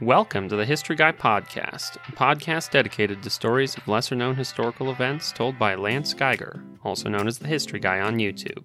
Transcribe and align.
Welcome 0.00 0.48
to 0.50 0.54
the 0.54 0.64
History 0.64 0.94
Guy 0.94 1.10
Podcast, 1.10 1.96
a 1.96 2.12
podcast 2.12 2.70
dedicated 2.70 3.20
to 3.20 3.30
stories 3.30 3.76
of 3.76 3.88
lesser 3.88 4.14
known 4.14 4.36
historical 4.36 4.92
events 4.92 5.32
told 5.32 5.58
by 5.58 5.74
Lance 5.74 6.14
Geiger, 6.14 6.62
also 6.84 7.08
known 7.08 7.26
as 7.26 7.38
the 7.38 7.48
History 7.48 7.80
Guy 7.80 7.98
on 7.98 8.18
YouTube. 8.18 8.62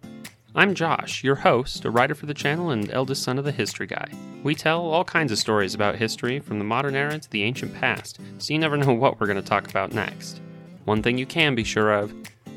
I'm 0.54 0.76
Josh, 0.76 1.24
your 1.24 1.34
host, 1.34 1.86
a 1.86 1.90
writer 1.90 2.14
for 2.14 2.28
the 2.28 2.36
channel 2.36 2.70
and 2.70 2.92
eldest 2.92 3.24
son 3.24 3.40
of 3.40 3.46
the 3.46 3.52
History 3.52 3.88
Guy. 3.88 4.10
We 4.44 4.54
tell 4.54 4.82
all 4.82 5.04
kinds 5.04 5.32
of 5.32 5.40
stories 5.40 5.74
about 5.74 5.96
history 5.96 6.40
from 6.40 6.60
the 6.60 6.66
modern 6.66 6.96
era 6.96 7.18
to 7.18 7.30
the 7.32 7.42
ancient 7.42 7.74
past, 7.74 8.20
so 8.38 8.54
you 8.54 8.60
never 8.60 8.78
know 8.78 8.94
what 8.94 9.20
we're 9.20 9.26
going 9.26 9.42
to 9.42 9.42
talk 9.42 9.68
about 9.68 9.92
next. 9.92 10.40
One 10.86 11.02
thing 11.02 11.18
you 11.18 11.26
can 11.26 11.56
be 11.56 11.64
sure 11.64 11.94
of 11.94 12.14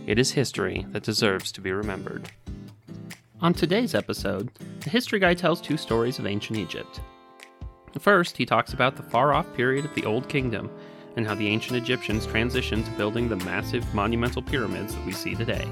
it 0.07 0.19
is 0.19 0.33
history 0.33 0.85
that 0.91 1.03
deserves 1.03 1.51
to 1.53 1.63
be 1.63 1.73
remembered. 1.73 2.31
On 3.41 3.55
today's 3.55 3.95
episode, 3.95 4.51
the 4.81 4.91
History 4.91 5.19
Guy 5.19 5.33
tells 5.33 5.63
two 5.63 5.79
stories 5.79 6.19
of 6.19 6.27
ancient 6.27 6.59
Egypt. 6.59 7.01
First, 7.99 8.37
he 8.37 8.47
talks 8.47 8.73
about 8.73 8.97
the 8.97 9.03
far 9.03 9.33
off 9.33 9.53
period 9.55 9.85
of 9.85 9.95
the 9.95 10.05
Old 10.05 10.29
Kingdom 10.29 10.71
and 11.17 11.27
how 11.27 11.35
the 11.35 11.49
ancient 11.49 11.77
Egyptians 11.77 12.27
transitioned 12.27 12.85
to 12.85 12.91
building 12.93 13.29
the 13.29 13.37
massive 13.37 13.95
monumental 13.95 14.43
pyramids 14.43 14.95
that 14.95 15.07
we 15.07 15.13
see 15.13 15.35
today. 15.35 15.67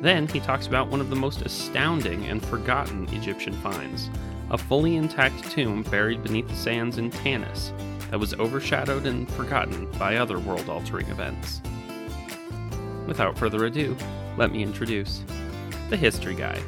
Then, 0.00 0.28
he 0.28 0.40
talks 0.40 0.66
about 0.66 0.88
one 0.88 1.00
of 1.00 1.10
the 1.10 1.16
most 1.16 1.42
astounding 1.42 2.26
and 2.26 2.44
forgotten 2.44 3.08
Egyptian 3.14 3.52
finds 3.54 4.08
a 4.50 4.58
fully 4.58 4.96
intact 4.96 5.50
tomb 5.50 5.82
buried 5.82 6.22
beneath 6.22 6.48
the 6.48 6.54
sands 6.54 6.98
in 6.98 7.10
Tanis 7.10 7.72
that 8.10 8.20
was 8.20 8.34
overshadowed 8.34 9.06
and 9.06 9.30
forgotten 9.32 9.90
by 9.92 10.16
other 10.16 10.38
world 10.38 10.68
altering 10.68 11.08
events. 11.08 11.62
Without 13.06 13.38
further 13.38 13.64
ado, 13.64 13.96
let 14.36 14.52
me 14.52 14.62
introduce 14.62 15.22
the 15.88 15.96
History 15.96 16.34
Guy. 16.34 16.60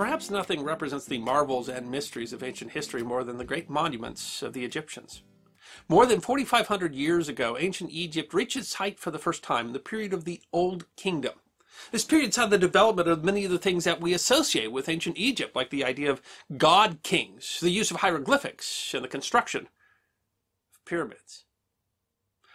Perhaps 0.00 0.30
nothing 0.30 0.62
represents 0.62 1.04
the 1.04 1.18
marvels 1.18 1.68
and 1.68 1.90
mysteries 1.90 2.32
of 2.32 2.42
ancient 2.42 2.70
history 2.70 3.02
more 3.02 3.22
than 3.22 3.36
the 3.36 3.44
great 3.44 3.68
monuments 3.68 4.40
of 4.40 4.54
the 4.54 4.64
Egyptians. 4.64 5.20
More 5.90 6.06
than 6.06 6.22
4,500 6.22 6.94
years 6.94 7.28
ago, 7.28 7.58
ancient 7.58 7.90
Egypt 7.90 8.32
reached 8.32 8.56
its 8.56 8.72
height 8.72 8.98
for 8.98 9.10
the 9.10 9.18
first 9.18 9.42
time 9.42 9.66
in 9.66 9.72
the 9.74 9.78
period 9.78 10.14
of 10.14 10.24
the 10.24 10.40
Old 10.54 10.86
Kingdom. 10.96 11.34
This 11.90 12.06
period 12.06 12.32
saw 12.32 12.46
the 12.46 12.56
development 12.56 13.08
of 13.08 13.24
many 13.24 13.44
of 13.44 13.50
the 13.50 13.58
things 13.58 13.84
that 13.84 14.00
we 14.00 14.14
associate 14.14 14.72
with 14.72 14.88
ancient 14.88 15.18
Egypt, 15.18 15.54
like 15.54 15.68
the 15.68 15.84
idea 15.84 16.10
of 16.10 16.22
god 16.56 17.02
kings, 17.02 17.60
the 17.60 17.68
use 17.68 17.90
of 17.90 17.98
hieroglyphics, 17.98 18.94
and 18.94 19.04
the 19.04 19.06
construction 19.06 19.68
of 20.72 20.82
pyramids. 20.86 21.44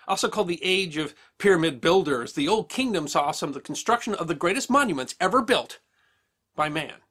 Also 0.07 0.29
called 0.29 0.47
the 0.47 0.65
Age 0.65 0.97
of 0.97 1.13
Pyramid 1.37 1.79
Builders, 1.79 2.33
the 2.33 2.47
Old 2.47 2.69
Kingdom 2.69 3.07
saw 3.07 3.29
some 3.29 3.49
of 3.49 3.53
the 3.53 3.61
construction 3.61 4.15
of 4.15 4.27
the 4.27 4.33
greatest 4.33 4.67
monuments 4.67 5.13
ever 5.19 5.43
built 5.43 5.77
by 6.55 6.69
man. 6.69 7.01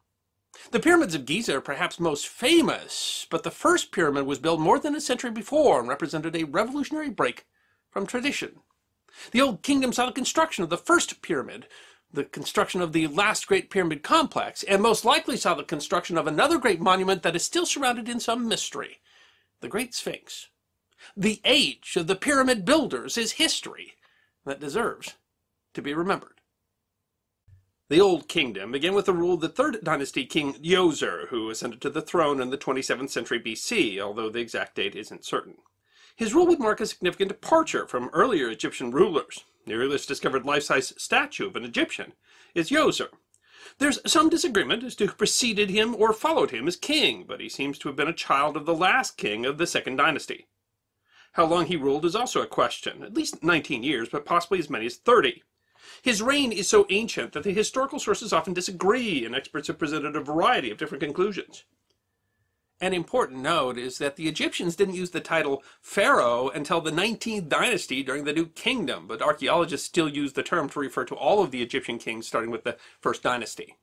The 0.71 0.81
pyramids 0.81 1.15
of 1.15 1.25
Giza 1.25 1.57
are 1.57 1.61
perhaps 1.61 2.01
most 2.01 2.29
famous, 2.29 3.27
but 3.31 3.43
the 3.43 3.51
first 3.51 3.93
pyramid 3.93 4.27
was 4.27 4.39
built 4.39 4.61
more 4.61 4.79
than 4.79 4.95
a 4.95 5.01
century 5.01 5.31
before 5.31 5.81
and 5.81 5.89
represented 5.89 6.37
a 6.37 6.45
revolutionary 6.45 7.11
break 7.11 7.47
from 7.91 8.07
tradition. 8.07 8.61
The 9.31 9.41
Old 9.41 9.63
Kingdom 9.63 9.93
saw 9.93 10.07
the 10.07 10.13
construction 10.13 10.65
of 10.65 10.71
the 10.71 10.77
first 10.77 11.23
pyramid, 11.23 11.69
the 12.13 12.25
construction 12.25 12.81
of 12.81 12.93
the 12.93 13.07
last 13.09 13.47
great 13.47 13.71
pyramid 13.71 14.03
complex, 14.03 14.63
and 14.63 14.83
most 14.83 15.05
likely 15.05 15.37
saw 15.37 15.55
the 15.55 15.65
construction 15.65 16.17
of 16.17 16.27
another 16.27 16.59
great 16.59 16.81
monument 16.81 17.23
that 17.23 17.37
is 17.37 17.45
still 17.45 17.67
surrounded 17.67 18.09
in 18.09 18.21
some 18.21 18.49
mystery 18.49 19.01
the 19.61 19.69
Great 19.69 19.95
Sphinx. 19.95 20.49
The 21.17 21.41
age 21.45 21.97
of 21.97 22.07
the 22.07 22.17
pyramid 22.17 22.65
builders 22.65 23.17
is 23.17 23.33
history 23.33 23.95
that 24.45 24.61
deserves 24.61 25.15
to 25.73 25.81
be 25.81 25.95
remembered. 25.95 26.41
The 27.95 28.01
Old 28.01 28.27
Kingdom 28.27 28.73
began 28.73 28.93
with 28.93 29.07
the 29.07 29.13
rule 29.13 29.35
of 29.35 29.41
the 29.41 29.49
third 29.49 29.79
dynasty 29.85 30.27
king 30.27 30.55
Djoser, 30.55 31.29
who 31.29 31.49
ascended 31.49 31.81
to 31.83 31.91
the 31.91 32.03
throne 32.03 32.41
in 32.41 32.51
the 32.51 32.59
27th 32.59 33.11
century 33.11 33.39
BC, 33.39 34.01
although 34.01 34.29
the 34.29 34.41
exact 34.41 34.75
date 34.75 34.97
isn't 34.97 35.25
certain. 35.25 35.59
His 36.17 36.35
rule 36.35 36.49
would 36.49 36.59
mark 36.59 36.81
a 36.81 36.87
significant 36.87 37.29
departure 37.29 37.87
from 37.87 38.11
earlier 38.13 38.51
Egyptian 38.51 38.91
rulers. 38.91 39.45
The 39.65 39.75
earliest 39.75 40.09
discovered 40.09 40.45
life-size 40.45 40.93
statue 41.01 41.47
of 41.47 41.55
an 41.55 41.65
Egyptian 41.65 42.15
is 42.53 42.71
Djoser. 42.71 43.11
There's 43.79 44.01
some 44.05 44.29
disagreement 44.29 44.83
as 44.83 44.97
to 44.97 45.07
who 45.07 45.13
preceded 45.13 45.71
him 45.71 45.95
or 45.95 46.13
followed 46.13 46.51
him 46.51 46.67
as 46.67 46.75
king, 46.75 47.25
but 47.29 47.39
he 47.39 47.49
seems 47.49 47.79
to 47.79 47.89
have 47.89 47.97
been 47.97 48.09
a 48.09 48.13
child 48.13 48.57
of 48.57 48.67
the 48.67 48.75
last 48.75 49.17
king 49.17 49.47
of 49.47 49.57
the 49.57 49.69
second 49.69 49.99
dynasty. 49.99 50.49
How 51.35 51.45
long 51.45 51.67
he 51.67 51.77
ruled 51.77 52.05
is 52.05 52.17
also 52.17 52.43
a 52.43 52.49
question, 52.49 53.05
at 53.05 53.15
least 53.15 53.45
19 53.45 53.85
years, 53.85 54.09
but 54.09 54.27
possibly 54.27 54.59
as 54.59 54.69
many 54.69 54.87
as 54.87 54.97
30. 54.97 55.45
His 56.03 56.23
reign 56.23 56.53
is 56.53 56.69
so 56.69 56.87
ancient 56.91 57.33
that 57.33 57.43
the 57.43 57.53
historical 57.53 57.99
sources 57.99 58.33
often 58.33 58.55
disagree, 58.55 59.25
and 59.25 59.35
experts 59.35 59.69
have 59.69 59.79
presented 59.79 60.17
a 60.17 60.21
variety 60.21 60.71
of 60.71 60.79
different 60.79 61.03
conclusions. 61.03 61.65
An 62.81 62.93
important 62.93 63.41
note 63.41 63.79
is 63.79 63.99
that 63.99 64.17
the 64.17 64.29
Egyptians 64.29 64.77
didn't 64.77 64.95
use 64.95 65.11
the 65.11 65.21
title 65.21 65.63
pharaoh 65.81 66.49
until 66.49 66.81
the 66.81 66.91
19th 66.91 67.49
dynasty 67.49 68.03
during 68.03 68.25
the 68.25 68.33
New 68.33 68.47
Kingdom, 68.47 69.07
but 69.07 69.23
archaeologists 69.23 69.87
still 69.87 70.09
use 70.09 70.33
the 70.33 70.43
term 70.43 70.69
to 70.69 70.81
refer 70.81 71.05
to 71.05 71.15
all 71.15 71.43
of 71.43 71.51
the 71.51 71.63
Egyptian 71.63 71.99
kings 71.99 72.27
starting 72.27 72.51
with 72.51 72.65
the 72.65 72.77
first 73.01 73.23
dynasty. 73.23 73.77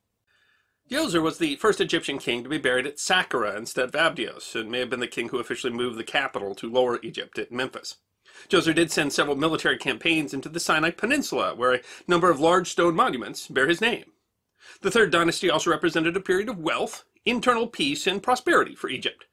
Djoser 0.90 1.22
was 1.22 1.38
the 1.38 1.56
first 1.56 1.80
Egyptian 1.80 2.18
king 2.18 2.42
to 2.42 2.50
be 2.50 2.58
buried 2.58 2.86
at 2.86 2.98
Saqqara 2.98 3.56
instead 3.56 3.88
of 3.88 3.94
Abydos, 3.94 4.54
and 4.54 4.70
may 4.70 4.80
have 4.80 4.90
been 4.90 5.00
the 5.00 5.06
king 5.06 5.30
who 5.30 5.38
officially 5.38 5.72
moved 5.72 5.96
the 5.96 6.04
capital 6.04 6.54
to 6.56 6.70
Lower 6.70 7.00
Egypt 7.02 7.38
at 7.38 7.50
Memphis. 7.50 7.96
Djoser 8.48 8.74
did 8.74 8.90
send 8.90 9.12
several 9.12 9.36
military 9.36 9.76
campaigns 9.76 10.34
into 10.34 10.48
the 10.48 10.60
Sinai 10.60 10.90
Peninsula, 10.90 11.54
where 11.54 11.74
a 11.74 11.80
number 12.06 12.30
of 12.30 12.40
large 12.40 12.70
stone 12.70 12.94
monuments 12.94 13.48
bear 13.48 13.68
his 13.68 13.80
name. 13.80 14.04
The 14.80 14.90
Third 14.90 15.10
Dynasty 15.10 15.50
also 15.50 15.70
represented 15.70 16.16
a 16.16 16.20
period 16.20 16.48
of 16.48 16.58
wealth, 16.58 17.04
internal 17.24 17.66
peace, 17.66 18.06
and 18.06 18.22
prosperity 18.22 18.74
for 18.74 18.88
Egypt. 18.88 19.26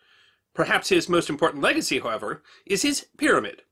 Perhaps 0.53 0.89
his 0.89 1.09
most 1.09 1.29
important 1.29 1.63
legacy, 1.63 1.99
however, 1.99 2.43
is 2.65 2.81
his 2.81 3.07
pyramid. 3.17 3.63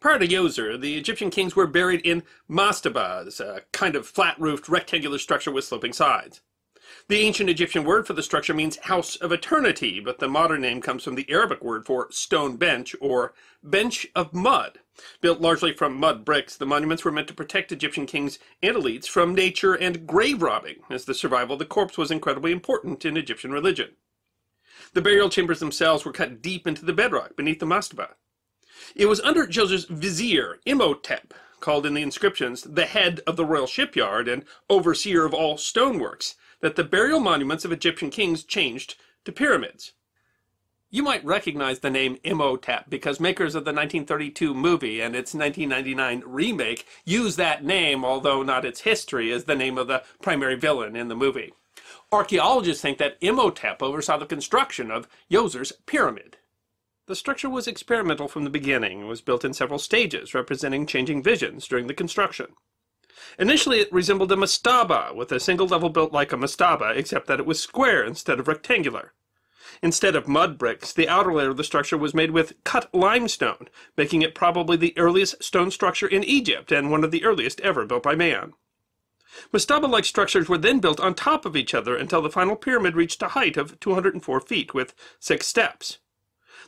Prior 0.00 0.18
to 0.18 0.26
Djoser, 0.26 0.80
the 0.80 0.96
Egyptian 0.96 1.30
kings 1.30 1.54
were 1.54 1.66
buried 1.66 2.00
in 2.00 2.24
mastabas, 2.50 3.40
a 3.40 3.62
kind 3.72 3.94
of 3.94 4.06
flat-roofed 4.06 4.68
rectangular 4.68 5.18
structure 5.18 5.52
with 5.52 5.64
sloping 5.64 5.92
sides. 5.92 6.40
The 7.08 7.18
ancient 7.20 7.50
Egyptian 7.50 7.84
word 7.84 8.06
for 8.06 8.12
the 8.12 8.22
structure 8.22 8.54
means 8.54 8.76
house 8.76 9.16
of 9.16 9.32
eternity, 9.32 10.00
but 10.00 10.18
the 10.18 10.28
modern 10.28 10.60
name 10.60 10.80
comes 10.80 11.04
from 11.04 11.14
the 11.14 11.30
Arabic 11.30 11.62
word 11.62 11.86
for 11.86 12.10
stone 12.10 12.56
bench 12.56 12.94
or 13.00 13.34
bench 13.62 14.06
of 14.14 14.32
mud. 14.32 14.80
Built 15.20 15.40
largely 15.40 15.72
from 15.72 15.96
mud 15.96 16.24
bricks, 16.24 16.56
the 16.56 16.66
monuments 16.66 17.04
were 17.04 17.12
meant 17.12 17.28
to 17.28 17.34
protect 17.34 17.72
Egyptian 17.72 18.06
kings 18.06 18.38
and 18.62 18.76
elites 18.76 19.06
from 19.06 19.34
nature 19.34 19.74
and 19.74 20.06
grave 20.06 20.42
robbing, 20.42 20.82
as 20.90 21.04
the 21.04 21.14
survival 21.14 21.54
of 21.54 21.58
the 21.58 21.64
corpse 21.64 21.96
was 21.96 22.10
incredibly 22.10 22.52
important 22.52 23.04
in 23.04 23.16
Egyptian 23.16 23.52
religion. 23.52 23.96
The 24.92 25.02
burial 25.02 25.30
chambers 25.30 25.60
themselves 25.60 26.04
were 26.04 26.12
cut 26.12 26.42
deep 26.42 26.66
into 26.66 26.84
the 26.84 26.92
bedrock 26.92 27.36
beneath 27.36 27.60
the 27.60 27.66
mastaba. 27.66 28.14
It 28.94 29.06
was 29.06 29.20
under 29.20 29.46
Djoser's 29.46 29.84
vizier, 29.84 30.58
Imhotep, 30.66 31.32
called 31.62 31.86
in 31.86 31.94
the 31.94 32.02
inscriptions 32.02 32.62
the 32.62 32.84
head 32.84 33.20
of 33.26 33.36
the 33.36 33.46
royal 33.46 33.66
shipyard 33.66 34.28
and 34.28 34.44
overseer 34.68 35.24
of 35.24 35.32
all 35.32 35.56
stoneworks, 35.56 36.34
that 36.60 36.76
the 36.76 36.84
burial 36.84 37.20
monuments 37.20 37.64
of 37.64 37.72
Egyptian 37.72 38.10
kings 38.10 38.44
changed 38.44 38.96
to 39.24 39.32
pyramids. 39.32 39.92
You 40.90 41.02
might 41.02 41.24
recognize 41.24 41.78
the 41.78 41.88
name 41.88 42.18
Imhotep 42.22 42.90
because 42.90 43.18
makers 43.18 43.54
of 43.54 43.64
the 43.64 43.72
1932 43.72 44.52
movie 44.52 45.00
and 45.00 45.16
its 45.16 45.32
1999 45.32 46.22
remake 46.26 46.86
use 47.06 47.36
that 47.36 47.64
name, 47.64 48.04
although 48.04 48.42
not 48.42 48.66
its 48.66 48.82
history, 48.82 49.32
as 49.32 49.44
the 49.44 49.54
name 49.54 49.78
of 49.78 49.86
the 49.86 50.02
primary 50.20 50.56
villain 50.56 50.94
in 50.94 51.08
the 51.08 51.16
movie. 51.16 51.54
Archaeologists 52.12 52.82
think 52.82 52.98
that 52.98 53.16
Imhotep 53.22 53.82
oversaw 53.82 54.18
the 54.18 54.26
construction 54.26 54.90
of 54.90 55.08
Djoser's 55.30 55.72
pyramid. 55.86 56.36
The 57.06 57.16
structure 57.16 57.50
was 57.50 57.66
experimental 57.66 58.28
from 58.28 58.44
the 58.44 58.50
beginning 58.50 59.00
and 59.00 59.08
was 59.08 59.20
built 59.20 59.44
in 59.44 59.52
several 59.52 59.80
stages, 59.80 60.34
representing 60.34 60.86
changing 60.86 61.22
visions 61.22 61.66
during 61.66 61.88
the 61.88 61.94
construction. 61.94 62.54
Initially, 63.40 63.80
it 63.80 63.92
resembled 63.92 64.30
a 64.30 64.36
mastaba, 64.36 65.12
with 65.12 65.32
a 65.32 65.40
single 65.40 65.66
level 65.66 65.88
built 65.88 66.12
like 66.12 66.32
a 66.32 66.36
mastaba, 66.36 66.96
except 66.96 67.26
that 67.26 67.40
it 67.40 67.46
was 67.46 67.60
square 67.60 68.04
instead 68.04 68.38
of 68.38 68.46
rectangular. 68.46 69.14
Instead 69.82 70.14
of 70.14 70.28
mud 70.28 70.58
bricks, 70.58 70.92
the 70.92 71.08
outer 71.08 71.32
layer 71.32 71.50
of 71.50 71.56
the 71.56 71.64
structure 71.64 71.98
was 71.98 72.14
made 72.14 72.30
with 72.30 72.62
cut 72.62 72.88
limestone, 72.94 73.68
making 73.96 74.22
it 74.22 74.34
probably 74.34 74.76
the 74.76 74.96
earliest 74.96 75.42
stone 75.42 75.72
structure 75.72 76.06
in 76.06 76.22
Egypt 76.22 76.70
and 76.70 76.90
one 76.90 77.02
of 77.02 77.10
the 77.10 77.24
earliest 77.24 77.60
ever 77.62 77.84
built 77.84 78.04
by 78.04 78.14
man. 78.14 78.52
Mastaba-like 79.52 80.04
structures 80.04 80.48
were 80.48 80.58
then 80.58 80.78
built 80.78 81.00
on 81.00 81.14
top 81.14 81.44
of 81.44 81.56
each 81.56 81.74
other 81.74 81.96
until 81.96 82.22
the 82.22 82.30
final 82.30 82.54
pyramid 82.54 82.94
reached 82.94 83.22
a 83.22 83.28
height 83.28 83.56
of 83.56 83.80
204 83.80 84.40
feet 84.40 84.72
with 84.72 84.94
six 85.18 85.48
steps. 85.48 85.98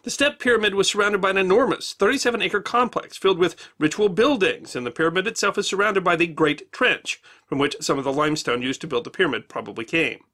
The 0.04 0.10
step 0.10 0.38
pyramid 0.38 0.74
was 0.74 0.86
surrounded 0.86 1.22
by 1.22 1.30
an 1.30 1.38
enormous 1.38 1.94
37 1.94 2.42
acre 2.42 2.60
complex 2.60 3.16
filled 3.16 3.38
with 3.38 3.56
ritual 3.78 4.10
buildings, 4.10 4.76
and 4.76 4.84
the 4.84 4.90
pyramid 4.90 5.26
itself 5.26 5.56
is 5.56 5.66
surrounded 5.66 6.04
by 6.04 6.14
the 6.14 6.26
Great 6.26 6.70
Trench, 6.72 7.22
from 7.46 7.58
which 7.58 7.74
some 7.80 7.96
of 7.96 8.04
the 8.04 8.12
limestone 8.12 8.60
used 8.60 8.82
to 8.82 8.86
build 8.86 9.04
the 9.04 9.10
pyramid 9.10 9.48
probably 9.48 9.86
came. 9.86 10.24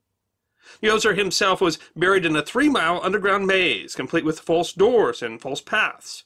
Djoser 0.83 1.17
himself 1.17 1.61
was 1.61 1.79
buried 1.95 2.27
in 2.27 2.35
a 2.35 2.43
three 2.43 2.69
mile 2.69 3.01
underground 3.05 3.47
maze, 3.47 3.95
complete 3.95 4.25
with 4.25 4.41
false 4.41 4.73
doors 4.73 5.23
and 5.23 5.41
false 5.41 5.61
paths. 5.61 6.25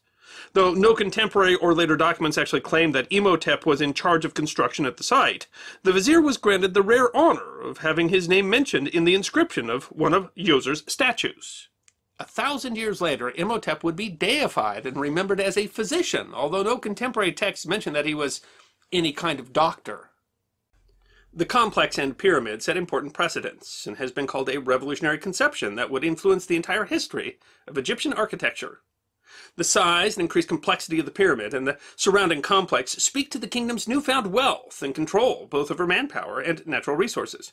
Though 0.55 0.73
no 0.73 0.95
contemporary 0.95 1.55
or 1.55 1.75
later 1.75 1.99
documents 1.99 2.39
actually 2.39 2.63
claim 2.63 2.93
that 2.93 3.09
Imhotep 3.11 3.67
was 3.67 3.83
in 3.83 3.93
charge 3.93 4.25
of 4.25 4.33
construction 4.33 4.87
at 4.87 4.97
the 4.97 5.05
site, 5.05 5.49
the 5.83 5.93
vizier 5.93 6.23
was 6.23 6.39
granted 6.39 6.73
the 6.73 6.81
rare 6.81 7.15
honor 7.15 7.61
of 7.61 7.79
having 7.79 8.09
his 8.09 8.27
name 8.27 8.49
mentioned 8.49 8.89
in 8.89 9.05
the 9.05 9.15
inscription 9.15 9.69
of 9.69 9.85
one 9.93 10.15
of 10.15 10.35
Djoser's 10.35 10.83
statues. 10.91 11.69
A 12.19 12.25
thousand 12.25 12.77
years 12.77 13.01
later, 13.01 13.31
Imhotep 13.31 13.83
would 13.83 13.97
be 13.97 14.09
deified 14.09 14.87
and 14.87 14.97
remembered 14.97 15.41
as 15.41 15.57
a 15.57 15.67
physician, 15.67 16.33
although 16.33 16.63
no 16.63 16.79
contemporary 16.79 17.33
texts 17.33 17.67
mention 17.67 17.93
that 17.93 18.07
he 18.07 18.15
was 18.15 18.41
any 18.93 19.13
kind 19.13 19.41
of 19.41 19.53
doctor. 19.53 20.11
The 21.33 21.45
complex 21.45 21.99
and 21.99 22.17
pyramid 22.17 22.63
set 22.63 22.77
important 22.77 23.13
precedents 23.13 23.89
and 23.89 23.97
has 23.97 24.13
been 24.13 24.29
called 24.29 24.49
a 24.49 24.61
revolutionary 24.61 25.19
conception 25.19 25.75
that 25.75 25.91
would 25.91 26.05
influence 26.05 26.47
the 26.47 26.55
entire 26.55 26.85
history 26.85 27.41
of 27.67 27.77
Egyptian 27.77 28.13
architecture. 28.13 28.83
The 29.57 29.65
size 29.65 30.15
and 30.17 30.23
increased 30.23 30.47
complexity 30.47 31.01
of 31.01 31.07
the 31.07 31.11
pyramid 31.11 31.53
and 31.53 31.67
the 31.67 31.79
surrounding 31.97 32.43
complex 32.43 32.93
speak 32.93 33.33
to 33.33 33.39
the 33.39 33.49
kingdom's 33.49 33.89
newfound 33.89 34.29
wealth 34.29 34.81
and 34.81 34.95
control, 34.95 35.49
both 35.51 35.73
over 35.73 35.89
manpower 35.89 36.39
and 36.39 36.65
natural 36.65 36.97
resources. 36.97 37.53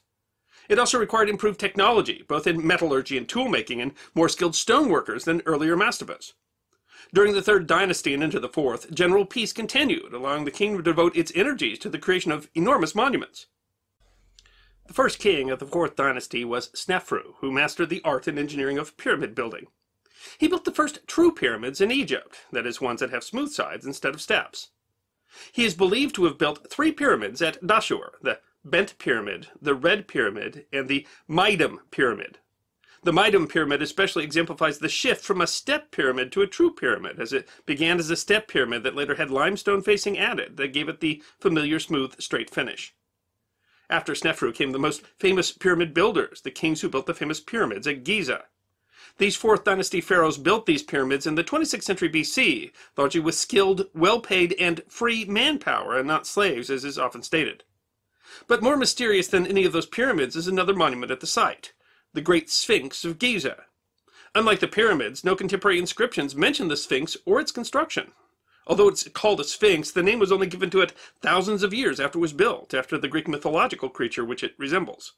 It 0.72 0.80
also 0.80 0.98
required 0.98 1.28
improved 1.28 1.60
technology, 1.60 2.24
both 2.30 2.48
in 2.48 2.66
metallurgy 2.66 3.18
and 3.18 3.28
toolmaking, 3.28 3.82
and 3.82 3.92
more 4.16 4.30
skilled 4.30 4.54
stoneworkers 4.54 5.26
than 5.26 5.42
earlier 5.46 5.76
mastabas. 5.76 6.32
During 7.14 7.34
the 7.34 7.42
Third 7.42 7.68
Dynasty 7.68 8.14
and 8.14 8.24
into 8.24 8.40
the 8.40 8.48
Fourth, 8.48 8.90
general 8.94 9.26
peace 9.26 9.52
continued, 9.52 10.14
allowing 10.14 10.46
the 10.46 10.50
kingdom 10.50 10.78
to 10.78 10.90
devote 10.90 11.14
its 11.14 11.34
energies 11.36 11.78
to 11.80 11.90
the 11.90 12.00
creation 12.00 12.32
of 12.32 12.50
enormous 12.56 12.96
monuments. 12.96 13.48
The 14.88 14.94
first 14.94 15.20
king 15.20 15.50
of 15.50 15.60
the 15.60 15.68
Fourth 15.68 15.98
Dynasty 15.98 16.46
was 16.46 16.70
Snefru, 16.70 17.34
who 17.40 17.52
mastered 17.52 17.90
the 17.90 18.02
art 18.06 18.28
and 18.28 18.40
engineering 18.40 18.78
of 18.78 18.96
pyramid 18.96 19.36
building. 19.36 19.68
He 20.38 20.48
built 20.48 20.64
the 20.64 20.72
first 20.72 21.06
true 21.06 21.34
pyramids 21.34 21.82
in 21.82 21.92
Egypt, 21.92 22.38
that 22.54 22.66
is, 22.66 22.80
ones 22.80 23.02
that 23.02 23.10
have 23.10 23.26
smooth 23.26 23.52
sides 23.52 23.86
instead 23.86 24.14
of 24.14 24.22
steps. 24.22 24.70
He 25.52 25.66
is 25.66 25.74
believed 25.74 26.16
to 26.16 26.24
have 26.24 26.38
built 26.38 26.70
three 26.70 26.94
pyramids 26.94 27.42
at 27.42 27.62
Dashur, 27.62 28.12
the 28.22 28.40
Bent 28.64 28.98
Pyramid, 29.00 29.48
the 29.62 29.74
Red 29.74 30.08
Pyramid, 30.08 30.66
and 30.72 30.88
the 30.88 31.08
Meidum 31.28 31.80
Pyramid. 31.90 32.38
The 33.04 33.12
Meidum 33.12 33.50
Pyramid 33.50 33.82
especially 33.82 34.24
exemplifies 34.24 34.78
the 34.78 34.88
shift 34.88 35.26
from 35.26 35.42
a 35.42 35.48
step 35.48 35.90
pyramid 35.90 36.32
to 36.32 36.44
a 36.44 36.48
true 36.48 36.72
pyramid, 36.72 37.20
as 37.20 37.34
it 37.34 37.50
began 37.66 37.98
as 37.98 38.12
a 38.12 38.16
step 38.16 38.48
pyramid 38.48 38.84
that 38.84 38.96
later 38.96 39.16
had 39.16 39.32
limestone 39.32 39.82
facing 39.82 40.20
added 40.20 40.58
that 40.58 40.74
gave 40.74 40.88
it 40.88 41.00
the 41.00 41.24
familiar 41.40 41.80
smooth, 41.80 42.22
straight 42.22 42.52
finish. 42.52 42.94
After 43.90 44.14
Snefru 44.14 44.54
came 44.54 44.72
the 44.72 44.78
most 44.78 45.02
famous 45.18 45.52
pyramid 45.52 45.96
builders, 45.96 46.42
the 46.42 46.52
kings 46.52 46.82
who 46.82 46.90
built 46.90 47.08
the 47.08 47.16
famous 47.16 47.40
pyramids 47.40 47.88
at 47.88 48.04
Giza. 48.04 48.46
These 49.18 49.36
Fourth 49.36 49.64
Dynasty 49.64 50.00
pharaohs 50.00 50.38
built 50.38 50.68
these 50.68 50.84
pyramids 50.84 51.26
in 51.26 51.34
the 51.34 51.44
26th 51.44 51.84
century 51.84 52.10
BC, 52.10 52.72
largely 52.96 53.20
with 53.20 53.34
skilled, 53.34 53.88
well-paid, 53.96 54.54
and 54.60 54.84
free 54.88 55.26
manpower, 55.26 55.98
and 55.98 56.08
not 56.08 56.28
slaves, 56.28 56.70
as 56.70 56.86
is 56.86 57.00
often 57.00 57.24
stated. 57.24 57.64
But 58.48 58.62
more 58.62 58.78
mysterious 58.78 59.28
than 59.28 59.48
any 59.48 59.66
of 59.66 59.74
those 59.74 59.86
pyramids 59.86 60.36
is 60.36 60.48
another 60.48 60.74
monument 60.74 61.12
at 61.12 61.20
the 61.20 61.28
site, 61.28 61.74
the 62.14 62.22
Great 62.22 62.50
Sphinx 62.50 63.04
of 63.04 63.20
Giza. 63.20 63.66
Unlike 64.34 64.60
the 64.62 64.68
pyramids, 64.68 65.24
no 65.24 65.36
contemporary 65.36 65.80
inscriptions 65.80 66.36
mention 66.36 66.68
the 66.68 66.78
Sphinx 66.78 67.18
or 67.26 67.40
its 67.40 67.52
construction. 67.52 68.12
Although 68.68 68.88
it's 68.88 69.08
called 69.10 69.40
a 69.40 69.44
sphinx, 69.44 69.92
the 69.92 70.04
name 70.04 70.20
was 70.20 70.32
only 70.32 70.48
given 70.48 70.70
to 70.70 70.82
it 70.82 70.94
thousands 71.22 71.64
of 71.64 71.74
years 71.74 72.00
after 72.00 72.20
it 72.20 72.22
was 72.22 72.32
built, 72.32 72.74
after 72.74 72.98
the 72.98 73.08
Greek 73.08 73.28
mythological 73.28 73.90
creature 73.90 74.24
which 74.24 74.44
it 74.44 74.54
resembles. 74.58 75.14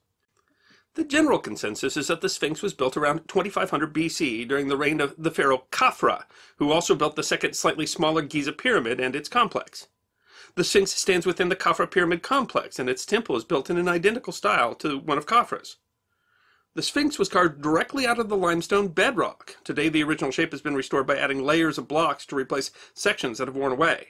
The 0.96 1.04
general 1.04 1.40
consensus 1.40 1.98
is 1.98 2.08
that 2.08 2.22
the 2.22 2.30
Sphinx 2.30 2.62
was 2.62 2.74
built 2.74 2.96
around 2.96 3.28
2500 3.28 3.94
BC 3.94 4.48
during 4.48 4.68
the 4.68 4.78
reign 4.78 5.02
of 5.02 5.16
the 5.18 5.32
pharaoh 5.32 5.66
Khafra, 5.72 6.26
who 6.58 6.72
also 6.72 6.96
built 6.96 7.16
the 7.16 7.24
second 7.24 7.56
slightly 7.56 7.86
smaller 7.86 8.22
Giza 8.22 8.54
pyramid 8.54 9.00
and 9.00 9.16
its 9.16 9.28
complex. 9.28 9.88
The 10.56 10.64
Sphinx 10.64 10.92
stands 10.92 11.26
within 11.26 11.50
the 11.50 11.56
Khafra 11.56 11.90
pyramid 11.90 12.22
complex, 12.22 12.78
and 12.78 12.88
its 12.88 13.08
temple 13.08 13.36
is 13.36 13.44
built 13.44 13.72
in 13.72 13.78
an 13.78 13.88
identical 13.88 14.32
style 14.32 14.76
to 14.76 15.00
one 15.00 15.18
of 15.18 15.26
Khafra's. 15.26 15.78
The 16.76 16.84
Sphinx 16.84 17.18
was 17.18 17.30
carved 17.30 17.62
directly 17.62 18.06
out 18.06 18.20
of 18.20 18.30
the 18.30 18.38
limestone 18.38 18.88
bedrock. 18.90 19.58
Today, 19.64 19.90
the 19.90 20.04
original 20.04 20.32
shape 20.32 20.52
has 20.52 20.62
been 20.62 20.76
restored 20.76 21.08
by 21.08 21.18
adding 21.18 21.44
layers 21.44 21.78
of 21.80 21.88
blocks 21.88 22.26
to 22.28 22.36
replace 22.36 22.72
sections 22.94 23.40
that 23.40 23.48
have 23.48 23.56
worn 23.56 23.72
away. 23.72 24.10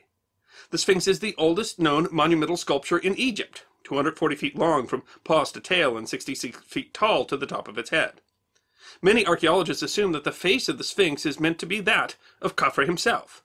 The 0.69 0.77
Sphinx 0.77 1.07
is 1.07 1.19
the 1.19 1.35
oldest 1.37 1.79
known 1.79 2.07
monumental 2.11 2.57
sculpture 2.57 2.97
in 2.97 3.15
Egypt, 3.15 3.65
240 3.83 4.35
feet 4.35 4.57
long 4.57 4.85
from 4.87 5.03
paws 5.23 5.51
to 5.53 5.61
tail 5.61 5.97
and 5.97 6.07
66 6.07 6.59
feet 6.65 6.93
tall 6.93 7.23
to 7.25 7.37
the 7.37 7.45
top 7.45 7.67
of 7.69 7.77
its 7.77 7.89
head. 7.89 8.21
Many 9.01 9.25
archaeologists 9.25 9.83
assume 9.83 10.11
that 10.11 10.23
the 10.23 10.31
face 10.31 10.67
of 10.67 10.77
the 10.77 10.83
Sphinx 10.83 11.25
is 11.25 11.39
meant 11.39 11.57
to 11.59 11.65
be 11.65 11.79
that 11.81 12.15
of 12.41 12.55
Khafra 12.55 12.85
himself. 12.85 13.43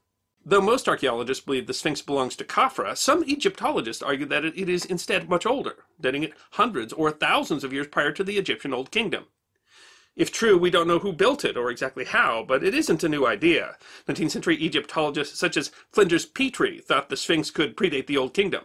Though 0.49 0.63
most 0.63 0.89
archaeologists 0.89 1.45
believe 1.45 1.67
the 1.67 1.75
Sphinx 1.75 2.01
belongs 2.01 2.35
to 2.37 2.45
Khafra, 2.45 2.97
some 2.97 3.23
Egyptologists 3.25 4.03
argue 4.03 4.25
that 4.25 4.47
it 4.47 4.57
is 4.71 4.87
instead 4.87 5.29
much 5.29 5.45
older, 5.45 5.85
dating 6.01 6.23
it 6.23 6.33
hundreds 6.53 6.91
or 6.95 7.11
thousands 7.11 7.65
of 7.65 7.73
years 7.75 7.87
prior 7.87 8.13
to 8.13 8.25
the 8.25 8.39
Egyptian 8.39 8.73
Old 8.73 8.91
Kingdom. 8.91 9.27
If 10.17 10.33
true, 10.33 10.57
we 10.57 10.71
don't 10.71 10.89
know 10.89 11.01
who 11.01 11.13
built 11.13 11.45
it 11.45 11.59
or 11.59 11.71
exactly 11.71 12.07
how, 12.07 12.47
but 12.49 12.65
it 12.65 12.73
isn't 12.73 13.05
a 13.05 13.11
new 13.11 13.27
idea. 13.27 13.77
19th 14.09 14.31
century 14.31 14.57
Egyptologists 14.57 15.39
such 15.39 15.59
as 15.59 15.71
Flinders 15.93 16.25
Petrie 16.25 16.81
thought 16.81 17.11
the 17.11 17.17
Sphinx 17.19 17.51
could 17.51 17.77
predate 17.77 18.07
the 18.07 18.17
Old 18.17 18.33
Kingdom. 18.33 18.65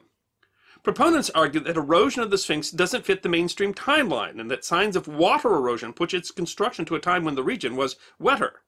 Proponents 0.84 1.32
argue 1.32 1.60
that 1.60 1.76
erosion 1.76 2.24
of 2.24 2.32
the 2.32 2.38
Sphinx 2.38 2.72
doesn't 2.72 3.04
fit 3.04 3.24
the 3.24 3.30
mainstream 3.30 3.74
timeline 3.74 4.40
and 4.40 4.50
that 4.50 4.64
signs 4.64 4.96
of 4.96 5.10
water 5.10 5.54
erosion 5.54 5.92
push 5.92 6.14
its 6.14 6.32
construction 6.32 6.86
to 6.86 6.96
a 6.96 7.02
time 7.02 7.26
when 7.26 7.36
the 7.36 7.44
region 7.44 7.76
was 7.76 7.98
wetter. 8.20 8.62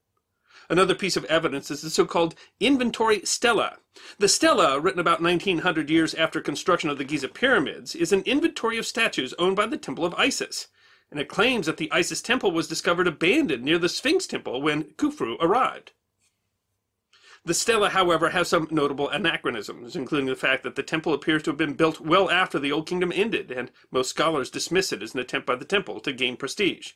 Another 0.70 0.96
piece 0.96 1.16
of 1.16 1.26
evidence 1.26 1.70
is 1.70 1.82
the 1.82 1.90
so-called 1.90 2.36
inventory 2.60 3.22
stela. 3.24 3.78
The 4.18 4.28
stela, 4.28 4.80
written 4.80 5.00
about 5.00 5.22
1900 5.22 5.90
years 5.90 6.14
after 6.16 6.42
construction 6.42 6.90
of 6.90 6.98
the 6.98 7.04
Giza 7.04 7.30
pyramids, 7.30 7.96
is 7.96 8.12
an 8.12 8.24
inventory 8.24 8.78
of 8.78 8.86
statues 8.86 9.34
owned 9.38 9.56
by 9.56 9.68
the 9.68 9.78
Temple 9.78 10.06
of 10.06 10.16
Isis, 10.16 10.68
and 11.12 11.20
it 11.20 11.30
claims 11.30 11.68
that 11.68 11.78
the 11.78 11.92
Isis 11.92 12.22
temple 12.22 12.52
was 12.52 12.68
discovered 12.68 13.08
abandoned 13.08 13.64
near 13.64 13.78
the 13.78 13.90
Sphinx 13.90 14.26
temple 14.26 14.62
when 14.62 14.86
Khufu 14.96 15.38
arrived. 15.40 15.92
The 17.46 17.54
stela, 17.54 17.90
however, 17.90 18.32
has 18.32 18.48
some 18.48 18.68
notable 18.72 19.08
anachronisms, 19.08 19.96
including 19.96 20.26
the 20.26 20.36
fact 20.36 20.64
that 20.64 20.76
the 20.76 20.82
temple 20.82 21.14
appears 21.14 21.44
to 21.44 21.52
have 21.52 21.58
been 21.58 21.76
built 21.76 22.02
well 22.02 22.32
after 22.32 22.58
the 22.58 22.72
Old 22.72 22.88
Kingdom 22.88 23.12
ended, 23.14 23.52
and 23.52 23.70
most 23.92 24.10
scholars 24.10 24.50
dismiss 24.50 24.92
it 24.92 25.04
as 25.04 25.14
an 25.14 25.20
attempt 25.20 25.46
by 25.46 25.56
the 25.56 25.64
temple 25.64 26.00
to 26.00 26.12
gain 26.12 26.38
prestige. 26.38 26.94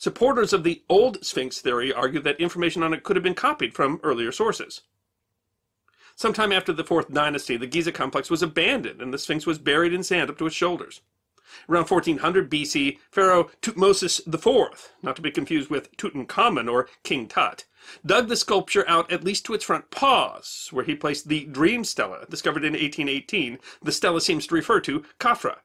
Supporters 0.00 0.54
of 0.54 0.64
the 0.64 0.82
old 0.88 1.22
Sphinx 1.22 1.60
theory 1.60 1.92
argue 1.92 2.20
that 2.20 2.40
information 2.40 2.82
on 2.82 2.94
it 2.94 3.02
could 3.02 3.16
have 3.16 3.22
been 3.22 3.34
copied 3.34 3.74
from 3.74 4.00
earlier 4.02 4.32
sources. 4.32 4.80
Sometime 6.16 6.52
after 6.52 6.72
the 6.72 6.84
Fourth 6.84 7.12
Dynasty, 7.12 7.58
the 7.58 7.66
Giza 7.66 7.92
complex 7.92 8.30
was 8.30 8.42
abandoned 8.42 9.02
and 9.02 9.12
the 9.12 9.18
Sphinx 9.18 9.44
was 9.44 9.58
buried 9.58 9.92
in 9.92 10.02
sand 10.02 10.30
up 10.30 10.38
to 10.38 10.46
its 10.46 10.56
shoulders. 10.56 11.02
Around 11.68 11.90
1400 11.90 12.50
BC, 12.50 12.96
Pharaoh 13.10 13.50
Tutmosis 13.60 14.20
IV, 14.26 14.90
not 15.02 15.16
to 15.16 15.22
be 15.22 15.30
confused 15.30 15.68
with 15.68 15.94
Tutankhamun 15.98 16.72
or 16.72 16.88
King 17.02 17.28
Tut, 17.28 17.66
dug 18.06 18.28
the 18.28 18.36
sculpture 18.36 18.88
out 18.88 19.12
at 19.12 19.22
least 19.22 19.44
to 19.44 19.52
its 19.52 19.64
front 19.64 19.90
paws, 19.90 20.70
where 20.70 20.86
he 20.86 20.94
placed 20.94 21.28
the 21.28 21.44
Dream 21.44 21.84
Stela, 21.84 22.24
discovered 22.30 22.64
in 22.64 22.72
1818. 22.72 23.58
The 23.82 23.92
stela 23.92 24.22
seems 24.22 24.46
to 24.46 24.54
refer 24.54 24.80
to 24.80 25.04
Khafra 25.18 25.58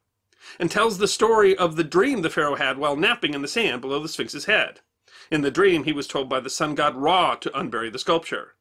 and 0.60 0.70
tells 0.70 0.98
the 0.98 1.08
story 1.08 1.56
of 1.56 1.76
the 1.76 1.84
dream 1.84 2.22
the 2.22 2.30
pharaoh 2.30 2.56
had 2.56 2.78
while 2.78 2.96
napping 2.96 3.34
in 3.34 3.42
the 3.42 3.48
sand 3.48 3.82
below 3.82 4.00
the 4.00 4.10
Sphinx's 4.10 4.46
head. 4.46 4.82
In 5.32 5.42
the 5.42 5.52
dream, 5.52 5.84
he 5.84 5.94
was 5.94 6.08
told 6.08 6.30
by 6.30 6.40
the 6.40 6.50
sun 6.50 6.76
god 6.76 6.96
Ra 6.96 7.36
to 7.36 7.58
unbury 7.58 7.90
the 7.90 8.00
sculpture. 8.00 8.56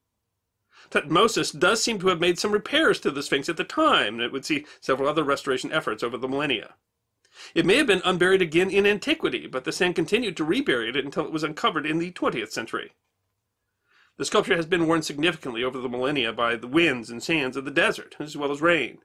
Tutmosis 0.90 1.50
does 1.58 1.82
seem 1.82 1.98
to 1.98 2.08
have 2.08 2.20
made 2.20 2.38
some 2.38 2.52
repairs 2.52 3.00
to 3.00 3.10
the 3.10 3.22
Sphinx 3.22 3.48
at 3.48 3.56
the 3.56 3.64
time, 3.64 4.14
and 4.14 4.22
it 4.22 4.32
would 4.32 4.44
see 4.44 4.66
several 4.80 5.08
other 5.08 5.24
restoration 5.24 5.72
efforts 5.72 6.02
over 6.02 6.16
the 6.16 6.28
millennia. 6.28 6.74
It 7.54 7.66
may 7.66 7.76
have 7.76 7.86
been 7.86 8.02
unburied 8.04 8.42
again 8.42 8.70
in 8.70 8.86
antiquity, 8.86 9.46
but 9.46 9.64
the 9.64 9.72
sand 9.72 9.96
continued 9.96 10.36
to 10.36 10.44
rebury 10.44 10.90
it 10.90 10.96
until 10.96 11.24
it 11.24 11.32
was 11.32 11.42
uncovered 11.42 11.84
in 11.84 11.98
the 11.98 12.12
20th 12.12 12.52
century. 12.52 12.92
The 14.16 14.24
sculpture 14.24 14.54
has 14.54 14.66
been 14.66 14.86
worn 14.86 15.02
significantly 15.02 15.64
over 15.64 15.78
the 15.78 15.88
millennia 15.88 16.32
by 16.32 16.54
the 16.54 16.68
winds 16.68 17.10
and 17.10 17.20
sands 17.20 17.56
of 17.56 17.64
the 17.64 17.72
desert, 17.72 18.14
as 18.20 18.36
well 18.36 18.52
as 18.52 18.62
rain. 18.62 18.98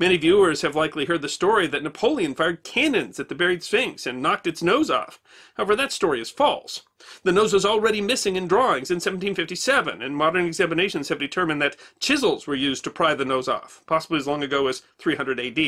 Many 0.00 0.16
viewers 0.16 0.62
have 0.62 0.76
likely 0.76 1.06
heard 1.06 1.22
the 1.22 1.28
story 1.28 1.66
that 1.66 1.82
Napoleon 1.82 2.32
fired 2.36 2.62
cannons 2.62 3.18
at 3.18 3.28
the 3.28 3.34
buried 3.34 3.64
Sphinx 3.64 4.06
and 4.06 4.22
knocked 4.22 4.46
its 4.46 4.62
nose 4.62 4.90
off. 4.90 5.18
However, 5.56 5.74
that 5.74 5.90
story 5.90 6.20
is 6.20 6.30
false. 6.30 6.82
The 7.24 7.32
nose 7.32 7.52
was 7.52 7.66
already 7.66 8.00
missing 8.00 8.36
in 8.36 8.46
drawings 8.46 8.92
in 8.92 8.96
1757, 8.96 10.00
and 10.00 10.16
modern 10.16 10.46
examinations 10.46 11.08
have 11.08 11.18
determined 11.18 11.60
that 11.62 11.76
chisels 11.98 12.46
were 12.46 12.54
used 12.54 12.84
to 12.84 12.90
pry 12.90 13.14
the 13.14 13.24
nose 13.24 13.48
off, 13.48 13.82
possibly 13.86 14.18
as 14.18 14.26
long 14.28 14.44
ago 14.44 14.68
as 14.68 14.82
300 14.98 15.40
AD. 15.40 15.58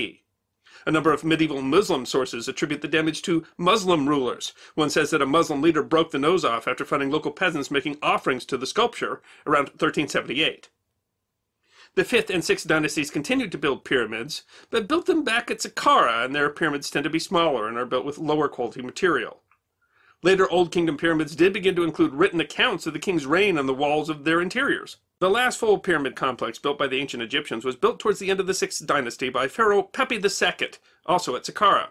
A 0.87 0.93
number 0.93 1.13
of 1.13 1.25
medieval 1.25 1.61
Muslim 1.61 2.07
sources 2.07 2.47
attribute 2.47 2.83
the 2.83 2.89
damage 2.89 3.23
to 3.23 3.45
Muslim 3.59 4.09
rulers. 4.09 4.53
One 4.77 4.91
says 4.91 5.11
that 5.11 5.23
a 5.23 5.27
Muslim 5.27 5.61
leader 5.61 5.83
broke 5.83 6.13
the 6.13 6.21
nose 6.21 6.45
off 6.45 6.69
after 6.69 6.85
finding 6.85 7.11
local 7.11 7.33
peasants 7.33 7.69
making 7.69 7.99
offerings 8.01 8.45
to 8.45 8.57
the 8.57 8.67
sculpture 8.67 9.23
around 9.45 9.71
1378. 9.71 10.69
The 11.97 12.05
fifth 12.05 12.31
and 12.31 12.45
sixth 12.45 12.69
dynasties 12.69 13.11
continued 13.11 13.51
to 13.53 13.59
build 13.59 13.85
pyramids, 13.85 14.45
but 14.71 14.87
built 14.87 15.07
them 15.07 15.25
back 15.25 15.51
at 15.51 15.59
Saqqara, 15.59 16.25
and 16.25 16.35
their 16.35 16.49
pyramids 16.49 16.89
tend 16.89 17.05
to 17.05 17.11
be 17.11 17.19
smaller 17.19 17.67
and 17.67 17.77
are 17.77 17.85
built 17.85 18.05
with 18.05 18.19
lower 18.19 18.49
quality 18.49 18.81
material. 18.81 19.43
Later 20.23 20.49
Old 20.51 20.71
Kingdom 20.71 20.97
pyramids 20.97 21.35
did 21.35 21.53
begin 21.53 21.75
to 21.77 21.83
include 21.83 22.15
written 22.15 22.41
accounts 22.41 22.87
of 22.87 22.93
the 22.93 22.99
king's 22.99 23.27
reign 23.27 23.59
on 23.59 23.67
the 23.67 23.75
walls 23.75 24.09
of 24.09 24.25
their 24.25 24.41
interiors. 24.41 24.99
The 25.19 25.31
last 25.31 25.59
full 25.59 25.79
pyramid 25.79 26.15
complex 26.15 26.59
built 26.59 26.79
by 26.79 26.87
the 26.87 27.01
ancient 27.01 27.23
Egyptians 27.23 27.65
was 27.65 27.75
built 27.75 27.99
towards 27.99 28.19
the 28.19 28.31
end 28.31 28.39
of 28.39 28.47
the 28.47 28.53
6th 28.53 28.87
dynasty 28.87 29.29
by 29.29 29.49
Pharaoh 29.49 29.83
Pepi 29.83 30.17
II, 30.17 30.71
also 31.07 31.35
at 31.37 31.45
Saqqara. 31.45 31.89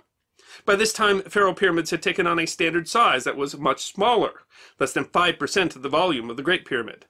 By 0.66 0.76
this 0.76 0.94
time, 0.94 1.22
pharaoh 1.24 1.54
pyramids 1.54 1.92
had 1.92 2.02
taken 2.02 2.26
on 2.26 2.40
a 2.40 2.48
standard 2.48 2.88
size 2.88 3.24
that 3.26 3.36
was 3.36 3.58
much 3.58 3.84
smaller, 3.84 4.44
less 4.80 4.94
than 4.94 5.06
5% 5.06 5.76
of 5.76 5.82
the 5.82 5.90
volume 5.90 6.30
of 6.30 6.38
the 6.38 6.44
Great 6.44 6.66
Pyramid. 6.66 7.06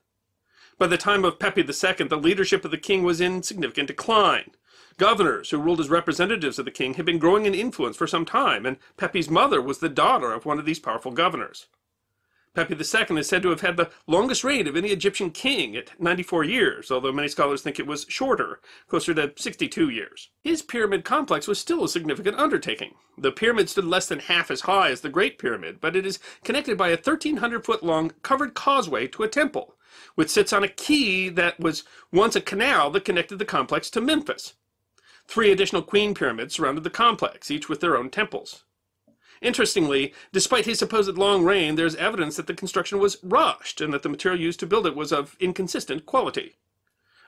By 0.79 0.87
the 0.87 0.97
time 0.97 1.25
of 1.25 1.39
Pepi 1.39 1.59
II, 1.59 2.07
the 2.07 2.15
leadership 2.15 2.63
of 2.63 2.71
the 2.71 2.77
king 2.77 3.03
was 3.03 3.19
in 3.19 3.43
significant 3.43 3.87
decline. 3.87 4.51
Governors, 4.97 5.49
who 5.49 5.57
ruled 5.57 5.81
as 5.81 5.89
representatives 5.89 6.57
of 6.57 6.63
the 6.63 6.71
king, 6.71 6.93
had 6.93 7.05
been 7.05 7.19
growing 7.19 7.45
in 7.45 7.53
influence 7.53 7.97
for 7.97 8.07
some 8.07 8.23
time, 8.23 8.65
and 8.65 8.77
Pepi's 8.95 9.29
mother 9.29 9.61
was 9.61 9.79
the 9.79 9.89
daughter 9.89 10.31
of 10.31 10.45
one 10.45 10.57
of 10.57 10.63
these 10.63 10.79
powerful 10.79 11.11
governors. 11.11 11.67
Pepi 12.55 12.75
II 12.75 13.17
is 13.19 13.27
said 13.27 13.41
to 13.41 13.49
have 13.49 13.59
had 13.59 13.75
the 13.75 13.91
longest 14.07 14.45
reign 14.45 14.67
of 14.67 14.77
any 14.77 14.87
Egyptian 14.87 15.31
king 15.31 15.75
at 15.75 15.99
94 15.99 16.45
years, 16.45 16.89
although 16.91 17.11
many 17.11 17.27
scholars 17.27 17.61
think 17.61 17.77
it 17.77 17.85
was 17.85 18.05
shorter, 18.07 18.61
closer 18.87 19.13
to 19.13 19.33
62 19.35 19.89
years. 19.89 20.29
His 20.45 20.61
pyramid 20.61 21.03
complex 21.03 21.45
was 21.45 21.59
still 21.59 21.83
a 21.83 21.89
significant 21.89 22.39
undertaking. 22.39 22.95
The 23.17 23.33
pyramid 23.33 23.69
stood 23.69 23.83
less 23.83 24.07
than 24.07 24.19
half 24.19 24.49
as 24.49 24.61
high 24.61 24.91
as 24.91 25.01
the 25.01 25.09
Great 25.09 25.39
Pyramid, 25.39 25.81
but 25.81 25.97
it 25.97 26.05
is 26.05 26.19
connected 26.45 26.77
by 26.77 26.87
a 26.87 26.91
1,300 26.91 27.65
foot 27.65 27.83
long 27.83 28.13
covered 28.23 28.53
causeway 28.53 29.07
to 29.07 29.23
a 29.23 29.27
temple, 29.27 29.75
which 30.15 30.29
sits 30.29 30.53
on 30.53 30.63
a 30.63 30.67
quay 30.67 31.29
that 31.29 31.59
was 31.59 31.83
once 32.11 32.35
a 32.35 32.41
canal 32.41 32.89
that 32.91 33.05
connected 33.05 33.39
the 33.39 33.45
complex 33.45 33.89
to 33.89 34.01
Memphis. 34.01 34.53
Three 35.27 35.51
additional 35.51 35.81
queen 35.81 36.13
pyramids 36.13 36.55
surrounded 36.55 36.83
the 36.83 36.89
complex, 36.89 37.51
each 37.51 37.69
with 37.69 37.81
their 37.81 37.95
own 37.95 38.09
temples. 38.09 38.63
Interestingly, 39.41 40.13
despite 40.33 40.65
his 40.65 40.79
supposed 40.79 41.17
long 41.17 41.43
reign, 41.43 41.75
there's 41.75 41.95
evidence 41.95 42.35
that 42.35 42.47
the 42.47 42.53
construction 42.53 42.99
was 42.99 43.17
rushed 43.23 43.79
and 43.79 43.93
that 43.93 44.03
the 44.03 44.09
material 44.09 44.41
used 44.41 44.59
to 44.59 44.67
build 44.67 44.85
it 44.85 44.95
was 44.95 45.11
of 45.11 45.37
inconsistent 45.39 46.05
quality. 46.05 46.57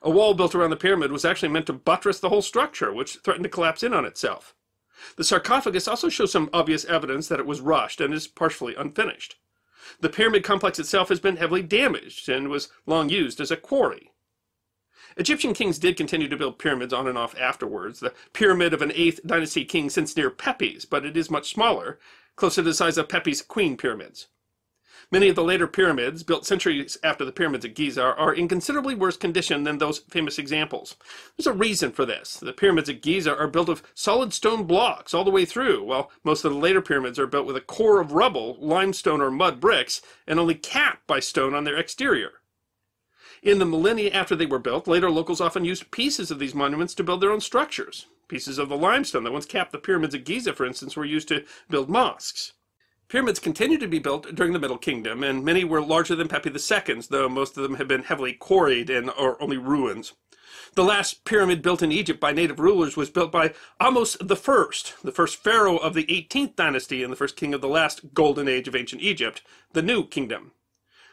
A 0.01 0.10
wall 0.10 0.34
built 0.34 0.56
around 0.56 0.72
the 0.72 0.75
pyramid 0.75 1.12
was 1.12 1.24
actually 1.24 1.50
meant 1.50 1.68
to 1.68 1.74
buttress 1.74 2.20
the 2.20 2.30
whole 2.30 2.42
structure, 2.42 2.92
which 2.92 3.18
threatened 3.18 3.44
to 3.44 3.50
collapse 3.50 3.84
in 3.84 3.94
on 3.94 4.04
itself. 4.04 4.56
The 5.16 5.24
sarcophagus 5.24 5.88
also 5.88 6.10
shows 6.10 6.32
some 6.32 6.50
obvious 6.54 6.86
evidence 6.86 7.28
that 7.28 7.40
it 7.40 7.46
was 7.46 7.62
rushed 7.62 8.01
and 8.01 8.13
is 8.13 8.28
partially 8.28 8.75
unfinished. 8.75 9.38
The 10.00 10.10
pyramid 10.10 10.44
complex 10.44 10.80
itself 10.80 11.10
has 11.10 11.20
been 11.20 11.38
heavily 11.38 11.64
damaged 11.64 12.30
and 12.30 12.50
was 12.50 12.70
long 12.86 13.10
used 13.10 13.40
as 13.42 13.52
a 13.52 13.58
quarry. 13.58 14.12
Egyptian 15.18 15.54
kings 15.54 15.80
did 15.80 15.98
continue 15.98 16.28
to 16.28 16.38
build 16.38 16.60
pyramids 16.60 16.94
on 16.94 17.08
and 17.08 17.18
off 17.18 17.38
afterwards. 17.38 18.00
The 18.00 18.14
pyramid 18.34 18.74
of 18.74 18.82
an 18.82 18.92
8th 18.92 19.26
dynasty 19.26 19.66
king 19.66 19.90
sits 19.90 20.16
near 20.16 20.30
Pepi's, 20.30 20.86
but 20.86 21.06
it 21.06 21.18
is 21.18 21.30
much 21.30 21.54
smaller, 21.54 22.00
closer 22.36 22.62
to 22.62 22.70
the 22.70 22.74
size 22.74 22.98
of 22.98 23.10
Pepi's 23.10 23.42
queen 23.42 23.76
pyramids. 23.76 24.28
Many 25.13 25.27
of 25.27 25.36
the 25.36 25.44
later 25.44 25.68
pyramids, 25.68 26.24
built 26.24 26.46
centuries 26.46 26.98
after 27.03 27.25
the 27.25 27.34
pyramids 27.34 27.65
at 27.65 27.75
Giza, 27.75 28.01
are 28.01 28.34
in 28.34 28.48
considerably 28.48 28.96
worse 28.96 29.18
condition 29.18 29.63
than 29.63 29.77
those 29.77 30.00
famous 30.00 30.39
examples. 30.39 30.96
There's 31.36 31.48
a 31.48 31.53
reason 31.53 31.91
for 31.91 32.06
this. 32.06 32.38
The 32.38 32.53
pyramids 32.53 32.88
at 32.88 33.01
Giza 33.01 33.38
are 33.38 33.50
built 33.50 33.68
of 33.68 33.84
solid 33.94 34.32
stone 34.32 34.63
blocks 34.63 35.13
all 35.13 35.25
the 35.25 35.30
way 35.30 35.44
through, 35.44 35.84
while 35.84 36.12
most 36.24 36.46
of 36.46 36.53
the 36.53 36.58
later 36.58 36.82
pyramids 36.82 37.20
are 37.20 37.27
built 37.27 37.46
with 37.46 37.58
a 37.58 37.62
core 37.62 38.00
of 38.00 38.13
rubble, 38.13 38.56
limestone 38.62 39.20
or 39.20 39.30
mud 39.30 39.60
bricks, 39.60 40.01
and 40.27 40.39
only 40.39 40.56
capped 40.56 41.06
by 41.08 41.20
stone 41.20 41.53
on 41.53 41.65
their 41.65 41.77
exterior. 41.77 42.32
In 43.44 43.60
the 43.60 43.65
millennia 43.65 44.12
after 44.12 44.34
they 44.34 44.46
were 44.46 44.60
built, 44.60 44.88
later 44.88 45.12
locals 45.12 45.41
often 45.41 45.65
used 45.65 45.91
pieces 45.91 46.32
of 46.32 46.39
these 46.39 46.56
monuments 46.56 46.94
to 46.94 47.03
build 47.03 47.20
their 47.20 47.32
own 47.32 47.41
structures. 47.41 48.06
Pieces 48.30 48.58
of 48.58 48.70
the 48.70 48.77
limestone 48.77 49.25
that 49.25 49.34
once 49.34 49.46
capped 49.46 49.74
the 49.74 49.77
pyramids 49.77 50.15
of 50.15 50.24
Giza, 50.24 50.53
for 50.53 50.65
instance, 50.65 50.96
were 50.96 51.03
used 51.03 51.27
to 51.27 51.44
build 51.70 51.89
mosques. 51.89 52.53
Pyramids 53.12 53.39
continued 53.39 53.82
to 53.82 53.89
be 53.89 54.00
built 54.00 54.34
during 54.36 54.53
the 54.53 54.60
Middle 54.60 54.77
Kingdom, 54.77 55.22
and 55.22 55.44
many 55.44 55.65
were 55.65 55.82
larger 55.82 56.15
than 56.15 56.30
Pepi 56.30 56.50
II's, 56.50 57.08
though 57.08 57.27
most 57.27 57.58
of 57.58 57.63
them 57.63 57.75
had 57.75 57.86
been 57.86 58.03
heavily 58.03 58.32
quarried 58.32 58.89
and 58.89 59.10
are 59.10 59.36
only 59.41 59.58
ruins. 59.58 60.13
The 60.75 60.86
last 60.86 61.25
pyramid 61.25 61.62
built 61.62 61.82
in 61.82 61.91
Egypt 61.91 62.22
by 62.22 62.32
native 62.32 62.58
rulers 62.58 62.96
was 62.96 63.10
built 63.10 63.30
by 63.30 63.53
Ahmose 63.82 64.15
I, 64.22 64.27
the 65.03 65.12
first 65.12 65.44
pharaoh 65.44 65.75
of 65.75 65.94
the 65.94 66.06
18th 66.06 66.56
dynasty 66.56 67.03
and 67.03 67.12
the 67.12 67.18
first 67.18 67.36
king 67.36 67.53
of 67.53 67.60
the 67.60 67.68
last 67.68 68.13
golden 68.13 68.48
age 68.48 68.70
of 68.70 68.77
ancient 68.77 69.01
Egypt, 69.01 69.41
the 69.74 69.82
New 69.82 70.08
Kingdom. 70.08 70.53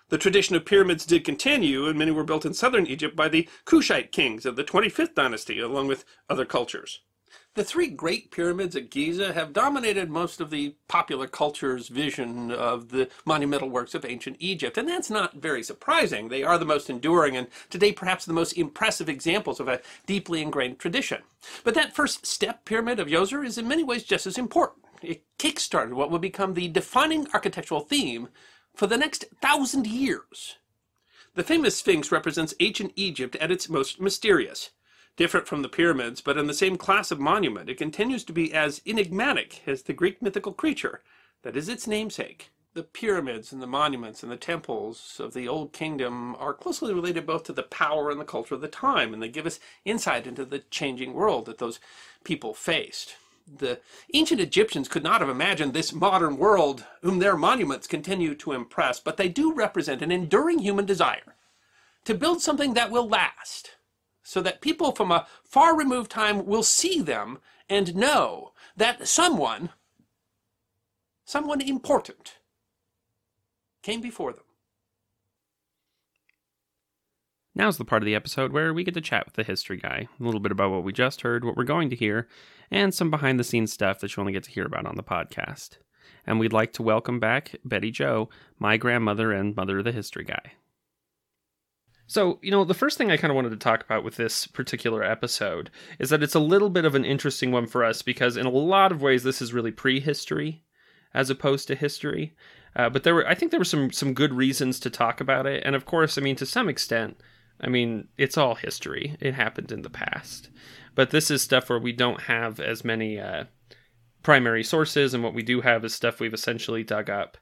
The 0.09 0.19
tradition 0.19 0.55
of 0.55 0.64
pyramids 0.64 1.05
did 1.05 1.25
continue, 1.25 1.88
and 1.88 1.99
many 1.99 2.12
were 2.12 2.23
built 2.23 2.47
in 2.47 2.55
southern 2.55 2.87
Egypt 2.87 3.17
by 3.17 3.28
the 3.28 3.49
Kushite 3.64 4.12
kings 4.12 4.47
of 4.47 4.55
the 4.55 4.62
25th 4.62 5.17
dynasty, 5.17 5.59
along 5.59 5.88
with 5.88 6.05
other 6.31 6.45
cultures. 6.45 7.00
The 7.59 7.65
three 7.65 7.88
great 7.88 8.31
pyramids 8.31 8.77
at 8.77 8.88
Giza 8.88 9.33
have 9.33 9.53
dominated 9.53 10.11
most 10.11 10.41
of 10.41 10.50
the 10.50 10.77
popular 10.87 11.27
culture's 11.27 11.88
vision 11.88 12.53
of 12.53 12.91
the 12.91 13.09
monumental 13.25 13.69
works 13.69 13.97
of 13.97 14.05
ancient 14.05 14.37
Egypt, 14.38 14.79
and 14.79 14.88
that's 14.88 15.11
not 15.11 15.35
very 15.35 15.65
surprising. 15.65 16.29
They 16.29 16.45
are 16.45 16.57
the 16.57 16.65
most 16.65 16.88
enduring 16.88 17.37
and 17.37 17.49
today 17.69 17.91
perhaps 17.91 18.25
the 18.25 18.33
most 18.33 18.53
impressive 18.53 19.09
examples 19.09 19.59
of 19.59 19.67
a 19.67 19.81
deeply 20.07 20.41
ingrained 20.41 20.79
tradition. 20.79 21.23
But 21.65 21.75
that 21.75 21.97
first 21.97 22.25
step 22.25 22.65
pyramid 22.65 23.00
of 23.00 23.09
Djoser 23.09 23.45
is 23.45 23.59
in 23.59 23.67
many 23.67 23.83
ways 23.83 24.05
just 24.05 24.29
as 24.29 24.38
important. 24.38 24.85
It 25.03 25.25
kickstarted 25.41 25.95
what 25.95 26.12
would 26.12 26.21
become 26.21 26.55
the 26.55 26.69
defining 26.69 27.27
architectural 27.35 27.81
theme 27.81 28.29
for 28.77 28.87
the 28.87 28.97
next 28.97 29.25
thousand 29.43 29.88
years. 29.88 30.59
The 31.35 31.43
famous 31.43 31.77
Sphinx 31.77 32.12
represents 32.12 32.55
ancient 32.61 32.93
Egypt 32.95 33.35
at 33.41 33.50
its 33.50 33.69
most 33.69 34.00
mysterious. 34.00 34.71
Different 35.19 35.49
from 35.49 35.63
the 35.63 35.69
pyramids, 35.69 36.21
but 36.21 36.39
in 36.39 36.47
the 36.47 36.55
same 36.55 36.77
class 36.77 37.11
of 37.11 37.19
monument, 37.19 37.69
it 37.69 37.77
continues 37.77 38.23
to 38.23 38.33
be 38.33 38.55
as 38.55 38.81
enigmatic 38.87 39.63
as 39.67 39.83
the 39.83 39.93
Greek 39.93 40.23
mythical 40.23 40.53
creature 40.53 41.03
that 41.43 41.57
is 41.57 41.69
its 41.69 41.89
namesake. 41.89 42.53
The 42.75 42.85
pyramids 42.85 43.53
and 43.53 43.61
the 43.61 43.67
monuments 43.67 44.23
and 44.23 44.31
the 44.31 44.37
temples 44.37 45.19
of 45.19 45.35
the 45.35 45.49
Old 45.49 45.73
Kingdom 45.73 46.37
are 46.37 46.55
closely 46.55 46.95
related 46.95 47.27
both 47.27 47.43
to 47.45 47.53
the 47.53 47.65
power 47.65 48.13
and 48.13 48.21
the 48.21 48.25
culture 48.25 48.55
of 48.55 48.61
the 48.61 48.69
time, 48.69 49.13
and 49.13 49.21
they 49.21 49.29
give 49.29 49.45
us 49.45 49.59
insight 49.85 50.25
into 50.25 50.45
the 50.45 50.61
changing 50.71 51.15
world 51.15 51.47
that 51.47 51.59
those 51.59 51.81
people 52.23 52.55
faced 52.55 53.17
the 53.57 53.81
ancient 54.13 54.41
Egyptians 54.41 54.89
could 54.89 55.03
not 55.03 55.23
have 55.23 55.31
imagined 55.31 55.73
this 55.73 55.93
modern 55.93 56.37
world 56.37 56.85
whom 57.03 57.19
their 57.19 57.35
monuments 57.35 57.87
continue 57.87 58.35
to 58.35 58.53
impress, 58.53 59.01
but 59.01 59.17
they 59.17 59.29
do 59.29 59.55
represent 59.55 60.03
an 60.03 60.13
enduring 60.13 60.59
human 60.59 60.85
desire 60.85 61.35
to 62.05 62.15
build 62.15 62.43
something 62.43 62.75
that 62.75 62.91
will 62.91 63.09
last, 63.09 63.78
so 64.29 64.43
that 64.43 64.61
people 64.61 64.93
from 64.93 65.11
a 65.11 65.27
far 65.43 65.75
removed 65.75 66.11
time 66.11 66.45
will 66.45 66.63
see 66.63 67.01
them 67.01 67.39
and 67.67 67.97
know 67.97 68.53
that 68.77 69.09
someone, 69.09 69.71
someone 71.25 71.63
important, 71.63 72.35
came 73.83 74.03
before 74.03 74.35
them. 74.35 74.45
Now's 77.55 77.79
the 77.79 77.87
part 77.87 78.03
of 78.03 78.05
the 78.05 78.15
episode 78.15 78.53
where 78.53 78.75
we 78.75 78.85
get 78.85 78.93
to 78.93 79.01
chat 79.01 79.25
with 79.25 79.33
the 79.33 79.45
history 79.45 79.79
guy, 79.79 80.09
a 80.21 80.23
little 80.23 80.41
bit 80.41 80.53
about 80.53 80.73
what 80.73 80.85
we 80.85 80.93
just 80.93 81.23
heard, 81.23 81.43
what 81.43 81.57
we're 81.57 81.65
going 81.65 81.89
to 81.89 81.97
hear, 81.97 82.29
and 82.71 82.93
some 82.93 83.11
behind 83.11 83.41
the 83.41 83.45
scenes 83.45 83.73
stuff 83.73 83.99
that 84.01 84.15
you 84.15 84.21
only 84.21 84.35
get 84.35 84.43
to 84.43 84.51
hear 84.51 84.67
about 84.67 84.85
on 84.85 84.97
the 84.97 85.03
podcast. 85.03 85.79
And 86.27 86.39
we'd 86.39 86.53
like 86.53 86.75
to 86.75 86.83
welcome 86.83 87.19
back 87.19 87.57
Betty 87.65 87.91
Joe, 87.91 88.29
my 88.59 88.77
grandmother 88.77 89.33
and 89.33 89.57
mother 89.57 89.79
of 89.79 89.85
the 89.85 89.93
history 89.93 90.25
guy. 90.25 90.53
So, 92.09 92.38
you 92.43 92.50
know, 92.50 92.65
the 92.65 92.75
first 92.75 92.97
thing 92.97 93.11
I 93.11 93.19
kind 93.19 93.31
of 93.31 93.37
wanted 93.37 93.50
to 93.50 93.57
talk 93.57 93.85
about 93.85 94.03
with 94.03 94.17
this 94.17 94.47
particular 94.47 95.05
episode 95.05 95.71
is 95.99 96.09
that 96.09 96.23
it's 96.23 96.35
a 96.35 96.41
little 96.41 96.71
bit 96.71 96.87
of 96.87 96.95
an 96.95 97.05
interesting 97.05 97.53
one 97.53 97.67
for 97.67 97.85
us 97.85 98.00
because, 98.00 98.37
in 98.38 98.47
a 98.47 98.50
lot 98.50 98.91
of 98.91 99.03
ways, 99.03 99.23
this 99.23 99.43
is 99.43 99.53
really 99.53 99.71
prehistory 99.71 100.62
as 101.12 101.29
opposed 101.29 101.69
to 101.69 101.75
history. 101.75 102.35
Uh, 102.75 102.88
but 102.88 103.05
there 103.05 103.15
were, 103.15 103.29
I 103.29 103.35
think, 103.35 103.50
there 103.50 103.61
were 103.61 103.65
some 103.65 103.93
some 103.93 104.15
good 104.15 104.33
reasons 104.33 104.81
to 104.81 104.91
talk 104.91 105.21
about 105.21 105.47
it, 105.47 105.62
and 105.67 105.77
of 105.77 105.85
course, 105.85 106.17
I 106.17 106.23
mean, 106.23 106.37
to 106.37 106.47
some 106.47 106.69
extent, 106.69 107.21
I 107.61 107.69
mean, 107.69 108.09
it's 108.17 108.38
all 108.38 108.55
history. 108.55 109.17
It 109.21 109.35
happened 109.35 109.71
in 109.71 109.83
the 109.83 109.91
past. 109.91 110.49
But 110.95 111.11
this 111.11 111.31
is 111.31 111.43
stuff 111.43 111.69
where 111.69 111.79
we 111.79 111.93
don't 111.93 112.23
have 112.23 112.59
as 112.59 112.85
many 112.85 113.21
uh, 113.21 113.45
primary 114.23 114.65
sources, 114.65 115.15
and 115.15 115.23
what 115.23 115.35
we 115.35 115.43
do 115.43 115.61
have 115.61 115.85
is 115.85 115.95
stuff 115.95 116.21
we've 116.21 116.35
essentially 116.35 116.83
dug 116.83 117.09
up. 117.09 117.37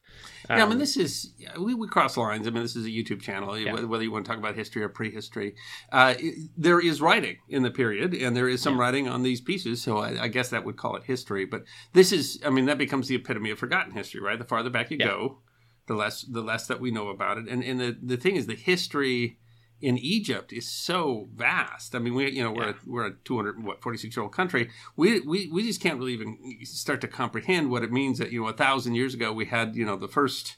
Um, 0.49 0.59
yeah, 0.59 0.65
I 0.65 0.67
mean, 0.67 0.75
um, 0.75 0.79
this 0.79 0.97
is 0.97 1.33
we, 1.59 1.75
we 1.75 1.89
cross 1.89 2.17
lines. 2.17 2.47
I 2.47 2.51
mean, 2.51 2.63
this 2.63 2.77
is 2.77 2.87
a 2.87 2.91
YouTube 2.91 3.21
channel. 3.21 3.59
Yeah. 3.59 3.85
Whether 3.85 4.05
you 4.05 4.13
want 4.13 4.25
to 4.25 4.31
talk 4.31 4.39
about 4.39 4.55
history 4.55 4.83
or 4.83 4.89
prehistory, 4.89 5.55
uh, 5.93 6.15
there 6.57 6.81
is 6.81 7.01
writing 7.01 7.39
in 7.49 7.63
the 7.63 7.71
period, 7.71 8.15
and 8.15 8.37
there 8.37 8.49
is 8.49 8.63
some 8.63 8.77
yeah. 8.77 8.81
writing 8.81 9.09
on 9.09 9.23
these 9.23 9.41
pieces. 9.41 9.83
So 9.83 9.99
I, 9.99 10.25
I, 10.25 10.29
guess 10.29 10.51
that 10.51 10.65
would 10.65 10.77
call 10.77 10.97
it 10.97 11.05
history. 11.05 11.45
But 11.45 11.65
this 11.93 12.13
is, 12.13 12.41
I 12.45 12.51
mean, 12.51 12.67
that 12.67 12.79
becomes 12.79 13.09
the 13.09 13.17
epitome 13.17 13.51
of 13.51 13.59
forgotten 13.59 13.93
history, 13.93 14.21
right? 14.21 14.39
The 14.39 14.45
farther 14.45 14.71
back 14.71 14.91
you 14.91 14.99
yeah. 15.01 15.07
go, 15.07 15.39
the 15.87 15.95
less 15.95 16.23
the 16.23 16.43
less 16.43 16.67
that 16.69 16.81
we 16.81 16.91
know 16.91 17.09
about 17.09 17.39
it. 17.39 17.49
And 17.49 17.65
and 17.65 17.81
the 17.81 17.97
the 18.01 18.17
thing 18.17 18.37
is, 18.37 18.47
the 18.47 18.55
history 18.55 19.39
in 19.81 19.99
Egypt 19.99 20.53
is 20.53 20.69
so 20.69 21.29
vast. 21.35 21.95
I 21.95 21.99
mean, 21.99 22.15
we 22.15 22.31
you 22.31 22.43
know 22.43 22.53
we're 22.53 22.65
yeah. 22.65 22.71
a, 22.71 22.91
we're 22.91 23.07
a 23.07 23.15
200 23.25 23.63
what 23.63 23.83
46 23.83 24.17
year 24.17 24.23
old 24.23 24.33
country. 24.33 24.71
We, 24.97 25.21
we 25.21 25.49
we 25.53 25.63
just 25.63 25.81
can't 25.81 25.99
really 25.99 26.15
even 26.15 26.39
start 26.65 27.01
to 27.03 27.09
comprehend 27.09 27.71
what 27.71 27.83
it 27.83 27.93
means 27.93 28.19
that 28.19 28.33
you 28.33 28.43
know 28.43 28.49
a 28.49 28.53
thousand 28.53 28.95
years 28.95 29.15
ago 29.15 29.33
we 29.33 29.47
had 29.47 29.77
you 29.77 29.85
know 29.85 29.97
the 29.97 30.09
first 30.09 30.57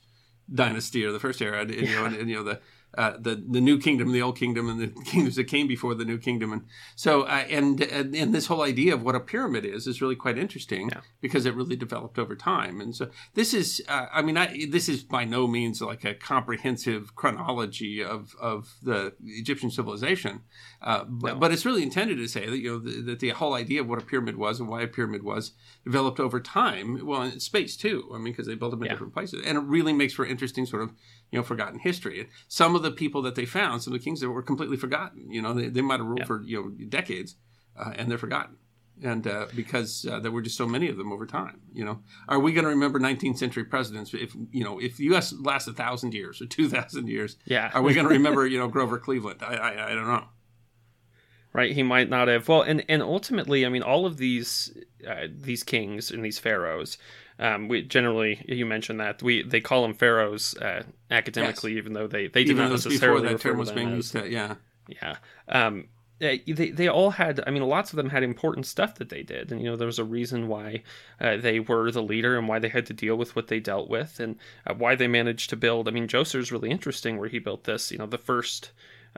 dynasty 0.53 1.05
or 1.05 1.13
the 1.13 1.21
first 1.21 1.43
era, 1.43 1.61
and, 1.61 1.75
you 1.75 1.95
know, 1.95 2.05
and, 2.05 2.17
and, 2.17 2.31
you 2.31 2.37
know 2.37 2.43
the 2.43 2.61
uh, 2.97 3.12
the 3.18 3.45
the 3.50 3.61
new 3.61 3.78
kingdom, 3.78 4.12
the 4.12 4.23
old 4.23 4.38
kingdom, 4.38 4.68
and 4.68 4.80
the 4.80 4.88
kingdoms 5.04 5.37
that 5.37 5.45
came 5.45 5.66
before 5.68 5.95
the 5.95 6.04
new 6.04 6.18
kingdom, 6.18 6.52
and 6.52 6.62
so 6.97 7.23
uh, 7.23 7.45
and, 7.50 7.80
and, 7.83 8.14
and 8.16 8.35
this 8.35 8.47
whole 8.47 8.62
idea 8.62 8.95
of 8.95 9.02
what 9.02 9.14
a 9.14 9.21
pyramid 9.21 9.64
is 9.64 9.87
is 9.87 10.00
really 10.00 10.16
quite 10.16 10.38
interesting 10.38 10.88
Yeah. 10.90 11.00
because 11.21 11.45
it 11.47 11.54
really 11.54 11.76
developed 11.76 12.18
over 12.18 12.35
time, 12.35 12.80
and 12.80 12.95
so 12.97 13.11
this 13.35 13.52
is 13.52 13.83
uh, 13.88 14.07
I 14.12 14.23
mean 14.23 14.37
I, 14.37 14.66
this 14.71 14.88
is 14.88 15.02
by 15.02 15.25
no 15.25 15.47
means 15.47 15.80
like 15.83 16.04
a 16.04 16.14
comprehensive 16.14 17.14
chronology 17.14 18.02
of 18.02 18.35
of 18.40 18.75
the 18.83 19.12
Egyptian 19.25 19.71
civilization, 19.71 20.40
uh, 20.81 21.05
but, 21.05 21.35
No. 21.35 21.41
but 21.41 21.53
it's 21.53 21.67
really 21.67 21.83
intended 21.83 22.17
to 22.19 22.29
say 22.29 22.47
that 22.49 22.59
you 22.59 22.71
know 22.73 22.79
the, 22.79 23.01
that 23.03 23.19
the 23.21 23.31
whole 23.31 23.55
idea 23.55 23.81
of 23.81 23.89
what 23.89 23.99
a 24.01 24.05
pyramid 24.05 24.37
was 24.37 24.61
and 24.61 24.69
why 24.69 24.83
a 24.83 24.87
pyramid 24.87 25.23
was 25.23 25.53
developed 25.85 26.21
over 26.21 26.39
time, 26.41 27.05
well 27.05 27.23
in 27.23 27.41
space 27.41 27.77
too. 27.77 28.09
I 28.15 28.19
mean 28.19 28.33
because 28.33 28.47
they 28.47 28.55
built 28.55 28.71
them 28.71 28.83
in 28.83 28.87
Yeah. 28.87 28.93
different 28.93 29.13
places, 29.15 29.43
and 29.45 29.59
it 29.59 29.63
really 29.63 29.93
makes 29.93 30.15
for 30.15 30.25
interesting 30.25 30.67
sort 30.67 30.83
of 30.83 30.91
you 31.31 31.39
know 31.39 31.43
forgotten 31.43 31.79
history. 31.81 32.29
Some 32.47 32.75
of 32.77 32.83
the 32.83 32.91
people 32.93 33.23
that 33.23 33.35
they 33.35 33.45
found, 33.47 33.83
some 33.83 33.93
of 33.93 33.99
the 34.01 34.05
kings 34.05 34.21
that 34.21 34.31
were 34.31 34.43
completely 34.43 34.77
forgotten. 34.77 35.31
You 35.31 35.43
know, 35.43 35.53
they, 35.53 35.69
they 35.69 35.81
might 35.83 35.99
have 36.01 36.07
ruled 36.07 36.21
Yeah. 36.21 36.27
for 36.27 36.43
you 36.43 36.63
know 36.63 36.69
decades, 36.89 37.37
uh, 37.77 37.93
and 37.97 38.11
they're 38.11 38.19
forgotten. 38.19 38.57
And 39.01 39.29
uh, 39.29 39.47
because 39.55 40.05
uh, 40.11 40.19
there 40.19 40.33
were 40.33 40.43
just 40.43 40.57
so 40.57 40.67
many 40.67 40.89
of 40.89 40.97
them 40.97 41.13
over 41.13 41.25
time, 41.25 41.61
you 41.73 41.85
know, 41.85 42.01
are 42.29 42.41
we 42.41 42.53
going 42.53 42.65
to 42.65 42.69
remember 42.71 42.99
19th 42.99 43.39
century 43.39 43.63
presidents 43.65 44.13
if 44.13 44.35
you 44.51 44.65
know 44.65 44.81
if 44.81 44.97
the 44.97 45.05
U.S. 45.05 45.33
lasts 45.39 45.69
a 45.69 45.73
thousand 45.73 46.15
years 46.15 46.41
or 46.43 46.47
two 46.47 46.69
thousand 46.69 47.09
years? 47.09 47.37
Yeah. 47.45 47.71
Are 47.75 47.83
we 47.83 47.95
going 47.95 48.07
to 48.11 48.13
remember 48.13 48.45
you 48.47 48.59
know 48.59 48.67
Grover 48.69 48.99
Cleveland? 48.99 49.41
I, 49.43 49.55
I 49.55 49.91
I 49.91 49.95
don't 49.95 50.07
know. 50.09 50.25
Right? 51.59 51.73
He 51.73 51.83
might 51.83 52.09
not 52.09 52.29
have 52.29 52.49
well 52.49 52.62
and 52.62 52.85
and 52.88 53.03
ultimately 53.03 53.67
i 53.67 53.69
mean 53.69 53.83
all 53.83 54.07
of 54.07 54.17
these 54.17 54.73
uh, 55.07 55.27
these 55.29 55.65
kings 55.65 56.11
and 56.11 56.25
these 56.25 56.38
pharaohs 56.38 56.99
um, 57.41 57.69
we 57.69 57.83
generally 57.83 58.45
you 58.47 58.65
mentioned 58.65 59.00
that 59.00 59.23
we 59.23 59.43
they 59.43 59.61
call 59.61 59.83
them 59.83 59.95
pharaohs 59.95 60.57
uh, 60.59 60.85
academically 61.11 61.77
even 61.77 61.93
though 61.95 62.07
they 62.07 62.29
they 62.29 62.43
Even 62.43 62.59
not 62.59 62.71
necessarily 62.71 63.23
before 63.23 63.33
that 63.33 63.41
term 63.41 63.59
was 63.59 63.73
being 63.73 63.91
used 63.91 64.12
to 64.12 64.31
yeah. 64.31 64.55
Yeah. 64.87 65.17
Um 65.49 65.88
uh, 66.21 66.35
they, 66.49 66.71
they 66.71 66.88
all 66.88 67.11
had 67.11 67.41
i 67.47 67.50
mean 67.50 67.62
lots 67.62 67.93
of 67.93 67.97
them 67.97 68.11
had 68.11 68.23
important 68.23 68.67
stuff 68.67 68.97
that 68.97 69.09
they 69.09 69.23
did 69.23 69.53
and 69.53 69.61
you 69.61 69.71
know 69.71 69.77
there 69.77 69.87
was 69.87 70.00
a 70.00 70.05
reason 70.05 70.49
why 70.49 70.83
uh, 71.21 71.37
they 71.37 71.61
were 71.61 71.91
the 71.93 72.03
leader 72.03 72.37
and 72.37 72.49
why 72.49 72.59
they 72.59 72.69
had 72.69 72.87
to 72.87 72.93
deal 72.93 73.15
with 73.17 73.37
what 73.37 73.47
they 73.49 73.61
dealt 73.61 73.88
with 73.88 74.19
and 74.19 74.37
uh, 74.67 74.75
why 74.75 74.97
they 74.97 75.07
managed 75.07 75.49
to 75.50 75.57
build. 75.57 75.87
I 75.87 75.93
mean 75.93 76.09
Djoser's 76.09 76.50
really 76.50 76.71
interesting 76.71 77.19
where 77.19 77.29
he 77.29 77.38
built 77.38 77.65
this 77.65 77.93
you 77.93 77.99
know 77.99 78.07
the 78.07 78.19
first 78.19 78.73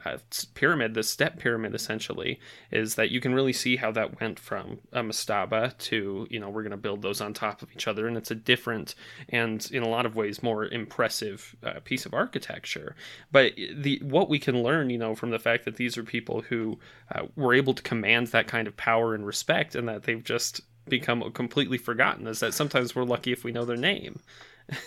uh, 0.04 0.18
pyramid 0.54 0.94
the 0.94 1.02
step 1.02 1.38
pyramid 1.38 1.74
essentially 1.74 2.40
is 2.70 2.94
that 2.94 3.10
you 3.10 3.20
can 3.20 3.34
really 3.34 3.52
see 3.52 3.76
how 3.76 3.90
that 3.90 4.20
went 4.20 4.38
from 4.38 4.78
a 4.92 5.02
mastaba 5.02 5.76
to 5.78 6.26
you 6.30 6.38
know 6.38 6.48
we're 6.48 6.62
going 6.62 6.70
to 6.70 6.76
build 6.76 7.02
those 7.02 7.20
on 7.20 7.34
top 7.34 7.62
of 7.62 7.70
each 7.72 7.86
other 7.86 8.06
and 8.06 8.16
it's 8.16 8.30
a 8.30 8.34
different 8.34 8.94
and 9.28 9.68
in 9.72 9.82
a 9.82 9.88
lot 9.88 10.06
of 10.06 10.16
ways 10.16 10.42
more 10.42 10.66
impressive 10.66 11.54
uh, 11.62 11.80
piece 11.84 12.06
of 12.06 12.14
architecture. 12.14 12.94
But 13.30 13.52
the 13.56 14.00
what 14.02 14.28
we 14.28 14.38
can 14.38 14.62
learn 14.62 14.90
you 14.90 14.98
know 14.98 15.14
from 15.14 15.30
the 15.30 15.38
fact 15.38 15.64
that 15.64 15.76
these 15.76 15.98
are 15.98 16.04
people 16.04 16.42
who 16.42 16.78
uh, 17.14 17.26
were 17.36 17.54
able 17.54 17.74
to 17.74 17.82
command 17.82 18.28
that 18.28 18.46
kind 18.46 18.66
of 18.66 18.76
power 18.76 19.14
and 19.14 19.26
respect 19.26 19.74
and 19.74 19.88
that 19.88 20.04
they've 20.04 20.24
just 20.24 20.62
become 20.88 21.30
completely 21.32 21.78
forgotten 21.78 22.26
is 22.26 22.40
that 22.40 22.54
sometimes 22.54 22.94
we're 22.94 23.04
lucky 23.04 23.32
if 23.32 23.44
we 23.44 23.52
know 23.52 23.64
their 23.64 23.76
name 23.76 24.20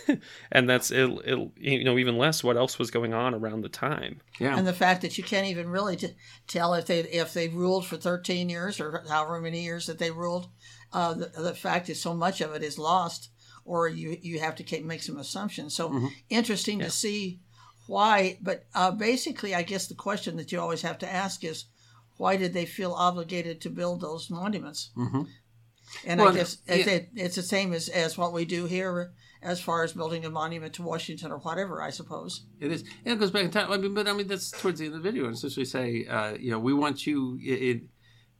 and 0.52 0.68
that's 0.68 0.90
it, 0.90 1.10
it, 1.24 1.50
you 1.56 1.84
know 1.84 1.98
even 1.98 2.16
less 2.18 2.42
what 2.44 2.56
else 2.56 2.78
was 2.78 2.90
going 2.90 3.12
on 3.14 3.34
around 3.34 3.62
the 3.62 3.68
time. 3.68 4.20
Yeah. 4.38 4.56
And 4.56 4.66
the 4.66 4.72
fact 4.72 5.02
that 5.02 5.16
you 5.18 5.24
can't 5.24 5.46
even 5.46 5.68
really 5.68 5.96
t- 5.96 6.14
tell 6.46 6.74
if 6.74 6.86
they 6.86 7.00
if 7.00 7.32
they 7.34 7.48
ruled 7.48 7.86
for 7.86 7.96
13 7.96 8.48
years 8.48 8.80
or 8.80 9.04
however 9.08 9.40
many 9.40 9.62
years 9.62 9.86
that 9.86 9.98
they 9.98 10.10
ruled 10.10 10.48
uh, 10.92 11.14
the, 11.14 11.26
the 11.26 11.54
fact 11.54 11.88
is 11.88 12.00
so 12.00 12.14
much 12.14 12.40
of 12.40 12.54
it 12.54 12.62
is 12.62 12.78
lost 12.78 13.30
or 13.64 13.88
you 13.88 14.16
you 14.22 14.40
have 14.40 14.54
to 14.56 14.64
ca- 14.64 14.82
make 14.82 15.02
some 15.02 15.18
assumptions. 15.18 15.74
So 15.74 15.88
Mm-hmm. 15.90 16.06
interesting 16.30 16.78
to 16.80 16.90
see 16.90 17.40
why 17.86 18.38
but 18.40 18.64
uh, 18.74 18.90
basically 18.90 19.54
i 19.54 19.62
guess 19.62 19.86
the 19.88 19.94
question 19.94 20.36
that 20.38 20.50
you 20.50 20.58
always 20.58 20.80
have 20.82 20.96
to 20.98 21.12
ask 21.12 21.44
is 21.44 21.66
why 22.16 22.36
did 22.36 22.54
they 22.54 22.64
feel 22.64 22.92
obligated 22.92 23.60
to 23.60 23.68
build 23.68 24.00
those 24.00 24.30
monuments? 24.30 24.90
Mhm. 24.96 25.26
And 26.06 26.20
Well, 26.20 26.30
i 26.30 26.34
guess 26.34 26.58
yeah. 26.66 26.74
it, 26.74 26.86
it, 26.86 27.08
it's 27.16 27.36
the 27.36 27.42
same 27.42 27.72
as, 27.72 27.88
as 27.88 28.18
what 28.18 28.32
we 28.32 28.44
do 28.44 28.66
here 28.66 29.12
as 29.42 29.60
far 29.60 29.84
as 29.84 29.92
building 29.92 30.24
a 30.24 30.30
monument 30.30 30.74
to 30.74 30.82
washington 30.82 31.30
or 31.30 31.38
whatever 31.38 31.82
i 31.82 31.90
suppose 31.90 32.46
It 32.60 32.72
is. 32.72 32.82
And 33.04 33.14
it 33.14 33.20
goes 33.20 33.30
back 33.30 33.44
in 33.44 33.50
time. 33.50 33.70
I 33.70 33.76
mean, 33.76 33.94
but 33.94 34.08
I 34.08 34.12
mean, 34.12 34.26
that's 34.26 34.50
towards 34.50 34.78
the 34.78 34.86
end 34.86 34.94
of 34.94 35.02
the 35.02 35.10
video. 35.10 35.26
And 35.26 35.34
essentially 35.34 35.66
say, 35.66 36.06
uh, 36.06 36.34
you 36.38 36.50
know, 36.50 36.58
we 36.58 36.72
want 36.72 37.06
you. 37.06 37.38
It, 37.42 37.82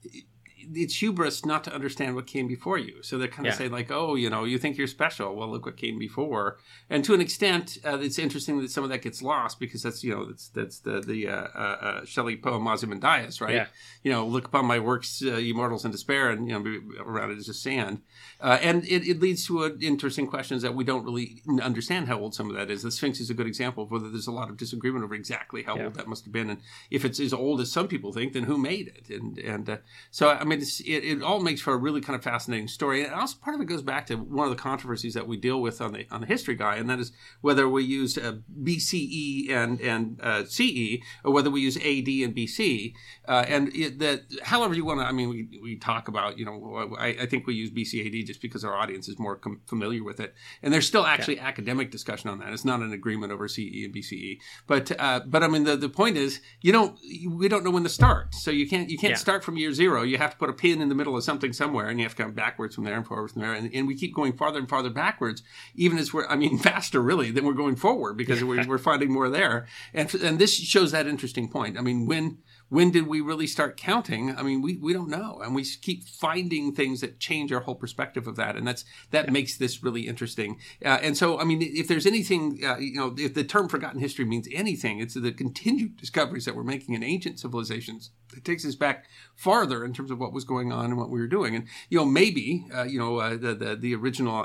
it, 0.02 0.24
it's 0.72 0.96
hubris 1.02 1.44
not 1.44 1.64
to 1.64 1.74
understand 1.74 2.14
what 2.14 2.26
came 2.26 2.46
before 2.48 2.78
you. 2.78 3.02
So 3.02 3.18
they're 3.18 3.28
kind 3.28 3.46
of 3.46 3.52
Yeah. 3.52 3.58
saying 3.58 3.72
like, 3.72 3.90
oh, 3.90 4.14
you 4.14 4.30
know, 4.30 4.44
you 4.44 4.58
think 4.58 4.76
you're 4.78 4.86
special. 4.86 5.34
Well, 5.34 5.48
look 5.50 5.66
what 5.66 5.76
came 5.76 5.98
before. 5.98 6.58
And 6.90 7.04
to 7.04 7.14
an 7.14 7.20
extent, 7.20 7.78
uh, 7.84 7.98
it's 8.00 8.18
interesting 8.18 8.60
that 8.60 8.70
some 8.70 8.84
of 8.84 8.90
that 8.90 9.02
gets 9.02 9.22
lost 9.22 9.58
because 9.60 9.82
that's 9.82 10.02
you 10.04 10.14
know 10.14 10.24
that's 10.26 10.48
that's 10.48 10.78
the 10.80 11.00
the 11.00 11.28
uh, 11.28 11.32
uh, 11.54 11.58
uh, 11.58 12.04
Shelley 12.04 12.36
poem 12.36 12.66
Ozymandias, 12.66 13.40
right? 13.40 13.54
Yeah. 13.54 13.66
You 14.02 14.12
know, 14.12 14.26
look 14.26 14.46
upon 14.46 14.66
my 14.66 14.78
works, 14.78 15.22
uh, 15.24 15.36
ye 15.36 15.52
mortals, 15.52 15.84
in 15.84 15.90
despair, 15.90 16.30
and 16.30 16.48
you 16.48 16.58
know, 16.58 17.02
around 17.04 17.30
it 17.30 17.38
is 17.38 17.46
just 17.46 17.62
sand. 17.62 18.00
Uh, 18.40 18.58
and 18.62 18.84
it, 18.84 19.06
it 19.08 19.20
leads 19.20 19.46
to 19.46 19.64
uh, 19.64 19.70
interesting 19.80 20.26
questions 20.26 20.62
that 20.62 20.74
we 20.74 20.84
don't 20.84 21.04
really 21.04 21.42
understand 21.62 22.08
how 22.08 22.18
old 22.18 22.34
some 22.34 22.50
of 22.50 22.56
that 22.56 22.70
is. 22.70 22.82
The 22.82 22.90
Sphinx 22.90 23.20
is 23.20 23.30
a 23.30 23.34
good 23.34 23.46
example 23.46 23.84
of 23.84 23.90
whether 23.90 24.10
there's 24.10 24.26
a 24.26 24.32
lot 24.32 24.50
of 24.50 24.56
disagreement 24.56 25.04
over 25.04 25.14
exactly 25.14 25.62
how 25.62 25.76
Yeah. 25.76 25.84
old 25.86 25.94
that 25.94 26.06
must 26.08 26.24
have 26.24 26.32
been, 26.32 26.50
and 26.50 26.60
if 26.90 27.04
it's 27.04 27.18
as 27.20 27.32
old 27.32 27.60
as 27.60 27.72
some 27.72 27.88
people 27.88 28.12
think, 28.12 28.32
then 28.32 28.44
who 28.44 28.58
made 28.58 28.88
it? 28.88 29.08
And 29.10 29.38
and 29.38 29.68
uh, 29.70 29.76
so 30.10 30.30
I 30.30 30.44
mean, 30.44 30.53
it's, 30.62 30.80
it, 30.80 31.04
it 31.04 31.22
all 31.22 31.40
makes 31.40 31.60
for 31.60 31.72
a 31.72 31.76
really 31.76 32.00
kind 32.00 32.16
of 32.16 32.22
fascinating 32.22 32.68
story. 32.68 33.04
And 33.04 33.12
also 33.14 33.36
part 33.42 33.54
of 33.54 33.60
it 33.60 33.66
goes 33.66 33.82
back 33.82 34.06
to 34.06 34.16
one 34.16 34.46
of 34.48 34.56
the 34.56 34.60
controversies 34.62 35.14
that 35.14 35.26
we 35.26 35.36
deal 35.36 35.60
with 35.60 35.80
on 35.80 35.92
the 35.92 36.06
on 36.10 36.20
the 36.20 36.26
history 36.26 36.54
guy, 36.54 36.76
and 36.76 36.88
that 36.90 36.98
is 36.98 37.12
whether 37.40 37.68
we 37.68 37.84
use 37.84 38.16
uh, 38.18 38.34
BCE 38.62 39.50
and 39.50 39.80
and 39.80 40.20
uh, 40.22 40.44
CE 40.44 40.98
or 41.24 41.32
whether 41.32 41.50
we 41.50 41.60
use 41.60 41.76
AD 41.76 42.08
and 42.08 42.34
BC. 42.34 42.94
Uh, 43.26 43.44
and 43.48 43.74
it, 43.74 43.98
that 43.98 44.22
however 44.42 44.74
you 44.74 44.84
want 44.84 45.00
to, 45.00 45.06
I 45.06 45.12
mean, 45.12 45.28
we, 45.28 45.48
we 45.62 45.76
talk 45.76 46.08
about 46.08 46.38
you 46.38 46.44
know, 46.44 46.94
I, 46.98 47.08
I 47.08 47.26
think 47.26 47.46
we 47.46 47.54
use 47.54 47.70
BCAD 47.70 48.26
just 48.26 48.40
because 48.42 48.64
our 48.64 48.74
audience 48.76 49.08
is 49.08 49.18
more 49.18 49.36
com- 49.36 49.60
familiar 49.66 50.02
with 50.04 50.20
it, 50.20 50.34
and 50.62 50.72
there's 50.72 50.86
still 50.86 51.06
actually 51.06 51.38
academic 51.38 51.90
discussion 51.90 52.30
on 52.30 52.38
that. 52.40 52.52
It's 52.52 52.64
not 52.64 52.80
an 52.80 52.92
agreement 52.92 53.32
over 53.32 53.48
CE 53.48 53.84
and 53.84 53.94
BCE, 53.94 54.38
but 54.66 54.92
uh, 55.00 55.20
but 55.26 55.42
I 55.42 55.48
mean 55.48 55.64
the, 55.64 55.76
the 55.76 55.88
point 55.88 56.16
is 56.16 56.40
you 56.60 56.72
don't 56.72 56.98
we 57.30 57.48
don't 57.48 57.64
know 57.64 57.70
when 57.70 57.84
to 57.84 57.88
start, 57.88 58.34
so 58.34 58.50
you 58.50 58.68
can't 58.68 58.90
you 58.90 58.98
can't 58.98 59.12
Yeah. 59.12 59.16
start 59.18 59.44
from 59.44 59.56
year 59.56 59.72
zero. 59.72 60.02
You 60.02 60.18
have 60.18 60.30
to 60.32 60.36
put 60.44 60.50
a 60.50 60.52
pin 60.52 60.82
in 60.82 60.90
the 60.90 60.94
middle 60.94 61.16
of 61.16 61.24
something 61.24 61.54
somewhere, 61.54 61.88
and 61.88 61.98
you 61.98 62.04
have 62.04 62.14
to 62.14 62.22
come 62.22 62.32
backwards 62.32 62.74
from 62.74 62.84
there 62.84 62.96
and 62.96 63.06
forward 63.06 63.30
from 63.30 63.40
there, 63.40 63.54
and, 63.54 63.70
and 63.72 63.86
we 63.86 63.94
keep 63.94 64.14
going 64.14 64.34
farther 64.34 64.58
and 64.58 64.68
farther 64.68 64.90
backwards, 64.90 65.42
even 65.74 65.96
as 65.96 66.12
we're 66.12 66.26
I 66.28 66.36
mean 66.36 66.58
faster 66.70 67.00
really 67.00 67.30
than 67.30 67.46
we're 67.46 67.54
going 67.54 67.76
forward 67.76 68.16
because 68.16 68.44
we're, 68.44 68.66
we're 68.66 68.78
finding 68.78 69.10
more 69.10 69.30
there, 69.30 69.66
and 69.94 70.12
and 70.16 70.38
this 70.38 70.54
shows 70.54 70.92
that 70.92 71.06
interesting 71.06 71.48
point. 71.48 71.78
I 71.78 71.80
mean 71.80 72.04
when 72.06 72.38
when 72.74 72.90
did 72.90 73.06
we 73.06 73.20
really 73.20 73.46
start 73.46 73.76
counting? 73.76 74.36
I 74.36 74.42
mean, 74.42 74.60
we, 74.60 74.76
we 74.78 74.92
don't 74.92 75.08
know, 75.08 75.40
and 75.40 75.54
we 75.54 75.64
keep 75.64 76.02
finding 76.02 76.74
things 76.74 77.02
that 77.02 77.20
change 77.20 77.52
our 77.52 77.60
whole 77.60 77.76
perspective 77.76 78.26
of 78.26 78.34
that, 78.34 78.56
and 78.56 78.66
that's 78.66 78.84
that 79.12 79.30
makes 79.30 79.56
this 79.56 79.84
really 79.84 80.08
interesting. 80.08 80.58
Uh, 80.84 80.98
and 81.00 81.16
so, 81.16 81.38
I 81.38 81.44
mean, 81.44 81.62
if 81.62 81.86
there's 81.86 82.04
anything, 82.04 82.58
uh, 82.64 82.78
you 82.78 82.96
know, 82.96 83.14
if 83.16 83.34
the 83.34 83.44
term 83.44 83.68
"forgotten 83.68 84.00
history" 84.00 84.24
means 84.24 84.48
anything, 84.52 84.98
it's 84.98 85.14
the 85.14 85.30
continued 85.30 85.96
discoveries 85.96 86.46
that 86.46 86.56
we're 86.56 86.64
making 86.64 86.96
in 86.96 87.04
ancient 87.04 87.38
civilizations. 87.38 88.10
It 88.36 88.44
takes 88.44 88.66
us 88.66 88.74
back 88.74 89.04
farther 89.36 89.84
in 89.84 89.92
terms 89.92 90.10
of 90.10 90.18
what 90.18 90.32
was 90.32 90.44
going 90.44 90.72
on 90.72 90.86
and 90.86 90.96
what 90.98 91.10
we 91.10 91.20
were 91.20 91.28
doing, 91.28 91.54
and 91.54 91.68
you 91.90 91.98
know, 91.98 92.04
maybe, 92.04 92.66
uh, 92.74 92.82
you 92.82 92.98
know, 92.98 93.18
uh, 93.18 93.36
the, 93.36 93.54
the 93.54 93.76
the 93.76 93.94
original, 93.94 94.44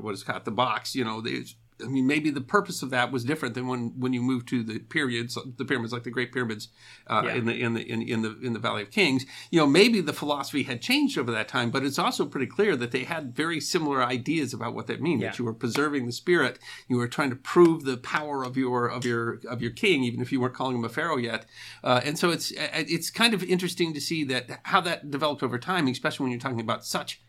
what 0.00 0.14
is 0.14 0.24
called, 0.24 0.44
the 0.44 0.50
box, 0.50 0.96
you 0.96 1.04
know, 1.04 1.20
there's 1.20 1.54
I 1.82 1.86
mean, 1.88 2.06
maybe 2.06 2.30
the 2.30 2.40
purpose 2.40 2.82
of 2.82 2.90
that 2.90 3.12
was 3.12 3.24
different 3.24 3.54
than 3.54 3.66
when, 3.68 3.92
when 3.98 4.12
you 4.12 4.20
move 4.20 4.46
to 4.46 4.62
the 4.62 4.78
periods, 4.80 5.38
the 5.56 5.64
pyramids 5.64 5.92
like 5.92 6.02
the 6.02 6.10
Great 6.10 6.32
Pyramids 6.32 6.68
uh, 7.06 7.22
Yeah. 7.24 7.34
in 7.34 7.44
the 7.46 7.60
in 7.60 7.74
the 7.74 7.82
in, 7.92 8.02
in 8.02 8.22
the 8.22 8.38
in 8.40 8.52
the 8.52 8.58
Valley 8.58 8.82
of 8.82 8.90
Kings. 8.90 9.24
You 9.50 9.60
know, 9.60 9.66
maybe 9.66 10.00
the 10.00 10.12
philosophy 10.12 10.64
had 10.64 10.82
changed 10.82 11.16
over 11.18 11.30
that 11.32 11.48
time, 11.48 11.70
but 11.70 11.84
it's 11.84 11.98
also 11.98 12.26
pretty 12.26 12.46
clear 12.46 12.76
that 12.76 12.90
they 12.90 13.04
had 13.04 13.34
very 13.34 13.60
similar 13.60 14.02
ideas 14.02 14.52
about 14.52 14.74
what 14.74 14.86
that 14.88 15.00
means. 15.00 15.22
Yeah. 15.22 15.28
That 15.30 15.38
you 15.38 15.44
were 15.44 15.54
preserving 15.54 16.06
the 16.06 16.12
spirit, 16.12 16.58
you 16.88 16.96
were 16.96 17.08
trying 17.08 17.30
to 17.30 17.36
prove 17.36 17.84
the 17.84 17.96
power 17.96 18.42
of 18.44 18.56
your 18.56 18.86
of 18.88 19.04
your 19.04 19.40
of 19.48 19.62
your 19.62 19.70
king, 19.70 20.02
even 20.04 20.20
if 20.20 20.32
you 20.32 20.40
weren't 20.40 20.54
calling 20.54 20.76
him 20.76 20.84
a 20.84 20.88
pharaoh 20.88 21.16
yet. 21.16 21.46
Uh, 21.84 22.00
and 22.04 22.18
so 22.18 22.30
it's 22.30 22.52
it's 22.56 23.10
kind 23.10 23.34
of 23.34 23.42
interesting 23.44 23.94
to 23.94 24.00
see 24.00 24.24
that 24.24 24.60
how 24.64 24.80
that 24.80 25.10
developed 25.10 25.42
over 25.42 25.58
time, 25.58 25.86
especially 25.86 26.24
when 26.24 26.32
you're 26.32 26.40
talking 26.40 26.60
about 26.60 26.84
such 26.84 27.20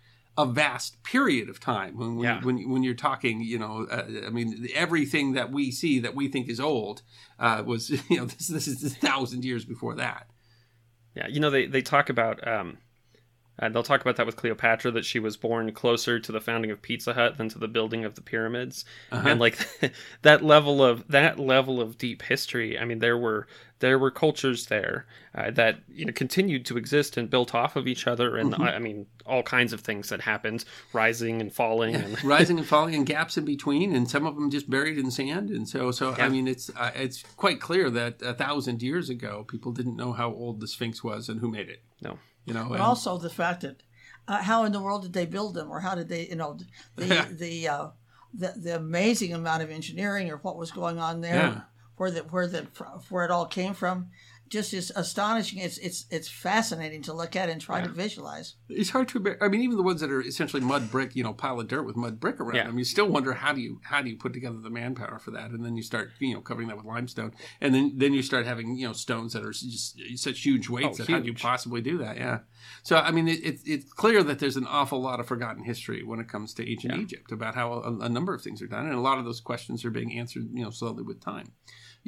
a 0.44 0.46
vast 0.46 0.92
period 1.04 1.48
of 1.50 1.58
time 1.60 1.92
when 2.00 2.16
when, 2.18 2.24
Yeah. 2.30 2.42
when, 2.48 2.70
when 2.72 2.82
you're 2.86 2.94
talking 3.10 3.36
you 3.42 3.60
know 3.64 3.74
uh, 3.92 4.06
i 4.28 4.30
mean 4.38 4.68
everything 4.86 5.34
that 5.38 5.52
we 5.52 5.64
see 5.72 6.00
that 6.06 6.16
we 6.20 6.26
think 6.34 6.48
is 6.50 6.60
old 6.60 7.02
uh, 7.46 7.62
was 7.72 7.90
you 8.10 8.18
know 8.18 8.26
this, 8.26 8.48
this 8.48 8.68
is 8.68 8.84
a 8.84 8.90
thousand 9.08 9.42
years 9.50 9.66
before 9.74 9.96
that 9.96 10.24
Yeah, 11.16 11.28
you 11.34 11.40
know 11.44 11.50
they 11.56 11.66
they 11.76 11.82
talk 11.96 12.10
about 12.10 12.38
um, 12.56 12.78
Uh, 13.62 13.68
they'll 13.70 13.84
talk 13.92 14.02
about 14.02 14.16
that 14.16 14.26
with 14.26 14.38
Cleopatra 14.42 14.90
that 14.92 15.04
she 15.12 15.20
was 15.20 15.36
born 15.38 15.66
closer 15.74 16.18
to 16.26 16.32
the 16.32 16.40
founding 16.40 16.72
of 16.72 16.82
Pizza 16.82 17.14
Hut 17.14 17.36
than 17.38 17.50
to 17.50 17.60
the 17.60 17.68
building 17.68 18.06
of 18.06 18.14
the 18.16 18.22
pyramids, 18.22 18.86
Uh-huh. 19.12 19.28
and 19.30 19.38
like 19.46 19.58
that 20.22 20.42
level 20.54 20.78
of 20.82 20.96
that 21.10 21.38
level 21.38 21.82
of 21.82 21.98
deep 21.98 22.22
history. 22.22 22.80
I 22.82 22.86
mean, 22.86 23.00
there 23.00 23.18
were 23.18 23.48
there 23.80 23.98
were 23.98 24.12
cultures 24.12 24.66
there 24.68 25.06
uh, 25.36 25.52
that 25.52 25.80
you 25.90 26.06
know 26.06 26.12
continued 26.14 26.66
to 26.66 26.78
exist 26.78 27.18
and 27.18 27.30
built 27.30 27.56
off 27.56 27.76
of 27.76 27.88
each 27.88 28.08
other, 28.08 28.38
and 28.38 28.52
Mm-hmm. 28.54 28.62
I, 28.64 28.76
I 28.76 28.80
mean 28.80 29.06
all 29.26 29.44
kinds 29.44 29.74
of 29.74 29.82
things 29.82 30.10
that 30.10 30.22
happened, 30.22 30.66
rising 30.94 31.40
and 31.42 31.54
falling, 31.54 31.96
and 31.96 32.22
rising 32.38 32.58
and 32.58 32.68
falling 32.68 32.96
and 32.96 33.06
gaps 33.06 33.38
in 33.38 33.46
between, 33.46 33.96
and 33.96 34.10
some 34.10 34.26
of 34.26 34.36
them 34.36 34.50
just 34.50 34.70
buried 34.70 34.98
in 34.98 35.12
sand. 35.12 35.50
And 35.50 35.68
so, 35.70 35.92
so 35.92 36.16
Yeah. 36.18 36.26
I 36.26 36.30
mean, 36.30 36.48
it's 36.48 36.70
uh, 36.76 36.92
it's 36.96 37.24
quite 37.38 37.62
clear 37.62 37.90
that 37.92 38.22
a 38.22 38.34
thousand 38.34 38.82
years 38.82 39.10
ago, 39.10 39.46
people 39.48 39.72
didn't 39.72 39.96
know 39.96 40.14
how 40.14 40.30
old 40.34 40.60
the 40.60 40.68
Sphinx 40.68 41.04
was 41.04 41.30
and 41.30 41.40
who 41.40 41.50
made 41.50 41.70
it. 41.70 41.82
no. 42.02 42.18
You 42.46 42.54
know, 42.56 42.64
But 42.70 42.76
and- 42.76 42.84
also 42.84 43.18
the 43.18 43.30
fact 43.30 43.62
that 43.62 43.84
uh, 44.28 44.42
how 44.42 44.64
in 44.64 44.72
the 44.72 44.82
world 44.82 45.04
did 45.04 45.14
they 45.14 45.26
build 45.28 45.54
them, 45.54 45.70
or 45.70 45.80
how 45.82 45.94
did 45.94 46.10
they, 46.10 46.28
you 46.28 46.36
know, 46.36 46.58
the 46.96 47.06
the 47.32 47.68
uh, 47.68 47.88
the, 48.34 48.54
the 48.58 48.76
amazing 48.76 49.34
amount 49.34 49.62
of 49.64 49.70
engineering 49.70 50.30
or 50.32 50.38
what 50.38 50.58
was 50.58 50.72
going 50.72 50.98
on 51.00 51.22
there, 51.22 51.36
Yeah. 51.36 51.62
Where 52.00 52.10
the 52.12 52.22
where 52.22 52.48
the 52.48 52.66
where 53.10 53.26
it 53.26 53.32
all 53.32 53.46
came 53.46 53.74
from, 53.74 54.08
just 54.48 54.74
is 54.74 54.92
astonishing. 54.96 55.60
It's 55.60 55.78
it's 55.78 56.06
it's 56.10 56.30
fascinating 56.30 57.02
to 57.04 57.14
look 57.14 57.36
at 57.36 57.50
and 57.50 57.60
try 57.62 57.82
to 57.82 57.90
visualize. 57.90 58.56
it's 58.70 58.90
hard 58.90 59.10
to. 59.10 59.36
I 59.42 59.50
mean, 59.50 59.62
even 59.62 59.76
the 59.78 59.84
ones 59.84 60.00
that 60.02 60.10
are 60.10 60.22
essentially 60.22 60.62
mud 60.62 60.90
brick, 60.90 61.16
you 61.16 61.24
know, 61.24 61.34
pile 61.34 61.60
of 61.60 61.68
dirt 61.68 61.84
with 61.84 61.96
mud 61.98 62.20
brick 62.20 62.40
around 62.40 62.56
Yeah. 62.56 62.68
them, 62.68 62.80
you 62.80 62.86
still 62.86 63.08
wonder 63.08 63.34
how 63.34 63.52
do 63.54 63.60
you 63.62 63.80
how 63.84 64.02
do 64.02 64.10
you 64.10 64.16
put 64.16 64.32
together 64.34 64.58
the 64.58 64.70
manpower 64.70 65.20
for 65.20 65.32
that, 65.32 65.52
and 65.52 65.64
then 65.64 65.76
you 65.76 65.84
start 65.84 66.10
you 66.20 66.34
know 66.34 66.42
covering 66.42 66.70
that 66.70 66.78
with 66.78 66.86
limestone, 66.86 67.34
and 67.62 67.76
then 67.76 67.94
then 67.98 68.14
you 68.14 68.24
start 68.24 68.46
having 68.48 68.78
you 68.78 68.88
know 68.88 68.94
stones 68.94 69.34
that 69.34 69.44
are 69.46 69.52
just 69.52 70.00
such 70.16 70.40
huge 70.42 70.70
weights 70.70 71.00
Oh, 71.02 71.04
that 71.04 71.12
how 71.12 71.20
do 71.20 71.26
you 71.28 71.34
possibly 71.34 71.82
do 71.82 71.98
that? 71.98 72.16
Yeah. 72.18 72.40
So 72.84 72.96
I 72.96 73.12
mean, 73.12 73.28
it, 73.28 73.44
it, 73.44 73.60
it's 73.66 73.92
clear 73.92 74.24
that 74.24 74.40
there's 74.40 74.58
an 74.58 74.66
awful 74.68 75.02
lot 75.02 75.20
of 75.20 75.28
forgotten 75.28 75.64
history 75.66 76.02
when 76.04 76.20
it 76.22 76.30
comes 76.30 76.54
to 76.56 76.68
ancient 76.72 76.96
Yeah. 76.96 77.02
Egypt 77.02 77.32
about 77.34 77.56
how 77.56 77.74
a, 77.74 77.98
a 78.06 78.10
number 78.10 78.34
of 78.34 78.42
things 78.42 78.62
are 78.62 78.68
done, 78.68 78.86
and 78.86 78.96
a 78.96 79.02
lot 79.02 79.20
of 79.20 79.26
those 79.26 79.42
questions 79.42 79.84
are 79.86 79.92
being 79.92 80.18
answered 80.18 80.48
you 80.54 80.64
know 80.64 80.72
slowly 80.72 81.04
with 81.04 81.20
time. 81.22 81.52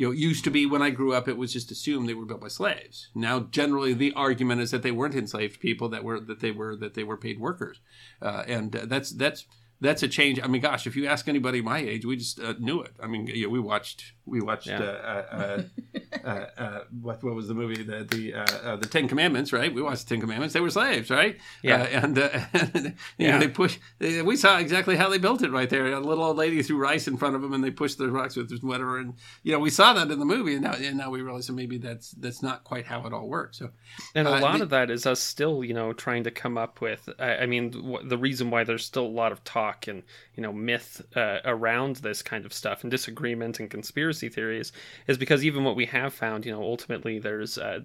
You 0.02 0.08
know, 0.08 0.14
it 0.14 0.18
used 0.18 0.44
to 0.46 0.50
be 0.50 0.66
when 0.66 0.82
I 0.82 0.90
grew 0.90 1.14
up, 1.14 1.28
it 1.28 1.38
was 1.38 1.54
just 1.54 1.70
assumed 1.70 2.10
they 2.10 2.16
were 2.16 2.26
built 2.26 2.42
by 2.42 2.48
slaves. 2.48 3.10
Now, 3.14 3.42
generally, 3.42 3.94
the 3.94 4.12
argument 4.14 4.60
is 4.60 4.72
that 4.72 4.82
they 4.82 4.90
weren't 4.90 5.14
enslaved 5.14 5.60
people; 5.60 5.90
that 5.90 6.04
were 6.04 6.20
that 6.20 6.40
they 6.40 6.50
were 6.50 6.76
that 6.78 6.96
they 6.96 7.04
were 7.04 7.18
paid 7.18 7.40
workers, 7.40 7.82
uh, 8.20 8.44
and 8.48 8.76
uh, 8.76 8.86
that's 8.88 9.12
that's 9.12 9.46
that's 9.80 10.02
a 10.02 10.08
change. 10.08 10.40
I 10.42 10.48
mean, 10.48 10.60
gosh, 10.60 10.88
if 10.88 10.96
you 10.96 11.06
ask 11.06 11.28
anybody 11.28 11.62
my 11.62 11.78
age, 11.78 12.04
we 12.04 12.18
just 12.18 12.40
uh, 12.40 12.56
knew 12.58 12.82
it. 12.82 12.94
I 13.00 13.06
mean, 13.06 13.28
you 13.28 13.44
know, 13.44 13.50
we 13.50 13.60
watched 13.60 14.14
we 14.26 14.42
watched 14.42 14.66
Yeah. 14.66 15.62
uh, 16.24 16.45
uh, 16.58 16.84
what 17.02 17.24
what 17.24 17.36
was 17.36 17.47
the 17.47 17.54
movie 17.54 17.84
the 17.84 18.04
the 18.04 18.34
uh, 18.34 18.45
uh, 18.63 18.76
the 18.76 18.88
Ten 18.88 19.08
Commandments, 19.08 19.54
right? 19.54 19.74
We 19.74 19.82
watched 19.82 20.08
the 20.08 20.15
Ten 20.15 20.21
Commandments. 20.21 20.54
They 20.54 20.60
were 20.60 20.69
slaves, 20.69 21.10
right? 21.10 21.38
Yeah. 21.63 21.84
And 21.84 22.17
uh, 22.19 22.30
you 23.17 23.28
know, 23.30 23.39
they 23.39 23.47
push. 23.47 23.78
They, 24.00 24.21
we 24.21 24.36
saw 24.36 24.58
exactly 24.58 24.95
how 24.95 25.10
they 25.10 25.17
built 25.17 25.41
it 25.41 25.52
right 25.52 25.69
there. 25.69 25.88
A 25.93 26.00
little 26.00 26.24
old 26.24 26.38
lady 26.38 26.62
threw 26.63 26.78
rice 26.78 27.08
in 27.08 27.17
front 27.17 27.36
of 27.36 27.41
them, 27.41 27.54
and 27.54 27.63
they 27.63 27.71
pushed 27.71 27.97
the 27.97 28.10
rocks 28.10 28.36
with 28.36 28.52
whatever. 28.62 29.00
And 29.00 29.13
you 29.43 29.52
know, 29.52 29.60
we 29.60 29.69
saw 29.69 29.93
that 29.93 30.12
in 30.12 30.19
the 30.19 30.26
movie, 30.26 30.54
and 30.54 30.63
now 30.63 30.74
and 30.74 30.97
now 30.97 31.10
we 31.10 31.21
realize 31.21 31.47
that 31.47 31.54
maybe 31.54 31.78
that's 31.78 32.12
that's 32.12 32.43
not 32.43 32.63
quite 32.63 32.86
how 32.86 33.06
it 33.06 33.13
all 33.13 33.28
works. 33.28 33.60
So 33.60 33.69
And 34.15 34.28
a 34.28 34.39
lot 34.39 34.58
the- 34.58 34.63
of 34.63 34.69
that 34.71 34.89
is 34.91 35.06
us 35.06 35.19
still, 35.19 35.63
you 35.63 35.74
know, 35.74 35.93
trying 35.93 36.24
to 36.26 36.32
come 36.32 36.58
up 36.58 36.82
with. 36.82 37.08
I, 37.19 37.38
I 37.38 37.45
mean, 37.45 37.71
wh- 37.74 38.08
the 38.08 38.17
reason 38.17 38.50
why 38.50 38.63
there's 38.63 38.86
still 38.86 39.06
a 39.06 39.08
lot 39.08 39.32
of 39.32 39.43
talk 39.43 39.88
and 39.88 40.04
you 40.36 40.43
know 40.43 40.52
myth 40.54 41.02
uh, 41.15 41.39
around 41.45 41.97
this 41.97 42.21
kind 42.21 42.45
of 42.45 42.54
stuff 42.54 42.84
and 42.84 42.91
disagreement 42.91 43.60
and 43.60 43.69
conspiracy 43.69 44.30
theories 44.30 44.71
is 45.08 45.17
because 45.17 45.43
even 45.45 45.63
what 45.63 45.76
we 45.76 45.86
have 45.86 46.01
found, 46.10 46.46
you 46.46 46.52
know, 46.52 46.64
ultimately 46.64 47.20
there's. 47.20 47.58
Uh, 47.58 47.82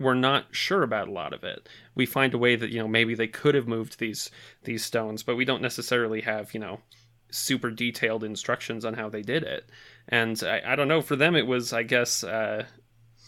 we're 0.00 0.14
not 0.14 0.54
sure 0.54 0.84
about 0.84 1.08
a 1.08 1.12
lot 1.12 1.32
of 1.32 1.42
it. 1.42 1.68
We 1.96 2.06
find 2.06 2.32
a 2.32 2.38
way 2.38 2.54
that 2.54 2.70
you 2.70 2.78
know 2.78 2.88
maybe 2.88 3.14
they 3.14 3.26
could 3.26 3.54
have 3.54 3.66
moved 3.66 3.98
these 3.98 4.30
these 4.62 4.84
stones, 4.84 5.22
but 5.22 5.36
we 5.36 5.44
don't 5.44 5.62
necessarily 5.62 6.20
have 6.20 6.54
you 6.54 6.60
know 6.60 6.80
super 7.30 7.70
detailed 7.70 8.24
instructions 8.24 8.84
on 8.84 8.94
how 8.94 9.08
they 9.08 9.22
did 9.22 9.42
it. 9.42 9.68
And 10.08 10.40
I, 10.44 10.62
I 10.64 10.76
don't 10.76 10.88
know. 10.88 11.02
For 11.02 11.16
them, 11.16 11.34
it 11.34 11.46
was 11.46 11.72
I 11.72 11.82
guess 11.82 12.22
uh, 12.22 12.66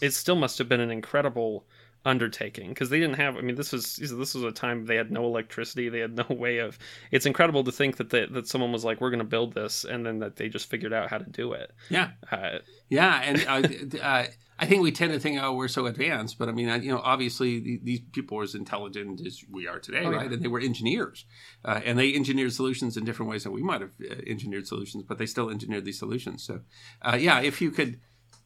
it 0.01 0.11
still 0.11 0.35
must 0.35 0.57
have 0.57 0.69
been 0.69 0.79
an 0.79 0.91
incredible 0.91 1.65
undertaking 2.03 2.69
because 2.69 2.89
they 2.89 2.99
didn't 2.99 3.15
have 3.15 3.37
i 3.37 3.41
mean 3.41 3.55
this 3.55 3.71
was 3.71 3.97
this 3.97 4.33
was 4.33 4.43
a 4.43 4.51
time 4.51 4.85
they 4.85 4.95
had 4.95 5.11
no 5.11 5.23
electricity 5.25 5.87
they 5.87 5.99
had 5.99 6.15
no 6.15 6.25
way 6.29 6.57
of 6.57 6.79
it's 7.11 7.27
incredible 7.27 7.63
to 7.63 7.71
think 7.71 7.97
that 7.97 8.09
they, 8.09 8.25
that 8.25 8.47
someone 8.47 8.71
was 8.71 8.83
like 8.83 8.99
we're 8.99 9.11
going 9.11 9.19
to 9.19 9.23
build 9.23 9.53
this 9.53 9.83
and 9.85 10.03
then 10.05 10.17
that 10.19 10.35
they 10.35 10.49
just 10.49 10.67
figured 10.69 10.93
out 10.93 11.09
how 11.09 11.17
to 11.19 11.29
do 11.29 11.53
it 11.53 11.71
yeah, 11.89 12.11
uh, 12.31 12.57
Yeah, 12.89 13.21
and 13.23 13.45
uh, 13.47 13.97
uh, 13.99 14.25
I 14.59 14.65
think 14.67 14.83
we 14.83 14.91
tend 14.91 15.11
to 15.11 15.19
think, 15.19 15.41
oh, 15.41 15.53
we're 15.55 15.67
so 15.67 15.87
advanced, 15.87 16.37
but 16.37 16.47
I 16.47 16.51
mean, 16.51 16.69
I- 16.69 16.75
you 16.77 16.91
know, 16.91 17.01
obviously 17.03 17.79
these 17.83 17.99
people 18.11 18.37
were 18.37 18.43
as 18.43 18.53
intelligent 18.53 19.25
as 19.25 19.43
we 19.49 19.67
are 19.67 19.79
today, 19.79 20.03
Oh, 20.05 20.11
yeah. 20.11 20.17
right? 20.17 20.31
And 20.31 20.41
they 20.43 20.47
were 20.47 20.59
engineers, 20.59 21.25
uh, 21.65 21.81
and 21.83 21.97
they 21.97 22.13
engineered 22.13 22.53
solutions 22.53 22.95
in 22.95 23.03
different 23.03 23.31
ways 23.31 23.43
than 23.43 23.53
we 23.53 23.63
might 23.63 23.81
have 23.81 23.93
uh, 24.07 24.13
engineered 24.27 24.67
solutions, 24.67 25.03
but 25.07 25.17
they 25.17 25.25
still 25.25 25.49
engineered 25.49 25.83
these 25.85 25.97
solutions. 25.97 26.43
So, 26.43 26.61
uh, 27.01 27.17
yeah, 27.19 27.39
if 27.41 27.59
you 27.61 27.71
could. 27.71 27.99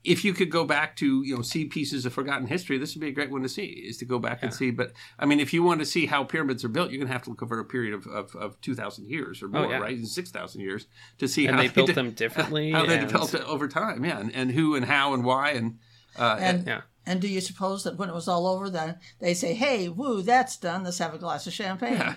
If 0.06 0.24
you 0.24 0.34
could 0.34 0.52
go 0.52 0.66
back 0.66 0.96
to 0.98 1.24
you 1.24 1.36
know 1.36 1.42
see 1.42 1.66
pieces 1.66 2.06
of 2.06 2.14
forgotten 2.14 2.48
history, 2.48 2.78
this 2.78 2.94
would 2.96 3.02
be 3.02 3.08
a 3.08 3.12
great 3.12 3.32
one 3.32 3.42
to 3.42 3.50
see. 3.50 3.66
Is 3.66 3.98
to 3.98 4.06
go 4.06 4.20
back 4.20 4.44
and 4.44 4.54
see. 4.54 4.72
But 4.72 4.92
I 5.18 5.26
mean, 5.26 5.40
if 5.40 5.54
you 5.54 5.64
want 5.64 5.80
to 5.80 5.86
see 5.86 6.06
how 6.06 6.24
pyramids 6.24 6.64
are 6.64 6.70
built, 6.70 6.92
you're 6.92 7.00
going 7.00 7.08
to 7.08 7.14
have 7.14 7.24
to 7.24 7.30
look 7.32 7.42
over 7.44 7.60
a 7.60 7.66
period 7.66 7.94
of, 7.94 8.08
of, 8.08 8.36
of 8.36 8.62
two 8.62 8.76
thousand 8.76 9.08
years 9.10 9.42
or 9.42 9.48
more, 9.48 9.66
Oh, 9.66 9.70
yeah. 9.70 9.78
right? 9.80 10.00
Six 10.06 10.32
thousand 10.32 10.62
years 10.62 10.88
to 11.18 11.28
see 11.28 11.48
and 11.48 11.56
how 11.56 11.62
they 11.62 11.68
built 11.76 11.88
did- 11.88 11.96
them 11.96 12.12
differently 12.12 12.72
how 12.72 12.86
they 12.86 13.00
developed 13.00 13.34
it 13.34 13.44
over 13.44 13.68
time, 13.68 14.06
yeah, 14.06 14.20
and, 14.20 14.34
and 14.36 14.52
who 14.52 14.76
and 14.76 14.86
how 14.86 15.14
and 15.14 15.24
why 15.26 15.52
and 15.52 15.80
uh, 16.18 16.38
And 16.40 16.66
yeah 16.68 16.82
and 17.08 17.22
do 17.22 17.28
you 17.28 17.40
suppose 17.42 17.84
that 17.84 17.98
when 17.98 18.10
it 18.10 18.16
was 18.16 18.28
all 18.28 18.48
over, 18.48 18.68
then 18.70 18.98
they 19.20 19.34
say, 19.36 19.54
"Hey, 19.54 19.90
woo, 19.90 20.22
that's 20.24 20.58
done. 20.58 20.84
Let's 20.84 20.98
have 20.98 21.14
a 21.14 21.20
glass 21.20 21.46
of 21.46 21.54
champagne." 21.54 22.16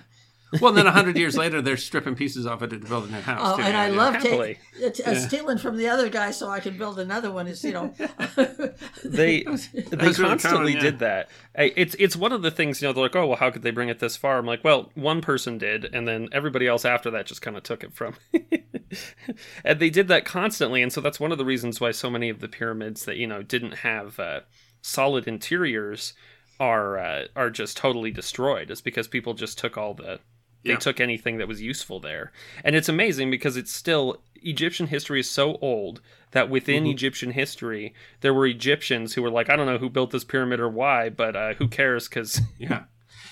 Yeah. 0.53 0.59
well, 0.63 0.73
then 0.73 0.87
a 0.87 0.93
hundred 0.93 1.17
years 1.19 1.37
later, 1.37 1.61
they're 1.61 1.77
stripping 1.77 2.15
pieces 2.15 2.47
off 2.47 2.63
it 2.63 2.69
to 2.69 2.79
build 2.79 3.09
a 3.09 3.13
new 3.13 3.21
house. 3.21 3.41
Oh, 3.43 3.57
too, 3.57 3.63
and 3.63 3.73
yeah, 3.75 3.81
I 3.83 3.89
yeah. 3.89 3.97
love 3.97 4.15
Happily. 4.15 4.59
taking 4.81 5.05
uh, 5.05 5.15
stealing 5.15 5.59
from 5.59 5.77
the 5.77 5.89
other 5.89 6.09
guy 6.09 6.31
so 6.31 6.49
I 6.49 6.61
can 6.61 6.79
build 6.79 6.99
another 6.99 7.31
one. 7.31 7.47
Is 7.49 7.63
you 7.65 7.73
know, 7.73 7.95
they 9.05 9.43
they 9.43 9.45
was 9.47 9.69
really 9.75 10.15
constantly 10.15 10.39
common, 10.41 10.73
yeah. 10.73 10.81
did 10.81 10.99
that. 11.01 11.29
I- 11.57 11.73
It's 11.77 11.95
it's 11.99 12.17
one 12.17 12.33
of 12.33 12.43
the 12.43 12.51
things 12.51 12.81
you 12.81 12.89
know 12.89 12.93
they're 12.93 13.03
like 13.05 13.17
oh 13.17 13.27
well 13.27 13.37
how 13.37 13.51
could 13.51 13.63
they 13.63 13.71
bring 13.71 13.89
it 13.89 13.99
this 13.99 14.17
far? 14.17 14.39
I'm 14.39 14.47
like 14.47 14.65
well 14.65 14.91
one 14.95 15.21
person 15.21 15.59
did 15.59 15.85
and 15.93 16.07
then 16.09 16.29
everybody 16.33 16.67
else 16.67 16.85
after 16.85 17.11
that 17.11 17.27
just 17.27 17.43
kind 17.43 17.57
of 17.57 17.63
took 17.63 17.85
it 17.85 17.93
from. 17.95 18.15
and 19.65 19.79
they 19.81 19.91
did 19.91 20.09
that 20.09 20.25
constantly 20.25 20.83
and 20.83 20.93
so 20.93 21.01
that's 21.01 21.21
one 21.21 21.33
of 21.33 21.39
the 21.39 21.45
reasons 21.45 21.81
why 21.81 21.91
so 21.91 22.09
many 22.11 22.29
of 22.29 22.41
the 22.41 22.49
pyramids 22.49 23.05
that 23.05 23.17
you 23.17 23.27
know 23.27 23.43
didn't 23.43 23.79
have 23.79 24.19
uh, 24.19 24.41
solid 24.81 25.27
interiors 25.29 26.15
are 26.61 26.99
uh, 26.99 27.25
are 27.37 27.51
just 27.51 27.77
totally 27.77 28.11
destroyed. 28.11 28.71
Is 28.71 28.81
because 28.81 29.07
people 29.07 29.35
just 29.35 29.59
took 29.59 29.77
all 29.79 29.95
the 29.95 30.19
they 30.65 30.71
Yeah. 30.71 30.77
took 30.77 31.01
anything 31.01 31.39
that 31.39 31.49
was 31.49 31.61
useful 31.63 32.01
there. 32.01 32.33
And 32.65 32.75
it's 32.77 32.89
amazing 32.89 33.31
because 33.31 33.57
it's 33.57 33.73
still 33.73 34.21
Egyptian 34.43 34.87
history 34.89 35.21
is 35.21 35.31
so 35.31 35.57
old 35.61 36.01
that 36.33 36.49
within 36.51 36.85
Mm-hmm. 36.85 36.93
Egyptian 36.93 37.31
history 37.33 37.95
there 38.21 38.35
were 38.35 38.47
Egyptians 38.47 39.15
who 39.15 39.23
were 39.23 39.31
like 39.31 39.49
I 39.51 39.57
don't 39.57 39.67
know 39.67 39.79
who 39.79 39.89
built 39.91 40.11
this 40.11 40.25
pyramid 40.25 40.61
or 40.61 40.69
why, 40.69 41.09
but 41.09 41.35
uh, 41.37 41.55
who 41.55 41.69
cares 41.69 42.09
cuz 42.09 42.41
Yeah. 42.59 42.85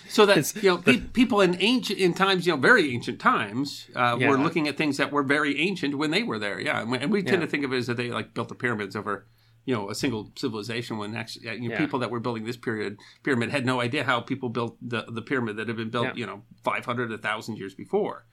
So 0.09 0.25
that 0.27 0.55
you 0.63 0.71
know, 0.71 0.79
pe- 0.79 1.01
people 1.01 1.41
in 1.41 1.57
ancient 1.61 1.99
in 1.99 2.15
times, 2.15 2.47
you 2.47 2.53
know, 2.55 2.61
very 2.61 2.95
ancient 2.95 3.19
times, 3.21 3.89
uh, 3.97 4.17
Yeah. 4.19 4.29
were 4.31 4.39
looking 4.39 4.69
at 4.69 4.77
things 4.77 4.97
that 4.99 5.11
were 5.13 5.25
very 5.25 5.59
ancient 5.61 5.99
when 5.99 6.13
they 6.13 6.23
were 6.23 6.39
there. 6.39 6.61
Yeah, 6.61 6.81
and 6.81 6.91
we, 6.93 6.99
and 6.99 7.11
we 7.11 7.23
tend 7.23 7.41
Yeah. 7.43 7.47
to 7.47 7.51
think 7.51 7.65
of 7.65 7.73
it 7.73 7.77
as 7.79 7.87
that 7.89 7.97
they 7.97 8.11
like 8.11 8.33
built 8.33 8.49
the 8.49 8.55
pyramids 8.55 8.95
over, 8.95 9.27
you 9.67 9.75
know, 9.75 9.91
a 9.91 9.95
single 9.95 10.31
civilization. 10.37 10.97
When 10.97 11.15
actually, 11.15 11.45
you 11.61 11.69
know, 11.69 11.75
Yeah. 11.75 11.79
people 11.79 11.99
that 11.99 12.11
were 12.11 12.21
building 12.21 12.45
this 12.45 12.57
period 12.57 12.99
pyramid 13.25 13.51
had 13.51 13.67
no 13.67 13.81
idea 13.81 14.05
how 14.05 14.21
people 14.21 14.49
built 14.49 14.77
the 14.81 15.05
the 15.09 15.23
pyramid 15.23 15.57
that 15.57 15.67
had 15.69 15.77
been 15.77 15.91
built, 15.91 16.07
Yeah. 16.07 16.15
you 16.15 16.27
know, 16.27 16.43
five 16.65 16.87
hundred, 16.87 17.21
thousand 17.21 17.57
years 17.57 17.75
before. 17.75 18.25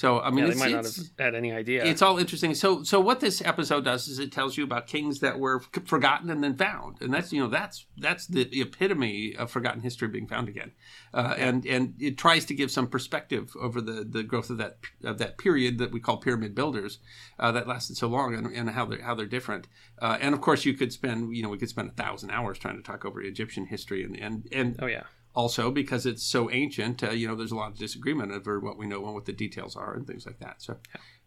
So 0.00 0.18
I 0.18 0.30
mean, 0.30 0.46
yeah, 0.46 0.54
they 0.54 0.58
might 0.58 0.72
not 0.72 0.84
have 0.86 0.96
had 1.18 1.34
any 1.34 1.52
idea. 1.52 1.84
it's 1.84 2.00
all 2.00 2.16
interesting. 2.16 2.54
So, 2.54 2.82
so 2.84 2.98
what 2.98 3.20
this 3.20 3.42
episode 3.42 3.84
does 3.84 4.08
is 4.08 4.18
it 4.18 4.32
tells 4.32 4.56
you 4.56 4.64
about 4.64 4.86
kings 4.86 5.20
that 5.20 5.38
were 5.38 5.60
forgotten 5.84 6.30
and 6.30 6.42
then 6.42 6.56
found, 6.56 7.02
and 7.02 7.12
that's 7.12 7.34
you 7.34 7.42
know 7.42 7.48
that's 7.50 7.84
that's 7.98 8.26
the 8.26 8.48
epitome 8.62 9.36
of 9.36 9.50
forgotten 9.50 9.82
history 9.82 10.08
being 10.08 10.26
found 10.26 10.48
again, 10.48 10.72
uh, 11.12 11.34
and 11.36 11.66
and 11.66 11.96
it 12.00 12.16
tries 12.16 12.46
to 12.46 12.54
give 12.54 12.70
some 12.70 12.86
perspective 12.86 13.52
over 13.60 13.82
the 13.82 14.02
the 14.08 14.22
growth 14.22 14.48
of 14.48 14.56
that 14.56 14.78
of 15.04 15.18
that 15.18 15.36
period 15.36 15.76
that 15.76 15.92
we 15.92 16.00
call 16.00 16.16
pyramid 16.16 16.54
builders 16.54 17.00
uh, 17.38 17.52
that 17.52 17.68
lasted 17.68 17.98
so 17.98 18.06
long 18.06 18.34
and, 18.34 18.46
and 18.56 18.70
how 18.70 18.86
they're 18.86 19.02
how 19.02 19.14
they're 19.14 19.26
different. 19.26 19.68
Uh, 20.00 20.16
and 20.18 20.34
of 20.34 20.40
course, 20.40 20.64
you 20.64 20.72
could 20.72 20.94
spend 20.94 21.36
you 21.36 21.42
know 21.42 21.50
we 21.50 21.58
could 21.58 21.68
spend 21.68 21.90
a 21.90 22.02
thousand 22.02 22.30
hours 22.30 22.58
trying 22.58 22.78
to 22.78 22.82
talk 22.82 23.04
over 23.04 23.20
Egyptian 23.20 23.66
history 23.66 24.02
and 24.02 24.16
and 24.18 24.48
and 24.50 24.76
oh 24.80 24.86
yeah. 24.86 25.02
Also 25.34 25.70
because 25.70 26.06
it's 26.06 26.22
so 26.22 26.50
ancient, 26.50 27.02
uh, 27.02 27.10
you 27.10 27.28
know, 27.28 27.36
there's 27.36 27.52
a 27.52 27.56
lot 27.56 27.70
of 27.70 27.78
disagreement 27.78 28.32
over 28.32 28.58
what 28.58 28.76
we 28.76 28.86
know 28.86 29.04
and 29.04 29.14
what 29.14 29.26
the 29.26 29.32
details 29.32 29.76
are 29.76 29.94
and 29.94 30.06
things 30.06 30.26
like 30.26 30.38
that. 30.40 30.60
So, 30.62 30.78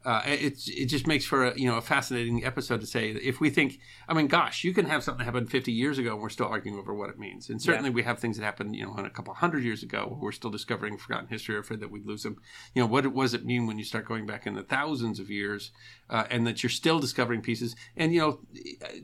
uh, 0.05 0.21
it's 0.25 0.67
it 0.67 0.85
just 0.85 1.07
makes 1.07 1.25
for 1.25 1.45
a 1.45 1.57
you 1.57 1.67
know 1.67 1.77
a 1.77 1.81
fascinating 1.81 2.43
episode 2.43 2.81
to 2.81 2.87
say 2.87 3.11
if 3.11 3.39
we 3.39 3.49
think 3.49 3.79
I 4.07 4.13
mean 4.13 4.27
gosh 4.27 4.63
you 4.63 4.73
can 4.73 4.85
have 4.85 5.03
something 5.03 5.25
happen 5.25 5.47
50 5.47 5.71
years 5.71 5.97
ago 5.97 6.13
and 6.13 6.21
we're 6.21 6.29
still 6.29 6.47
arguing 6.47 6.77
over 6.77 6.93
what 6.93 7.09
it 7.09 7.17
means. 7.17 7.49
And 7.49 7.61
certainly 7.61 7.89
yeah. 7.89 7.95
we 7.95 8.03
have 8.03 8.19
things 8.19 8.37
that 8.37 8.43
happened 8.43 8.75
you 8.75 8.85
know 8.85 8.93
a 8.97 9.09
couple 9.09 9.33
hundred 9.33 9.63
years 9.63 9.83
ago 9.83 10.17
we're 10.21 10.31
still 10.31 10.49
discovering 10.49 10.97
forgotten 10.97 11.27
history 11.27 11.55
or 11.55 11.59
afraid 11.59 11.79
that 11.79 11.91
we'd 11.91 12.05
lose 12.05 12.23
them 12.23 12.37
you 12.73 12.81
know 12.81 12.87
what, 12.87 13.07
what 13.07 13.23
does 13.23 13.33
it 13.33 13.45
mean 13.45 13.67
when 13.67 13.77
you 13.77 13.85
start 13.85 14.07
going 14.07 14.25
back 14.25 14.45
in 14.45 14.55
the 14.55 14.63
thousands 14.63 15.19
of 15.19 15.29
years 15.29 15.71
uh, 16.09 16.25
and 16.29 16.45
that 16.45 16.63
you're 16.63 16.69
still 16.69 16.99
discovering 16.99 17.41
pieces? 17.41 17.75
And 17.95 18.13
you 18.13 18.19
know 18.19 18.39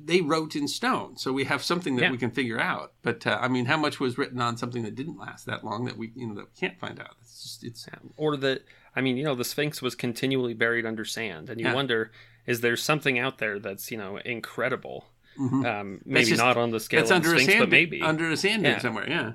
they 0.03 0.21
wrote 0.21 0.55
in 0.55 0.67
stone 0.67 1.17
so 1.17 1.31
we 1.31 1.45
have 1.45 1.63
something 1.63 1.95
that 1.95 2.03
yeah. 2.03 2.11
we 2.11 2.17
can 2.17 2.31
figure 2.31 2.59
out. 2.59 2.93
But 3.03 3.25
uh, 3.25 3.37
I 3.41 3.47
mean 3.47 3.65
how 3.65 3.77
much 3.77 3.99
was 3.99 4.17
written 4.17 4.41
on 4.41 4.57
something 4.57 4.83
that 4.83 4.95
didn't 4.95 5.17
last 5.17 5.45
that 5.45 5.63
long 5.63 5.85
that 5.85 5.97
we 5.97 6.11
you 6.15 6.27
know 6.27 6.35
that 6.35 6.45
we 6.45 6.59
can't 6.59 6.79
find 6.79 6.99
out 6.99 7.15
it's 7.63 7.87
or 8.17 8.37
that 8.37 8.63
I 8.95 9.01
mean, 9.01 9.17
you 9.17 9.23
know, 9.23 9.35
the 9.35 9.43
Sphinx 9.43 9.81
was 9.81 9.95
continually 9.95 10.53
buried 10.53 10.85
under 10.85 11.05
sand, 11.05 11.49
and 11.49 11.59
you 11.59 11.67
yeah. 11.67 11.73
wonder, 11.73 12.11
is 12.45 12.61
there 12.61 12.75
something 12.75 13.19
out 13.19 13.37
there 13.37 13.59
that's 13.59 13.91
you 13.91 13.97
know 13.97 14.17
incredible? 14.17 15.05
Mm-hmm. 15.39 15.65
Um, 15.65 16.01
maybe 16.05 16.31
just, 16.31 16.41
not 16.41 16.57
on 16.57 16.71
the 16.71 16.79
scale 16.79 17.03
of 17.03 17.07
the 17.07 17.29
Sphinx, 17.29 17.45
sand, 17.45 17.59
but 17.59 17.69
maybe 17.69 18.01
under 18.01 18.29
a 18.29 18.37
sand 18.37 18.63
yeah. 18.63 18.79
somewhere. 18.79 19.09
Yeah, 19.09 19.33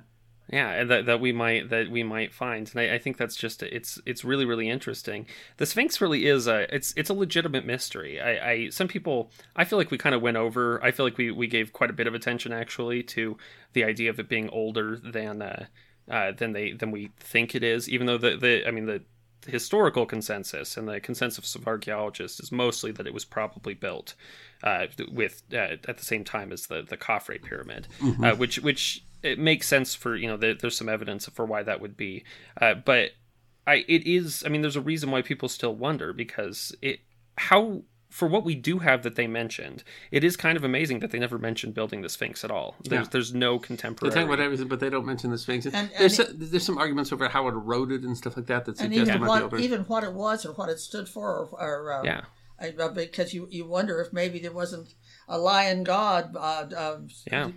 yeah, 0.50 0.70
and 0.72 0.90
that, 0.90 1.06
that 1.06 1.20
we 1.20 1.32
might 1.32 1.70
that 1.70 1.90
we 1.90 2.02
might 2.02 2.34
find, 2.34 2.70
and 2.70 2.80
I, 2.80 2.96
I, 2.96 2.98
think 2.98 3.16
that's 3.16 3.36
just 3.36 3.62
it's 3.62 3.98
it's 4.04 4.24
really 4.24 4.44
really 4.44 4.68
interesting. 4.68 5.26
The 5.56 5.64
Sphinx 5.64 6.00
really 6.00 6.26
is 6.26 6.46
a 6.46 6.72
it's 6.74 6.92
it's 6.96 7.08
a 7.08 7.14
legitimate 7.14 7.64
mystery. 7.64 8.20
I, 8.20 8.50
I 8.50 8.68
some 8.68 8.88
people 8.88 9.30
I 9.56 9.64
feel 9.64 9.78
like 9.78 9.90
we 9.90 9.96
kind 9.96 10.14
of 10.14 10.20
went 10.20 10.36
over. 10.36 10.82
I 10.84 10.90
feel 10.90 11.06
like 11.06 11.16
we 11.16 11.30
we 11.30 11.46
gave 11.46 11.72
quite 11.72 11.88
a 11.88 11.94
bit 11.94 12.06
of 12.06 12.14
attention 12.14 12.52
actually 12.52 13.02
to 13.04 13.38
the 13.72 13.84
idea 13.84 14.10
of 14.10 14.18
it 14.18 14.28
being 14.28 14.50
older 14.50 14.96
than. 14.96 15.40
Uh, 15.40 15.66
uh, 16.10 16.32
than 16.32 16.52
they 16.52 16.72
than 16.72 16.90
we 16.90 17.10
think 17.18 17.54
it 17.54 17.62
is. 17.62 17.88
Even 17.88 18.06
though 18.06 18.18
the, 18.18 18.36
the 18.36 18.66
I 18.66 18.70
mean 18.70 18.86
the 18.86 19.02
historical 19.46 20.06
consensus 20.06 20.76
and 20.76 20.88
the 20.88 21.00
consensus 21.00 21.54
of 21.54 21.66
archaeologists 21.66 22.40
is 22.40 22.50
mostly 22.50 22.90
that 22.92 23.06
it 23.06 23.14
was 23.14 23.24
probably 23.24 23.74
built 23.74 24.14
uh, 24.62 24.86
with 25.12 25.42
uh, 25.52 25.76
at 25.86 25.98
the 25.98 26.04
same 26.04 26.24
time 26.24 26.52
as 26.52 26.66
the 26.66 26.82
the 26.82 26.96
Khafre 26.96 27.42
pyramid, 27.42 27.88
mm-hmm. 28.00 28.24
uh, 28.24 28.34
which 28.34 28.58
which 28.60 29.04
it 29.22 29.38
makes 29.38 29.66
sense 29.66 29.94
for 29.94 30.16
you 30.16 30.26
know 30.26 30.36
the, 30.36 30.54
there's 30.54 30.76
some 30.76 30.88
evidence 30.88 31.26
for 31.28 31.44
why 31.44 31.62
that 31.62 31.80
would 31.80 31.96
be, 31.96 32.24
uh, 32.60 32.74
but 32.74 33.12
I 33.66 33.84
it 33.88 34.06
is 34.06 34.42
I 34.44 34.48
mean 34.48 34.62
there's 34.62 34.76
a 34.76 34.80
reason 34.80 35.10
why 35.10 35.22
people 35.22 35.48
still 35.48 35.74
wonder 35.74 36.12
because 36.12 36.74
it 36.82 37.00
how 37.36 37.82
for 38.14 38.28
what 38.28 38.44
we 38.44 38.54
do 38.54 38.78
have 38.78 39.02
that 39.02 39.16
they 39.16 39.26
mentioned, 39.26 39.82
it 40.12 40.22
is 40.22 40.36
kind 40.36 40.56
of 40.56 40.62
amazing 40.62 41.00
that 41.00 41.10
they 41.10 41.18
never 41.18 41.36
mentioned 41.36 41.74
building 41.74 42.00
the 42.02 42.08
Sphinx 42.08 42.44
at 42.44 42.50
all. 42.52 42.76
There's 42.84 43.06
yeah. 43.06 43.08
there's 43.10 43.34
no 43.34 43.58
contemporary. 43.58 44.14
They 44.14 44.20
talk 44.20 44.28
about 44.32 44.38
everything, 44.38 44.68
but 44.68 44.78
they 44.78 44.88
don't 44.88 45.04
mention 45.04 45.32
the 45.32 45.38
Sphinx. 45.38 45.66
And, 45.66 45.74
and 45.74 45.90
there's, 45.98 46.20
it, 46.20 46.28
there's 46.52 46.62
some 46.62 46.78
arguments 46.78 47.12
over 47.12 47.28
how 47.28 47.48
it 47.48 47.54
eroded 47.54 48.04
and 48.04 48.16
stuff 48.16 48.36
like 48.36 48.46
that 48.46 48.66
that 48.66 48.78
suggest 48.78 49.10
even 49.10 49.26
what, 49.26 49.58
even 49.58 49.80
what 49.86 50.04
it 50.04 50.12
was 50.12 50.46
or 50.46 50.52
what 50.52 50.68
it 50.68 50.78
stood 50.78 51.08
for, 51.08 51.28
or, 51.28 51.48
or 51.60 51.92
uh, 51.92 52.02
yeah, 52.04 52.20
uh, 52.60 52.88
because 52.90 53.34
you 53.34 53.48
you 53.50 53.66
wonder 53.66 54.00
if 54.00 54.12
maybe 54.12 54.38
there 54.38 54.52
wasn't 54.52 54.94
a 55.28 55.38
lion 55.38 55.84
god 55.84 56.36
uh, 56.36 56.66
uh, 56.76 56.98
yeah. 57.30 57.50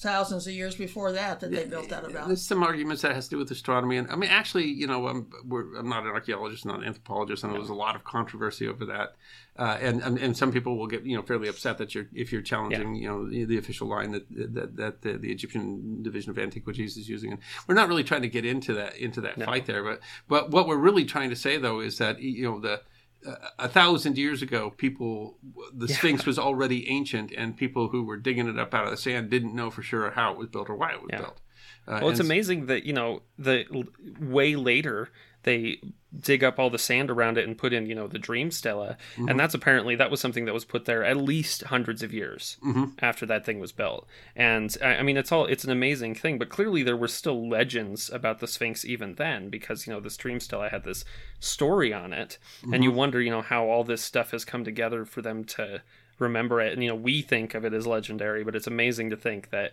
thousands 0.00 0.46
of 0.46 0.52
years 0.52 0.74
before 0.74 1.12
that 1.12 1.40
that 1.40 1.50
they 1.50 1.64
built 1.64 1.88
that 1.88 2.04
about. 2.04 2.26
There's 2.26 2.42
some 2.44 2.62
arguments 2.62 3.02
that 3.02 3.14
has 3.14 3.28
to 3.28 3.30
do 3.30 3.38
with 3.38 3.50
astronomy, 3.50 3.96
and 3.96 4.10
I 4.10 4.16
mean, 4.16 4.30
actually, 4.30 4.66
you 4.66 4.86
know, 4.86 5.08
I'm 5.08 5.26
I'm 5.50 5.88
not 5.88 6.04
an 6.04 6.10
archaeologist, 6.10 6.66
not 6.66 6.80
an 6.80 6.84
anthropologist, 6.84 7.44
and 7.44 7.52
no. 7.52 7.58
there's 7.58 7.70
a 7.70 7.74
lot 7.74 7.96
of 7.96 8.04
controversy 8.04 8.68
over 8.68 8.84
that. 8.86 9.14
Uh, 9.58 9.76
and, 9.82 10.02
and, 10.02 10.18
and 10.18 10.34
some 10.34 10.50
people 10.50 10.78
will 10.78 10.86
get 10.86 11.04
you 11.04 11.14
know 11.14 11.20
fairly 11.20 11.46
upset 11.46 11.76
that 11.76 11.94
you're 11.94 12.06
if 12.14 12.32
you're 12.32 12.40
challenging 12.40 12.94
yeah. 12.94 13.02
you 13.02 13.06
know 13.06 13.28
the, 13.28 13.44
the, 13.44 13.58
official 13.58 13.86
line 13.86 14.10
that 14.10 14.24
that, 14.30 14.76
that 14.76 15.02
the, 15.02 15.18
the, 15.18 15.30
Egyptian 15.30 16.02
Division 16.02 16.30
of 16.30 16.38
Antiquities 16.38 16.96
is 16.96 17.06
using, 17.06 17.32
and 17.32 17.40
we're 17.66 17.74
not 17.74 17.86
really 17.86 18.02
trying 18.02 18.22
to 18.22 18.30
get 18.30 18.46
into 18.46 18.72
that 18.72 18.96
into 18.96 19.20
that 19.20 19.36
no. 19.36 19.44
fight 19.44 19.66
there. 19.66 19.84
But 19.84 20.00
but 20.26 20.50
what 20.50 20.66
we're 20.66 20.78
really 20.78 21.04
trying 21.04 21.28
to 21.28 21.36
say 21.36 21.58
though 21.58 21.80
is 21.80 21.98
that 21.98 22.22
you 22.22 22.44
know 22.44 22.60
the 22.60 22.80
a 23.58 23.68
thousand 23.68 24.18
years 24.18 24.42
ago, 24.42 24.70
people, 24.70 25.38
the 25.72 25.86
yeah. 25.86 25.96
Sphinx 25.96 26.26
was 26.26 26.38
already 26.38 26.88
ancient, 26.88 27.32
and 27.36 27.56
people 27.56 27.88
who 27.88 28.04
were 28.04 28.16
digging 28.16 28.48
it 28.48 28.58
up 28.58 28.74
out 28.74 28.84
of 28.84 28.90
the 28.90 28.96
sand 28.96 29.30
didn't 29.30 29.54
know 29.54 29.70
for 29.70 29.82
sure 29.82 30.10
how 30.10 30.32
it 30.32 30.38
was 30.38 30.48
built 30.48 30.68
or 30.68 30.76
why 30.76 30.92
it 30.92 31.00
was 31.00 31.10
yeah. 31.10 31.18
built. 31.18 31.40
Uh, 31.86 31.98
well, 32.00 32.10
it's 32.10 32.20
amazing 32.20 32.66
that 32.66 32.84
you 32.84 32.92
know 32.92 33.22
the 33.38 33.64
way 34.20 34.54
later 34.56 35.10
they 35.44 35.80
dig 36.18 36.44
up 36.44 36.58
all 36.58 36.68
the 36.68 36.78
sand 36.78 37.10
around 37.10 37.38
it 37.38 37.46
and 37.46 37.56
put 37.56 37.72
in 37.72 37.86
you 37.86 37.94
know 37.94 38.06
the 38.06 38.18
dream 38.18 38.50
stela. 38.50 38.96
mm-hmm. 39.16 39.28
and 39.28 39.40
that's 39.40 39.54
apparently 39.54 39.96
that 39.96 40.10
was 40.10 40.20
something 40.20 40.44
that 40.44 40.52
was 40.52 40.64
put 40.64 40.84
there 40.84 41.04
at 41.04 41.16
least 41.16 41.62
hundreds 41.64 42.02
of 42.02 42.12
years 42.12 42.58
mm-hmm. 42.64 42.84
after 43.00 43.24
that 43.24 43.44
thing 43.44 43.58
was 43.58 43.72
built 43.72 44.06
and 44.36 44.76
i 44.82 45.02
mean 45.02 45.16
it's 45.16 45.32
all 45.32 45.46
it's 45.46 45.64
an 45.64 45.70
amazing 45.70 46.14
thing 46.14 46.38
but 46.38 46.50
clearly 46.50 46.82
there 46.82 46.96
were 46.96 47.08
still 47.08 47.48
legends 47.48 48.10
about 48.10 48.40
the 48.40 48.46
sphinx 48.46 48.84
even 48.84 49.14
then 49.14 49.48
because 49.48 49.86
you 49.86 49.92
know 49.92 50.00
this 50.00 50.16
dream 50.16 50.38
stela 50.38 50.68
had 50.68 50.84
this 50.84 51.04
story 51.40 51.92
on 51.92 52.12
it 52.12 52.38
mm-hmm. 52.60 52.74
and 52.74 52.84
you 52.84 52.90
wonder 52.92 53.20
you 53.20 53.30
know 53.30 53.42
how 53.42 53.66
all 53.66 53.84
this 53.84 54.02
stuff 54.02 54.32
has 54.32 54.44
come 54.44 54.64
together 54.64 55.04
for 55.04 55.22
them 55.22 55.44
to 55.44 55.80
remember 56.18 56.60
it 56.60 56.72
and 56.72 56.82
you 56.82 56.88
know 56.88 56.94
we 56.94 57.22
think 57.22 57.54
of 57.54 57.64
it 57.64 57.72
as 57.72 57.86
legendary 57.86 58.44
but 58.44 58.54
it's 58.54 58.66
amazing 58.66 59.10
to 59.10 59.16
think 59.16 59.50
that 59.50 59.72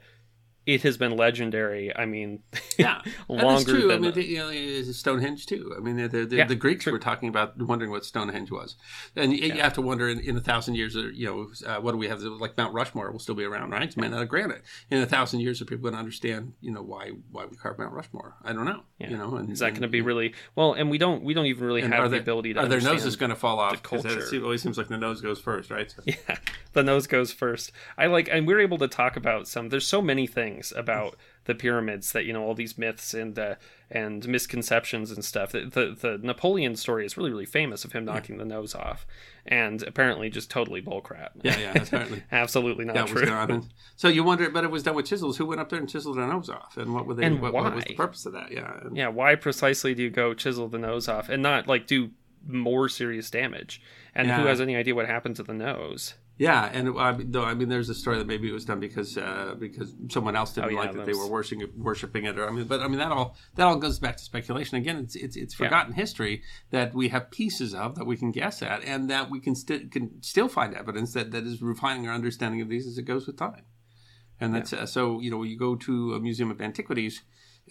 it 0.69 0.83
has 0.83 0.97
been 0.97 1.17
legendary. 1.17 1.95
I 1.95 2.05
mean, 2.05 2.43
yeah, 2.77 3.01
longer 3.27 3.71
true. 3.71 3.87
than 3.87 4.05
I 4.05 4.11
mean, 4.11 4.29
you 4.29 4.37
know, 4.37 4.91
Stonehenge 4.91 5.47
too. 5.47 5.73
I 5.75 5.79
mean, 5.79 5.97
the, 5.97 6.25
the, 6.25 6.35
yeah, 6.35 6.45
the 6.45 6.55
Greeks 6.55 6.83
true. 6.83 6.93
were 6.93 6.99
talking 6.99 7.27
about 7.27 7.57
wondering 7.57 7.89
what 7.89 8.05
Stonehenge 8.05 8.51
was, 8.51 8.75
and 9.15 9.33
you, 9.33 9.39
yeah. 9.39 9.55
you 9.55 9.61
have 9.61 9.73
to 9.73 9.81
wonder 9.81 10.07
in, 10.07 10.19
in, 10.19 10.37
a 10.37 10.41
thousand 10.41 10.75
years, 10.75 10.95
uh, 10.95 11.09
you 11.11 11.25
know, 11.25 11.47
uh, 11.67 11.81
what 11.81 11.93
do 11.93 11.97
we 11.97 12.07
have? 12.07 12.21
Like 12.21 12.55
Mount 12.55 12.73
Rushmore 12.73 13.11
will 13.11 13.19
still 13.19 13.33
be 13.33 13.43
around, 13.43 13.71
right? 13.71 13.83
It's 13.83 13.97
made 13.97 14.13
out 14.13 14.21
of 14.21 14.29
granite. 14.29 14.61
In 14.91 15.01
a 15.01 15.07
thousand 15.07 15.39
years, 15.39 15.59
are 15.59 15.65
people 15.65 15.83
going 15.83 15.93
to 15.93 15.99
understand, 15.99 16.53
you 16.61 16.71
know, 16.71 16.83
why 16.83 17.13
why 17.31 17.45
we 17.45 17.57
carved 17.57 17.79
Mount 17.79 17.93
Rushmore? 17.93 18.35
I 18.43 18.53
don't 18.53 18.65
know. 18.65 18.83
Yeah. 18.99 19.09
You 19.09 19.17
know, 19.17 19.35
and, 19.37 19.49
is 19.49 19.59
that 19.59 19.71
going 19.71 19.81
to 19.81 19.87
be 19.87 20.01
really 20.01 20.35
well? 20.55 20.73
And 20.73 20.91
we 20.91 20.99
don't 20.99 21.23
we 21.23 21.33
don't 21.33 21.47
even 21.47 21.65
really 21.65 21.81
have 21.81 22.11
the 22.11 22.19
ability 22.19 22.53
to. 22.53 22.59
Are 22.59 22.67
their 22.67 22.81
noses 22.81 23.15
going 23.15 23.31
to 23.31 23.35
fall 23.35 23.59
off? 23.59 23.81
Because 23.81 24.05
it 24.05 24.43
always 24.43 24.61
seems 24.61 24.77
like 24.77 24.87
the 24.87 24.97
nose 24.97 25.21
goes 25.21 25.39
first, 25.39 25.71
right? 25.71 25.89
So. 25.89 26.03
Yeah, 26.09 26.37
the 26.73 26.83
nose 26.83 27.07
goes 27.07 27.31
first. 27.31 27.71
I 27.97 28.07
like, 28.07 28.29
and 28.31 28.45
we're 28.45 28.59
able 28.59 28.77
to 28.79 28.87
talk 28.87 29.15
about 29.15 29.47
some. 29.47 29.69
There's 29.69 29.87
so 29.87 30.01
many 30.01 30.27
things 30.27 30.58
about 30.75 31.15
the 31.45 31.55
pyramids 31.55 32.11
that 32.11 32.25
you 32.25 32.33
know 32.33 32.43
all 32.43 32.53
these 32.53 32.77
myths 32.77 33.13
and 33.13 33.37
uh, 33.39 33.55
and 33.89 34.27
misconceptions 34.27 35.11
and 35.11 35.25
stuff. 35.25 35.51
The, 35.51 35.61
the, 35.61 35.97
the 35.99 36.19
Napoleon 36.21 36.75
story 36.75 37.05
is 37.05 37.17
really 37.17 37.31
really 37.31 37.45
famous 37.45 37.83
of 37.83 37.91
him 37.91 38.05
knocking 38.05 38.35
yeah. 38.35 38.43
the 38.43 38.49
nose 38.49 38.75
off, 38.75 39.07
and 39.45 39.81
apparently 39.83 40.29
just 40.29 40.51
totally 40.51 40.81
bullcrap. 40.81 41.29
Yeah, 41.41 41.57
yeah, 41.57 41.81
apparently 41.81 42.23
absolutely 42.31 42.85
not 42.85 43.07
true. 43.07 43.63
so 43.95 44.07
you 44.07 44.23
wonder, 44.23 44.49
but 44.49 44.63
it 44.63 44.71
was 44.71 44.83
done 44.83 44.95
with 44.95 45.07
chisels. 45.07 45.37
Who 45.37 45.45
went 45.45 45.59
up 45.59 45.69
there 45.69 45.79
and 45.79 45.89
chiseled 45.89 46.17
their 46.17 46.27
nose 46.27 46.49
off, 46.49 46.77
and 46.77 46.93
what 46.93 47.05
were 47.05 47.15
they? 47.15 47.25
And 47.25 47.41
what, 47.41 47.53
why? 47.53 47.63
what 47.63 47.75
was 47.75 47.85
the 47.85 47.95
purpose 47.95 48.25
of 48.25 48.33
that? 48.33 48.51
Yeah, 48.51 48.79
and, 48.81 48.95
yeah. 48.95 49.07
Why 49.07 49.35
precisely 49.35 49.95
do 49.95 50.03
you 50.03 50.09
go 50.09 50.33
chisel 50.33 50.67
the 50.67 50.77
nose 50.77 51.07
off 51.07 51.29
and 51.29 51.41
not 51.41 51.67
like 51.67 51.87
do 51.87 52.11
more 52.47 52.89
serious 52.89 53.29
damage? 53.29 53.81
And 54.13 54.27
yeah. 54.27 54.39
who 54.39 54.47
has 54.47 54.61
any 54.61 54.75
idea 54.75 54.95
what 54.95 55.07
happened 55.07 55.35
to 55.37 55.43
the 55.43 55.53
nose? 55.53 56.15
Yeah, 56.39 56.69
and 56.71 56.97
I 56.97 57.11
mean, 57.11 57.31
though 57.31 57.43
I 57.43 57.53
mean, 57.53 57.67
there's 57.67 57.89
a 57.89 57.93
story 57.93 58.17
that 58.17 58.25
maybe 58.25 58.47
it 58.47 58.53
was 58.53 58.63
done 58.63 58.79
because 58.79 59.17
uh, 59.17 59.55
because 59.59 59.93
someone 60.09 60.37
else 60.37 60.53
didn't 60.53 60.67
oh, 60.67 60.71
yeah, 60.71 60.79
like 60.79 60.93
that, 60.93 61.05
they 61.05 61.11
were 61.13 61.27
worshiping 61.27 61.67
worshiping 61.75 62.23
it. 62.23 62.39
Or 62.39 62.47
I 62.47 62.51
mean, 62.51 62.63
but 62.63 62.79
I 62.79 62.87
mean 62.87 62.99
that 62.99 63.11
all 63.11 63.35
that 63.55 63.67
all 63.67 63.75
goes 63.75 63.99
back 63.99 64.15
to 64.15 64.23
speculation. 64.23 64.77
Again, 64.77 64.95
it's 64.95 65.17
it's 65.17 65.35
it's 65.35 65.53
forgotten 65.53 65.91
yeah. 65.91 65.97
history 65.97 66.41
that 66.71 66.95
we 66.95 67.09
have 67.09 67.29
pieces 67.29 67.75
of 67.75 67.95
that 67.95 68.05
we 68.05 68.15
can 68.15 68.31
guess 68.31 68.61
at, 68.61 68.85
and 68.85 69.09
that 69.09 69.29
we 69.29 69.41
can 69.41 69.53
still 69.53 69.81
can 69.91 70.23
still 70.23 70.47
find 70.47 70.73
evidence 70.73 71.11
that 71.11 71.31
that 71.31 71.43
is 71.43 71.61
refining 71.61 72.07
our 72.07 72.15
understanding 72.15 72.61
of 72.61 72.69
these 72.69 72.87
as 72.87 72.97
it 72.97 73.03
goes 73.03 73.27
with 73.27 73.35
time. 73.35 73.65
And 74.39 74.55
that's 74.55 74.71
yeah. 74.71 74.83
uh, 74.83 74.85
so 74.85 75.19
you 75.19 75.29
know 75.29 75.43
you 75.43 75.59
go 75.59 75.75
to 75.75 76.13
a 76.13 76.21
museum 76.21 76.49
of 76.51 76.61
antiquities. 76.61 77.21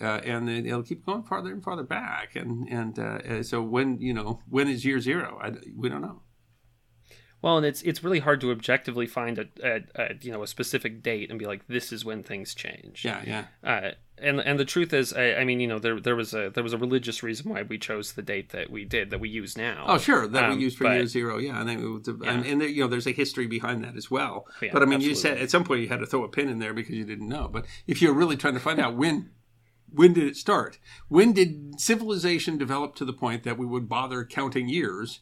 Uh, 0.01 0.21
and 0.25 0.49
it'll 0.49 0.85
keep 0.85 1.05
going 1.05 1.25
farther 1.25 1.51
and 1.51 1.65
farther 1.65 1.83
back, 1.83 2.37
and 2.37 2.69
and 2.69 3.01
uh, 3.01 3.43
so 3.43 3.61
when 3.61 3.99
you 3.99 4.15
know 4.15 4.41
when 4.49 4.69
is 4.69 4.85
year 4.85 5.01
zero? 5.01 5.41
I, 5.43 5.55
we 5.75 5.89
don't 5.89 6.03
know. 6.03 6.23
Well, 7.41 7.57
and 7.57 7.65
it's 7.65 7.83
it's 7.83 8.03
really 8.03 8.19
hard 8.19 8.41
to 8.41 8.51
objectively 8.51 9.07
find 9.07 9.39
a, 9.39 9.47
a, 9.63 9.81
a, 9.95 10.15
you 10.21 10.33
know 10.33 10.43
a 10.43 10.47
specific 10.47 11.03
date 11.03 11.31
and 11.31 11.39
be 11.39 11.47
like 11.47 11.67
this 11.69 11.93
is 11.93 12.05
when 12.05 12.23
things 12.23 12.55
change. 12.55 13.05
Yeah, 13.05 13.23
yeah. 13.25 13.45
Uh, 13.63 13.91
and 14.21 14.41
and 14.41 14.59
the 14.59 14.65
truth 14.65 14.93
is, 14.93 15.13
I, 15.13 15.35
I, 15.35 15.45
mean, 15.45 15.61
you 15.61 15.69
know, 15.69 15.79
there 15.79 16.01
there 16.01 16.17
was 16.17 16.35
a 16.35 16.51
there 16.51 16.65
was 16.65 16.73
a 16.73 16.79
religious 16.79 17.23
reason 17.23 17.51
why 17.51 17.63
we 17.63 17.79
chose 17.79 18.13
the 18.13 18.23
date 18.23 18.51
that 18.51 18.71
we 18.71 18.85
did 18.85 19.11
that 19.11 19.21
we 19.21 19.29
use 19.29 19.57
now. 19.57 19.85
Oh, 19.87 19.99
sure, 19.99 20.27
that 20.27 20.45
um, 20.45 20.57
we 20.57 20.63
use 20.63 20.75
for 20.75 20.85
but, 20.85 20.95
year 20.95 21.07
zero. 21.07 21.39
Yeah, 21.39 21.61
and 21.61 21.69
then 21.69 22.03
yeah. 22.05 22.31
and, 22.31 22.45
and 22.45 22.61
there, 22.61 22.69
you 22.69 22.83
know, 22.83 22.89
there's 22.89 23.07
a 23.07 23.13
history 23.13 23.47
behind 23.47 23.85
that 23.85 23.97
as 23.97 24.11
well. 24.11 24.47
Yeah, 24.61 24.71
but 24.73 24.83
I 24.83 24.87
mean, 24.87 24.95
absolutely. 24.95 25.09
you 25.09 25.15
said 25.15 25.39
at 25.39 25.51
some 25.51 25.65
point 25.65 25.83
you 25.83 25.89
had 25.89 26.01
to 26.01 26.07
throw 26.07 26.25
a 26.25 26.29
pin 26.29 26.49
in 26.49 26.59
there 26.59 26.75
because 26.75 26.97
you 26.97 27.05
didn't 27.05 27.29
know. 27.29 27.49
But 27.49 27.67
if 27.87 28.03
you're 28.03 28.15
really 28.15 28.37
trying 28.37 28.55
to 28.55 28.61
find 28.61 28.81
out 28.81 28.97
when 28.97 29.31
when 29.93 30.13
did 30.13 30.25
it 30.25 30.37
start? 30.37 30.79
When 31.09 31.33
did 31.33 31.81
civilization 31.81 32.59
develop 32.59 32.95
to 32.97 33.05
the 33.05 33.13
point 33.13 33.45
that 33.45 33.59
we 33.59 33.67
would 33.67 33.89
bother 33.89 34.25
counting 34.25 34.69
years? 34.69 35.21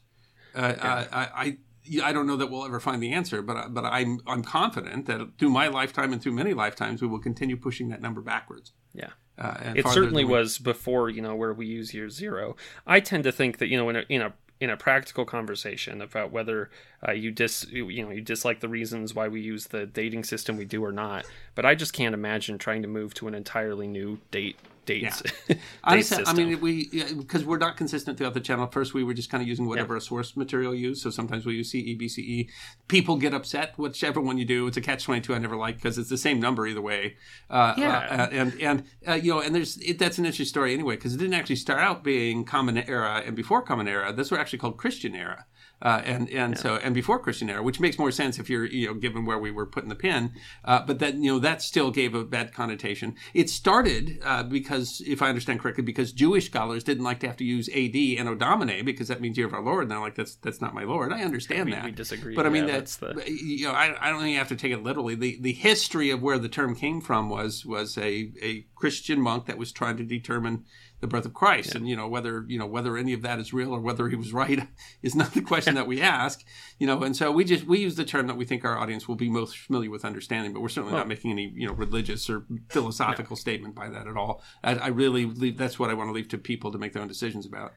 Uh, 0.54 0.74
yeah. 0.76 1.04
I, 1.12 1.20
I, 1.20 1.58
I 2.02 2.12
don't 2.12 2.26
know 2.26 2.36
that 2.36 2.50
we'll 2.50 2.64
ever 2.64 2.80
find 2.80 3.02
the 3.02 3.12
answer, 3.12 3.42
but 3.42 3.72
but 3.72 3.84
I'm 3.84 4.20
I'm 4.26 4.42
confident 4.42 5.06
that 5.06 5.38
through 5.38 5.50
my 5.50 5.68
lifetime 5.68 6.12
and 6.12 6.22
through 6.22 6.32
many 6.32 6.54
lifetimes, 6.54 7.02
we 7.02 7.08
will 7.08 7.18
continue 7.18 7.56
pushing 7.56 7.88
that 7.88 8.00
number 8.00 8.20
backwards. 8.20 8.72
Yeah. 8.94 9.10
Uh, 9.38 9.74
it 9.74 9.86
certainly 9.88 10.24
was 10.24 10.58
before 10.58 11.10
you 11.10 11.20
know 11.20 11.34
where 11.34 11.52
we 11.52 11.66
use 11.66 11.92
year 11.92 12.08
zero. 12.08 12.56
I 12.86 13.00
tend 13.00 13.24
to 13.24 13.32
think 13.32 13.58
that 13.58 13.68
you 13.68 13.76
know 13.76 13.88
in 13.90 13.96
a, 13.96 14.04
in 14.08 14.22
a 14.22 14.32
in 14.60 14.70
a 14.70 14.76
practical 14.76 15.26
conversation 15.26 16.00
about 16.00 16.32
whether 16.32 16.70
uh, 17.06 17.12
you 17.12 17.30
dis 17.30 17.66
you 17.70 18.02
know 18.02 18.10
you 18.10 18.22
dislike 18.22 18.60
the 18.60 18.68
reasons 18.68 19.14
why 19.14 19.28
we 19.28 19.40
use 19.40 19.66
the 19.66 19.84
dating 19.84 20.24
system 20.24 20.56
we 20.56 20.64
do 20.64 20.82
or 20.84 20.92
not. 20.92 21.26
But 21.54 21.66
I 21.66 21.74
just 21.74 21.92
can't 21.92 22.14
imagine 22.14 22.56
trying 22.56 22.82
to 22.82 22.88
move 22.88 23.12
to 23.14 23.28
an 23.28 23.34
entirely 23.34 23.86
new 23.86 24.18
date 24.30 24.56
dates. 24.86 25.22
Yeah. 25.48 25.56
Honestly, 25.84 26.24
I 26.26 26.32
mean, 26.32 26.60
we 26.60 26.88
because 27.18 27.44
we're 27.44 27.58
not 27.58 27.76
consistent 27.76 28.18
throughout 28.18 28.34
the 28.34 28.40
channel. 28.40 28.66
First, 28.66 28.94
we 28.94 29.04
were 29.04 29.14
just 29.14 29.30
kind 29.30 29.42
of 29.42 29.46
using 29.48 29.66
whatever 29.66 29.98
source 30.00 30.36
material 30.36 30.74
used. 30.74 31.02
So 31.02 31.10
sometimes 31.10 31.44
we 31.46 31.54
use 31.54 31.70
CE, 31.70 31.94
BCE. 32.00 32.48
People 32.88 33.16
get 33.16 33.32
upset, 33.34 33.74
whichever 33.78 34.20
one 34.20 34.38
you 34.38 34.44
do. 34.44 34.66
It's 34.66 34.76
a 34.76 34.80
catch 34.80 35.04
twenty 35.04 35.20
two. 35.20 35.34
I 35.34 35.38
never 35.38 35.56
like 35.56 35.76
because 35.76 35.98
it's 35.98 36.08
the 36.10 36.16
same 36.18 36.40
number 36.40 36.66
either 36.66 36.80
way. 36.80 37.16
Uh, 37.50 37.74
Yeah. 37.76 37.98
uh, 37.98 38.28
and 38.32 38.60
and 38.60 38.84
uh, 39.06 39.14
you 39.14 39.34
know, 39.34 39.40
and 39.40 39.54
there's 39.54 39.76
it, 39.78 39.98
that's 39.98 40.18
an 40.18 40.24
interesting 40.24 40.46
story 40.46 40.72
anyway 40.72 40.96
because 40.96 41.14
it 41.14 41.18
didn't 41.18 41.34
actually 41.34 41.56
start 41.56 41.80
out 41.80 42.02
being 42.02 42.44
Common 42.44 42.78
Era 42.78 43.22
and 43.24 43.36
before 43.36 43.62
Common 43.62 43.86
Era. 43.86 44.12
This 44.12 44.30
were 44.30 44.38
actually 44.38 44.58
called 44.60 44.76
Christian 44.78 45.14
Era. 45.14 45.44
Uh, 45.86 46.02
and 46.04 46.28
and 46.30 46.58
so 46.58 46.80
and 46.82 46.96
before 46.96 47.16
Christian 47.16 47.48
era, 47.48 47.62
which 47.62 47.78
makes 47.78 47.96
more 47.96 48.10
sense 48.10 48.40
if 48.40 48.50
you're 48.50 48.64
you 48.64 48.88
know 48.88 48.94
given 48.94 49.24
where 49.24 49.38
we 49.38 49.52
were 49.52 49.66
putting 49.66 49.88
the 49.88 49.94
pin, 49.94 50.32
uh, 50.64 50.82
but 50.84 50.98
then 50.98 51.22
you 51.22 51.32
know 51.32 51.38
that 51.38 51.62
still 51.62 51.92
gave 51.92 52.12
a 52.12 52.24
bad 52.24 52.52
connotation. 52.52 53.14
It 53.34 53.48
started 53.48 54.18
uh, 54.24 54.42
because, 54.42 55.00
if 55.06 55.22
I 55.22 55.28
understand 55.28 55.60
correctly, 55.60 55.84
because 55.84 56.10
Jewish 56.10 56.46
scholars 56.46 56.82
didn't 56.82 57.04
like 57.04 57.20
to 57.20 57.28
have 57.28 57.36
to 57.36 57.44
use 57.44 57.68
AD 57.68 57.94
and 58.18 58.28
O 58.28 58.34
Domine 58.34 58.84
because 58.84 59.06
that 59.06 59.20
means 59.20 59.38
year 59.38 59.46
of 59.46 59.54
our 59.54 59.62
Lord. 59.62 59.82
And 59.82 59.92
they're 59.92 60.00
like, 60.00 60.16
that's 60.16 60.34
that's 60.34 60.60
not 60.60 60.74
my 60.74 60.82
Lord. 60.82 61.12
I 61.12 61.22
understand 61.22 61.66
we- 61.66 61.72
that. 61.76 61.84
we 61.84 61.92
disagree. 61.92 62.34
But 62.34 62.46
I 62.46 62.48
mean, 62.48 62.66
Yeah, 62.66 62.78
that's 62.78 62.96
that's 62.96 63.22
the- 63.24 63.30
you 63.30 63.66
know, 63.66 63.72
I, 63.72 63.94
I 64.00 64.10
don't 64.10 64.18
think 64.18 64.32
you 64.32 64.38
have 64.38 64.48
to 64.48 64.56
take 64.56 64.72
it 64.72 64.82
literally. 64.82 65.14
The 65.14 65.38
the 65.40 65.52
history 65.52 66.10
of 66.10 66.20
where 66.20 66.40
the 66.40 66.48
term 66.48 66.74
came 66.74 67.00
from 67.00 67.30
was 67.30 67.64
was 67.64 67.96
a 67.96 68.32
a 68.42 68.66
Christian 68.74 69.20
monk 69.20 69.46
that 69.46 69.56
was 69.56 69.70
trying 69.70 69.98
to 69.98 70.04
determine 70.04 70.64
the 71.00 71.06
birth 71.06 71.26
of 71.26 71.34
Christ, 71.34 71.74
and 71.74 71.88
you 71.88 71.96
know 71.96 72.08
whether 72.08 72.44
you 72.48 72.58
know 72.58 72.66
whether 72.66 72.96
any 72.96 73.12
of 73.12 73.22
that 73.22 73.38
is 73.38 73.52
real 73.52 73.72
or 73.72 73.80
whether 73.80 74.08
he 74.08 74.16
was 74.16 74.32
right 74.32 74.66
is 75.02 75.14
not 75.14 75.34
the 75.34 75.42
question 75.42 75.74
that 75.74 75.86
we 75.86 76.00
ask. 76.00 76.44
You 76.78 76.86
know, 76.86 77.02
and 77.02 77.16
so 77.16 77.30
we 77.30 77.44
just 77.44 77.66
we 77.66 77.78
use 77.78 77.96
the 77.96 78.04
term 78.04 78.26
that 78.28 78.36
we 78.36 78.44
think 78.44 78.64
our 78.64 78.78
audience 78.78 79.06
will 79.06 79.16
be 79.16 79.28
most 79.28 79.56
familiar 79.58 79.90
with 79.90 80.04
understanding, 80.04 80.52
but 80.52 80.60
we're 80.60 80.68
certainly 80.68 80.96
not 80.96 81.06
oh. 81.06 81.08
making 81.08 81.30
any 81.30 81.52
you 81.54 81.66
know 81.66 81.74
religious 81.74 82.30
or 82.30 82.44
philosophical 82.68 83.36
statement 83.36 83.74
by 83.74 83.88
that 83.88 84.06
at 84.06 84.16
all. 84.16 84.42
I, 84.64 84.74
I 84.76 84.86
really 84.88 85.26
leave, 85.26 85.58
that's 85.58 85.78
what 85.78 85.90
I 85.90 85.94
want 85.94 86.08
to 86.08 86.12
leave 86.12 86.28
to 86.28 86.38
people 86.38 86.72
to 86.72 86.78
make 86.78 86.92
their 86.92 87.02
own 87.02 87.08
decisions 87.08 87.46
about. 87.46 87.72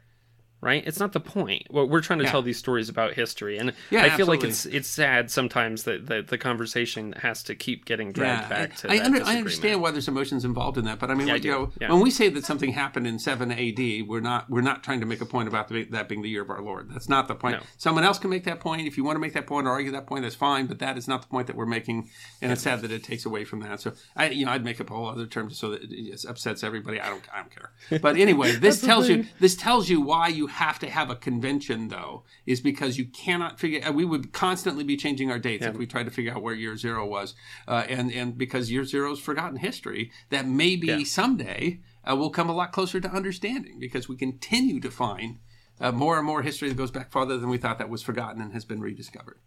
Right? 0.61 0.83
It's 0.85 0.99
not 0.99 1.13
the 1.13 1.19
point. 1.19 1.67
Well, 1.69 1.87
we're 1.87 2.01
trying 2.01 2.19
to 2.19 2.25
Yeah. 2.25 2.31
tell 2.31 2.41
these 2.41 2.57
stories 2.57 2.89
about 2.89 3.13
history, 3.13 3.57
and 3.57 3.73
Yeah, 3.89 4.03
I 4.03 4.09
feel 4.17 4.25
like 4.27 4.43
it's 4.43 4.65
it's 4.65 4.87
sad 4.87 5.31
sometimes 5.31 5.83
that 5.83 6.07
the, 6.07 6.21
the 6.21 6.37
conversation 6.37 7.13
has 7.13 7.43
to 7.43 7.55
keep 7.55 7.85
getting 7.85 8.11
dragged 8.11 8.49
back 8.49 8.75
to. 8.77 8.91
I, 8.91 8.97
that 8.97 9.05
under, 9.05 9.23
I 9.23 9.37
understand 9.37 9.81
why 9.81 9.91
there's 9.91 10.07
emotions 10.07 10.43
involved 10.45 10.77
in 10.77 10.85
that, 10.85 10.99
but 10.99 11.09
I 11.11 11.15
mean, 11.15 11.27
Yeah, 11.27 11.33
I 11.35 11.37
you 11.37 11.51
know, 11.51 11.71
Yeah. 11.79 11.91
when 11.93 12.01
we 12.01 12.11
say 12.11 12.29
that 12.29 12.45
something 12.45 12.71
happened 12.73 13.07
in 13.07 13.19
seven 13.19 13.51
A.D., 13.51 14.01
we're 14.03 14.19
not 14.19 14.49
we're 14.49 14.61
not 14.61 14.83
trying 14.83 14.99
to 14.99 15.05
make 15.05 15.21
a 15.21 15.25
point 15.25 15.47
about 15.47 15.67
the, 15.69 15.83
that 15.85 16.09
being 16.09 16.21
the 16.21 16.29
year 16.29 16.41
of 16.41 16.49
our 16.49 16.61
Lord. 16.61 16.89
That's 16.91 17.09
not 17.09 17.27
the 17.27 17.35
point. 17.35 17.57
No. 17.57 17.63
Someone 17.77 18.03
else 18.03 18.19
can 18.19 18.29
make 18.29 18.43
that 18.45 18.59
point. 18.59 18.85
If 18.87 18.97
you 18.97 19.03
want 19.03 19.15
to 19.15 19.19
make 19.19 19.33
that 19.33 19.47
point 19.47 19.67
or 19.67 19.71
argue 19.71 19.91
that 19.91 20.07
point, 20.07 20.23
that's 20.23 20.35
fine. 20.35 20.65
But 20.65 20.79
that 20.79 20.97
is 20.97 21.07
not 21.07 21.21
the 21.21 21.27
point 21.27 21.47
that 21.47 21.55
we're 21.55 21.65
making, 21.65 22.09
and 22.41 22.51
it's 22.51 22.61
sad 22.61 22.81
that 22.81 22.91
it 22.91 23.03
takes 23.03 23.25
away 23.25 23.45
from 23.45 23.61
that. 23.61 23.79
So 23.81 23.93
I, 24.15 24.29
you 24.29 24.45
know, 24.45 24.51
I'd 24.51 24.63
make 24.65 24.81
up 24.81 24.89
a 24.91 24.93
whole 24.93 25.07
other 25.07 25.25
term 25.25 25.49
so 25.51 25.69
that 25.71 25.83
it 25.83 25.91
it 25.91 26.25
upsets 26.27 26.63
everybody. 26.63 26.99
I 26.99 27.09
don't 27.09 27.23
I 27.33 27.37
don't 27.39 27.51
care. 27.51 27.71
But 28.01 28.17
anyway, 28.17 28.51
this 28.53 28.81
tells 28.81 29.07
you 29.09 29.25
this 29.39 29.55
tells 29.55 29.89
you 29.89 30.01
why 30.01 30.27
you 30.27 30.47
have 30.49 30.79
to 30.79 30.89
have 30.89 31.09
a 31.09 31.15
convention 31.15 31.87
though, 31.87 32.23
is 32.45 32.59
because 32.61 32.97
you 32.97 33.05
cannot 33.05 33.59
figure. 33.59 33.81
uh, 33.87 33.91
We 33.91 34.05
would 34.05 34.33
constantly 34.33 34.83
be 34.83 34.97
changing 34.97 35.31
our 35.31 35.39
dates 35.39 35.65
if 35.65 35.75
we 35.77 35.85
tried 35.87 36.03
to 36.05 36.11
figure 36.11 36.33
out 36.33 36.41
where 36.41 36.53
year 36.55 36.75
zero 36.75 37.05
was, 37.05 37.35
uh, 37.67 37.85
and 37.87 38.11
and 38.11 38.37
because 38.37 38.71
year 38.71 38.83
zero 38.85 39.11
is 39.13 39.19
forgotten 39.19 39.57
history 39.57 40.11
that 40.29 40.47
maybe 40.47 40.87
Yeah. 40.87 41.03
someday 41.03 41.79
uh, 42.09 42.15
we'll 42.15 42.29
come 42.29 42.49
a 42.49 42.53
lot 42.53 42.71
closer 42.71 42.99
to 42.99 43.09
understanding 43.11 43.77
because 43.79 44.07
we 44.09 44.15
continue 44.15 44.79
to 44.79 44.89
find 44.91 45.37
uh, 45.79 45.91
more 45.91 46.17
and 46.17 46.25
more 46.25 46.41
history 46.41 46.69
that 46.69 46.75
goes 46.77 46.91
back 46.91 47.11
farther 47.11 47.37
than 47.37 47.49
we 47.49 47.57
thought 47.57 47.77
that 47.77 47.89
was 47.89 48.01
forgotten 48.01 48.41
and 48.41 48.53
has 48.53 48.65
been 48.65 48.81
rediscovered 48.81 49.37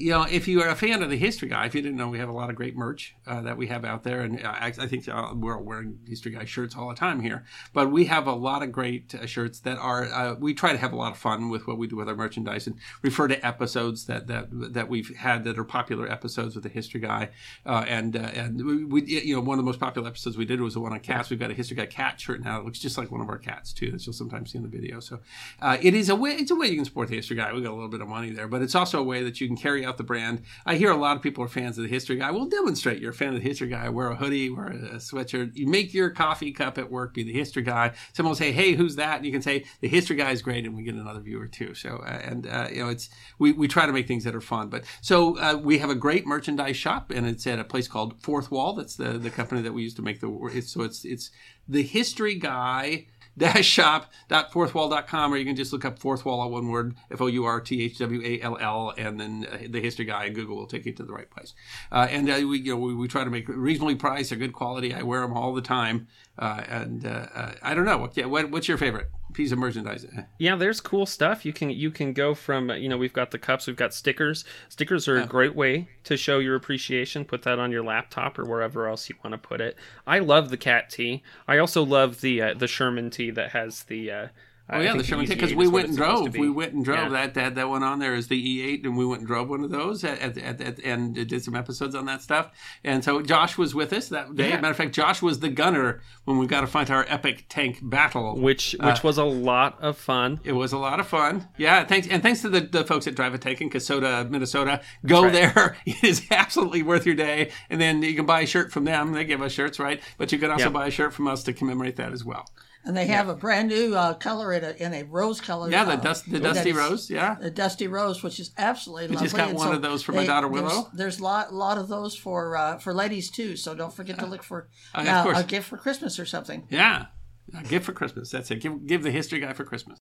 you 0.00 0.10
know, 0.10 0.22
if 0.22 0.48
you 0.48 0.62
are 0.62 0.68
a 0.68 0.74
fan 0.74 1.02
of 1.02 1.10
the 1.10 1.16
History 1.16 1.48
Guy, 1.48 1.66
if 1.66 1.74
you 1.74 1.82
didn't 1.82 1.98
know, 1.98 2.08
we 2.08 2.18
have 2.18 2.30
a 2.30 2.32
lot 2.32 2.48
of 2.48 2.56
great 2.56 2.74
merch 2.74 3.14
uh, 3.26 3.42
that 3.42 3.58
we 3.58 3.66
have 3.66 3.84
out 3.84 4.02
there, 4.02 4.22
and 4.22 4.40
I, 4.46 4.72
I 4.78 4.86
think 4.86 5.06
uh, 5.08 5.32
we're 5.34 5.58
wearing 5.58 5.98
History 6.06 6.32
Guy 6.32 6.46
shirts 6.46 6.74
all 6.74 6.88
the 6.88 6.94
time 6.94 7.20
here. 7.20 7.44
But 7.74 7.90
we 7.90 8.06
have 8.06 8.26
a 8.26 8.32
lot 8.32 8.62
of 8.62 8.72
great 8.72 9.14
uh, 9.14 9.26
shirts 9.26 9.60
that 9.60 9.76
are. 9.76 10.04
Uh, 10.04 10.34
we 10.34 10.54
try 10.54 10.72
to 10.72 10.78
have 10.78 10.94
a 10.94 10.96
lot 10.96 11.12
of 11.12 11.18
fun 11.18 11.50
with 11.50 11.66
what 11.66 11.76
we 11.76 11.86
do 11.86 11.96
with 11.96 12.08
our 12.08 12.16
merchandise, 12.16 12.66
and 12.66 12.76
refer 13.02 13.28
to 13.28 13.46
episodes 13.46 14.06
that 14.06 14.26
that 14.28 14.48
that 14.50 14.88
we've 14.88 15.14
had 15.16 15.44
that 15.44 15.58
are 15.58 15.64
popular 15.64 16.10
episodes 16.10 16.54
with 16.54 16.64
the 16.64 16.70
History 16.70 17.00
Guy. 17.00 17.28
Uh, 17.66 17.84
and 17.86 18.16
uh, 18.16 18.20
and 18.20 18.64
we, 18.64 18.84
we, 18.84 19.04
you 19.04 19.34
know, 19.34 19.42
one 19.42 19.58
of 19.58 19.64
the 19.64 19.68
most 19.68 19.80
popular 19.80 20.08
episodes 20.08 20.38
we 20.38 20.46
did 20.46 20.62
was 20.62 20.74
the 20.74 20.80
one 20.80 20.92
on 20.92 21.00
cats. 21.00 21.28
We've 21.28 21.38
got 21.38 21.50
a 21.50 21.54
History 21.54 21.76
Guy 21.76 21.86
cat 21.86 22.18
shirt 22.18 22.42
now. 22.42 22.58
It 22.60 22.64
looks 22.64 22.78
just 22.78 22.96
like 22.96 23.10
one 23.10 23.20
of 23.20 23.28
our 23.28 23.38
cats 23.38 23.74
too. 23.74 23.90
That 23.90 24.06
you'll 24.06 24.14
sometimes 24.14 24.52
see 24.52 24.58
in 24.58 24.62
the 24.62 24.70
video. 24.70 24.98
So 25.00 25.20
uh, 25.60 25.76
it 25.82 25.92
is 25.92 26.08
a 26.08 26.16
way. 26.16 26.30
It's 26.30 26.50
a 26.50 26.56
way 26.56 26.68
you 26.68 26.76
can 26.76 26.86
support 26.86 27.08
the 27.08 27.16
History 27.16 27.36
Guy. 27.36 27.52
We 27.52 27.60
got 27.60 27.72
a 27.72 27.74
little 27.74 27.88
bit 27.88 28.00
of 28.00 28.08
money 28.08 28.30
there, 28.30 28.48
but 28.48 28.62
it's 28.62 28.74
also 28.74 28.98
a 28.98 29.04
way 29.04 29.22
that 29.22 29.40
you 29.42 29.46
can 29.46 29.56
carry 29.56 29.84
out 29.84 29.89
the 29.96 30.02
brand. 30.02 30.42
I 30.66 30.76
hear 30.76 30.90
a 30.90 30.96
lot 30.96 31.16
of 31.16 31.22
people 31.22 31.44
are 31.44 31.48
fans 31.48 31.78
of 31.78 31.84
the 31.84 31.90
History 31.90 32.16
Guy. 32.16 32.30
We'll 32.30 32.46
demonstrate 32.46 33.00
you're 33.00 33.10
a 33.10 33.14
fan 33.14 33.34
of 33.34 33.42
the 33.42 33.48
History 33.48 33.68
Guy. 33.68 33.88
Wear 33.88 34.10
a 34.10 34.16
hoodie, 34.16 34.50
wear 34.50 34.66
a 34.66 34.96
sweatshirt. 34.96 35.52
You 35.54 35.66
make 35.66 35.94
your 35.94 36.10
coffee 36.10 36.52
cup 36.52 36.78
at 36.78 36.90
work 36.90 37.14
be 37.14 37.22
the 37.22 37.32
History 37.32 37.62
Guy. 37.62 37.92
Someone 38.12 38.30
will 38.30 38.36
say, 38.36 38.52
"Hey, 38.52 38.74
who's 38.74 38.96
that?" 38.96 39.16
And 39.16 39.26
you 39.26 39.32
can 39.32 39.42
say, 39.42 39.64
"The 39.80 39.88
History 39.88 40.16
Guy 40.16 40.30
is 40.30 40.42
great," 40.42 40.64
and 40.64 40.76
we 40.76 40.82
get 40.82 40.94
another 40.94 41.20
viewer 41.20 41.46
too. 41.46 41.74
So, 41.74 42.02
uh, 42.06 42.20
and 42.22 42.46
uh, 42.46 42.68
you 42.70 42.84
know, 42.84 42.88
it's 42.88 43.08
we, 43.38 43.52
we 43.52 43.68
try 43.68 43.86
to 43.86 43.92
make 43.92 44.06
things 44.06 44.24
that 44.24 44.34
are 44.34 44.40
fun. 44.40 44.68
But 44.68 44.84
so 45.00 45.38
uh, 45.38 45.56
we 45.56 45.78
have 45.78 45.90
a 45.90 45.94
great 45.94 46.26
merchandise 46.26 46.76
shop, 46.76 47.10
and 47.10 47.26
it's 47.26 47.46
at 47.46 47.58
a 47.58 47.64
place 47.64 47.88
called 47.88 48.20
Fourthwall. 48.20 48.76
That's 48.76 48.96
the 48.96 49.18
the 49.18 49.30
company 49.30 49.62
that 49.62 49.72
we 49.72 49.82
use 49.82 49.94
to 49.94 50.02
make 50.02 50.20
the. 50.20 50.30
It's, 50.52 50.72
so 50.72 50.82
it's 50.82 51.04
it's 51.04 51.30
the 51.68 51.82
History 51.82 52.34
Guy 52.34 53.06
dash 53.38 53.66
shop.fourthwall.com 53.66 55.32
or 55.32 55.36
you 55.36 55.44
can 55.44 55.56
just 55.56 55.72
look 55.72 55.84
up 55.84 55.98
fourthwall 55.98 56.40
all 56.40 56.50
one 56.50 56.68
word 56.68 56.94
f-o-u-r-t-h-w-a-l-l 57.10 58.94
and 58.96 59.20
then 59.20 59.46
uh, 59.50 59.58
the 59.68 59.80
history 59.80 60.04
guy 60.04 60.24
and 60.26 60.34
google 60.34 60.56
will 60.56 60.66
take 60.66 60.84
you 60.84 60.92
to 60.92 61.02
the 61.02 61.12
right 61.12 61.30
place. 61.30 61.54
Uh, 61.90 62.06
and 62.10 62.28
uh, 62.28 62.34
we, 62.46 62.60
you 62.60 62.74
know, 62.74 62.80
we, 62.80 62.94
we 62.94 63.08
try 63.08 63.24
to 63.24 63.30
make 63.30 63.48
reasonably 63.48 63.94
priced 63.94 64.30
they're 64.30 64.38
good 64.38 64.52
quality. 64.52 64.92
I 64.92 65.02
wear 65.02 65.20
them 65.20 65.32
all 65.32 65.54
the 65.54 65.62
time 65.62 66.08
uh, 66.40 66.64
and 66.68 67.06
uh, 67.06 67.26
uh, 67.34 67.52
i 67.62 67.74
don't 67.74 67.84
know 67.84 67.98
what, 67.98 68.16
yeah, 68.16 68.24
what, 68.26 68.50
what's 68.50 68.66
your 68.66 68.78
favorite 68.78 69.08
piece 69.32 69.52
of 69.52 69.58
merchandise 69.58 70.04
Yeah, 70.38 70.56
there's 70.56 70.80
cool 70.80 71.06
stuff. 71.06 71.44
You 71.44 71.52
can 71.52 71.70
you 71.70 71.90
can 71.90 72.12
go 72.12 72.34
from 72.34 72.70
you 72.70 72.88
know 72.88 72.96
we've 72.96 73.12
got 73.12 73.30
the 73.30 73.38
cups, 73.38 73.66
we've 73.66 73.76
got 73.76 73.94
stickers. 73.94 74.44
Stickers 74.68 75.06
are 75.06 75.18
a 75.18 75.26
great 75.26 75.54
way 75.54 75.88
to 76.04 76.16
show 76.16 76.38
your 76.38 76.56
appreciation. 76.56 77.24
Put 77.24 77.42
that 77.42 77.58
on 77.58 77.70
your 77.70 77.84
laptop 77.84 78.38
or 78.38 78.44
wherever 78.44 78.88
else 78.88 79.08
you 79.08 79.16
want 79.22 79.32
to 79.32 79.38
put 79.38 79.60
it. 79.60 79.76
I 80.06 80.18
love 80.18 80.48
the 80.48 80.56
cat 80.56 80.90
tee. 80.90 81.22
I 81.46 81.58
also 81.58 81.84
love 81.84 82.22
the 82.22 82.42
uh, 82.42 82.54
the 82.54 82.66
Sherman 82.66 83.10
tee 83.10 83.30
that 83.30 83.50
has 83.50 83.84
the. 83.84 84.30
Uh, 84.70 84.76
Oh 84.76 84.80
yeah, 84.80 84.94
the 84.96 85.02
Sherman 85.04 85.26
because 85.26 85.54
we 85.54 85.66
went 85.66 85.88
and 85.88 85.96
drove. 85.96 86.36
We 86.36 86.48
went 86.48 86.72
and 86.74 86.84
drove 86.84 86.98
Yeah. 86.98 87.08
that. 87.26 87.34
That 87.34 87.54
that 87.56 87.68
one 87.68 87.82
on 87.82 87.98
there 87.98 88.14
is 88.14 88.28
the 88.28 88.40
E8, 88.40 88.84
and 88.84 88.96
we 88.96 89.04
went 89.04 89.20
and 89.20 89.26
drove 89.26 89.48
one 89.50 89.64
of 89.64 89.70
those 89.70 90.04
at, 90.04 90.18
at, 90.20 90.38
at, 90.38 90.60
at- 90.60 90.78
and 90.84 91.14
did 91.14 91.42
some 91.42 91.54
episodes 91.56 91.94
on 91.94 92.06
that 92.06 92.22
stuff. 92.22 92.50
And 92.84 93.02
so 93.04 93.20
Josh 93.20 93.58
was 93.58 93.74
with 93.74 93.92
us 93.92 94.08
that 94.08 94.34
day. 94.36 94.50
Yeah. 94.50 94.56
Matter 94.60 94.70
of 94.70 94.76
fact, 94.76 94.92
Josh 94.94 95.20
was 95.22 95.40
the 95.40 95.48
gunner 95.48 96.00
when 96.24 96.38
we 96.38 96.46
got 96.46 96.60
to 96.60 96.66
fight 96.66 96.90
our 96.90 97.04
epic 97.08 97.46
tank 97.48 97.80
battle. 97.82 98.38
which 98.38 98.76
Uh, 98.78 98.86
which 98.92 99.02
was 99.02 99.18
a 99.18 99.24
lot 99.24 99.80
of 99.82 99.96
fun. 99.98 100.40
It 100.44 100.52
was 100.52 100.72
a 100.72 100.78
lot 100.78 101.00
of 101.00 101.06
fun. 101.08 101.48
Yeah, 101.58 101.84
thanks 101.84 102.06
and 102.06 102.22
thanks 102.22 102.42
to 102.42 102.48
the, 102.48 102.60
the 102.60 102.84
folks 102.84 103.06
at 103.06 103.14
Drive 103.16 103.34
a 103.34 103.38
Tank 103.38 103.60
in 103.60 103.70
Kasota, 103.70 104.28
Minnesota. 104.30 104.80
Go 105.04 105.24
right. 105.24 105.32
there. 105.32 105.76
It 105.86 106.04
is 106.04 106.26
absolutely 106.30 106.82
worth 106.84 107.04
your 107.06 107.16
day. 107.16 107.50
And 107.68 107.80
then 107.80 108.02
you 108.02 108.14
can 108.14 108.24
buy 108.26 108.42
a 108.42 108.46
shirt 108.46 108.70
from 108.72 108.84
them. 108.84 109.12
They 109.12 109.24
give 109.24 109.42
us 109.42 109.52
shirts, 109.52 109.78
right? 109.80 110.00
But 110.18 110.30
you 110.32 110.38
can 110.38 110.50
also 110.50 110.64
Yep. 110.66 110.72
buy 110.72 110.86
a 110.86 110.90
shirt 110.90 111.12
from 111.12 111.26
us 111.26 111.42
to 111.44 111.52
commemorate 111.52 111.96
that 111.96 112.12
as 112.12 112.24
well. 112.24 112.46
And 112.82 112.96
they 112.96 113.06
have 113.06 113.28
a 113.28 113.34
brand 113.34 113.68
new 113.68 113.94
uh, 113.94 114.14
color 114.14 114.54
in 114.54 114.64
a, 114.64 114.70
in 114.70 114.94
a 114.94 115.02
rose 115.02 115.38
color. 115.38 115.70
Yeah, 115.70 115.84
the 115.84 115.92
uh, 115.92 115.96
dust 115.96 116.30
the 116.30 116.40
dusty 116.40 116.72
rose. 116.72 117.10
Yeah. 117.10 117.36
The 117.38 117.50
dusty 117.50 117.86
rose, 117.88 118.22
which 118.22 118.40
is 118.40 118.52
absolutely 118.56 119.08
lovely. 119.08 119.26
just 119.26 119.36
got 119.36 119.50
And 119.50 119.58
one 119.58 119.74
of 119.74 119.82
those 119.82 120.02
for 120.02 120.12
my 120.12 120.24
daughter, 120.24 120.48
Willow. 120.48 120.88
There's 120.94 121.20
a 121.20 121.22
lot, 121.22 121.52
lot 121.52 121.76
of 121.76 121.88
those 121.88 122.16
for 122.16 122.56
uh, 122.56 122.78
for 122.78 122.94
ladies 122.94 123.30
too. 123.30 123.56
So 123.56 123.74
don't 123.74 123.92
forget 123.92 124.18
to 124.20 124.26
look 124.26 124.42
for 124.42 124.68
Uh, 124.94 125.04
uh, 125.06 125.32
a 125.36 125.44
gift 125.44 125.68
for 125.68 125.76
Christmas 125.76 126.18
or 126.18 126.24
something. 126.24 126.66
Yeah. 126.70 127.06
A 127.54 127.62
gift 127.64 127.84
for 127.84 127.92
Christmas. 127.92 128.30
That's 128.30 128.50
it. 128.50 128.60
Give 128.60 128.86
give 128.86 129.02
the 129.02 129.10
history 129.10 129.40
guy 129.40 129.52
for 129.52 129.64
Christmas. 129.64 129.98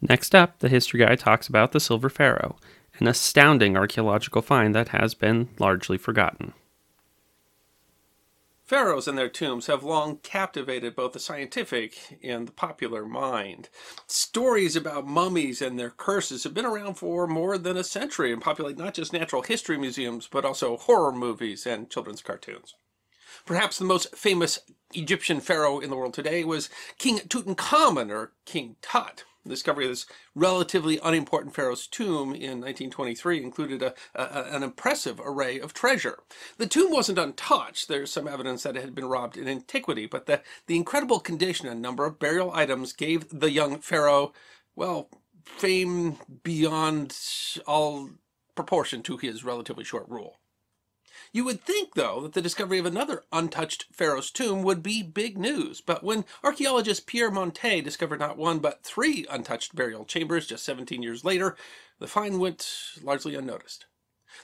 Next 0.00 0.32
up, 0.32 0.60
the 0.60 0.68
history 0.68 1.00
guy 1.00 1.16
talks 1.16 1.48
about 1.48 1.72
the 1.72 1.80
Silver 1.80 2.08
Pharaoh, 2.08 2.56
an 3.00 3.08
astounding 3.08 3.76
archaeological 3.76 4.42
find 4.42 4.74
that 4.74 4.88
has 4.88 5.14
been 5.14 5.48
largely 5.58 5.98
forgotten. 5.98 6.52
Pharaohs 8.68 9.08
and 9.08 9.16
their 9.16 9.30
tombs 9.30 9.66
have 9.66 9.82
long 9.82 10.18
captivated 10.18 10.94
both 10.94 11.14
the 11.14 11.18
scientific 11.18 12.18
and 12.22 12.46
the 12.46 12.52
popular 12.52 13.06
mind. 13.06 13.70
Stories 14.06 14.76
about 14.76 15.06
mummies 15.06 15.62
and 15.62 15.78
their 15.78 15.88
curses 15.88 16.44
have 16.44 16.52
been 16.52 16.66
around 16.66 16.96
for 16.96 17.26
more 17.26 17.56
than 17.56 17.78
a 17.78 17.82
century 17.82 18.30
and 18.30 18.42
populate 18.42 18.76
not 18.76 18.92
just 18.92 19.10
natural 19.10 19.40
history 19.40 19.78
museums, 19.78 20.28
but 20.30 20.44
also 20.44 20.76
horror 20.76 21.12
movies 21.12 21.66
and 21.66 21.88
children's 21.88 22.20
cartoons. 22.20 22.74
Perhaps 23.46 23.78
the 23.78 23.86
most 23.86 24.14
famous 24.14 24.58
Egyptian 24.92 25.40
pharaoh 25.40 25.78
in 25.78 25.88
the 25.88 25.96
world 25.96 26.12
today 26.12 26.44
was 26.44 26.68
King 26.98 27.20
Tutankhamun 27.20 28.10
or 28.10 28.34
King 28.44 28.76
Tut. 28.82 29.24
The 29.48 29.54
discovery 29.54 29.84
of 29.86 29.90
this 29.92 30.06
relatively 30.34 31.00
unimportant 31.02 31.54
pharaoh's 31.54 31.86
tomb 31.86 32.34
in 32.34 32.60
1923 32.60 33.42
included 33.42 33.82
a, 33.82 33.94
a- 34.14 34.54
an 34.54 34.62
impressive 34.62 35.20
array 35.24 35.58
of 35.58 35.74
treasure. 35.74 36.20
The 36.58 36.66
tomb 36.66 36.92
wasn't 36.92 37.18
untouched. 37.18 37.88
There's 37.88 38.12
some 38.12 38.28
evidence 38.28 38.62
that 38.64 38.76
it 38.76 38.82
had 38.82 38.94
been 38.94 39.06
robbed 39.08 39.36
in 39.38 39.48
antiquity, 39.48 40.06
but 40.06 40.26
the, 40.26 40.42
the 40.66 40.76
incredible 40.76 41.20
condition 41.20 41.66
and 41.68 41.82
number 41.82 42.04
of 42.06 42.18
burial 42.18 42.52
items 42.52 42.92
gave 42.92 43.28
the 43.30 43.50
young 43.50 43.78
pharaoh, 43.80 44.32
well, 44.76 45.08
fame 45.44 46.18
beyond 46.44 47.16
all 47.66 48.10
proportion 48.54 49.02
to 49.04 49.16
his 49.16 49.44
relatively 49.44 49.84
short 49.84 50.08
rule. 50.08 50.36
You 51.32 51.44
would 51.44 51.60
think, 51.60 51.94
though, 51.94 52.20
that 52.22 52.32
the 52.32 52.40
discovery 52.40 52.78
of 52.78 52.86
another 52.86 53.24
untouched 53.32 53.86
pharaoh's 53.92 54.30
tomb 54.30 54.62
would 54.62 54.82
be 54.82 55.02
big 55.02 55.36
news, 55.36 55.80
but 55.80 56.02
when 56.02 56.24
archaeologist 56.42 57.06
Pierre 57.06 57.30
Montet 57.30 57.84
discovered 57.84 58.20
not 58.20 58.38
one 58.38 58.60
but 58.60 58.82
three 58.82 59.26
untouched 59.28 59.74
burial 59.74 60.04
chambers 60.04 60.46
just 60.46 60.64
17 60.64 61.02
years 61.02 61.24
later, 61.24 61.56
the 61.98 62.06
find 62.06 62.40
went 62.40 62.94
largely 63.02 63.34
unnoticed. 63.34 63.86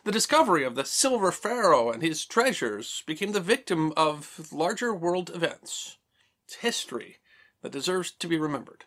The 0.04 0.12
discovery 0.12 0.64
of 0.64 0.74
the 0.74 0.84
Silver 0.84 1.32
Pharaoh 1.32 1.90
and 1.90 2.02
his 2.02 2.26
treasures 2.26 3.02
became 3.06 3.32
the 3.32 3.40
victim 3.40 3.92
of 3.96 4.48
larger 4.52 4.92
world 4.92 5.30
events. 5.34 5.98
It's 6.44 6.56
history 6.56 7.18
that 7.62 7.72
deserves 7.72 8.10
to 8.10 8.28
be 8.28 8.38
remembered. 8.38 8.84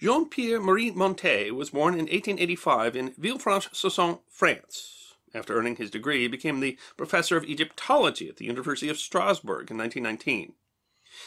Jean 0.00 0.28
Pierre 0.28 0.60
Marie 0.60 0.90
Montet 0.90 1.52
was 1.54 1.70
born 1.70 1.94
in 1.94 2.06
1885 2.06 2.96
in 2.96 3.12
Villefranche-sur-Saône, 3.12 4.20
France. 4.28 5.09
After 5.32 5.56
earning 5.56 5.76
his 5.76 5.90
degree, 5.90 6.22
he 6.22 6.28
became 6.28 6.60
the 6.60 6.76
professor 6.96 7.36
of 7.36 7.44
Egyptology 7.44 8.28
at 8.28 8.36
the 8.36 8.46
University 8.46 8.88
of 8.88 8.98
Strasbourg 8.98 9.70
in 9.70 9.78
1919. 9.78 10.54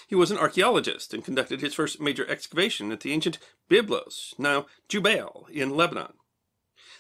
He 0.08 0.16
was 0.16 0.32
an 0.32 0.38
archaeologist 0.38 1.14
and 1.14 1.24
conducted 1.24 1.62
his 1.62 1.74
first 1.74 2.00
major 2.00 2.28
excavation 2.28 2.92
at 2.92 3.02
the 3.02 3.12
ancient 3.12 3.38
Byblos, 3.70 4.34
now 4.38 4.66
Jbeil, 4.90 5.50
in 5.50 5.76
Lebanon. 5.76 6.14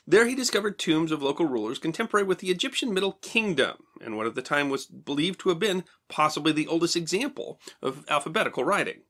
There 0.06 0.28
he 0.28 0.36
discovered 0.36 0.78
tombs 0.78 1.12
of 1.14 1.22
local 1.22 1.46
rulers 1.46 1.80
contemporary 1.80 2.26
with 2.26 2.40
the 2.40 2.52
Egyptian 2.52 2.94
Middle 2.94 3.14
Kingdom, 3.22 3.86
and 4.02 4.18
what 4.18 4.28
at 4.28 4.36
the 4.36 4.42
time 4.42 4.70
was 4.70 4.86
believed 4.86 5.40
to 5.42 5.50
have 5.50 5.60
been 5.60 5.86
possibly 6.10 6.52
the 6.52 6.68
oldest 6.68 6.98
example 6.98 7.60
of 7.82 8.04
alphabetical 8.10 8.66
writing. 8.66 9.04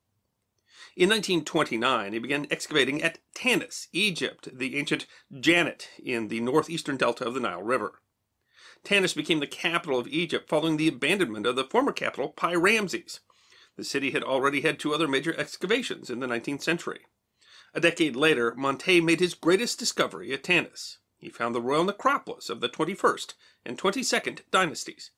In 0.95 1.09
1929, 1.09 2.13
he 2.13 2.19
began 2.19 2.45
excavating 2.51 3.01
at 3.01 3.17
Tanis, 3.33 3.87
Egypt, 3.93 4.49
the 4.53 4.77
ancient 4.77 5.07
Djanet 5.33 5.87
in 5.97 6.27
the 6.27 6.39
northeastern 6.39 6.97
delta 6.97 7.25
of 7.25 7.33
the 7.33 7.39
Nile 7.39 7.63
River. 7.63 7.99
Tanis 8.83 9.15
became 9.15 9.39
the 9.39 9.47
capital 9.47 9.97
of 9.97 10.07
Egypt 10.07 10.47
following 10.47 10.77
the 10.77 10.87
abandonment 10.87 11.47
of 11.47 11.55
the 11.55 11.63
former 11.63 11.93
capital, 11.93 12.29
Pi 12.29 12.53
Ramses. 12.53 13.21
The 13.75 13.83
city 13.83 14.11
had 14.11 14.23
already 14.23 14.61
had 14.61 14.77
two 14.77 14.93
other 14.93 15.07
major 15.07 15.33
excavations 15.35 16.11
in 16.11 16.19
the 16.19 16.27
19th 16.27 16.61
century. 16.61 17.07
A 17.73 17.79
decade 17.79 18.15
later, 18.15 18.53
Montet 18.53 19.03
made 19.03 19.19
his 19.19 19.33
greatest 19.33 19.79
discovery 19.79 20.31
at 20.31 20.43
Tanis. 20.43 20.97
He 21.17 21.29
found 21.29 21.55
the 21.55 21.61
royal 21.61 21.85
necropolis 21.85 22.51
of 22.51 22.61
the 22.61 22.69
21st 22.69 23.33
and 23.65 23.79
22nd 23.79 24.41
dynasties. 24.51 25.09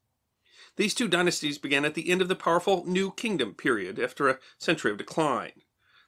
These 0.78 0.94
two 0.94 1.10
dynasties 1.10 1.58
began 1.58 1.84
at 1.84 1.96
the 1.96 2.10
end 2.10 2.22
of 2.22 2.30
the 2.30 2.36
powerful 2.36 2.86
New 2.86 3.12
Kingdom 3.12 3.56
period 3.56 4.00
after 4.00 4.30
a 4.30 4.40
century 4.58 4.92
of 4.92 4.98
decline. 4.98 5.64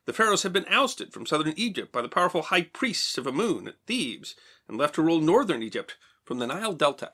The 0.08 0.14
pharaohs 0.14 0.44
had 0.44 0.54
been 0.54 0.66
ousted 0.70 1.12
from 1.12 1.26
southern 1.26 1.54
Egypt 1.58 1.92
by 1.92 2.02
the 2.02 2.08
powerful 2.08 2.44
high 2.44 2.62
priests 2.62 3.18
of 3.18 3.28
Amun 3.28 3.68
at 3.68 3.76
Thebes 3.88 4.36
and 4.66 4.78
left 4.78 4.96
to 4.96 5.02
rule 5.02 5.20
northern 5.20 5.62
Egypt 5.62 5.98
from 6.24 6.40
the 6.40 6.48
Nile 6.48 6.72
Delta. 6.72 7.12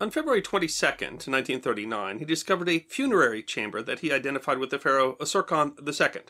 On 0.00 0.12
February 0.12 0.42
22, 0.42 0.86
1939, 0.86 2.20
he 2.20 2.24
discovered 2.24 2.68
a 2.68 2.86
funerary 2.88 3.42
chamber 3.42 3.82
that 3.82 3.98
he 3.98 4.12
identified 4.12 4.58
with 4.58 4.70
the 4.70 4.78
pharaoh 4.78 5.16
Osorkon 5.18 5.76
II. 5.76 6.22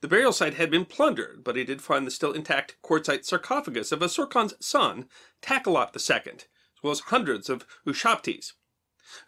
The 0.00 0.08
burial 0.08 0.32
site 0.32 0.54
had 0.54 0.70
been 0.70 0.86
plundered, 0.86 1.44
but 1.44 1.56
he 1.56 1.64
did 1.64 1.82
find 1.82 2.06
the 2.06 2.10
still 2.10 2.32
intact 2.32 2.76
quartzite 2.82 3.26
sarcophagus 3.26 3.92
of 3.92 4.00
Osorkon's 4.00 4.54
son, 4.64 5.10
Takelot 5.42 5.94
II, 5.94 6.32
as 6.36 6.46
well 6.82 6.92
as 6.92 7.00
hundreds 7.00 7.50
of 7.50 7.66
ushabtis. 7.86 8.54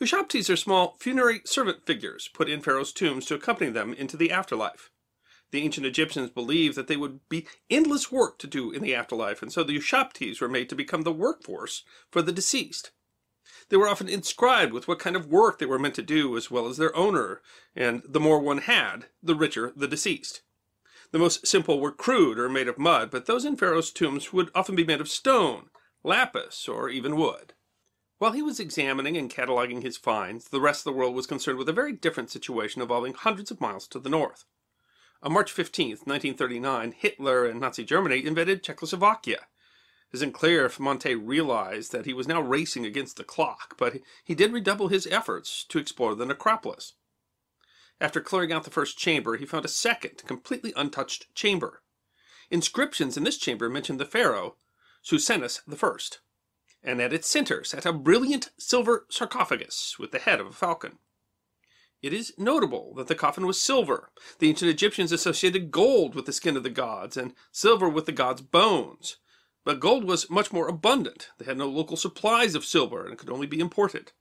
Ushabtis 0.00 0.48
are 0.48 0.56
small 0.56 0.96
funerary 0.98 1.42
servant 1.44 1.84
figures 1.84 2.30
put 2.32 2.48
in 2.48 2.62
pharaohs' 2.62 2.94
tombs 2.94 3.26
to 3.26 3.34
accompany 3.34 3.70
them 3.70 3.92
into 3.92 4.16
the 4.16 4.30
afterlife. 4.30 4.90
The 5.52 5.62
ancient 5.62 5.86
Egyptians 5.86 6.30
believed 6.30 6.76
that 6.76 6.88
they 6.88 6.96
would 6.96 7.20
be 7.28 7.46
endless 7.70 8.10
work 8.10 8.38
to 8.38 8.46
do 8.46 8.72
in 8.72 8.82
the 8.82 8.94
afterlife, 8.94 9.42
and 9.42 9.52
so 9.52 9.62
the 9.62 9.76
Ushabtis 9.76 10.40
were 10.40 10.48
made 10.48 10.68
to 10.68 10.74
become 10.74 11.02
the 11.02 11.12
workforce 11.12 11.84
for 12.10 12.20
the 12.20 12.32
deceased. 12.32 12.90
They 13.68 13.76
were 13.76 13.88
often 13.88 14.08
inscribed 14.08 14.72
with 14.72 14.88
what 14.88 14.98
kind 14.98 15.16
of 15.16 15.26
work 15.26 15.58
they 15.58 15.66
were 15.66 15.78
meant 15.78 15.94
to 15.96 16.02
do, 16.02 16.36
as 16.36 16.50
well 16.50 16.66
as 16.66 16.76
their 16.76 16.94
owner, 16.96 17.42
and 17.74 18.02
the 18.04 18.20
more 18.20 18.40
one 18.40 18.58
had, 18.58 19.06
the 19.22 19.34
richer 19.34 19.72
the 19.76 19.88
deceased. 19.88 20.42
The 21.12 21.18
most 21.18 21.46
simple 21.46 21.80
were 21.80 21.92
crude 21.92 22.38
or 22.38 22.48
made 22.48 22.68
of 22.68 22.78
mud, 22.78 23.10
but 23.10 23.26
those 23.26 23.44
in 23.44 23.56
Pharaoh's 23.56 23.92
tombs 23.92 24.32
would 24.32 24.50
often 24.54 24.74
be 24.74 24.84
made 24.84 25.00
of 25.00 25.08
stone, 25.08 25.70
lapis, 26.02 26.68
or 26.68 26.88
even 26.88 27.16
wood. 27.16 27.54
While 28.18 28.32
he 28.32 28.42
was 28.42 28.58
examining 28.58 29.16
and 29.16 29.30
cataloging 29.30 29.82
his 29.82 29.96
finds, 29.96 30.48
the 30.48 30.60
rest 30.60 30.80
of 30.80 30.92
the 30.92 30.98
world 30.98 31.14
was 31.14 31.26
concerned 31.26 31.58
with 31.58 31.68
a 31.68 31.72
very 31.72 31.92
different 31.92 32.30
situation 32.30 32.82
involving 32.82 33.14
hundreds 33.14 33.50
of 33.50 33.60
miles 33.60 33.86
to 33.88 34.00
the 34.00 34.08
north. 34.08 34.44
On 35.22 35.32
March 35.32 35.50
15, 35.50 35.90
1939, 35.90 36.92
Hitler 36.92 37.46
and 37.46 37.58
Nazi 37.58 37.84
Germany 37.84 38.24
invaded 38.24 38.62
Czechoslovakia. 38.62 39.46
It 40.10 40.16
isn't 40.16 40.32
clear 40.32 40.66
if 40.66 40.78
Montet 40.78 41.18
realized 41.26 41.90
that 41.92 42.04
he 42.04 42.12
was 42.12 42.28
now 42.28 42.40
racing 42.40 42.84
against 42.84 43.16
the 43.16 43.24
clock, 43.24 43.76
but 43.78 43.98
he 44.22 44.34
did 44.34 44.52
redouble 44.52 44.88
his 44.88 45.06
efforts 45.06 45.64
to 45.64 45.78
explore 45.78 46.14
the 46.14 46.26
necropolis. 46.26 46.92
After 48.00 48.20
clearing 48.20 48.52
out 48.52 48.64
the 48.64 48.70
first 48.70 48.98
chamber, 48.98 49.36
he 49.36 49.46
found 49.46 49.64
a 49.64 49.68
second, 49.68 50.22
completely 50.26 50.72
untouched 50.76 51.34
chamber. 51.34 51.82
Inscriptions 52.50 53.16
in 53.16 53.24
this 53.24 53.38
chamber 53.38 53.70
mention 53.70 53.96
the 53.96 54.04
pharaoh, 54.04 54.56
Psusennes 55.02 55.62
I, 55.66 56.88
and 56.88 57.00
at 57.00 57.12
its 57.12 57.26
center 57.26 57.64
sat 57.64 57.86
a 57.86 57.92
brilliant 57.92 58.50
silver 58.58 59.06
sarcophagus 59.08 59.98
with 59.98 60.12
the 60.12 60.18
head 60.18 60.40
of 60.40 60.46
a 60.46 60.52
falcon. 60.52 60.98
It 62.02 62.12
is 62.12 62.34
notable 62.36 62.94
that 62.94 63.08
the 63.08 63.14
coffin 63.14 63.46
was 63.46 63.60
silver. 63.60 64.10
The 64.38 64.48
ancient 64.48 64.70
Egyptians 64.70 65.12
associated 65.12 65.70
gold 65.70 66.14
with 66.14 66.26
the 66.26 66.32
skin 66.32 66.56
of 66.56 66.62
the 66.62 66.70
gods 66.70 67.16
and 67.16 67.34
silver 67.52 67.88
with 67.88 68.06
the 68.06 68.12
gods' 68.12 68.42
bones. 68.42 69.16
But 69.64 69.80
gold 69.80 70.04
was 70.04 70.30
much 70.30 70.52
more 70.52 70.68
abundant. 70.68 71.30
They 71.38 71.46
had 71.46 71.56
no 71.56 71.68
local 71.68 71.96
supplies 71.96 72.54
of 72.54 72.64
silver 72.64 73.06
and 73.06 73.18
could 73.18 73.30
only 73.30 73.46
be 73.46 73.60
imported. 73.60 74.12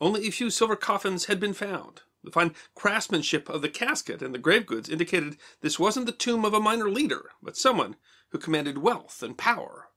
Only 0.00 0.26
a 0.26 0.32
few 0.32 0.50
silver 0.50 0.76
coffins 0.76 1.26
had 1.26 1.38
been 1.38 1.54
found. 1.54 2.02
The 2.24 2.32
fine 2.32 2.54
craftsmanship 2.74 3.48
of 3.48 3.62
the 3.62 3.68
casket 3.68 4.22
and 4.22 4.34
the 4.34 4.38
grave 4.38 4.66
goods 4.66 4.88
indicated 4.88 5.36
this 5.60 5.78
wasn't 5.78 6.06
the 6.06 6.12
tomb 6.12 6.44
of 6.44 6.54
a 6.54 6.60
minor 6.60 6.90
leader, 6.90 7.30
but 7.42 7.56
someone 7.56 7.96
who 8.30 8.38
commanded 8.38 8.78
wealth 8.78 9.22
and 9.22 9.38
power. 9.38 9.90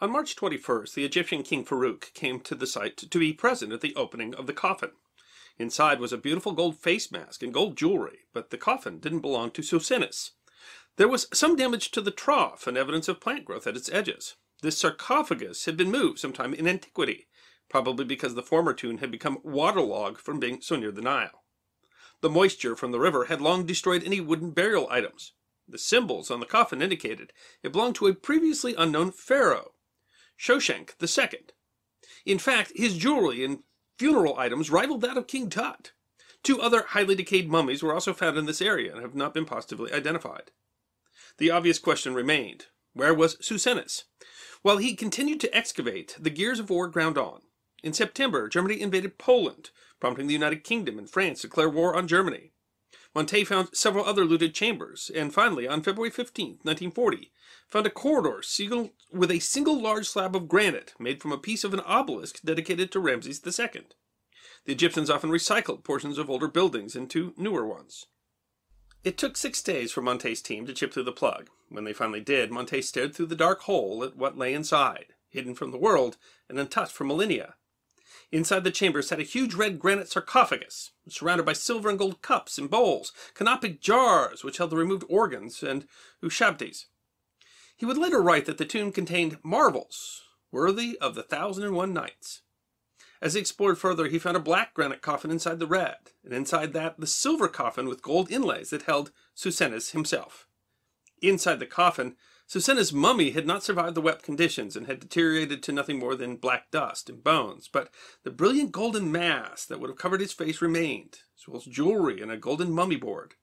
On 0.00 0.10
March 0.10 0.36
21st, 0.36 0.94
the 0.94 1.04
Egyptian 1.04 1.42
king 1.42 1.64
Farouk 1.64 2.12
came 2.12 2.40
to 2.40 2.54
the 2.54 2.66
site 2.66 2.96
to 2.96 3.18
be 3.18 3.32
present 3.32 3.72
at 3.72 3.80
the 3.80 3.94
opening 3.94 4.34
of 4.34 4.46
the 4.46 4.52
coffin. 4.52 4.90
Inside 5.58 6.00
was 6.00 6.12
a 6.12 6.18
beautiful 6.18 6.52
gold 6.52 6.78
face 6.78 7.12
mask 7.12 7.42
and 7.42 7.54
gold 7.54 7.76
jewelry, 7.76 8.26
but 8.32 8.50
the 8.50 8.58
coffin 8.58 8.98
didn't 8.98 9.20
belong 9.20 9.50
to 9.52 9.62
Psusennes. 9.62 10.32
There 10.96 11.08
was 11.08 11.28
some 11.32 11.56
damage 11.56 11.90
to 11.92 12.00
the 12.00 12.10
trough 12.10 12.66
and 12.66 12.76
evidence 12.76 13.08
of 13.08 13.20
plant 13.20 13.44
growth 13.44 13.66
at 13.66 13.76
its 13.76 13.90
edges. 13.90 14.36
This 14.62 14.78
sarcophagus 14.78 15.64
had 15.66 15.76
been 15.76 15.90
moved 15.90 16.18
sometime 16.18 16.54
in 16.54 16.66
antiquity, 16.66 17.28
probably 17.68 18.04
because 18.04 18.34
the 18.34 18.42
former 18.42 18.72
tomb 18.72 18.98
had 18.98 19.10
become 19.10 19.38
waterlogged 19.42 20.20
from 20.20 20.40
being 20.40 20.60
so 20.60 20.76
near 20.76 20.92
the 20.92 21.02
Nile. 21.02 21.44
The 22.20 22.30
moisture 22.30 22.74
from 22.74 22.92
the 22.92 23.00
river 23.00 23.26
had 23.26 23.40
long 23.40 23.66
destroyed 23.66 24.02
any 24.04 24.20
wooden 24.20 24.50
burial 24.52 24.88
items. 24.90 25.32
The 25.68 25.78
symbols 25.78 26.30
on 26.30 26.40
the 26.40 26.46
coffin 26.46 26.82
indicated 26.82 27.32
it 27.62 27.72
belonged 27.72 27.96
to 27.96 28.06
a 28.06 28.14
previously 28.14 28.74
unknown 28.76 29.12
pharaoh, 29.12 29.74
Shoshenq 30.38 30.94
II. 31.00 31.40
In 32.24 32.38
fact, 32.38 32.72
his 32.74 32.96
jewelry 32.96 33.44
and 33.44 33.62
funeral 33.98 34.38
items 34.38 34.70
rivaled 34.70 35.00
that 35.02 35.16
of 35.16 35.26
King 35.26 35.50
Tut. 35.50 35.92
Two 36.42 36.60
other 36.60 36.82
highly 36.88 37.14
decayed 37.14 37.48
mummies 37.48 37.82
were 37.82 37.94
also 37.94 38.12
found 38.12 38.36
in 38.36 38.46
this 38.46 38.60
area 38.60 38.92
and 38.92 39.00
have 39.00 39.14
not 39.14 39.32
been 39.32 39.46
positively 39.46 39.92
identified. 39.92 40.50
The 41.38 41.50
obvious 41.50 41.78
question 41.78 42.14
remained 42.14 42.66
where 42.92 43.14
was 43.14 43.36
Psusennes? 43.36 44.04
While 44.62 44.76
he 44.76 44.94
continued 44.94 45.40
to 45.40 45.56
excavate, 45.56 46.16
the 46.18 46.30
gears 46.30 46.60
of 46.60 46.70
war 46.70 46.86
ground 46.86 47.18
on. 47.18 47.42
In 47.82 47.92
September, 47.92 48.48
Germany 48.48 48.80
invaded 48.80 49.18
Poland, 49.18 49.70
prompting 50.00 50.26
the 50.26 50.32
United 50.32 50.64
Kingdom 50.64 50.96
and 50.98 51.10
France 51.10 51.40
to 51.40 51.48
declare 51.48 51.68
war 51.68 51.94
on 51.96 52.06
Germany. 52.06 52.52
Montet 53.14 53.46
found 53.46 53.76
several 53.76 54.04
other 54.04 54.24
looted 54.24 54.54
chambers, 54.54 55.10
and 55.14 55.34
finally, 55.34 55.68
on 55.68 55.82
February 55.82 56.10
15, 56.10 56.60
1940, 56.62 57.32
found 57.74 57.88
a 57.88 57.90
corridor 57.90 58.40
sealed 58.40 58.90
with 59.12 59.32
a 59.32 59.40
single 59.40 59.82
large 59.82 60.08
slab 60.08 60.36
of 60.36 60.46
granite 60.46 60.94
made 60.96 61.20
from 61.20 61.32
a 61.32 61.36
piece 61.36 61.64
of 61.64 61.74
an 61.74 61.80
obelisk 61.80 62.40
dedicated 62.44 62.92
to 62.92 63.00
Ramses 63.00 63.42
II. 63.44 63.82
The 64.64 64.72
Egyptians 64.72 65.10
often 65.10 65.30
recycled 65.30 65.82
portions 65.82 66.16
of 66.16 66.30
older 66.30 66.46
buildings 66.46 66.94
into 66.94 67.34
newer 67.36 67.66
ones. 67.66 68.06
It 69.02 69.18
took 69.18 69.36
six 69.36 69.60
days 69.60 69.90
for 69.90 70.02
Montet's 70.02 70.40
team 70.40 70.66
to 70.66 70.72
chip 70.72 70.94
through 70.94 71.02
the 71.02 71.10
plug. 71.10 71.50
When 71.68 71.82
they 71.82 71.92
finally 71.92 72.20
did, 72.20 72.52
Montet 72.52 72.84
stared 72.84 73.12
through 73.12 73.26
the 73.26 73.34
dark 73.34 73.62
hole 73.62 74.04
at 74.04 74.14
what 74.14 74.38
lay 74.38 74.54
inside, 74.54 75.06
hidden 75.28 75.56
from 75.56 75.72
the 75.72 75.76
world 75.76 76.16
and 76.48 76.60
untouched 76.60 76.92
for 76.92 77.02
millennia. 77.02 77.56
Inside 78.30 78.62
the 78.62 78.70
chamber 78.70 79.02
sat 79.02 79.18
a 79.18 79.24
huge 79.24 79.54
red 79.54 79.80
granite 79.80 80.08
sarcophagus, 80.08 80.92
surrounded 81.08 81.44
by 81.44 81.54
silver 81.54 81.88
and 81.90 81.98
gold 81.98 82.22
cups 82.22 82.56
and 82.56 82.70
bowls, 82.70 83.12
canopic 83.34 83.80
jars 83.80 84.44
which 84.44 84.58
held 84.58 84.70
the 84.70 84.76
removed 84.76 85.04
organs, 85.08 85.60
and 85.60 85.88
ushabtis. 86.22 86.86
He 87.76 87.86
would 87.86 87.98
later 87.98 88.22
write 88.22 88.46
that 88.46 88.58
the 88.58 88.64
tomb 88.64 88.92
contained 88.92 89.38
marvels 89.42 90.22
worthy 90.50 90.96
of 91.00 91.14
the 91.14 91.22
thousand 91.22 91.64
and 91.64 91.74
one 91.74 91.92
nights. 91.92 92.42
As 93.20 93.34
he 93.34 93.40
explored 93.40 93.78
further, 93.78 94.06
he 94.06 94.18
found 94.18 94.36
a 94.36 94.40
black 94.40 94.74
granite 94.74 95.02
coffin 95.02 95.30
inside 95.30 95.58
the 95.58 95.66
red, 95.66 95.96
and 96.22 96.32
inside 96.32 96.72
that 96.72 97.00
the 97.00 97.06
silver 97.06 97.48
coffin 97.48 97.88
with 97.88 98.02
gold 98.02 98.30
inlays 98.30 98.70
that 98.70 98.82
held 98.82 99.10
Psusennes 99.34 99.90
himself. 99.90 100.46
Inside 101.20 101.58
the 101.58 101.66
coffin, 101.66 102.16
Psusennes's 102.46 102.92
mummy 102.92 103.30
had 103.30 103.46
not 103.46 103.64
survived 103.64 103.96
the 103.96 104.02
wet 104.02 104.22
conditions 104.22 104.76
and 104.76 104.86
had 104.86 105.00
deteriorated 105.00 105.62
to 105.62 105.72
nothing 105.72 105.98
more 105.98 106.14
than 106.14 106.36
black 106.36 106.70
dust 106.70 107.08
and 107.08 107.24
bones, 107.24 107.68
but 107.72 107.88
the 108.22 108.30
brilliant 108.30 108.70
golden 108.70 109.10
mask 109.10 109.68
that 109.68 109.80
would 109.80 109.88
have 109.88 109.98
covered 109.98 110.20
his 110.20 110.32
face 110.32 110.60
remained, 110.60 111.20
as 111.36 111.48
well 111.48 111.56
as 111.56 111.64
jewelry 111.64 112.20
and 112.20 112.30
a 112.30 112.36
golden 112.36 112.70
mummy 112.70 112.96
board. 112.96 113.34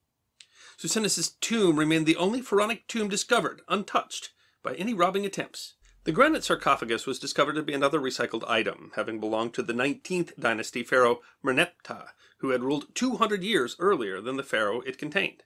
Psusennes' 0.81 1.39
tomb 1.39 1.77
remained 1.77 2.07
the 2.07 2.15
only 2.15 2.41
pharaonic 2.41 2.87
tomb 2.87 3.07
discovered, 3.07 3.61
untouched, 3.67 4.31
by 4.63 4.73
any 4.73 4.95
robbing 4.95 5.27
attempts. 5.27 5.75
The 6.05 6.11
granite 6.11 6.43
sarcophagus 6.43 7.05
was 7.05 7.19
discovered 7.19 7.53
to 7.53 7.61
be 7.61 7.73
another 7.73 7.99
recycled 7.99 8.43
item, 8.49 8.91
having 8.95 9.19
belonged 9.19 9.53
to 9.53 9.61
the 9.61 9.73
19th 9.73 10.35
dynasty 10.39 10.81
pharaoh 10.81 11.21
Merneptah, 11.45 12.13
who 12.39 12.49
had 12.49 12.63
ruled 12.63 12.95
200 12.95 13.43
years 13.43 13.75
earlier 13.77 14.21
than 14.21 14.37
the 14.37 14.43
pharaoh 14.43 14.81
it 14.81 14.97
contained. 14.97 15.43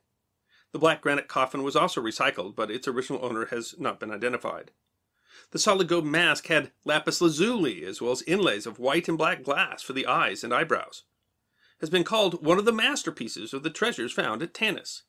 The 0.71 0.79
black 0.79 1.01
granite 1.01 1.27
coffin 1.27 1.63
was 1.63 1.75
also 1.75 2.01
recycled, 2.01 2.55
but 2.55 2.71
its 2.71 2.87
original 2.87 3.25
owner 3.25 3.47
has 3.47 3.75
not 3.77 3.99
been 3.99 4.11
identified. 4.11 4.71
The 5.51 5.59
solid 5.59 5.89
gold 5.89 6.05
mask 6.05 6.47
had 6.47 6.71
lapis 6.85 7.19
lazuli, 7.19 7.83
as 7.83 8.01
well 8.01 8.13
as 8.13 8.21
inlays 8.21 8.65
of 8.65 8.79
white 8.79 9.09
and 9.09 9.17
black 9.17 9.43
glass 9.43 9.81
for 9.81 9.91
the 9.91 10.07
eyes 10.07 10.45
and 10.45 10.53
eyebrows. 10.53 11.03
Has 11.81 11.89
been 11.89 12.05
called 12.05 12.45
one 12.45 12.57
of 12.57 12.63
the 12.63 12.71
masterpieces 12.71 13.53
of 13.53 13.63
the 13.63 13.69
treasures 13.69 14.13
found 14.13 14.41
at 14.41 14.53
Tanis. 14.53 15.01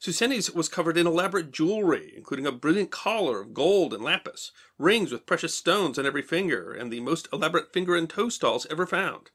Psusennes 0.00 0.54
was 0.54 0.68
covered 0.68 0.96
in 0.96 1.08
elaborate 1.08 1.50
jewelry, 1.50 2.12
including 2.16 2.46
a 2.46 2.52
brilliant 2.52 2.92
collar 2.92 3.40
of 3.40 3.52
gold 3.52 3.92
and 3.92 4.04
lapis, 4.04 4.52
rings 4.78 5.10
with 5.10 5.26
precious 5.26 5.56
stones 5.56 5.98
on 5.98 6.06
every 6.06 6.22
finger, 6.22 6.72
and 6.72 6.92
the 6.92 7.00
most 7.00 7.26
elaborate 7.32 7.72
finger 7.72 7.96
and 7.96 8.08
toe 8.08 8.28
stalls 8.28 8.66
ever 8.70 8.86
found. 8.86 9.32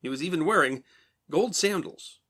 He 0.00 0.08
was 0.08 0.22
even 0.22 0.44
wearing 0.44 0.84
gold 1.30 1.56
sandals. 1.56 2.20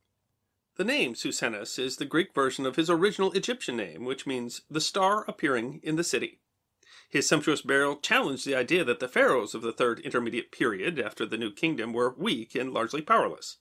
The 0.77 0.85
name 0.85 1.15
Psusennes 1.15 1.79
is 1.79 1.99
the 1.99 2.07
Greek 2.07 2.35
version 2.35 2.65
of 2.65 2.77
his 2.77 2.89
original 2.89 3.33
Egyptian 3.33 3.77
name, 3.77 4.05
which 4.05 4.27
means 4.27 4.63
the 4.71 4.81
star 4.81 5.25
appearing 5.29 5.81
in 5.83 5.97
the 5.97 6.05
city. 6.05 6.41
His 7.11 7.29
sumptuous 7.29 7.61
burial 7.61 7.97
challenged 7.97 8.47
the 8.47 8.55
idea 8.57 8.83
that 8.85 8.99
the 8.99 9.09
pharaohs 9.09 9.55
of 9.55 9.63
the 9.63 9.73
third 9.73 10.01
intermediate 10.01 10.51
period 10.51 10.99
after 10.99 11.27
the 11.27 11.37
New 11.37 11.53
Kingdom 11.53 11.93
were 11.93 12.15
weak 12.17 12.55
and 12.55 12.73
largely 12.73 13.03
powerless. 13.03 13.59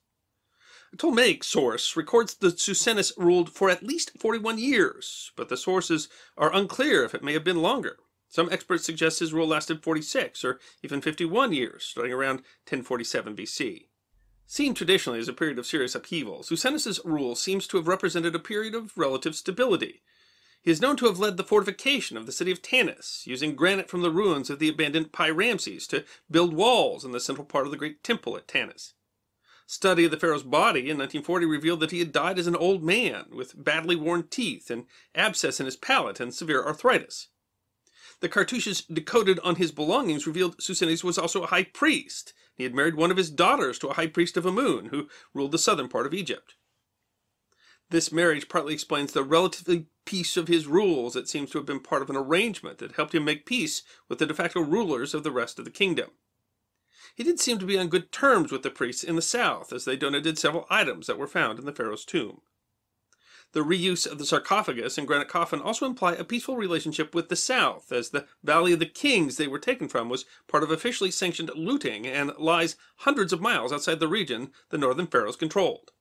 Ptolemaic 0.98 1.44
source 1.44 1.96
records 1.96 2.36
that 2.36 2.58
Psusennes 2.58 3.14
ruled 3.18 3.50
for 3.52 3.70
at 3.70 3.82
least 3.82 4.12
41 4.20 4.60
years, 4.60 5.32
but 5.36 5.50
the 5.50 5.58
sources 5.58 6.08
are 6.38 6.54
unclear 6.54 7.04
if 7.04 7.16
it 7.16 7.24
may 7.24 7.34
have 7.34 7.44
been 7.44 7.62
longer. 7.62 7.98
Some 8.30 8.50
experts 8.52 8.86
suggest 8.86 9.20
his 9.20 9.34
rule 9.34 9.48
lasted 9.48 9.84
46 9.84 10.44
or 10.44 10.60
even 10.84 11.02
51 11.02 11.54
years, 11.54 11.84
starting 11.84 12.14
around 12.14 12.38
1047 12.66 13.36
BC. 13.36 13.88
Seen 14.46 14.74
traditionally 14.74 15.20
as 15.20 15.28
a 15.28 15.34
period 15.34 15.58
of 15.58 15.66
serious 15.66 15.96
upheaval, 15.96 16.44
Psusennes' 16.44 17.00
rule 17.04 17.36
seems 17.36 17.66
to 17.68 17.78
have 17.78 17.88
represented 17.88 18.36
a 18.36 18.40
period 18.40 18.76
of 18.76 18.98
relative 18.98 19.36
stability. 19.36 20.04
He 20.62 20.72
is 20.72 20.82
known 20.82 20.96
to 20.98 21.06
have 21.06 21.20
led 21.20 21.38
the 21.38 21.44
fortification 21.44 22.18
of 22.18 22.26
the 22.26 22.32
city 22.32 22.52
of 22.52 22.62
Tanis, 22.62 23.26
using 23.26 23.56
granite 23.56 23.90
from 23.90 24.02
the 24.02 24.12
ruins 24.12 24.50
of 24.50 24.60
the 24.60 24.70
abandoned 24.70 25.12
Pi 25.12 25.30
Ramses 25.30 25.88
to 25.88 26.06
build 26.30 26.54
walls 26.54 27.04
in 27.04 27.12
the 27.12 27.20
central 27.20 27.46
part 27.46 27.66
of 27.66 27.72
the 27.72 27.78
great 27.78 28.04
temple 28.04 28.38
at 28.38 28.48
Tanis. 28.48 28.94
Study 29.74 30.06
of 30.06 30.12
the 30.12 30.18
pharaoh's 30.18 30.44
body 30.44 30.82
in 30.82 31.00
1940 31.00 31.48
revealed 31.48 31.80
that 31.80 31.90
he 31.90 31.98
had 31.98 32.12
died 32.12 32.38
as 32.38 32.46
an 32.46 32.56
old 32.56 32.84
man 32.84 33.26
with 33.32 33.56
badly 33.62 33.96
worn 33.96 34.28
teeth, 34.28 34.70
and 34.70 34.86
abscess 35.16 35.60
in 35.60 35.66
his 35.66 35.76
palate, 35.76 36.20
and 36.20 36.32
severe 36.32 36.64
arthritis. 36.64 37.30
The 38.20 38.30
cartouches 38.30 38.82
decoded 38.84 39.40
on 39.40 39.56
his 39.56 39.72
belongings 39.72 40.28
revealed 40.28 40.62
Psusennes 40.62 41.04
was 41.04 41.18
also 41.18 41.42
a 41.42 41.48
high 41.48 41.64
priest. 41.64 42.36
He 42.54 42.66
had 42.66 42.76
married 42.76 42.94
one 42.94 43.10
of 43.10 43.18
his 43.18 43.32
daughters 43.32 43.80
to 43.80 43.88
a 43.88 43.96
high 43.96 44.06
priest 44.06 44.38
of 44.38 44.46
Amun, 44.46 44.90
who 44.90 45.10
ruled 45.34 45.52
the 45.52 45.58
southern 45.58 45.90
part 45.90 46.06
of 46.06 46.14
Egypt. 46.14 46.54
This 47.90 48.12
marriage 48.12 48.48
partly 48.50 48.76
explains 48.76 49.12
the 49.12 49.24
relatively 49.24 49.88
peace 50.06 50.38
of 50.38 50.48
his 50.48 50.68
rules. 50.68 51.16
It 51.16 51.28
seems 51.28 51.50
to 51.50 51.58
have 51.58 51.66
been 51.66 51.80
part 51.80 52.04
of 52.04 52.12
an 52.12 52.16
arrangement 52.16 52.78
that 52.78 52.92
helped 52.92 53.16
him 53.16 53.26
make 53.26 53.48
peace 53.48 53.82
with 54.08 54.20
the 54.20 54.28
de 54.28 54.36
facto 54.36 54.62
rulers 54.62 55.16
of 55.16 55.24
the 55.24 55.32
rest 55.32 55.58
of 55.58 55.66
the 55.66 55.72
kingdom. 55.72 56.12
He 57.16 57.24
did 57.24 57.40
seem 57.40 57.60
to 57.60 57.66
be 57.66 57.78
on 57.78 57.90
good 57.90 58.12
terms 58.12 58.52
with 58.52 58.64
the 58.64 58.70
priests 58.70 59.04
in 59.04 59.16
the 59.16 59.22
south, 59.22 59.74
as 59.74 59.86
they 59.86 59.96
donated 59.96 60.38
several 60.38 60.66
items 60.70 61.08
that 61.08 61.18
were 61.18 61.28
found 61.28 61.60
in 61.60 61.66
the 61.66 61.74
pharaoh's 61.74 62.06
tomb. 62.06 62.42
The 63.54 63.60
reuse 63.60 64.08
of 64.08 64.18
the 64.18 64.26
sarcophagus 64.26 64.98
and 64.98 65.06
granite 65.06 65.28
coffin 65.28 65.62
also 65.62 65.86
imply 65.86 66.14
a 66.14 66.24
peaceful 66.24 66.58
relationship 66.58 67.14
with 67.14 67.30
the 67.30 67.36
south, 67.36 67.92
as 67.92 68.10
the 68.10 68.26
Valley 68.44 68.74
of 68.74 68.80
the 68.80 68.88
Kings 68.88 69.38
they 69.38 69.48
were 69.48 69.60
taken 69.60 69.88
from 69.88 70.10
was 70.10 70.26
part 70.48 70.64
of 70.64 70.72
officially 70.72 71.12
sanctioned 71.12 71.52
looting 71.54 72.08
and 72.08 72.32
lies 72.40 72.76
hundreds 72.98 73.32
of 73.32 73.42
miles 73.42 73.72
outside 73.72 74.00
the 74.00 74.08
region 74.08 74.52
the 74.70 74.78
northern 74.80 75.06
pharaohs 75.06 75.36
controlled. 75.36 75.92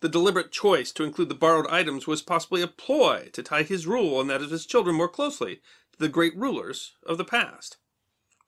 The 0.00 0.08
deliberate 0.08 0.50
choice 0.50 0.90
to 0.92 1.04
include 1.04 1.28
the 1.28 1.34
borrowed 1.34 1.68
items 1.68 2.06
was 2.06 2.20
possibly 2.20 2.62
a 2.62 2.66
ploy 2.66 3.30
to 3.32 3.42
tie 3.44 3.62
his 3.62 3.86
rule 3.86 4.20
and 4.20 4.28
that 4.28 4.42
of 4.42 4.50
his 4.50 4.66
children 4.66 4.96
more 4.96 5.08
closely 5.08 5.62
to 5.92 5.98
the 5.98 6.08
great 6.08 6.36
rulers 6.36 6.96
of 7.06 7.16
the 7.16 7.24
past. 7.24 7.76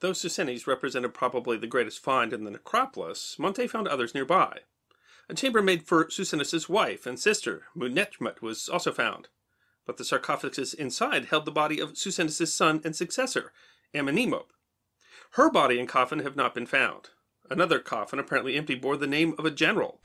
Though 0.00 0.12
Psusennes 0.12 0.66
represented 0.66 1.12
probably 1.12 1.56
the 1.56 1.66
greatest 1.66 1.98
find 1.98 2.32
in 2.32 2.44
the 2.44 2.52
necropolis, 2.52 3.36
Montet 3.38 3.70
found 3.70 3.88
others 3.88 4.14
nearby. 4.14 4.60
A 5.28 5.34
chamber 5.34 5.60
made 5.60 5.86
for 5.86 6.06
Psusennes' 6.06 6.68
wife 6.68 7.04
and 7.04 7.18
sister, 7.18 7.64
Munetmut, 7.76 8.40
was 8.40 8.68
also 8.68 8.92
found, 8.92 9.28
but 9.84 9.96
the 9.96 10.04
sarcophagus 10.04 10.72
inside 10.72 11.26
held 11.26 11.44
the 11.44 11.50
body 11.50 11.80
of 11.80 11.94
Psusennes' 11.94 12.46
son 12.46 12.80
and 12.84 12.94
successor, 12.94 13.52
Amenemop. 13.92 14.50
Her 15.32 15.50
body 15.50 15.80
and 15.80 15.88
coffin 15.88 16.20
have 16.20 16.36
not 16.36 16.54
been 16.54 16.66
found. 16.66 17.10
Another 17.50 17.80
coffin, 17.80 18.18
apparently 18.18 18.56
empty, 18.56 18.76
bore 18.76 18.96
the 18.96 19.06
name 19.06 19.34
of 19.36 19.44
a 19.44 19.50
general. 19.50 20.00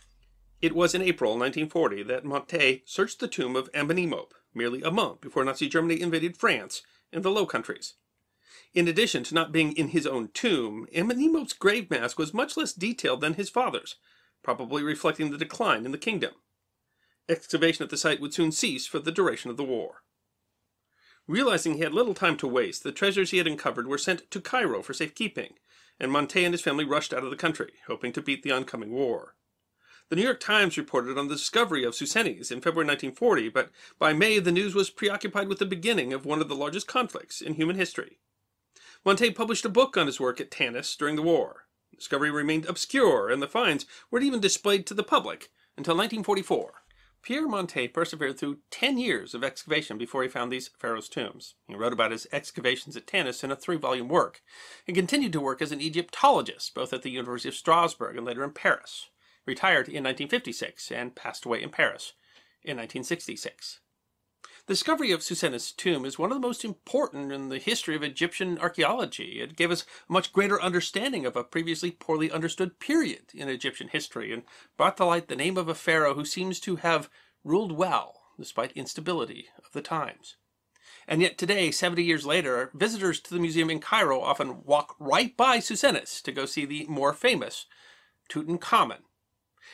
It 0.61 0.73
was 0.73 0.95
in 0.95 1.01
April 1.01 1.31
1940 1.31 2.03
that 2.03 2.25
Montet 2.25 2.81
searched 2.85 3.19
the 3.19 3.27
tomb 3.27 3.55
of 3.55 3.71
Amenemop, 3.73 4.31
merely 4.55 4.81
a 4.81 4.91
month 4.91 5.21
before 5.21 5.43
Nazi 5.43 5.69
Germany 5.69 6.01
invaded 6.01 6.35
France 6.35 6.81
and 7.11 7.23
the 7.23 7.31
Low 7.31 7.45
Countries. 7.45 7.93
In 8.73 8.87
addition 8.87 9.23
to 9.25 9.35
not 9.35 9.51
being 9.51 9.73
in 9.73 9.89
his 9.89 10.07
own 10.07 10.29
tomb, 10.29 10.87
Amenemop's 10.95 11.53
grave 11.53 11.91
mask 11.91 12.17
was 12.17 12.33
much 12.33 12.57
less 12.57 12.73
detailed 12.73 13.21
than 13.21 13.35
his 13.35 13.49
father's, 13.49 13.97
probably 14.41 14.81
reflecting 14.81 15.29
the 15.29 15.37
decline 15.37 15.85
in 15.85 15.91
the 15.91 15.97
kingdom. 15.97 16.33
Excavation 17.29 17.83
at 17.83 17.91
the 17.91 17.97
site 17.97 18.19
would 18.19 18.33
soon 18.33 18.51
cease 18.51 18.87
for 18.87 18.97
the 18.97 19.11
duration 19.11 19.51
of 19.51 19.57
the 19.57 19.63
war. 19.63 20.01
Realizing 21.27 21.75
he 21.75 21.81
had 21.81 21.93
little 21.93 22.15
time 22.15 22.35
to 22.37 22.47
waste, 22.47 22.83
the 22.83 22.91
treasures 22.91 23.29
he 23.29 23.37
had 23.37 23.47
uncovered 23.47 23.87
were 23.87 23.97
sent 23.97 24.29
to 24.31 24.41
Cairo 24.41 24.81
for 24.81 24.93
safekeeping, 24.93 25.53
and 25.99 26.11
Montet 26.11 26.43
and 26.43 26.53
his 26.53 26.61
family 26.61 26.83
rushed 26.83 27.13
out 27.13 27.23
of 27.23 27.29
the 27.29 27.37
country, 27.37 27.73
hoping 27.85 28.11
to 28.11 28.21
beat 28.23 28.41
the 28.41 28.51
oncoming 28.51 28.91
war. 28.91 29.35
The 30.09 30.15
New 30.15 30.23
York 30.23 30.39
Times 30.39 30.77
reported 30.77 31.17
on 31.17 31.27
the 31.27 31.35
discovery 31.35 31.83
of 31.85 31.93
Psusennes 31.93 32.51
in 32.51 32.59
February 32.59 32.87
1940, 32.87 33.49
but 33.49 33.69
by 33.99 34.13
May 34.13 34.39
the 34.39 34.51
news 34.51 34.73
was 34.73 34.89
preoccupied 34.89 35.47
with 35.47 35.59
the 35.59 35.65
beginning 35.65 36.11
of 36.11 36.25
one 36.25 36.41
of 36.41 36.49
the 36.49 36.55
largest 36.55 36.87
conflicts 36.87 37.39
in 37.39 37.53
human 37.53 37.77
history. 37.77 38.17
Montet 39.05 39.35
published 39.35 39.65
a 39.65 39.69
book 39.69 39.97
on 39.97 40.05
his 40.05 40.19
work 40.19 40.39
at 40.39 40.49
Tanis 40.49 40.95
during 40.97 41.17
the 41.17 41.21
war. 41.21 41.65
The 41.91 41.97
discovery 41.97 42.31
remained 42.31 42.65
obscure, 42.65 43.29
and 43.29 43.41
the 43.41 43.47
finds 43.47 43.85
weren't 44.09 44.25
even 44.25 44.39
displayed 44.39 44.87
to 44.87 44.93
the 44.93 45.03
public 45.03 45.51
until 45.75 45.95
1944. 45.95 46.83
Pierre 47.21 47.47
Montet 47.47 47.93
persevered 47.93 48.37
through 48.37 48.59
10 48.71 48.97
years 48.97 49.33
of 49.33 49.43
excavation 49.43 49.97
before 49.97 50.23
he 50.23 50.29
found 50.29 50.51
these 50.51 50.69
pharaohs' 50.77 51.09
tombs. 51.09 51.55
He 51.67 51.75
wrote 51.75 51.91
about 51.91 52.11
his 52.11 52.27
excavations 52.31 52.95
at 52.95 53.05
Tanis 53.05 53.43
in 53.43 53.51
a 53.51 53.57
three 53.57 53.77
volume 53.77 54.07
work, 54.07 54.41
and 54.87 54.95
continued 54.95 55.33
to 55.33 55.41
work 55.41 55.61
as 55.61 55.73
an 55.73 55.81
Egyptologist 55.81 56.73
both 56.73 56.93
at 56.93 57.01
the 57.01 57.11
University 57.11 57.49
of 57.49 57.55
Strasbourg 57.55 58.15
and 58.15 58.25
later 58.25 58.43
in 58.43 58.51
Paris. 58.51 59.09
Retired 59.45 59.87
in 59.89 60.03
1956 60.03 60.91
and 60.91 61.13
passed 61.13 61.43
away 61.43 61.61
in 61.61 61.69
Paris 61.69 62.13
in 62.61 62.77
1966. 62.77 63.79
The 64.65 64.75
discovery 64.75 65.11
of 65.11 65.19
Psusennes' 65.19 65.75
tomb 65.75 66.05
is 66.05 66.17
one 66.17 66.31
of 66.31 66.37
the 66.37 66.47
most 66.47 66.63
important 66.63 67.33
in 67.33 67.49
the 67.49 67.57
history 67.57 67.97
of 67.97 68.03
Egyptian 68.03 68.57
archaeology. 68.57 69.41
It 69.41 69.57
gave 69.57 69.71
us 69.71 69.83
a 70.07 70.13
much 70.13 70.31
greater 70.31 70.61
understanding 70.61 71.25
of 71.25 71.35
a 71.35 71.43
previously 71.43 71.91
poorly 71.91 72.31
understood 72.31 72.79
period 72.79 73.25
in 73.33 73.49
Egyptian 73.49 73.89
history 73.89 74.31
and 74.31 74.43
brought 74.77 74.95
to 74.97 75.05
light 75.05 75.27
the 75.27 75.35
name 75.35 75.57
of 75.57 75.67
a 75.67 75.75
pharaoh 75.75 76.13
who 76.13 76.23
seems 76.23 76.61
to 76.61 76.77
have 76.77 77.09
ruled 77.43 77.73
well 77.73 78.21
despite 78.39 78.71
instability 78.71 79.49
of 79.57 79.73
the 79.73 79.81
times. 79.81 80.37
And 81.09 81.21
yet 81.21 81.37
today, 81.37 81.69
70 81.69 82.01
years 82.01 82.25
later, 82.25 82.71
visitors 82.73 83.19
to 83.19 83.33
the 83.33 83.41
museum 83.41 83.69
in 83.69 83.81
Cairo 83.81 84.21
often 84.21 84.63
walk 84.63 84.95
right 84.97 85.35
by 85.35 85.57
Psusennes 85.57 86.21
to 86.21 86.31
go 86.31 86.45
see 86.45 86.63
the 86.63 86.85
more 86.87 87.11
famous 87.11 87.65
Tutankhamun. 88.29 88.99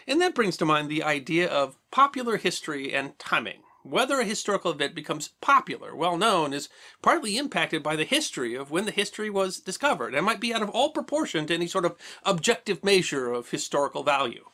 And 0.08 0.20
that 0.20 0.34
brings 0.34 0.58
to 0.58 0.66
mind 0.66 0.90
the 0.90 1.04
idea 1.04 1.48
of 1.48 1.78
popular 1.92 2.38
history 2.38 2.92
and 2.92 3.20
timing. 3.20 3.62
Whether 3.84 4.20
a 4.20 4.26
historical 4.26 4.72
event 4.72 4.94
becomes 4.94 5.30
popular, 5.42 5.96
well 5.96 6.18
known, 6.18 6.54
is 6.54 6.70
partly 7.02 7.38
impacted 7.38 7.82
by 7.82 7.96
the 7.96 8.04
history 8.04 8.54
of 8.54 8.72
when 8.72 8.86
the 8.86 8.92
history 8.92 9.30
was 9.30 9.60
discovered 9.60 10.14
and 10.14 10.26
might 10.26 10.42
be 10.42 10.54
out 10.54 10.62
of 10.62 10.70
all 10.70 10.92
proportion 10.92 11.48
to 11.48 11.54
any 11.54 11.68
sort 11.68 11.86
of 11.86 11.96
objective 12.24 12.84
measure 12.84 13.32
of 13.32 13.50
historical 13.50 14.04
value. 14.04 14.46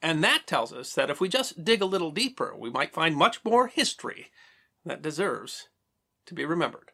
And 0.00 0.22
that 0.22 0.46
tells 0.46 0.72
us 0.72 0.92
that 0.94 1.10
if 1.10 1.20
we 1.20 1.28
just 1.28 1.64
dig 1.64 1.82
a 1.82 1.86
little 1.86 2.10
deeper, 2.10 2.54
we 2.56 2.70
might 2.70 2.92
find 2.92 3.16
much 3.16 3.44
more 3.44 3.66
history 3.68 4.30
that 4.84 5.02
deserves 5.02 5.68
to 6.26 6.34
be 6.34 6.44
remembered. 6.44 6.90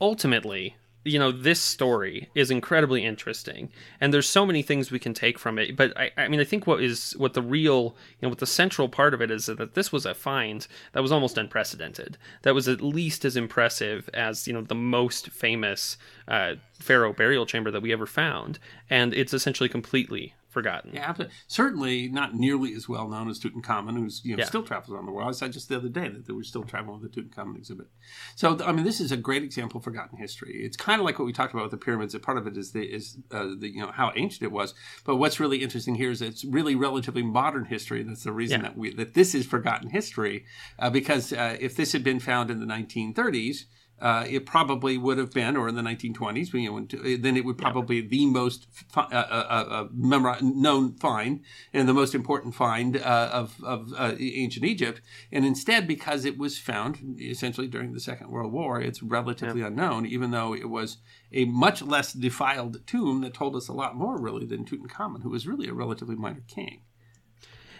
Ultimately, 0.00 0.76
you 1.06 1.18
know 1.18 1.30
this 1.32 1.60
story 1.60 2.28
is 2.34 2.50
incredibly 2.50 3.04
interesting 3.04 3.70
and 4.00 4.12
there's 4.12 4.28
so 4.28 4.44
many 4.44 4.62
things 4.62 4.90
we 4.90 4.98
can 4.98 5.14
take 5.14 5.38
from 5.38 5.58
it 5.58 5.76
but 5.76 5.96
I, 5.96 6.10
I 6.16 6.28
mean 6.28 6.40
i 6.40 6.44
think 6.44 6.66
what 6.66 6.82
is 6.82 7.14
what 7.16 7.34
the 7.34 7.42
real 7.42 7.96
you 8.20 8.26
know 8.26 8.28
what 8.28 8.38
the 8.38 8.46
central 8.46 8.88
part 8.88 9.14
of 9.14 9.22
it 9.22 9.30
is 9.30 9.46
that 9.46 9.74
this 9.74 9.92
was 9.92 10.04
a 10.04 10.14
find 10.14 10.66
that 10.92 11.02
was 11.02 11.12
almost 11.12 11.38
unprecedented 11.38 12.18
that 12.42 12.54
was 12.54 12.68
at 12.68 12.80
least 12.80 13.24
as 13.24 13.36
impressive 13.36 14.10
as 14.12 14.46
you 14.46 14.52
know 14.52 14.62
the 14.62 14.74
most 14.74 15.30
famous 15.30 15.96
uh, 16.28 16.54
pharaoh 16.74 17.12
burial 17.12 17.46
chamber 17.46 17.70
that 17.70 17.82
we 17.82 17.92
ever 17.92 18.06
found 18.06 18.58
and 18.90 19.14
it's 19.14 19.34
essentially 19.34 19.68
completely 19.68 20.34
forgotten. 20.56 20.90
Yeah, 20.94 21.14
certainly 21.48 22.08
not 22.08 22.34
nearly 22.34 22.72
as 22.72 22.88
well 22.88 23.06
known 23.08 23.28
as 23.28 23.38
Tutankhamun, 23.38 23.94
who's 23.98 24.22
you 24.24 24.34
know 24.34 24.40
Yeah. 24.40 24.46
still 24.46 24.62
travels 24.62 24.90
around 24.90 25.04
the 25.04 25.12
world. 25.12 25.28
I 25.28 25.32
saw 25.32 25.48
just 25.48 25.68
the 25.68 25.76
other 25.76 25.90
day 25.90 26.08
that 26.08 26.26
they 26.26 26.32
were 26.32 26.42
still 26.52 26.62
traveling 26.64 26.98
with 27.00 27.12
the 27.12 27.20
Tutankhamun 27.20 27.56
exhibit. 27.58 27.88
So 28.36 28.58
I 28.64 28.72
mean, 28.72 28.84
this 28.84 28.98
is 29.00 29.12
a 29.12 29.18
great 29.18 29.42
example 29.42 29.76
of 29.78 29.84
forgotten 29.84 30.16
history. 30.16 30.54
It's 30.64 30.78
kind 30.78 30.98
of 30.98 31.04
like 31.04 31.18
what 31.18 31.26
we 31.26 31.32
talked 31.34 31.52
about 31.52 31.64
with 31.64 31.72
the 31.78 31.84
pyramids. 31.86 32.14
That 32.14 32.22
part 32.22 32.38
of 32.38 32.46
it 32.46 32.56
is 32.56 32.72
the 32.72 32.84
is 32.84 33.18
uh, 33.30 33.48
the 33.58 33.68
you 33.68 33.80
know 33.82 33.92
how 33.92 34.12
ancient 34.16 34.42
it 34.44 34.52
was. 34.52 34.72
But 35.04 35.16
what's 35.16 35.38
really 35.38 35.58
interesting 35.62 35.96
here 35.96 36.10
is 36.10 36.22
it's 36.22 36.42
really 36.44 36.74
relatively 36.74 37.22
modern 37.22 37.66
history. 37.66 38.02
That's 38.02 38.24
the 38.24 38.32
reason 38.32 38.60
Yeah. 38.62 38.68
that 38.68 38.78
we 38.78 38.94
that 38.94 39.12
this 39.12 39.34
is 39.34 39.44
forgotten 39.44 39.90
history 39.90 40.46
uh, 40.78 40.88
because 40.88 41.32
uh, 41.34 41.56
if 41.60 41.76
this 41.76 41.92
had 41.92 42.02
been 42.02 42.20
found 42.20 42.50
in 42.50 42.60
the 42.60 42.66
1930s. 42.66 43.64
Uh, 43.98 44.26
it 44.28 44.44
probably 44.44 44.98
would 44.98 45.16
have 45.16 45.32
been, 45.32 45.56
or 45.56 45.68
in 45.68 45.74
the 45.74 45.82
1920s, 45.82 46.52
you 46.52 46.70
know, 46.70 47.16
then 47.16 47.36
it 47.36 47.46
would 47.46 47.56
probably 47.56 48.02
be 48.02 48.18
the 48.18 48.26
most 48.26 48.66
fi- 48.70 49.08
uh, 49.10 49.26
uh, 49.30 49.46
uh, 49.48 49.64
uh, 49.70 49.88
memori- 49.88 50.42
known 50.42 50.94
find 50.96 51.40
and 51.72 51.88
the 51.88 51.94
most 51.94 52.14
important 52.14 52.54
find 52.54 52.98
uh, 52.98 53.30
of, 53.32 53.56
of 53.64 53.92
uh, 53.96 54.14
ancient 54.18 54.66
Egypt. 54.66 55.00
And 55.32 55.46
instead, 55.46 55.88
because 55.88 56.26
it 56.26 56.36
was 56.36 56.58
found 56.58 57.16
essentially 57.18 57.68
during 57.68 57.94
the 57.94 58.00
Second 58.00 58.30
World 58.30 58.52
War, 58.52 58.80
it's 58.80 59.02
relatively 59.02 59.62
unknown, 59.62 60.04
even 60.04 60.30
though 60.30 60.54
it 60.54 60.68
was 60.68 60.98
a 61.32 61.46
much 61.46 61.80
less 61.80 62.12
defiled 62.12 62.86
tomb 62.86 63.22
that 63.22 63.32
told 63.32 63.56
us 63.56 63.68
a 63.68 63.72
lot 63.72 63.96
more, 63.96 64.20
really, 64.20 64.44
than 64.44 64.66
Tutankhamun, 64.66 65.22
who 65.22 65.30
was 65.30 65.46
really 65.46 65.68
a 65.68 65.74
relatively 65.74 66.16
minor 66.16 66.42
king. 66.46 66.82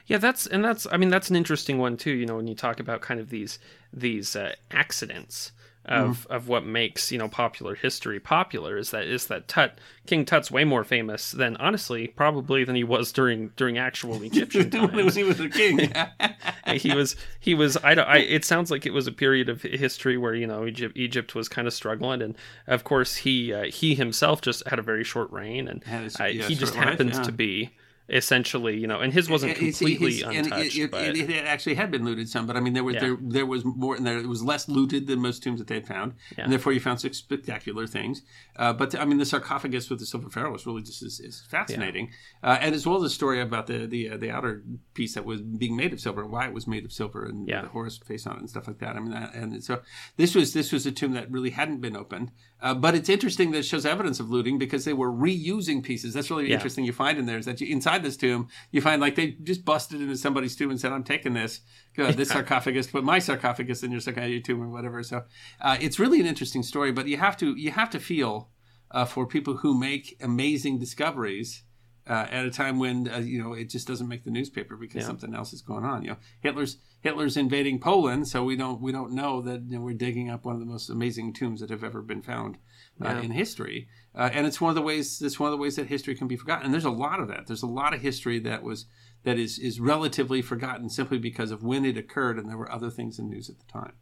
Yeah, 0.07 0.19
that's 0.19 0.47
and 0.47 0.65
that's 0.65 0.87
I 0.91 0.97
mean 0.97 1.09
that's 1.09 1.31
an 1.31 1.37
interesting 1.37 1.79
one 1.79 1.97
too. 1.97 2.13
You 2.13 2.27
know, 2.27 2.37
when 2.37 2.47
you 2.47 2.55
talk 2.55 2.79
about 2.79 3.01
kind 3.01 3.19
of 3.19 3.29
these 3.29 3.59
these 3.93 4.37
uh, 4.37 4.55
accidents 4.71 5.51
of 5.87 6.27
of 6.29 6.49
what 6.49 6.67
makes 6.67 7.13
you 7.13 7.19
know 7.19 7.29
popular 7.29 7.75
history 7.75 8.19
popular 8.19 8.77
is 8.77 8.91
that 8.91 9.05
is 9.05 9.27
that 9.29 9.47
Tut 9.47 9.79
King 10.07 10.25
Tut's 10.25 10.51
way 10.51 10.65
more 10.65 10.83
famous 10.85 11.31
than 11.31 11.57
honestly 11.59 12.09
probably 12.09 12.65
than 12.65 12.75
he 12.75 12.85
was 12.85 13.13
during 13.13 13.49
during 13.57 13.79
actual 13.79 14.21
Egyptian 14.23 14.71
when 14.71 14.91
times. 14.91 15.15
he 15.15 15.23
was 15.23 15.39
a 15.39 15.49
king. 15.49 15.93
he 16.75 16.93
was 16.95 17.15
he 17.39 17.55
was 17.55 17.77
I 17.85 17.95
don't 17.95 18.09
I 18.09 18.19
it 18.19 18.45
sounds 18.45 18.71
like 18.71 18.85
it 18.85 18.93
was 18.93 19.07
a 19.07 19.13
period 19.13 19.49
of 19.49 19.63
history 19.63 20.17
where 20.17 20.35
you 20.35 20.47
know 20.47 20.67
Egypt 20.67 20.97
Egypt 20.97 21.35
was 21.35 21.49
kind 21.49 21.69
of 21.69 21.75
struggling 21.75 22.21
and 22.21 22.37
of 22.67 22.83
course 22.83 23.17
he 23.17 23.53
uh, 23.53 23.65
he 23.65 23.95
himself 23.95 24.41
just 24.41 24.67
had 24.67 24.79
a 24.79 24.83
very 24.83 25.05
short 25.05 25.31
reign 25.31 25.69
and 25.69 25.85
uh, 26.21 26.25
yeah, 26.25 26.43
he 26.43 26.57
just 26.57 26.75
short 26.75 26.85
life, 26.85 26.89
happens 26.89 27.17
yeah. 27.17 27.23
to 27.23 27.33
be 27.33 27.71
essentially 28.09 28.77
you 28.79 28.87
know 28.87 29.01
and 29.01 29.13
his 29.13 29.29
wasn't 29.29 29.53
It's- 29.53 29.79
completely 29.79 30.19
it's- 30.19 30.37
and 30.37 30.47
untouched 30.47 30.77
it, 30.79 30.91
but 30.91 31.05
it, 31.17 31.29
it 31.31 31.45
actually 31.45 31.75
had 31.75 31.91
been 31.91 32.05
looted 32.05 32.29
some, 32.29 32.47
but 32.47 32.57
I 32.57 32.61
mean 32.61 32.73
there 32.73 32.85
was 32.85 32.95
Yeah. 32.95 33.01
there 33.01 33.17
there 33.21 33.47
was 33.47 33.65
more, 33.65 33.97
and 33.97 34.07
there 34.07 34.19
it 34.19 34.29
was 34.29 34.43
less 34.43 34.69
looted 34.69 35.07
than 35.07 35.21
most 35.21 35.43
tombs 35.43 35.59
that 35.59 35.67
they 35.69 35.75
had 35.75 35.87
found, 35.87 36.15
Yeah. 36.37 36.45
and 36.45 36.53
therefore 36.53 36.73
you 36.73 36.81
found 36.81 37.01
such 37.01 37.15
spectacular 37.17 37.87
things. 37.87 38.23
Uh, 38.57 38.73
but 38.73 38.95
I 38.99 39.05
mean 39.05 39.19
the 39.19 39.27
sarcophagus 39.27 39.91
with 39.91 39.99
the 39.99 40.07
silver 40.07 40.31
pharaoh 40.31 40.53
was 40.53 40.67
really 40.67 40.83
just 40.83 41.03
is, 41.03 41.19
is 41.21 41.43
fascinating, 41.49 42.11
uh, 42.43 42.59
and 42.61 42.75
as 42.75 42.87
well 42.87 42.97
as 42.97 43.03
the 43.03 43.11
story 43.11 43.41
about 43.41 43.67
the 43.67 43.87
the 43.87 44.11
uh, 44.11 44.17
the 44.17 44.31
outer 44.31 44.63
piece 44.95 45.15
that 45.15 45.25
was 45.25 45.43
being 45.43 45.77
made 45.77 45.93
of 45.93 46.01
silver 46.01 46.23
and 46.23 46.31
why 46.31 46.47
it 46.47 46.53
was 46.55 46.67
made 46.67 46.85
of 46.85 46.93
silver 46.93 47.25
and 47.27 47.49
Yeah. 47.49 47.63
the 47.63 47.69
Horus 47.69 47.99
face 47.99 48.27
on 48.27 48.37
it 48.37 48.41
and 48.41 48.51
stuff 48.51 48.67
like 48.69 48.79
that. 48.79 48.97
I 48.97 49.01
mean, 49.01 49.11
that, 49.13 49.35
and 49.35 49.63
so 49.65 49.81
this 50.17 50.35
was 50.35 50.53
this 50.53 50.73
was 50.73 50.87
a 50.87 50.93
tomb 50.93 51.13
that 51.13 51.31
really 51.31 51.51
hadn't 51.51 51.81
been 51.81 51.97
opened, 51.97 52.31
uh, 52.63 52.75
but 52.75 52.95
it's 52.95 53.09
interesting 53.09 53.51
that 53.51 53.59
it 53.59 53.65
shows 53.65 53.85
evidence 53.85 54.19
of 54.19 54.31
looting 54.31 54.57
because 54.59 54.85
they 54.85 54.93
were 54.95 55.13
reusing 55.13 55.83
pieces. 55.83 56.15
That's 56.15 56.31
really 56.31 56.49
Yeah. 56.49 56.55
interesting. 56.55 56.85
You 56.85 56.93
find 56.93 57.19
in 57.19 57.27
there 57.27 57.39
is 57.39 57.45
that 57.47 57.61
you, 57.61 57.67
inside 57.67 58.03
this 58.03 58.17
tomb 58.17 58.49
you 58.73 58.81
find 58.81 59.01
like 59.01 59.15
they 59.15 59.33
just 59.43 59.65
busted 59.65 60.01
into 60.01 60.17
somebody's 60.17 60.57
tomb 60.57 60.71
and 60.71 60.81
said, 60.81 60.93
"I'm 60.93 61.05
taking 61.05 61.35
this." 61.35 61.61
uh, 61.99 62.13
this 62.13 62.29
sarcophagus, 62.29 62.87
put 62.89 63.05
my 63.05 63.19
sarcophagus 63.19 63.83
in 63.83 63.91
your 63.91 64.01
sarcophagus 64.01 64.43
tomb 64.47 64.63
or 64.63 64.69
whatever. 64.69 65.03
So 65.03 65.25
uh, 65.63 65.79
it's 65.81 65.99
really 65.99 66.21
an 66.21 66.27
interesting 66.27 66.63
story, 66.63 66.93
but 66.93 67.07
you 67.09 67.17
have 67.17 67.37
to 67.39 67.55
you 67.57 67.71
have 67.71 67.89
to 67.91 67.99
feel 67.99 68.51
uh, 68.91 69.05
for 69.07 69.27
people 69.27 69.57
who 69.59 69.79
make 69.79 70.17
amazing 70.21 70.79
discoveries 70.79 71.63
uh, 72.09 72.27
at 72.31 72.45
a 72.47 72.51
time 72.51 72.79
when 72.79 73.09
uh, 73.09 73.19
you 73.19 73.43
know 73.43 73.53
it 73.55 73.69
just 73.71 73.87
doesn't 73.89 74.09
make 74.09 74.25
the 74.25 74.31
newspaper 74.31 74.77
because 74.77 75.01
Yeah. 75.03 75.07
something 75.07 75.35
else 75.35 75.53
is 75.53 75.63
going 75.63 75.85
on. 75.85 76.03
You 76.03 76.11
know, 76.11 76.17
Hitler's 76.41 76.77
Hitler's 77.07 77.37
invading 77.37 77.79
Poland, 77.79 78.27
so 78.27 78.43
we 78.43 78.57
don't 78.57 78.81
we 78.81 78.91
don't 78.91 79.13
know 79.13 79.41
that 79.43 79.63
you 79.69 79.77
know, 79.77 79.81
we're 79.81 79.95
digging 79.95 80.29
up 80.29 80.45
one 80.45 80.55
of 80.55 80.61
the 80.61 80.67
most 80.67 80.91
amazing 80.91 81.33
tombs 81.33 81.61
that 81.61 81.71
have 81.71 81.85
ever 81.85 82.03
been 82.03 82.21
found 82.21 82.59
uh, 83.01 83.09
Yeah. 83.09 83.21
in 83.21 83.31
history. 83.31 83.87
Uh, 84.13 84.29
and 84.33 84.45
it's 84.45 84.61
one 84.61 84.71
of 84.71 84.75
the 84.75 84.83
ways 84.83 85.23
it's 85.23 85.39
one 85.39 85.49
of 85.49 85.57
the 85.57 85.63
ways 85.63 85.77
that 85.77 85.87
history 85.87 86.17
can 86.17 86.27
be 86.27 86.37
forgotten. 86.37 86.65
And 86.65 86.75
there's 86.75 86.85
a 86.85 86.91
lot 86.91 87.21
of 87.21 87.29
that. 87.29 87.47
There's 87.47 87.63
a 87.63 87.69
lot 87.69 87.95
of 87.95 88.01
history 88.01 88.41
that 88.41 88.65
was 88.65 88.87
that 89.23 89.39
is 89.39 89.59
is 89.59 89.79
relatively 89.79 90.43
forgotten 90.43 90.91
simply 90.91 91.19
because 91.19 91.53
of 91.53 91.63
when 91.63 91.85
it 91.85 91.97
occurred, 91.97 92.39
and 92.39 92.51
there 92.51 92.59
were 92.59 92.73
other 92.73 92.91
things 92.91 93.19
in 93.21 93.31
news 93.31 93.49
at 93.49 93.59
the 93.59 93.73
time 93.73 93.93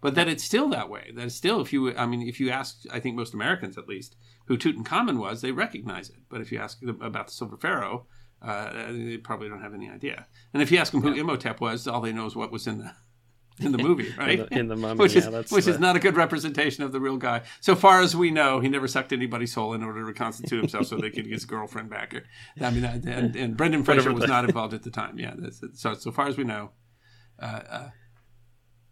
but 0.00 0.14
that 0.14 0.28
it's 0.28 0.44
still 0.44 0.68
that 0.68 0.88
way. 0.88 1.10
That 1.14 1.26
it's 1.26 1.34
still, 1.34 1.60
if 1.60 1.72
you, 1.72 1.92
I 1.96 2.06
mean, 2.06 2.22
if 2.22 2.38
you 2.38 2.50
ask, 2.50 2.82
I 2.92 3.00
think 3.00 3.16
most 3.16 3.34
Americans 3.34 3.76
at 3.76 3.88
least, 3.88 4.14
who 4.46 4.56
Tutankhamun 4.56 5.18
was, 5.18 5.40
they 5.40 5.50
recognize 5.50 6.08
it. 6.08 6.20
But 6.28 6.40
if 6.40 6.52
you 6.52 6.58
ask 6.58 6.78
them 6.80 7.00
about 7.02 7.26
the 7.26 7.32
Silver 7.32 7.56
Pharaoh, 7.56 8.06
uh, 8.42 8.92
they 8.92 9.16
probably 9.16 9.48
don't 9.48 9.62
have 9.62 9.74
any 9.74 9.90
idea. 9.90 10.26
And 10.52 10.62
if 10.62 10.70
you 10.70 10.78
ask 10.78 10.92
them 10.92 11.02
who 11.02 11.12
Imhotep 11.12 11.60
was, 11.60 11.86
all 11.88 12.00
they 12.00 12.12
know 12.12 12.26
is 12.26 12.36
what 12.36 12.52
was 12.52 12.66
in 12.66 12.78
the 12.78 12.92
in 13.60 13.72
the 13.72 13.78
movie, 13.78 14.14
right? 14.16 14.38
in 14.38 14.46
the, 14.46 14.58
in 14.60 14.68
the 14.68 14.76
mummy 14.84 15.00
which 15.00 15.14
yeah, 15.14 15.18
is 15.22 15.30
that's 15.30 15.50
which 15.52 15.64
the- 15.64 15.72
is 15.72 15.80
not 15.80 15.96
a 15.96 15.98
good 15.98 16.16
representation 16.16 16.84
of 16.84 16.92
the 16.92 17.00
real 17.00 17.16
guy. 17.16 17.42
So 17.60 17.74
far 17.74 18.00
as 18.00 18.14
we 18.14 18.30
know, 18.30 18.60
he 18.60 18.68
never 18.68 18.86
sucked 18.86 19.12
anybody's 19.12 19.52
soul 19.52 19.74
in 19.74 19.82
order 19.82 19.98
to 19.98 20.04
reconstitute 20.06 20.60
himself 20.60 20.86
so 20.86 20.96
they 20.96 21.10
could 21.10 21.24
get 21.24 21.32
his 21.32 21.44
girlfriend 21.54 21.90
back. 21.90 22.14
Or, 22.14 22.22
I 22.60 22.70
mean, 22.70 22.84
and, 22.84 23.34
and 23.34 23.56
Brendan 23.56 23.82
Fraser 23.82 24.12
was 24.12 24.28
not 24.28 24.44
involved 24.44 24.74
at 24.74 24.84
the 24.84 24.90
time. 24.90 25.18
Yeah, 25.18 25.34
so 25.74 25.94
so 25.94 26.12
far 26.12 26.28
as 26.28 26.36
we 26.36 26.44
know, 26.44 26.70
uh, 27.42 27.60
uh, 27.68 27.88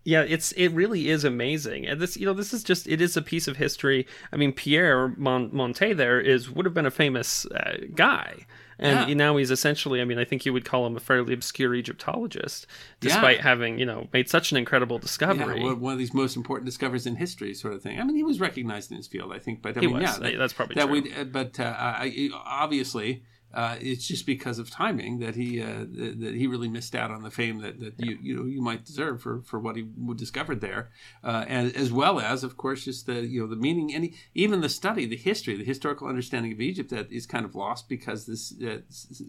yeah 0.07 0.23
it's 0.23 0.53
it 0.53 0.69
really 0.69 1.09
is 1.11 1.25
amazing 1.25 1.85
and 1.87 2.01
this 2.01 2.17
you 2.17 2.25
know 2.25 2.33
this 2.33 2.55
is 2.55 2.63
just 2.63 2.87
it 2.87 3.01
is 3.01 3.17
a 3.17 3.23
piece 3.23 3.49
of 3.49 3.57
history 3.57 4.07
i 4.33 4.37
mean 4.37 4.53
pierre 4.53 5.09
Mon- 5.17 5.51
monte 5.53 5.93
there 5.93 6.21
is 6.21 6.49
would 6.51 6.65
have 6.65 6.75
been 6.75 6.87
a 6.87 6.91
famous 6.91 7.45
uh, 7.47 7.79
guy 7.95 8.47
and 8.79 9.09
Yeah. 9.09 9.15
now 9.15 9.37
he's 9.37 9.51
essentially 9.51 10.01
i 10.01 10.05
mean 10.05 10.19
i 10.19 10.25
think 10.25 10.47
you 10.47 10.53
would 10.53 10.65
call 10.65 10.87
him 10.87 10.97
a 10.97 11.01
fairly 11.01 11.35
obscure 11.35 11.75
egyptologist 11.75 12.67
despite 13.01 13.41
having 13.41 13.79
you 13.81 13.87
know 13.87 14.07
made 14.13 14.29
such 14.29 14.53
an 14.53 14.59
incredible 14.59 14.99
discovery 14.99 15.61
Yeah, 15.65 15.73
one 15.73 15.93
of 15.95 15.99
these 15.99 16.15
most 16.15 16.37
important 16.37 16.67
discoveries 16.67 17.07
in 17.07 17.17
history, 17.17 17.53
sort 17.55 17.75
of 17.75 17.83
thing. 17.83 17.99
I 18.01 18.05
mean, 18.05 18.17
he 18.17 18.23
was 18.23 18.39
recognized 18.41 18.91
in 18.93 18.97
his 18.99 19.07
field, 19.09 19.33
I 19.33 19.39
think, 19.39 19.61
but 19.63 19.77
I 19.77 19.81
He 19.81 19.87
mean, 19.87 19.97
was. 20.01 20.21
yeah, 20.21 20.37
That's 20.37 20.53
probably 20.53 20.75
that 20.77 20.87
true. 20.89 21.01
we. 21.03 21.13
uh, 21.15 21.25
But 21.25 21.59
uh, 21.59 21.75
I, 21.77 22.29
obviously, 22.63 23.25
uh, 23.55 23.77
it's 23.81 24.07
just 24.07 24.27
because 24.27 24.59
of 24.59 24.71
timing 24.71 25.19
that 25.21 25.35
he 25.35 25.63
uh, 25.63 25.85
that, 25.89 26.17
that 26.21 26.35
he 26.35 26.47
really 26.47 26.69
missed 26.69 26.95
out 26.95 27.11
on 27.11 27.23
the 27.23 27.31
fame 27.31 27.61
that, 27.63 27.81
that 27.81 27.95
you 27.99 28.19
you 28.21 28.37
know 28.37 28.45
you 28.45 28.61
might 28.61 28.85
deserve 28.85 29.23
for, 29.23 29.41
for 29.43 29.59
what 29.59 29.77
he 29.77 29.87
discovered 30.17 30.61
there, 30.61 30.91
uh, 31.25 31.45
and 31.49 31.75
as 31.75 31.91
well 31.93 32.21
as, 32.21 32.45
of 32.45 32.57
course, 32.57 32.85
just 32.85 33.07
the 33.07 33.25
you 33.27 33.41
know 33.41 33.47
the 33.47 33.57
meaning 33.57 33.95
and 33.95 34.11
even 34.35 34.61
the 34.61 34.69
study, 34.69 35.07
the 35.07 35.17
history, 35.17 35.57
the 35.57 35.65
historical 35.65 36.07
understanding 36.07 36.53
of 36.53 36.61
Egypt 36.61 36.91
that 36.91 37.11
is 37.11 37.27
kind 37.27 37.45
of 37.45 37.55
lost 37.55 37.89
because 37.89 38.27
this 38.27 38.53
uh, 38.63 38.79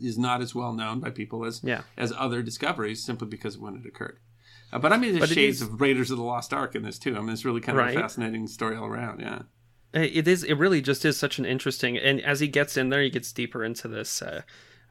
is 0.02 0.18
not 0.18 0.42
as 0.42 0.54
well 0.54 0.74
known 0.74 1.00
by 1.00 1.10
people 1.10 1.46
as 1.46 1.62
Yeah. 1.64 1.82
as 1.98 2.12
other 2.18 2.42
discoveries 2.42 3.04
simply 3.04 3.28
because 3.28 3.56
of 3.56 3.62
when 3.62 3.76
it 3.76 3.86
occurred. 3.86 4.20
Uh, 4.74 4.80
but 4.80 4.92
I 4.92 4.98
mean, 4.98 5.12
there's 5.14 5.30
But 5.30 5.36
shades 5.36 5.62
is- 5.62 5.68
of 5.70 5.80
Raiders 5.80 6.12
of 6.12 6.18
the 6.18 6.24
Lost 6.24 6.54
Ark 6.54 6.76
in 6.76 6.82
this 6.84 7.00
too. 7.00 7.16
I 7.16 7.22
mean, 7.22 7.30
it's 7.30 7.46
really 7.46 7.62
kind 7.62 7.78
of 7.78 7.86
Right. 7.86 7.96
a 7.96 8.00
fascinating 8.02 8.48
story 8.48 8.76
all 8.76 8.88
around. 8.88 9.22
Yeah. 9.22 9.44
It 9.94 10.28
is 10.28 10.44
it 10.44 10.54
really 10.56 10.82
just 10.82 11.06
is 11.06 11.18
such 11.18 11.40
an 11.40 11.46
interesting 11.46 11.98
and 11.98 12.22
as 12.22 12.40
he 12.40 12.48
gets 12.48 12.78
in 12.78 12.90
there 12.90 13.02
he 13.02 13.10
gets 13.10 13.32
deeper 13.32 13.64
into 13.64 13.88
this 13.88 14.22
uh, 14.22 14.42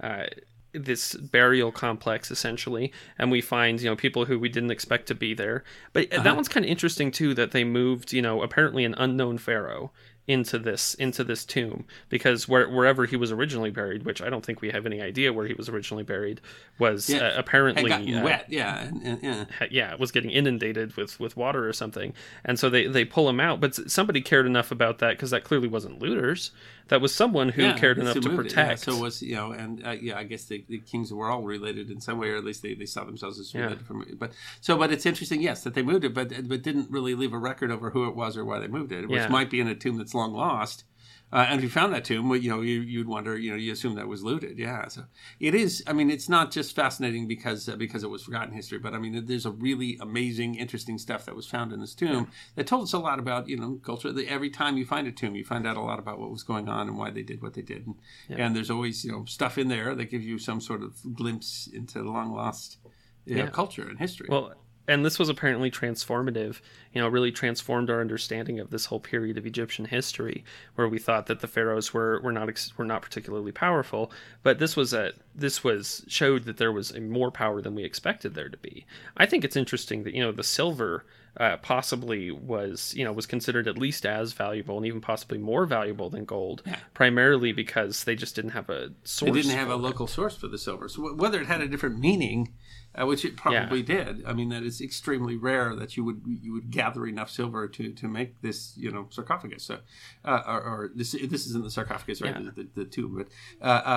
uh, 0.00 0.24
this 0.72 1.14
burial 1.14 1.72
complex 1.72 2.30
essentially 2.30 2.92
and 3.18 3.30
we 3.30 3.40
find 3.40 3.80
you 3.80 3.88
know 3.88 3.96
people 3.96 4.24
who 4.26 4.38
we 4.38 4.48
didn't 4.48 4.70
expect 4.70 5.06
to 5.06 5.14
be 5.14 5.32
there 5.34 5.64
but 5.92 6.12
Uh-huh. 6.12 6.22
that 6.22 6.34
one's 6.34 6.48
kind 6.48 6.64
of 6.66 6.70
interesting 6.70 7.10
too 7.10 7.34
that 7.34 7.52
they 7.52 7.64
moved 7.64 8.12
you 8.12 8.22
know 8.22 8.42
apparently 8.42 8.84
an 8.84 8.94
unknown 8.98 9.38
pharaoh 9.38 9.90
into 10.28 10.58
this 10.58 10.94
into 10.94 11.22
this 11.22 11.44
tomb 11.44 11.84
because 12.08 12.48
where, 12.48 12.68
wherever 12.68 13.06
he 13.06 13.16
was 13.16 13.30
originally 13.30 13.70
buried 13.70 14.04
which 14.04 14.20
i 14.20 14.28
don't 14.28 14.44
think 14.44 14.60
we 14.60 14.70
have 14.70 14.84
any 14.84 15.00
idea 15.00 15.32
where 15.32 15.46
he 15.46 15.54
was 15.54 15.68
originally 15.68 16.02
buried 16.02 16.40
was 16.78 17.08
Yeah, 17.08 17.28
uh, 17.28 17.38
apparently 17.38 17.90
uh, 17.90 18.22
wet. 18.24 18.46
Yeah. 18.48 18.90
Yeah. 19.22 19.44
yeah, 19.70 19.92
it 19.92 19.98
was 20.00 20.12
getting 20.12 20.30
inundated 20.30 20.96
with 20.96 21.18
with 21.18 21.36
water 21.36 21.66
or 21.66 21.72
something, 21.72 22.12
and 22.44 22.58
so 22.58 22.68
they 22.68 22.86
they 22.86 23.04
pull 23.04 23.28
him 23.28 23.40
out. 23.40 23.60
But 23.60 23.74
somebody 23.90 24.20
cared 24.20 24.46
enough 24.46 24.70
about 24.70 24.98
that 24.98 25.10
because 25.12 25.30
that 25.30 25.44
clearly 25.44 25.68
wasn't 25.68 26.00
looters. 26.00 26.50
That 26.88 27.00
was 27.00 27.12
someone 27.14 27.48
who 27.48 27.62
Yeah, 27.62 27.76
cared 27.78 27.98
enough 27.98 28.14
to 28.14 28.20
moved 28.20 28.46
it, 28.46 28.52
yeah. 28.52 28.64
protect. 28.66 28.80
So 28.82 28.92
it 28.96 29.00
was 29.00 29.20
you 29.22 29.34
know, 29.34 29.50
and 29.52 29.84
uh, 29.86 29.90
yeah, 29.90 30.16
I 30.18 30.24
guess 30.24 30.44
the, 30.44 30.64
the 30.68 30.78
kings 30.78 31.12
were 31.12 31.28
all 31.30 31.42
related 31.42 31.90
in 31.90 32.00
some 32.00 32.18
way, 32.18 32.28
or 32.30 32.36
at 32.36 32.44
least 32.44 32.62
they, 32.62 32.74
they 32.74 32.86
saw 32.86 33.04
themselves 33.04 33.40
as 33.40 33.52
Yeah. 33.52 33.62
related 33.62 33.86
from. 33.86 34.04
But 34.18 34.32
so, 34.60 34.76
but 34.78 34.92
it's 34.92 35.04
interesting, 35.06 35.42
yes, 35.42 35.64
that 35.64 35.74
they 35.74 35.82
moved 35.82 36.04
it, 36.04 36.14
but 36.14 36.28
but 36.48 36.62
didn't 36.62 36.90
really 36.90 37.14
leave 37.14 37.32
a 37.32 37.38
record 37.38 37.70
over 37.72 37.90
who 37.90 38.08
it 38.08 38.14
was 38.14 38.36
or 38.36 38.44
why 38.44 38.58
they 38.60 38.68
moved 38.68 38.92
it, 38.92 39.08
which 39.08 39.22
Yeah. 39.22 39.28
might 39.28 39.50
be 39.50 39.60
in 39.60 39.66
a 39.68 39.74
tomb 39.74 39.98
that's 39.98 40.14
long 40.14 40.32
lost. 40.32 40.84
Uh, 41.32 41.44
and 41.48 41.58
if 41.58 41.64
you 41.64 41.68
found 41.68 41.92
that 41.92 42.04
tomb, 42.04 42.32
you 42.36 42.48
know, 42.48 42.60
you, 42.60 42.80
you'd 42.80 43.08
wonder, 43.08 43.36
you 43.36 43.50
know, 43.50 43.56
you 43.56 43.72
assume 43.72 43.96
that 43.96 44.06
was 44.06 44.22
looted. 44.22 44.58
Yeah. 44.58 44.86
So 44.86 45.04
it 45.40 45.56
is. 45.56 45.82
I 45.86 45.92
mean, 45.92 46.08
it's 46.08 46.28
not 46.28 46.52
just 46.52 46.74
fascinating 46.76 47.26
because 47.26 47.68
uh, 47.68 47.74
because 47.74 48.04
it 48.04 48.10
was 48.10 48.22
forgotten 48.22 48.54
history, 48.54 48.78
but 48.78 48.94
I 48.94 48.98
mean, 48.98 49.26
there's 49.26 49.44
a 49.44 49.50
really 49.50 49.98
amazing, 50.00 50.54
interesting 50.54 50.98
stuff 50.98 51.26
that 51.26 51.34
was 51.34 51.46
found 51.46 51.72
in 51.72 51.80
this 51.80 51.94
tomb 51.94 52.28
that 52.54 52.68
told 52.68 52.84
us 52.84 52.92
a 52.92 52.98
lot 52.98 53.18
about 53.18 53.48
you 53.48 53.56
know 53.56 53.80
culture. 53.84 54.12
The, 54.12 54.28
every 54.28 54.50
time 54.50 54.76
you 54.78 54.84
find 54.86 55.08
a 55.08 55.12
tomb, 55.12 55.34
you 55.34 55.44
find 55.44 55.66
out 55.66 55.76
a 55.76 55.80
lot 55.80 55.98
about 55.98 56.20
what 56.20 56.30
was 56.30 56.44
going 56.44 56.68
on 56.68 56.86
and 56.88 56.96
why 56.96 57.10
they 57.10 57.22
did 57.22 57.42
what 57.42 57.54
they 57.54 57.62
did. 57.62 57.86
And, 57.86 57.96
and 58.28 58.54
there's 58.54 58.70
always 58.70 59.04
you 59.04 59.10
know 59.10 59.24
stuff 59.24 59.58
in 59.58 59.66
there 59.66 59.96
that 59.96 60.10
gives 60.10 60.24
you 60.24 60.38
some 60.38 60.60
sort 60.60 60.82
of 60.82 60.94
glimpse 61.12 61.66
into 61.72 62.02
the 62.02 62.08
long 62.10 62.32
lost 62.32 62.78
you 63.24 63.34
know, 63.34 63.44
Yeah. 63.44 63.50
culture 63.50 63.88
and 63.88 63.98
history. 63.98 64.28
Well, 64.30 64.54
and 64.88 65.04
this 65.04 65.18
was 65.18 65.28
apparently 65.28 65.70
transformative, 65.70 66.60
you 66.92 67.00
know, 67.00 67.08
really 67.08 67.32
transformed 67.32 67.90
our 67.90 68.00
understanding 68.00 68.60
of 68.60 68.70
this 68.70 68.86
whole 68.86 69.00
period 69.00 69.36
of 69.36 69.46
Egyptian 69.46 69.86
history, 69.86 70.44
where 70.74 70.88
we 70.88 70.98
thought 70.98 71.26
that 71.26 71.40
the 71.40 71.48
pharaohs 71.48 71.92
were 71.92 72.20
were 72.20 72.32
not 72.32 72.48
ex- 72.48 72.76
were 72.78 72.84
not 72.84 73.02
particularly 73.02 73.52
powerful, 73.52 74.10
but 74.42 74.58
this 74.58 74.76
was 74.76 74.92
a 74.92 75.12
this 75.34 75.64
was 75.64 76.04
showed 76.08 76.44
that 76.44 76.56
there 76.56 76.72
was 76.72 76.90
a 76.92 77.00
more 77.00 77.30
power 77.30 77.60
than 77.60 77.74
we 77.74 77.84
expected 77.84 78.34
there 78.34 78.48
to 78.48 78.56
be. 78.56 78.86
I 79.16 79.26
think 79.26 79.44
it's 79.44 79.56
interesting 79.56 80.04
that 80.04 80.14
you 80.14 80.22
know 80.22 80.32
the 80.32 80.44
silver 80.44 81.04
uh, 81.38 81.56
possibly 81.58 82.30
was 82.30 82.94
you 82.96 83.04
know 83.04 83.12
was 83.12 83.26
considered 83.26 83.68
at 83.68 83.76
least 83.76 84.06
as 84.06 84.32
valuable 84.32 84.76
and 84.76 84.86
even 84.86 85.00
possibly 85.00 85.38
more 85.38 85.66
valuable 85.66 86.08
than 86.08 86.24
gold, 86.24 86.62
primarily 86.94 87.52
because 87.52 88.04
they 88.04 88.14
just 88.14 88.34
didn't 88.36 88.52
have 88.52 88.70
a 88.70 88.90
source. 89.04 89.32
They 89.32 89.42
didn't 89.42 89.58
have 89.58 89.70
a 89.70 89.76
local 89.76 90.06
source 90.06 90.36
for 90.36 90.48
the 90.48 90.58
silver. 90.58 90.88
So 90.88 91.02
wh- 91.02 91.18
whether 91.18 91.40
it 91.40 91.46
had 91.46 91.60
a 91.60 91.68
different 91.68 91.98
meaning, 91.98 92.54
uh, 92.98 93.06
which 93.06 93.24
it 93.24 93.36
probably 93.36 93.82
did, 93.82 94.24
I 94.26 94.32
mean 94.32 94.48
that 94.50 94.62
is 94.62 94.80
extremely 94.80 95.36
rare 95.36 95.74
that 95.76 95.96
you 95.96 96.04
would 96.04 96.22
you 96.26 96.52
would 96.54 96.70
gather 96.70 97.06
enough 97.06 97.30
silver 97.30 97.68
to, 97.68 97.92
to 97.92 98.08
make 98.08 98.40
this 98.42 98.74
you 98.76 98.90
know 98.90 99.06
sarcophagus. 99.10 99.64
So, 99.64 99.78
uh, 100.24 100.42
or, 100.46 100.60
or 100.62 100.90
this 100.94 101.12
this 101.12 101.46
isn't 101.46 101.64
the 101.64 101.70
sarcophagus, 101.70 102.22
right? 102.22 102.34
Yeah. 102.34 102.50
The, 102.54 102.62
the, 102.62 102.68
the 102.74 102.84
tomb, 102.84 103.16
but 103.16 103.28
uh, 103.60 103.70
uh, 103.70 103.88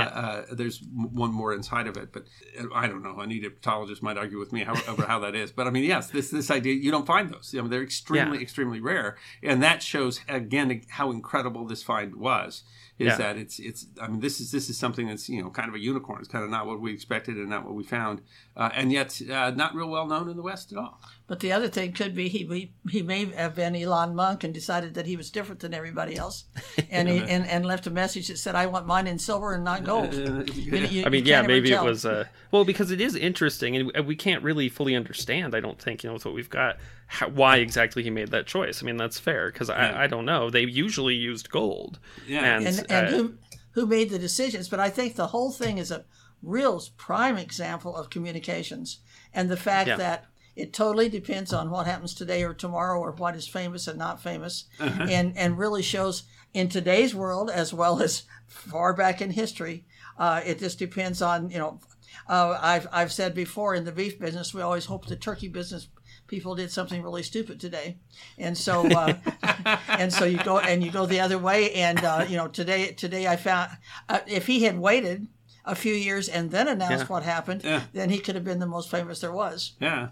uh, 0.49 0.55
there's 0.55 0.81
one 0.93 1.31
more 1.31 1.53
inside 1.53 1.87
of 1.87 1.97
it. 1.97 2.11
But 2.11 2.23
uh, 2.59 2.65
I 2.73 2.87
don't 2.87 3.03
know. 3.03 3.19
An 3.19 3.31
Egyptologist 3.31 4.01
might 4.03 4.17
argue 4.17 4.39
with 4.39 4.51
me 4.51 4.63
how, 4.63 4.73
over 4.91 5.03
how 5.05 5.19
that 5.19 5.35
is. 5.35 5.51
But 5.51 5.67
I 5.67 5.69
mean, 5.69 5.83
yes, 5.83 6.09
this 6.09 6.29
this 6.29 6.51
idea 6.51 6.73
you 6.73 6.91
don't 6.91 7.07
find 7.07 7.29
those. 7.33 7.53
I 7.57 7.61
mean, 7.61 7.69
they're 7.69 7.83
extremely 7.83 8.37
Yeah. 8.37 8.43
extremely 8.43 8.81
rare, 8.81 9.17
and 9.43 9.61
that 9.63 9.81
shows 9.83 10.21
again 10.27 10.81
how 10.89 11.11
incredible 11.11 11.65
this 11.65 11.83
find 11.83 12.15
was. 12.15 12.63
Is 12.99 13.07
Yeah. 13.07 13.17
that 13.17 13.37
it's 13.37 13.59
it's 13.59 13.87
I 14.01 14.07
mean 14.09 14.19
this 14.19 14.39
is 14.41 14.51
this 14.51 14.69
is 14.69 14.77
something 14.77 15.07
that's 15.07 15.29
you 15.29 15.41
know 15.41 15.49
kind 15.49 15.69
of 15.69 15.75
a 15.75 15.79
unicorn. 15.79 16.19
It's 16.19 16.27
kind 16.27 16.43
of 16.43 16.51
not 16.51 16.67
what 16.67 16.81
we 16.81 16.93
expected 16.93 17.37
and 17.37 17.49
not 17.49 17.63
what 17.65 17.73
we 17.73 17.83
found, 17.83 18.21
uh, 18.57 18.69
and 18.75 18.91
yet 18.91 19.19
uh, 19.31 19.51
not 19.51 19.73
real 19.73 19.89
well 19.89 20.05
known 20.05 20.29
in 20.29 20.35
the 20.35 20.43
West 20.43 20.71
at 20.73 20.77
all. 20.77 20.99
But 21.29 21.39
the 21.41 21.51
other 21.51 21.67
thing 21.69 21.93
could 21.93 22.15
be 22.15 22.27
he 22.27 22.39
he, 22.45 22.71
he 22.89 23.01
may 23.03 23.25
have 23.25 23.53
been 23.53 23.75
Elon 23.75 24.15
Monk 24.15 24.43
and 24.43 24.51
decided 24.51 24.95
that 24.95 25.05
he 25.05 25.15
was 25.15 25.29
different 25.29 25.61
than 25.61 25.75
everybody 25.75 26.15
else, 26.17 26.45
and 26.89 27.07
he 27.07 27.19
and, 27.19 27.45
and 27.47 27.65
left 27.65 27.85
a 27.85 27.91
message 27.91 28.27
that 28.29 28.37
said, 28.39 28.55
"I 28.55 28.65
want 28.65 28.87
mine 28.87 29.05
in 29.05 29.19
silver 29.19 29.53
and 29.53 29.63
not 29.63 29.83
gold." 29.83 30.11
You- 30.13 30.43
you- 30.55 31.05
I 31.05 31.09
mean, 31.09 31.25
yeah, 31.27 31.43
maybe 31.43 31.71
it 31.71 31.83
was. 31.83 32.03
Uh, 32.03 32.25
well, 32.51 32.65
because 32.65 32.89
it 32.89 32.99
is 32.99 33.15
interesting, 33.15 33.75
and 33.77 34.07
we 34.07 34.15
can't 34.15 34.43
really 34.43 34.69
fully 34.69 34.95
understand. 34.95 35.53
I 35.53 35.59
don't 35.59 35.79
think 35.79 36.03
you 36.03 36.09
know 36.09 36.15
with 36.15 36.25
what 36.25 36.33
we've 36.33 36.49
got 36.49 36.77
how, 37.05 37.29
why 37.29 37.57
exactly 37.57 38.01
he 38.01 38.09
made 38.09 38.29
that 38.31 38.47
choice. 38.47 38.81
I 38.81 38.85
mean, 38.87 38.97
that's 38.97 39.19
fair 39.19 39.51
because 39.51 39.69
Yeah. 39.69 39.75
I, 39.95 40.05
I 40.05 40.07
don't 40.07 40.25
know. 40.25 40.49
They 40.49 40.63
usually 40.63 41.13
used 41.15 41.51
gold, 41.51 41.99
Yeah. 42.27 42.55
and, 42.57 42.65
and, 42.67 42.85
and 42.91 43.07
uh, 43.07 43.09
who 43.11 43.33
who 43.73 43.85
made 43.85 44.09
the 44.09 44.17
decisions. 44.17 44.67
But 44.67 44.79
I 44.79 44.89
think 44.89 45.15
the 45.15 45.27
whole 45.27 45.51
thing 45.51 45.77
is 45.77 45.91
a 45.91 46.05
real 46.41 46.81
prime 46.97 47.37
example 47.37 47.95
of 47.95 48.09
communications 48.09 48.99
and 49.31 49.47
the 49.47 49.57
fact 49.57 49.89
Yeah. 49.89 49.97
that 49.97 50.25
it 50.59 50.73
totally 50.73 51.09
depends 51.09 51.53
on 51.53 51.69
what 51.69 51.85
happens 51.87 52.13
today 52.13 52.43
or 52.43 52.53
tomorrow 52.53 52.99
or 52.99 53.11
what 53.11 53.35
is 53.35 53.47
famous 53.47 53.87
and 53.87 53.97
not 53.97 54.21
famous, 54.21 54.65
and 54.79 55.37
and 55.37 55.57
really 55.57 55.81
shows 55.81 56.23
in 56.53 56.67
today's 56.69 57.13
world 57.15 57.49
as 57.49 57.73
well 57.73 58.01
as 58.01 58.23
far 58.47 58.93
back 58.93 59.21
in 59.21 59.31
history. 59.31 59.85
Uh, 60.17 60.41
it 60.45 60.59
just 60.59 60.79
depends 60.79 61.21
on 61.21 61.49
you 61.49 61.57
know. 61.59 61.79
Uh, 62.27 62.57
I've 62.61 62.87
I've 62.91 63.11
said 63.11 63.33
before 63.35 63.75
in 63.75 63.85
the 63.85 63.91
beef 63.91 64.19
business, 64.19 64.53
we 64.53 64.61
always 64.61 64.85
hope 64.85 65.05
the 65.05 65.15
turkey 65.15 65.47
business 65.47 65.87
people 66.27 66.53
did 66.55 66.69
something 66.71 67.01
really 67.01 67.23
stupid 67.23 67.59
today, 67.59 67.97
and 68.37 68.55
so 68.57 68.85
uh, 68.87 69.13
and 69.87 70.11
so 70.13 70.25
you 70.25 70.37
go 70.43 70.59
and 70.59 70.83
you 70.83 70.91
go 70.91 71.05
the 71.05 71.19
other 71.19 71.37
way, 71.37 71.71
and 71.73 72.03
uh, 72.03 72.25
you 72.27 72.35
know 72.37 72.47
today 72.47 72.91
today 72.93 73.27
I 73.27 73.35
found 73.35 73.71
uh, 74.09 74.19
if 74.27 74.47
he 74.47 74.63
had 74.63 74.77
waited 74.79 75.27
a 75.65 75.75
few 75.75 75.93
years 75.93 76.27
and 76.29 76.49
then 76.51 76.67
announced 76.67 77.05
Yeah. 77.05 77.13
what 77.13 77.23
happened, 77.23 77.63
Yeah. 77.63 77.81
then 77.93 78.09
he 78.09 78.19
could 78.19 78.35
have 78.35 78.43
been 78.43 78.59
the 78.59 78.65
most 78.77 78.89
famous 78.89 79.19
there 79.21 79.31
was. 79.33 79.73
Yeah, 79.79 80.09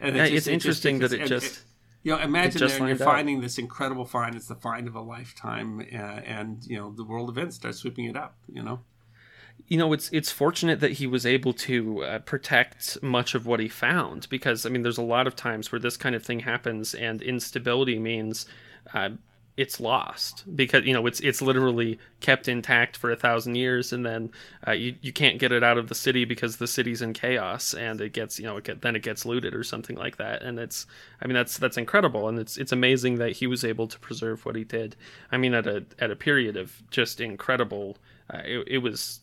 and 0.00 0.16
Yeah, 0.16 0.24
it 0.24 0.34
it's 0.34 0.46
interesting 0.46 0.98
that 1.00 1.12
it 1.12 1.26
just- 1.26 1.64
you 2.02 2.12
know 2.12 2.20
imagine 2.20 2.58
just 2.58 2.78
there 2.78 2.88
you're 2.88 2.96
lined 2.96 3.02
up. 3.02 3.06
finding 3.08 3.40
this 3.40 3.58
incredible 3.58 4.04
find. 4.04 4.34
It's 4.34 4.46
the 4.46 4.54
find 4.54 4.86
of 4.88 4.94
a 4.94 5.00
lifetime, 5.00 5.80
uh, 5.80 5.96
and 5.96 6.64
you 6.66 6.76
know 6.78 6.92
the 6.92 7.04
world 7.04 7.28
events 7.28 7.56
start 7.56 7.74
sweeping 7.74 8.04
it 8.06 8.16
up. 8.16 8.36
You 8.52 8.62
know. 8.62 8.80
you 9.66 9.76
know 9.76 9.92
it's 9.92 10.08
it's 10.12 10.30
fortunate 10.30 10.78
that 10.80 10.92
he 10.92 11.06
was 11.06 11.26
able 11.26 11.52
to 11.52 12.02
uh, 12.04 12.18
protect 12.20 13.02
much 13.02 13.34
of 13.34 13.44
what 13.46 13.58
he 13.60 13.68
found 13.68 14.28
because 14.30 14.64
I 14.64 14.68
mean 14.70 14.82
there's 14.82 14.98
a 14.98 15.02
lot 15.02 15.26
of 15.26 15.34
times 15.34 15.70
where 15.72 15.80
this 15.80 15.96
kind 15.96 16.14
of 16.14 16.22
thing 16.22 16.40
happens 16.40 16.94
and 16.94 17.20
instability 17.20 17.98
means 17.98 18.46
uh, 18.94 19.10
it's 19.58 19.80
lost 19.80 20.44
because 20.54 20.84
you 20.86 20.94
know 20.94 21.04
it's 21.04 21.18
it's 21.18 21.42
literally 21.42 21.98
kept 22.20 22.46
intact 22.46 22.96
for 22.96 23.10
a 23.10 23.16
thousand 23.16 23.56
years 23.56 23.92
and 23.92 24.06
then 24.06 24.30
uh, 24.68 24.70
you 24.70 24.94
you 25.02 25.12
can't 25.12 25.40
get 25.40 25.50
it 25.50 25.64
out 25.64 25.76
of 25.76 25.88
the 25.88 25.96
city 25.96 26.24
because 26.24 26.58
the 26.58 26.66
city's 26.68 27.02
in 27.02 27.12
chaos 27.12 27.74
and 27.74 28.00
it 28.00 28.12
gets 28.12 28.38
you 28.38 28.46
know 28.46 28.56
it 28.58 28.62
get, 28.62 28.82
then 28.82 28.94
it 28.94 29.02
gets 29.02 29.26
looted 29.26 29.56
or 29.56 29.64
something 29.64 29.96
like 29.96 30.16
that. 30.16 30.42
And 30.42 30.60
it's 30.60 30.86
I 31.20 31.26
mean 31.26 31.34
that's 31.34 31.58
that's 31.58 31.76
incredible. 31.76 32.28
And 32.28 32.38
it's 32.38 32.56
it's 32.56 32.70
amazing 32.70 33.16
that 33.16 33.32
he 33.32 33.48
was 33.48 33.64
able 33.64 33.88
to 33.88 33.98
preserve 33.98 34.46
what 34.46 34.54
he 34.54 34.62
did. 34.62 34.94
I 35.32 35.38
mean 35.38 35.54
at 35.54 35.66
a 35.66 35.84
at 35.98 36.12
a 36.12 36.16
period 36.16 36.56
of 36.56 36.80
just 36.92 37.20
incredible 37.20 37.98
uh, 38.32 38.42
it, 38.44 38.64
it 38.68 38.78
was 38.78 39.18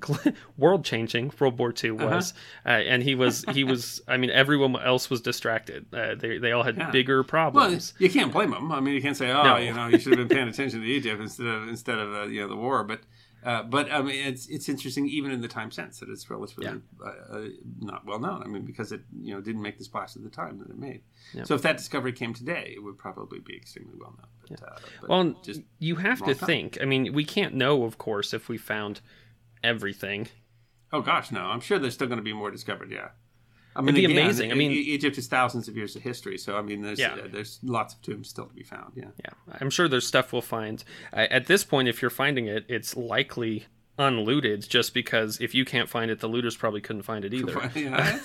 world 0.56 0.84
changing 0.84 1.32
World 1.38 1.58
War 1.58 1.72
II 1.82 1.92
was, 1.92 2.34
uh 2.66 2.68
and 2.70 3.02
he 3.02 3.14
was 3.14 3.44
he 3.52 3.64
was. 3.64 4.00
I 4.08 4.16
mean, 4.16 4.30
everyone 4.30 4.76
else 4.82 5.10
was 5.10 5.20
distracted. 5.20 5.86
Uh, 5.92 6.14
they 6.14 6.38
they 6.38 6.52
all 6.52 6.62
had 6.62 6.76
Yeah. 6.76 6.90
bigger 6.90 7.18
Well, 7.18 7.24
problems. 7.24 7.94
you 7.98 8.10
can't 8.10 8.32
blame 8.32 8.50
them. 8.50 8.72
I 8.72 8.80
mean, 8.80 8.94
you 8.94 9.02
can't 9.02 9.16
say, 9.16 9.30
"Oh, 9.30 9.42
No. 9.42 9.56
you 9.56 9.72
know, 9.74 9.88
you 9.88 9.98
should 9.98 10.16
have 10.18 10.28
been 10.28 10.36
paying 10.36 10.48
attention 10.48 10.80
to 10.80 10.86
Egypt 10.86 11.20
instead 11.20 11.46
of 11.46 11.68
instead 11.68 11.98
of 11.98 12.12
uh, 12.14 12.22
you 12.26 12.40
know 12.40 12.48
the 12.48 12.56
war." 12.56 12.84
But 12.84 13.00
uh, 13.44 13.62
but 13.64 13.90
I 13.90 14.00
mean, 14.02 14.24
it's 14.26 14.46
it's 14.48 14.68
interesting 14.68 15.08
even 15.08 15.32
in 15.32 15.40
the 15.40 15.48
time 15.48 15.70
sense 15.72 15.98
that 15.98 16.08
it's 16.08 16.30
relatively 16.30 16.68
uh, 16.68 16.74
uh, 17.04 17.44
not 17.80 18.06
well 18.06 18.20
known. 18.20 18.42
I 18.42 18.46
mean, 18.46 18.62
because 18.64 18.92
it 18.92 19.00
you 19.20 19.34
know 19.34 19.40
didn't 19.40 19.62
make 19.62 19.78
the 19.78 19.84
splash 19.84 20.14
at 20.16 20.22
the 20.22 20.30
time 20.30 20.58
that 20.60 20.70
it 20.70 20.78
made. 20.78 21.02
Yeah. 21.34 21.42
So 21.44 21.54
if 21.56 21.62
that 21.62 21.76
discovery 21.76 22.12
came 22.12 22.34
today, 22.34 22.72
it 22.76 22.82
would 22.84 22.98
probably 22.98 23.40
be 23.40 23.56
extremely 23.56 23.94
well 23.98 24.14
known. 24.16 24.26
But, 24.48 24.62
uh, 24.62 24.76
but 25.00 25.08
well, 25.10 25.34
just 25.42 25.62
you 25.80 25.96
have 25.96 26.18
to 26.24 26.34
time. 26.34 26.46
think. 26.46 26.78
I 26.80 26.84
mean, 26.84 27.12
we 27.12 27.24
can't 27.24 27.54
know, 27.54 27.84
of 27.84 27.98
course, 27.98 28.32
if 28.32 28.48
we 28.48 28.58
found 28.58 29.00
everything. 29.64 30.28
oh 30.92 31.00
gosh, 31.00 31.30
no, 31.32 31.40
I'm 31.40 31.60
sure 31.60 31.78
there's 31.78 31.94
still 31.94 32.06
going 32.08 32.18
to 32.18 32.22
be 32.24 32.32
more 32.32 32.50
discovered. 32.50 32.90
Yeah. 32.90 33.08
I 33.74 33.80
mean, 33.80 33.96
It'd 33.96 34.08
be 34.08 34.12
again, 34.12 34.24
amazing. 34.26 34.52
I 34.52 34.54
mean- 34.54 34.72
Egypt 34.72 35.16
is 35.16 35.26
thousands 35.28 35.66
of 35.66 35.76
years 35.78 35.96
of 35.96 36.02
history, 36.02 36.36
so 36.36 36.56
I 36.58 36.62
mean, 36.62 36.82
there's 36.82 36.98
Yeah. 37.00 37.14
uh, 37.14 37.28
there's 37.32 37.58
lots 37.62 37.94
of 37.94 38.02
tombs 38.02 38.28
still 38.28 38.44
to 38.46 38.54
be 38.54 38.62
found. 38.62 38.92
Yeah, 38.96 39.06
Yeah, 39.24 39.30
I'm 39.60 39.70
sure 39.70 39.88
there's 39.88 40.06
stuff 40.06 40.30
we'll 40.32 40.42
find. 40.42 40.84
Uh, 41.12 41.26
at 41.30 41.46
this 41.46 41.64
point, 41.64 41.88
if 41.88 42.02
you're 42.02 42.10
finding 42.10 42.46
it, 42.48 42.66
it's 42.68 42.94
likely 42.96 43.64
unlooted 43.98 44.68
just 44.68 44.94
because 44.94 45.38
if 45.40 45.54
you 45.54 45.64
can't 45.64 45.88
find 45.88 46.10
it, 46.10 46.20
the 46.20 46.26
looters 46.26 46.56
probably 46.56 46.80
couldn't 46.80 47.02
find 47.02 47.24
it 47.24 47.34
either. 47.34 47.52
yeah, 47.74 48.18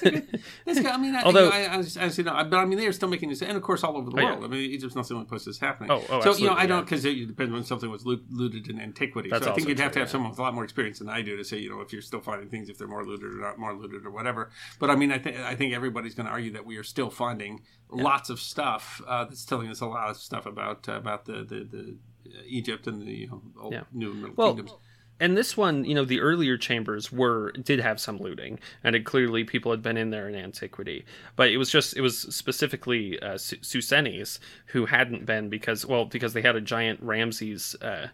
that's 0.65 0.79
good- 0.79 0.85
I 0.85 0.97
mean, 0.97 1.13
I, 1.15 1.23
Although- 1.23 1.49
I, 1.49 1.63
I, 1.63 1.77
was- 1.77 1.97
I, 1.97 2.05
was, 2.05 2.17
you 2.17 2.23
but 2.23 2.53
I 2.53 2.65
mean, 2.65 2.77
they're 2.77 2.91
still 2.93 3.09
making 3.09 3.29
this, 3.29 3.41
and 3.41 3.57
of 3.57 3.63
course, 3.63 3.83
all 3.83 3.97
over 3.97 4.09
the 4.09 4.17
Oh, 4.17 4.19
yeah. 4.19 4.31
world. 4.31 4.43
I 4.45 4.47
mean, 4.47 4.71
Egypt's 4.71 4.95
not 4.95 5.07
the 5.07 5.15
only 5.15 5.25
place 5.25 5.45
this 5.45 5.55
is 5.55 5.61
happening. 5.61 5.91
Oh, 5.91 6.03
oh, 6.09 6.21
so 6.21 6.35
you 6.37 6.47
know, 6.47 6.53
I 6.55 6.65
don't 6.65 6.85
because 6.85 7.03
it 7.05 7.27
depends 7.27 7.53
on 7.53 7.63
something 7.63 7.89
was 7.89 8.05
loot, 8.05 8.23
looted 8.31 8.69
in 8.69 8.79
antiquity. 8.79 9.29
That's 9.29 9.45
so 9.45 9.51
I 9.51 9.55
think 9.55 9.67
you'd 9.67 9.79
have 9.79 9.91
true, 9.91 9.93
to 9.95 9.99
have 9.99 10.07
yeah. 10.07 10.11
someone 10.11 10.29
with 10.31 10.39
a 10.39 10.41
lot 10.41 10.53
more 10.53 10.63
experience 10.63 10.99
than 10.99 11.09
I 11.09 11.21
do 11.21 11.35
to 11.37 11.43
say, 11.43 11.57
you 11.57 11.69
know, 11.69 11.81
if 11.81 11.91
you're 11.91 12.01
still 12.01 12.21
finding 12.21 12.49
things, 12.49 12.69
if 12.69 12.77
they're 12.77 12.87
more 12.87 13.05
looted 13.05 13.25
or 13.25 13.41
not 13.41 13.57
more 13.59 13.73
looted 13.73 14.05
or 14.05 14.11
whatever. 14.11 14.49
But 14.79 14.89
I 14.89 14.95
mean, 14.95 15.11
I 15.11 15.19
think 15.19 15.37
I 15.37 15.55
think 15.55 15.73
everybody's 15.73 16.15
going 16.15 16.27
to 16.27 16.31
argue 16.31 16.53
that 16.53 16.65
we 16.65 16.77
are 16.77 16.83
still 16.83 17.09
finding 17.09 17.61
lots 17.91 18.29
of 18.29 18.39
stuff 18.39 19.01
uh, 19.07 19.25
that's 19.25 19.45
telling 19.45 19.69
us 19.69 19.81
a 19.81 19.85
lot 19.85 20.09
of 20.09 20.17
stuff 20.17 20.45
about 20.45 20.87
uh, 20.87 20.93
about 20.93 21.25
the 21.25 21.43
the, 21.43 21.63
the 21.69 21.95
uh, 22.27 22.41
Egypt 22.45 22.87
and 22.87 23.01
the 23.01 23.11
you 23.11 23.27
know, 23.27 23.41
old, 23.59 23.73
Yeah. 23.73 23.83
new 23.93 24.11
and 24.11 24.21
middle 24.21 24.35
Well, 24.35 24.55
kingdoms. 24.55 24.71
And 25.19 25.35
this 25.35 25.57
one, 25.57 25.83
you 25.83 25.95
know, 25.95 26.05
the 26.05 26.19
earlier 26.19 26.57
chambers 26.57 27.11
were 27.11 27.51
did 27.51 27.79
have 27.79 27.99
some 27.99 28.17
looting, 28.17 28.59
and 28.83 28.95
it 28.95 29.05
clearly 29.05 29.43
people 29.43 29.71
had 29.71 29.81
been 29.81 29.97
in 29.97 30.11
there 30.11 30.29
in 30.29 30.35
antiquity. 30.35 31.05
But 31.35 31.49
it 31.49 31.57
was 31.57 31.69
just 31.69 31.97
it 31.97 32.01
was 32.01 32.19
specifically 32.19 33.19
uh, 33.19 33.37
Su- 33.37 33.57
Psusennes 33.57 34.39
who 34.67 34.85
hadn't 34.85 35.25
been 35.25 35.49
because 35.49 35.85
well 35.85 36.05
because 36.05 36.33
they 36.33 36.41
had 36.41 36.55
a 36.55 36.61
giant 36.61 37.01
Ramses. 37.01 37.75
Uh, 37.81 38.07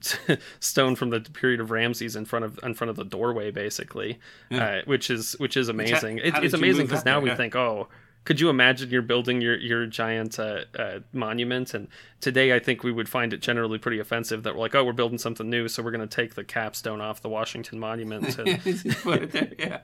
stone 0.58 0.96
from 0.96 1.10
the 1.10 1.20
period 1.20 1.60
of 1.60 1.70
Ramses 1.70 2.16
in 2.16 2.24
front 2.24 2.46
of 2.46 2.58
in 2.62 2.72
front 2.72 2.88
of 2.88 2.96
the 2.96 3.04
doorway, 3.04 3.50
basically, 3.50 4.18
uh, 4.50 4.78
which 4.86 5.10
is 5.10 5.34
which 5.38 5.54
is 5.54 5.68
amazing. 5.68 6.16
It, 6.16 6.34
it's 6.42 6.54
amazing 6.54 6.86
because 6.86 7.04
now 7.04 7.20
there? 7.20 7.30
we 7.30 7.36
think, 7.36 7.54
oh, 7.54 7.88
could 8.24 8.40
you 8.40 8.48
imagine 8.48 8.90
you're 8.90 9.02
building 9.02 9.40
your 9.40 9.56
your 9.58 9.86
giant 9.86 10.38
uh, 10.38 10.64
uh, 10.78 11.00
monument? 11.12 11.74
And 11.74 11.88
today, 12.20 12.54
I 12.54 12.58
think 12.58 12.84
we 12.84 12.92
would 12.92 13.08
find 13.08 13.32
it 13.32 13.40
generally 13.40 13.78
pretty 13.78 13.98
offensive 13.98 14.42
that 14.44 14.54
we're 14.54 14.60
like, 14.60 14.74
oh, 14.74 14.84
we're 14.84 14.92
building 14.92 15.18
something 15.18 15.48
new, 15.48 15.68
so 15.68 15.82
we're 15.82 15.90
going 15.90 16.08
to 16.08 16.14
take 16.14 16.34
the 16.34 16.44
capstone 16.44 17.00
off 17.00 17.20
the 17.20 17.28
Washington 17.28 17.78
Monument. 17.78 18.38
And, 18.38 18.60
there, 19.30 19.52
yeah. 19.58 19.80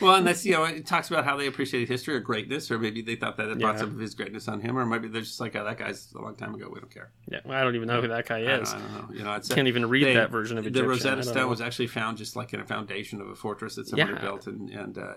Well, 0.00 0.14
and 0.16 0.26
that's 0.26 0.44
you 0.46 0.52
know 0.52 0.64
it 0.64 0.86
talks 0.86 1.10
about 1.10 1.24
how 1.24 1.36
they 1.36 1.46
appreciated 1.46 1.88
history 1.88 2.14
or 2.14 2.20
greatness, 2.20 2.70
or 2.70 2.78
maybe 2.78 3.02
they 3.02 3.16
thought 3.16 3.36
that 3.38 3.48
it 3.48 3.58
brought 3.58 3.74
Yeah. 3.74 3.80
some 3.80 3.90
of 3.94 3.98
his 3.98 4.14
greatness 4.14 4.48
on 4.48 4.60
him, 4.60 4.78
or 4.78 4.86
maybe 4.86 5.08
they're 5.08 5.22
just 5.22 5.40
like, 5.40 5.56
oh, 5.56 5.64
that 5.64 5.78
guy's 5.78 6.12
a 6.16 6.20
long 6.20 6.36
time 6.36 6.54
ago. 6.54 6.68
We 6.72 6.80
don't 6.80 6.92
care. 6.92 7.10
Yeah, 7.30 7.40
well, 7.44 7.58
I 7.58 7.62
don't 7.64 7.74
even 7.74 7.88
know 7.88 8.00
who 8.00 8.08
that 8.08 8.26
guy 8.28 8.38
I 8.40 8.44
don't, 8.44 8.62
is. 8.62 8.72
I 8.72 8.78
don't 8.78 8.92
know. 8.92 9.14
You 9.16 9.24
know, 9.24 9.32
it's 9.34 9.48
Can't 9.48 9.68
even 9.68 9.88
read 9.88 10.04
they- 10.06 10.14
that 10.14 10.30
version 10.30 10.58
of 10.58 10.66
Egyptian. 10.66 10.84
The 10.84 10.88
Rosetta 10.88 11.22
Stone 11.22 11.50
was 11.50 11.60
actually 11.60 11.88
found 11.88 12.18
just 12.18 12.36
like 12.36 12.52
in 12.54 12.60
a 12.60 12.64
foundation 12.64 13.20
of 13.20 13.28
a 13.28 13.34
fortress 13.34 13.74
that 13.76 13.86
somebody 13.88 14.12
Yeah. 14.12 14.20
built, 14.20 14.46
and 14.46 14.70
and 14.70 14.98
uh, 14.98 15.00
uh, 15.02 15.14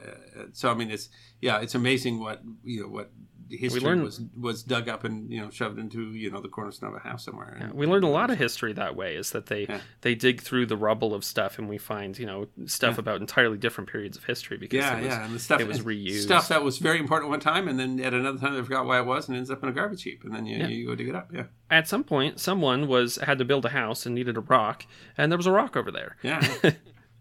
so 0.54 0.70
I 0.70 0.74
mean, 0.74 0.90
it's 0.92 1.10
yeah, 1.42 1.60
it's 1.60 1.76
amazing 1.76 2.20
what 2.20 2.42
you 2.64 2.82
know 2.84 2.88
what 2.90 3.12
history 3.50 3.82
learn- 3.82 4.04
was 4.04 4.22
was 4.40 4.64
dug 4.64 4.90
up 4.90 5.04
and 5.04 5.32
you 5.32 5.42
know 5.42 5.50
shoved 5.50 5.80
into 5.80 6.12
you 6.12 6.30
know 6.32 6.42
the 6.42 6.48
cornerstone 6.48 6.90
of 6.90 6.96
a 6.96 7.00
house 7.08 7.26
somewhere. 7.26 7.56
Yeah, 7.60 7.66
And- 7.66 7.74
we 7.74 7.86
learn 7.86 8.04
a 8.04 8.10
lot 8.10 8.30
of 8.30 8.38
history 8.38 8.74
that 8.74 8.96
way. 8.96 9.16
Is 9.16 9.32
that 9.32 9.46
they 9.48 9.66
Yeah. 9.68 9.82
they 10.02 10.16
dig 10.16 10.42
through 10.42 10.66
the 10.68 10.78
rubble 10.78 11.14
of 11.14 11.24
stuff 11.24 11.58
and 11.60 11.68
we 11.70 11.78
find 11.78 12.18
you 12.18 12.26
know 12.26 12.48
stuff 12.66 12.98
about 12.98 13.22
entirely 13.22 13.58
different 13.58 13.90
periods 13.90 14.18
of 14.18 14.24
history 14.26 14.58
because 14.58 14.78
Yeah, 14.78 14.94
it 14.98 15.04
was, 15.04 15.08
yeah, 15.08 15.26
and 15.26 15.34
the 15.36 15.40
stuff 15.40 15.62
it 15.62 15.68
was 15.68 15.80
reused. 15.84 16.24
Stuff 16.24 16.48
that 16.50 16.64
was 16.64 16.78
very 16.78 17.00
important 17.00 17.30
one 17.30 17.40
time, 17.40 17.68
and 17.68 17.80
then 17.80 18.00
at 18.00 18.14
another 18.14 18.38
time 18.40 18.54
they 18.56 18.62
forgot 18.62 18.86
why 18.86 19.00
it 19.00 19.06
was, 19.06 19.28
and 19.28 19.38
ends 19.38 19.50
up 19.52 19.64
in 19.64 19.70
a 19.70 19.74
garbage 19.74 20.04
heap, 20.04 20.24
and 20.24 20.34
then 20.34 20.46
you, 20.46 20.58
Yeah. 20.58 20.68
you 20.68 20.86
go 20.88 20.96
dig 20.96 21.08
it 21.10 21.16
up. 21.16 21.30
Yeah, 21.34 21.44
At 21.70 21.88
some 21.88 22.04
point, 22.04 22.40
someone 22.40 22.88
was 22.88 23.16
had 23.18 23.38
to 23.38 23.46
build 23.46 23.66
a 23.66 23.70
house 23.70 24.06
and 24.06 24.14
needed 24.16 24.38
a 24.38 24.42
rock, 24.42 24.86
and 25.18 25.32
there 25.32 25.38
was 25.38 25.48
a 25.48 25.52
rock 25.52 25.76
over 25.78 25.92
there. 25.92 26.18
yeah. 26.24 26.42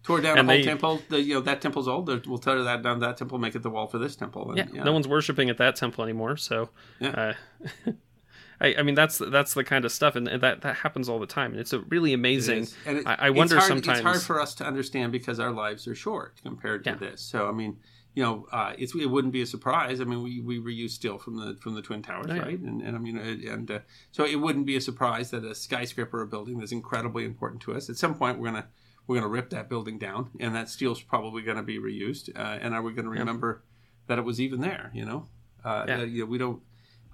Tore 0.07 0.21
down 0.21 0.39
And 0.39 0.49
a 0.49 0.53
whole 0.53 0.61
they- 0.63 0.65
temple. 0.65 1.03
The, 1.09 1.21
you 1.21 1.35
know 1.35 1.41
that 1.41 1.61
temple's 1.61 1.89
old. 1.89 2.07
We'll 2.27 2.39
tear 2.39 2.63
that 2.63 2.83
down. 2.83 3.01
That 3.01 3.17
temple, 3.17 3.39
make 3.39 3.57
it 3.57 3.63
the 3.65 3.71
wall 3.71 3.89
for 3.89 3.99
this 3.99 4.15
temple. 4.15 4.53
And, 4.53 4.73
Yeah, 4.73 4.85
no 4.85 4.93
one's 4.93 5.09
worshiping 5.09 5.51
at 5.51 5.59
that 5.59 5.75
temple 5.75 6.05
anymore. 6.05 6.37
So, 6.37 6.71
Yeah. 7.01 7.35
uh, 7.87 7.91
I, 8.61 8.77
I 8.79 8.83
mean 8.83 8.95
that's 8.95 9.19
that's 9.19 9.53
the 9.53 9.65
kind 9.65 9.85
of 9.85 9.93
stuff, 9.93 10.17
and 10.17 10.27
that 10.29 10.63
that 10.63 10.77
happens 10.77 11.09
all 11.11 11.19
the 11.19 11.27
time, 11.27 11.51
and 11.51 11.61
it's 11.61 11.73
a 11.75 11.81
really 11.81 12.13
amazing. 12.15 12.61
is. 12.63 12.75
And 12.87 12.99
it- 12.99 13.07
I, 13.07 13.17
I 13.27 13.31
wonder 13.31 13.57
it's 13.57 13.67
hard, 13.67 13.69
sometimes. 13.85 13.99
It's 13.99 14.05
hard 14.07 14.23
for 14.23 14.41
us 14.41 14.55
to 14.57 14.65
understand 14.65 15.13
because 15.13 15.39
our 15.41 15.51
lives 15.51 15.87
are 15.89 15.95
short 15.95 16.41
compared 16.43 16.85
to 16.85 16.91
Yeah. 16.91 16.97
this. 16.97 17.21
So 17.21 17.49
I 17.49 17.53
mean, 17.53 17.77
you 18.15 18.23
know, 18.23 18.47
uh, 18.53 18.73
it's 18.79 18.95
it 18.95 19.07
wouldn't 19.11 19.33
be 19.35 19.43
a 19.43 19.47
surprise. 19.47 20.01
I 20.01 20.05
mean, 20.05 20.23
we, 20.23 20.41
we 20.41 20.59
reuse 20.59 20.91
steel 20.93 21.19
from 21.19 21.37
the 21.37 21.57
from 21.61 21.75
the 21.75 21.83
twin 21.83 22.01
towers, 22.03 22.29
Oh, 22.31 22.35
yeah. 22.35 22.43
right? 22.43 22.59
And, 22.59 22.81
and 22.81 22.97
I 22.97 22.99
mean, 22.99 23.19
and 23.19 23.71
uh, 23.71 23.79
so 24.13 24.25
it 24.25 24.37
wouldn't 24.37 24.65
be 24.67 24.77
a 24.77 24.81
surprise 24.81 25.31
that 25.33 25.45
a 25.45 25.55
skyscraper, 25.55 26.23
a 26.23 26.27
building 26.27 26.59
that's 26.59 26.73
incredibly 26.73 27.25
important 27.27 27.61
to 27.63 27.75
us, 27.75 27.91
at 27.91 27.97
some 27.97 28.15
point 28.15 28.39
we're 28.39 28.47
gonna 28.53 28.69
we're 29.07 29.17
gonna 29.17 29.29
rip 29.29 29.51
that 29.51 29.69
building 29.69 29.99
down, 29.99 30.31
and 30.41 30.55
that 30.55 30.69
steel's 30.69 31.01
probably 31.01 31.43
going 31.43 31.57
to 31.57 31.63
be 31.63 31.79
reused. 31.79 32.29
Uh, 32.37 32.59
and 32.61 32.75
are 32.75 32.83
we 32.83 32.93
going 32.93 33.05
to 33.05 33.11
remember 33.11 33.63
that 34.09 34.19
it 34.19 34.23
was 34.25 34.41
even 34.41 34.61
there? 34.61 34.91
You 34.95 35.05
know, 35.05 35.29
uh, 35.65 35.85
Yeah. 35.89 35.99
uh, 36.01 36.03
you 36.05 36.21
know, 36.25 36.31
we 36.31 36.39
don't. 36.39 36.63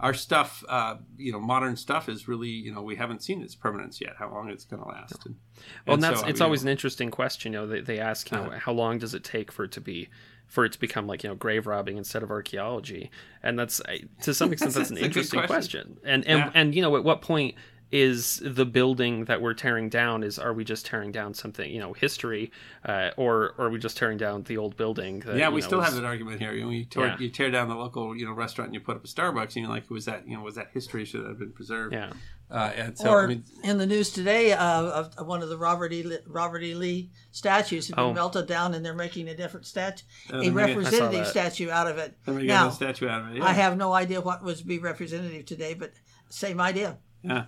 Our 0.00 0.14
stuff, 0.14 0.64
uh, 0.68 0.96
you 1.16 1.30
know, 1.30 1.38
modern 1.38 1.76
stuff 1.76 2.08
is 2.08 2.26
really, 2.26 2.48
you 2.48 2.74
know, 2.74 2.82
we 2.82 2.96
haven't 2.96 3.22
seen 3.22 3.40
its 3.40 3.54
permanence 3.54 4.00
yet. 4.00 4.14
How 4.18 4.28
long 4.32 4.48
it's 4.50 4.64
going 4.64 4.82
to 4.82 4.88
last? 4.88 5.24
And, 5.26 5.36
Well, 5.86 5.94
and 5.94 6.02
so, 6.02 6.08
that's 6.10 6.22
I 6.24 6.28
it's 6.30 6.40
mean, 6.40 6.44
always 6.44 6.62
an 6.64 6.68
interesting 6.70 7.10
question. 7.12 7.52
You 7.52 7.60
know, 7.60 7.66
they, 7.68 7.80
they 7.82 7.98
ask, 8.00 8.28
you 8.32 8.36
know, 8.36 8.46
Uh-huh. 8.46 8.58
how 8.58 8.72
long 8.72 8.98
does 8.98 9.14
it 9.14 9.22
take 9.22 9.52
for 9.52 9.64
it 9.64 9.72
to 9.72 9.80
be 9.80 10.08
for 10.48 10.64
it 10.64 10.72
to 10.72 10.80
become 10.80 11.06
like 11.06 11.22
you 11.22 11.30
know 11.30 11.36
grave 11.36 11.66
robbing 11.68 11.98
instead 11.98 12.24
of 12.24 12.30
archaeology? 12.32 13.12
And 13.44 13.56
that's 13.58 13.80
to 14.22 14.34
some 14.34 14.52
extent 14.52 14.72
that's, 14.74 14.88
That's 14.88 14.98
an 15.00 15.04
interesting 15.06 15.40
question. 15.46 15.94
question. 15.94 16.00
And 16.04 16.26
and 16.26 16.38
Yeah. 16.38 16.50
and 16.54 16.74
you 16.74 16.82
know, 16.82 16.96
at 16.96 17.04
what 17.04 17.22
point 17.22 17.54
is 17.92 18.40
the 18.44 18.64
building 18.64 19.26
that 19.26 19.40
we're 19.42 19.52
tearing 19.54 19.88
down 19.90 20.22
is 20.22 20.38
are 20.38 20.52
we 20.54 20.64
just 20.64 20.86
tearing 20.86 21.12
down 21.12 21.34
something 21.34 21.70
you 21.70 21.78
know 21.78 21.92
history 21.92 22.50
uh, 22.86 23.10
or, 23.18 23.54
or 23.58 23.66
are 23.66 23.70
we 23.70 23.78
just 23.78 23.96
tearing 23.98 24.16
down 24.16 24.42
the 24.44 24.56
old 24.56 24.76
building 24.76 25.20
that, 25.20 25.36
yeah, 25.36 25.48
we 25.50 25.60
know, 25.60 25.66
still 25.66 25.78
was- 25.78 25.88
have 25.88 25.96
that 25.96 26.04
argument 26.06 26.40
here. 26.40 26.52
You 26.54 26.64
know, 26.64 26.70
you, 26.70 26.84
tore, 26.86 27.06
Yeah. 27.06 27.18
you 27.18 27.28
tear 27.28 27.50
down 27.50 27.68
the 27.68 27.74
local, 27.76 28.16
you 28.16 28.24
know, 28.26 28.32
restaurant 28.32 28.68
and 28.68 28.74
you 28.74 28.80
put 28.80 28.96
up 28.96 29.04
a 29.04 29.08
Starbucks, 29.08 29.54
and 29.54 29.56
you're 29.56 29.68
like, 29.68 29.88
was 29.90 30.06
that, 30.06 30.26
you 30.26 30.36
know, 30.36 30.42
was 30.42 30.54
that 30.54 30.68
history 30.72 31.04
should 31.04 31.24
have 31.26 31.38
been 31.38 31.52
preserved? 31.52 31.92
yeah 31.92 32.12
Uh, 32.50 32.70
and 32.76 32.98
so, 32.98 33.10
or 33.10 33.24
I 33.24 33.26
mean, 33.28 33.44
in 33.64 33.78
the 33.78 33.86
news 33.86 34.10
today, 34.10 34.52
uh, 34.52 34.82
of 34.82 35.14
of 35.16 35.26
one 35.26 35.42
of 35.42 35.48
the 35.48 35.56
Robert 35.58 35.92
E. 35.92 36.02
Lee, 36.02 36.18
Robert 36.26 36.62
E. 36.62 36.74
Lee 36.74 37.10
statues 37.30 37.88
have 37.88 37.96
been 37.96 38.04
Oh. 38.04 38.12
melted 38.12 38.46
down, 38.46 38.74
and 38.74 38.84
they're 38.84 38.94
making 38.94 39.28
a 39.28 39.34
different 39.36 39.64
statue, 39.66 40.04
Uh, 40.32 40.40
a 40.42 40.50
representative 40.50 41.26
statue 41.26 41.70
out 41.70 41.86
of 41.86 41.96
it. 41.98 42.14
Now, 42.26 42.68
statue 42.70 43.08
out 43.08 43.22
of 43.22 43.28
it. 43.30 43.38
Yeah. 43.38 43.44
I 43.46 43.52
have 43.52 43.76
no 43.78 43.92
idea 43.94 44.20
what 44.20 44.42
was 44.42 44.60
be 44.62 44.78
representative 44.78 45.44
today, 45.46 45.72
but 45.74 45.92
same 46.30 46.60
idea. 46.60 46.98
yeah. 47.22 47.44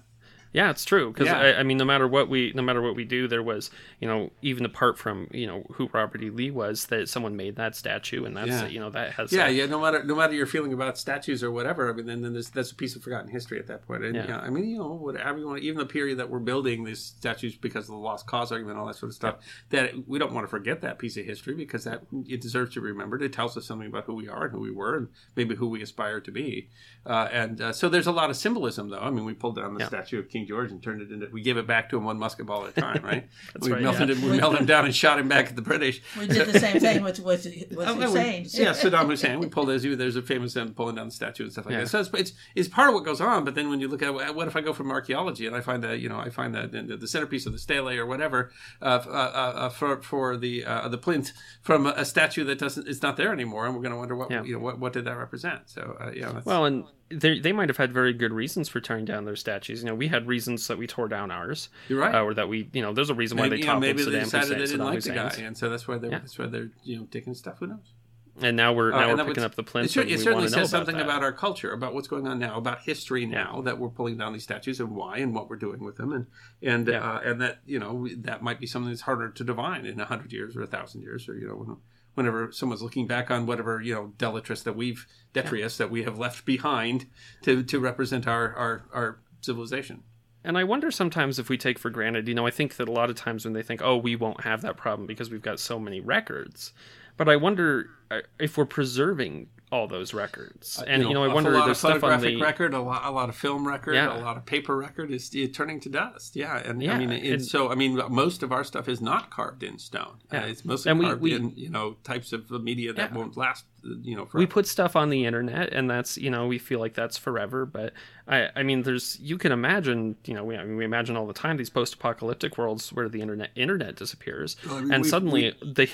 Yeah, 0.55 0.71
it's 0.71 0.85
true 0.85 1.13
because 1.13 1.27
Yeah. 1.27 1.39
I, 1.39 1.61
I 1.61 1.63
mean, 1.65 1.77
no 1.79 1.85
matter 1.85 2.07
what 2.07 2.29
we, 2.29 2.53
no 2.55 2.63
matter 2.63 2.81
what 2.81 2.95
we 2.95 3.05
do, 3.05 3.27
there 3.27 3.43
was, 3.43 3.73
you 4.01 4.07
know, 4.07 4.31
even 4.41 4.65
apart 4.65 4.97
from 4.99 5.27
you 5.33 5.49
know 5.49 5.65
who 5.73 5.91
Robert 5.93 6.23
E. 6.23 6.31
Lee 6.31 6.53
was, 6.53 6.87
that 6.87 7.09
someone 7.09 7.35
made 7.37 7.57
that 7.57 7.75
statue, 7.75 8.25
and 8.25 8.37
that's 8.37 8.49
Yeah. 8.49 8.69
you 8.69 8.79
know 8.79 8.89
that 8.91 9.15
has 9.15 9.33
Yeah, 9.33 9.47
uh, 9.47 9.49
yeah. 9.49 9.67
No 9.67 9.81
matter 9.81 10.05
no 10.05 10.15
matter 10.15 10.33
your 10.33 10.47
feeling 10.47 10.73
about 10.73 10.97
statues 10.97 11.43
or 11.43 11.51
whatever, 11.51 11.91
I 11.91 11.93
mean, 11.93 12.07
then, 12.07 12.23
then 12.23 12.33
there's, 12.35 12.51
that's 12.51 12.71
a 12.71 12.75
piece 12.77 12.95
of 12.95 13.03
forgotten 13.03 13.29
history 13.31 13.59
at 13.59 13.67
that 13.67 13.85
point. 13.85 14.05
And 14.05 14.15
Yeah. 14.15 14.29
yeah. 14.29 14.39
I 14.39 14.49
mean, 14.49 14.69
you 14.69 14.79
know, 14.79 14.93
whatever 14.93 15.39
you 15.39 15.47
want, 15.49 15.63
even 15.65 15.79
the 15.79 15.87
period 15.87 16.19
that 16.19 16.31
we're 16.31 16.39
building 16.39 16.85
these 16.85 17.03
statues 17.03 17.57
because 17.57 17.87
of 17.87 17.91
the 17.91 17.97
lost 17.97 18.29
cause 18.29 18.53
argument, 18.53 18.79
all 18.79 18.87
that 18.87 18.95
sort 18.95 19.11
of 19.11 19.17
stuff. 19.17 19.37
That 19.71 20.07
we 20.07 20.21
don't 20.21 20.33
want 20.33 20.45
to 20.47 20.51
forget 20.51 20.81
that 20.83 21.01
piece 21.01 21.17
of 21.17 21.25
history 21.27 21.55
because 21.57 21.83
that 21.83 22.03
it 22.29 22.41
deserves 22.41 22.75
to 22.75 22.81
be 22.81 22.87
remembered. 22.87 23.23
It 23.23 23.33
tells 23.33 23.57
us 23.57 23.67
something 23.67 23.89
about 23.89 24.05
who 24.05 24.15
we 24.15 24.29
are 24.29 24.45
and 24.45 24.53
who 24.53 24.61
we 24.61 24.71
were, 24.71 24.97
and 24.97 25.09
maybe 25.35 25.57
who 25.57 25.67
we 25.69 25.83
aspire 25.83 26.21
to 26.21 26.31
be. 26.31 26.69
Uh, 27.05 27.29
and 27.33 27.61
uh, 27.61 27.73
so 27.73 27.89
there's 27.89 28.07
a 28.07 28.13
lot 28.13 28.31
of 28.31 28.37
symbolism, 28.37 28.89
though. 28.91 29.01
I 29.01 29.11
mean, 29.11 29.25
we 29.25 29.35
pulled 29.35 29.57
down 29.57 29.75
the 29.75 29.85
statue 29.85 30.21
of 30.21 30.29
King 30.29 30.44
George 30.47 30.71
and 30.71 30.83
turned 30.83 31.03
it 31.03 31.11
into. 31.11 31.29
We 31.33 31.43
gave 31.43 31.57
it 31.57 31.67
back 31.67 31.89
to 31.91 31.97
him 31.97 32.05
one 32.05 32.19
musket 32.19 32.47
ball 32.47 32.65
at 32.67 32.77
a 32.77 32.81
time, 32.81 33.03
right? 33.05 33.29
That's 33.55 33.67
we 33.67 33.73
right, 33.73 33.83
melted 33.83 34.09
yeah. 34.09 34.15
him. 34.15 34.31
We 34.31 34.37
melted 34.39 34.61
him 34.61 34.67
down 34.67 34.85
and 34.85 34.95
shot 34.95 35.19
him 35.19 35.29
back 35.29 35.47
at 35.49 35.57
the 35.57 35.63
British. 35.63 36.03
We 36.19 36.27
did 36.27 36.49
the 36.49 36.59
same 36.61 36.81
thing 36.81 37.03
with 37.03 37.21
with, 37.21 37.45
with 37.45 37.73
Oh, 37.89 37.95
Hussein. 37.95 38.43
we- 38.45 38.49
yeah, 38.65 38.71
Saddam 38.73 39.07
Hussein. 39.07 39.41
We 39.41 39.47
pulled 39.49 39.71
as 39.71 39.85
you. 39.85 39.97
There's 39.97 40.17
a 40.17 40.23
famous 40.23 40.57
um, 40.57 40.75
pulling 40.75 40.97
down 40.97 41.07
the 41.07 41.13
statue 41.13 41.45
and 41.45 41.53
stuff 41.53 41.67
like 41.67 41.73
Yeah. 41.75 41.81
that. 41.81 41.89
So 41.89 42.01
it's, 42.01 42.11
it's 42.15 42.33
it's 42.55 42.69
part 42.69 42.89
of 42.89 42.95
what 42.95 43.05
goes 43.05 43.21
on. 43.21 43.45
But 43.45 43.55
then 43.55 43.69
when 43.71 43.81
you 43.81 43.89
look 43.89 44.03
at 44.03 44.13
what 44.35 44.49
if 44.49 44.57
I 44.57 44.61
go 44.61 44.73
from 44.73 44.91
archaeology 44.91 45.47
and 45.47 45.55
I 45.57 45.61
find 45.61 45.83
that 45.85 46.01
you 46.01 46.09
know 46.09 46.19
I 46.19 46.31
find 46.31 46.55
that 46.55 46.73
the, 46.73 46.97
the 46.97 47.09
centerpiece 47.09 47.47
of 47.47 47.53
the 47.53 47.59
stele 47.59 47.89
or 47.99 48.07
whatever 48.07 48.53
uh, 48.83 49.01
uh, 49.07 49.09
uh, 49.09 49.13
uh, 49.13 49.69
for 49.71 50.01
for 50.03 50.37
the 50.37 50.65
uh, 50.65 50.89
the 50.89 50.99
plinth 50.99 51.33
from 51.63 51.87
a, 51.87 51.91
a 51.97 52.05
statue 52.05 52.45
that 52.45 52.59
doesn't 52.59 52.87
is 52.89 53.03
not 53.03 53.17
there 53.17 53.33
anymore, 53.33 53.67
and 53.67 53.75
we're 53.75 53.83
going 53.83 53.93
to 53.93 53.99
wonder 53.99 54.17
what 54.17 54.31
Yeah. 54.31 54.43
you 54.43 54.55
know 54.55 54.59
what, 54.61 54.79
what 54.79 54.93
did 54.93 55.05
that 55.07 55.17
represent. 55.17 55.63
So 55.71 55.97
uh, 56.01 56.11
yeah, 56.15 56.33
that's, 56.33 56.47
Well, 56.47 56.65
and 56.65 56.85
they, 57.11 57.39
they 57.39 57.53
might 57.53 57.69
have 57.69 57.77
had 57.77 57.93
very 57.93 58.13
good 58.13 58.33
reasons 58.33 58.69
for 58.69 58.81
tearing 58.81 59.05
down 59.05 59.25
their 59.25 59.37
statues. 59.37 59.83
You 59.83 59.89
know, 59.89 59.95
we 59.95 60.09
had 60.09 60.27
reasons 60.27 60.67
that 60.69 60.79
we 60.79 60.87
tore 60.87 61.09
down 61.09 61.31
ours. 61.31 61.69
You're 61.89 62.01
right. 62.01 62.15
Uh, 62.15 62.23
or 62.23 62.35
that 62.35 62.49
we, 62.49 62.69
you 62.73 62.83
know, 62.83 62.93
there's 62.93 63.11
a 63.11 63.15
reason 63.15 63.37
why 63.39 63.45
maybe, 63.45 63.57
they 63.57 63.61
you 63.61 63.67
know, 63.67 63.73
toppled 63.75 63.83
maybe 63.83 64.05
they 64.11 64.21
decided 64.21 64.49
Hussein. 64.49 64.59
they 64.59 64.65
didn't 64.67 64.81
Saddam 64.81 64.95
like 64.95 65.03
the 65.03 65.11
guy, 65.41 65.47
and 65.47 65.57
so 65.57 65.69
that's 65.69 65.87
why 65.87 65.99
they're 65.99 66.11
Yeah. 66.11 66.19
that's 66.19 66.39
why 66.39 66.47
they're 66.47 66.71
you 66.83 66.97
know 66.99 67.07
taking 67.11 67.35
stuff. 67.35 67.59
Who 67.61 67.67
knows? 67.69 67.93
And 68.41 68.57
now 68.57 68.73
we're 68.73 68.93
Uh, 68.93 68.99
now 68.99 69.09
we're 69.11 69.17
picking 69.19 69.43
would- 69.43 69.45
up 69.45 69.55
the 69.55 69.63
plinth. 69.63 69.97
It, 69.97 70.01
and 70.01 70.11
it 70.11 70.19
certainly 70.19 70.49
says 70.49 70.69
something 70.69 70.97
that. 70.97 71.05
about, 71.05 71.23
our 71.23 71.31
culture, 71.31 71.71
about 71.73 71.95
what's 71.95 72.09
going 72.09 72.27
on 72.27 72.41
now, 72.41 72.57
about 72.59 72.81
history 72.81 73.27
now 73.27 73.61
that 73.65 73.79
we're 73.79 73.91
pulling 73.91 74.17
down 74.17 74.33
these 74.33 74.43
statues 74.43 74.81
and 74.81 74.91
why 74.91 75.19
and 75.19 75.33
what 75.35 75.49
we're 75.49 75.55
doing 75.57 75.85
with 75.85 75.97
them, 75.99 76.13
and 76.13 76.27
and 76.61 76.89
Yeah. 76.89 76.99
uh, 77.17 77.21
and 77.25 77.41
that 77.41 77.59
you 77.65 77.79
know 77.79 78.09
that 78.17 78.43
might 78.43 78.59
be 78.59 78.67
something 78.67 78.91
that's 78.91 79.03
harder 79.03 79.29
to 79.31 79.45
divine 79.45 79.87
in 79.87 80.01
a 80.01 80.05
hundred 80.07 80.33
years 80.33 80.57
or 80.57 80.63
a 80.63 80.67
thousand 80.67 81.03
years, 81.03 81.29
or 81.29 81.37
you 81.37 81.47
know 81.47 81.55
when, 81.55 81.77
whenever 82.15 82.53
someone's 82.53 82.83
looking 82.83 83.07
back 83.07 83.31
on 83.31 83.47
whatever 83.47 83.81
you 83.81 83.95
know 83.95 84.13
detritus 84.19 84.63
that 84.63 84.77
we've 84.77 85.07
detritus 85.33 85.77
that 85.77 85.91
we 85.91 86.03
have 86.05 86.19
left 86.19 86.45
behind 86.45 87.07
to 87.43 87.63
to 87.63 87.79
represent 87.79 88.27
our 88.27 88.55
our 88.55 88.85
our 88.93 89.19
civilization. 89.41 90.03
And 90.47 90.59
I 90.59 90.65
wonder 90.65 90.91
sometimes 90.91 91.39
if 91.39 91.49
we 91.49 91.57
take 91.57 91.79
for 91.79 91.89
granted, 91.89 92.29
you 92.29 92.35
know, 92.35 92.47
I 92.47 92.51
think 92.51 92.77
that 92.77 92.87
a 92.87 92.93
lot 92.93 93.09
of 93.09 93.17
times 93.17 93.47
when 93.47 93.55
they 93.55 93.63
think, 93.63 93.81
oh, 93.83 93.97
we 93.97 94.15
won't 94.15 94.43
have 94.43 94.61
that 94.61 94.77
problem 94.77 95.07
because 95.07 95.31
we've 95.31 95.41
got 95.41 95.59
so 95.59 95.79
many 95.79 96.01
records. 96.01 96.75
But 97.17 97.31
I 97.31 97.37
wonder 97.37 97.89
uh, 98.11 98.21
if 98.39 98.59
we're 98.59 98.67
preserving 98.67 99.49
all 99.75 99.89
those 99.89 100.15
records. 100.15 100.81
And, 100.87 101.03
you 101.03 101.13
know, 101.13 101.25
I 101.25 101.35
wonder 101.35 101.51
lot 101.51 101.65
there's 101.67 101.79
of 101.79 101.79
stuff 101.79 101.95
on 101.95 102.01
photographic 102.01 102.37
the. 102.39 102.43
record, 102.43 102.75
a 102.75 102.81
lot, 102.81 103.03
a 103.05 103.11
lot 103.11 103.29
of 103.29 103.35
film 103.35 103.67
record, 103.67 103.95
Yeah. 103.97 104.17
a 104.17 104.23
lot 104.23 104.37
of 104.37 104.47
paper 104.47 104.77
record 104.77 105.11
is 105.11 105.29
turning 105.53 105.81
to 105.81 105.89
dust. 105.89 106.37
Yeah, 106.37 106.57
and 106.59 106.81
Yeah, 106.81 106.95
I 106.95 106.99
mean, 106.99 107.11
it's 107.11 107.27
and- 107.29 107.45
so 107.45 107.71
I 107.71 107.75
mean, 107.75 108.01
most 108.09 108.45
of 108.45 108.53
our 108.53 108.63
stuff 108.63 108.89
is 108.89 109.01
not 109.01 109.31
carved 109.31 109.65
in 109.65 109.79
stone. 109.79 110.19
Uh, 110.33 110.37
Yeah. 110.37 110.41
it's 110.47 110.65
mostly 110.65 110.93
we- 110.93 111.05
carved 111.07 111.23
we- 111.23 111.35
in 111.35 111.53
you 111.57 111.71
know 111.71 111.97
types 112.05 112.33
of 112.33 112.49
media 112.53 112.93
that 112.93 113.11
Yeah. 113.11 113.17
won't 113.19 113.37
last. 113.37 113.65
uh, 113.85 113.89
You 114.03 114.15
know, 114.17 114.25
forever. 114.27 114.39
we 114.39 114.47
put 114.47 114.67
stuff 114.67 114.95
on 114.97 115.11
the 115.11 115.27
internet 115.27 115.71
and 115.73 115.91
that's 115.91 116.17
you 116.17 116.31
know 116.31 116.47
we 116.47 116.57
feel 116.59 116.79
like 116.79 116.95
that's 116.95 117.19
forever 117.19 117.67
but 117.67 117.93
i 118.27 118.49
i 118.57 118.63
mean 118.63 118.81
there's 118.83 119.19
you 119.21 119.37
can 119.37 119.53
imagine 119.53 120.17
you 120.25 120.33
know 120.33 120.43
we, 120.43 120.57
I 120.57 120.65
mean, 120.65 120.77
we 120.79 120.87
imagine 120.87 121.17
all 121.19 121.27
the 121.27 121.35
time 121.35 121.59
these 121.59 121.69
post-apocalyptic 121.69 122.57
worlds 122.57 122.95
where 122.95 123.11
the 123.11 123.21
internet 123.21 123.51
internet 123.57 123.95
disappears 123.97 124.57
Well, 124.65 124.77
I 124.77 124.81
mean, 124.81 124.93
and 124.93 125.03
we've- 125.03 125.11
suddenly 125.11 125.55
they 125.63 125.91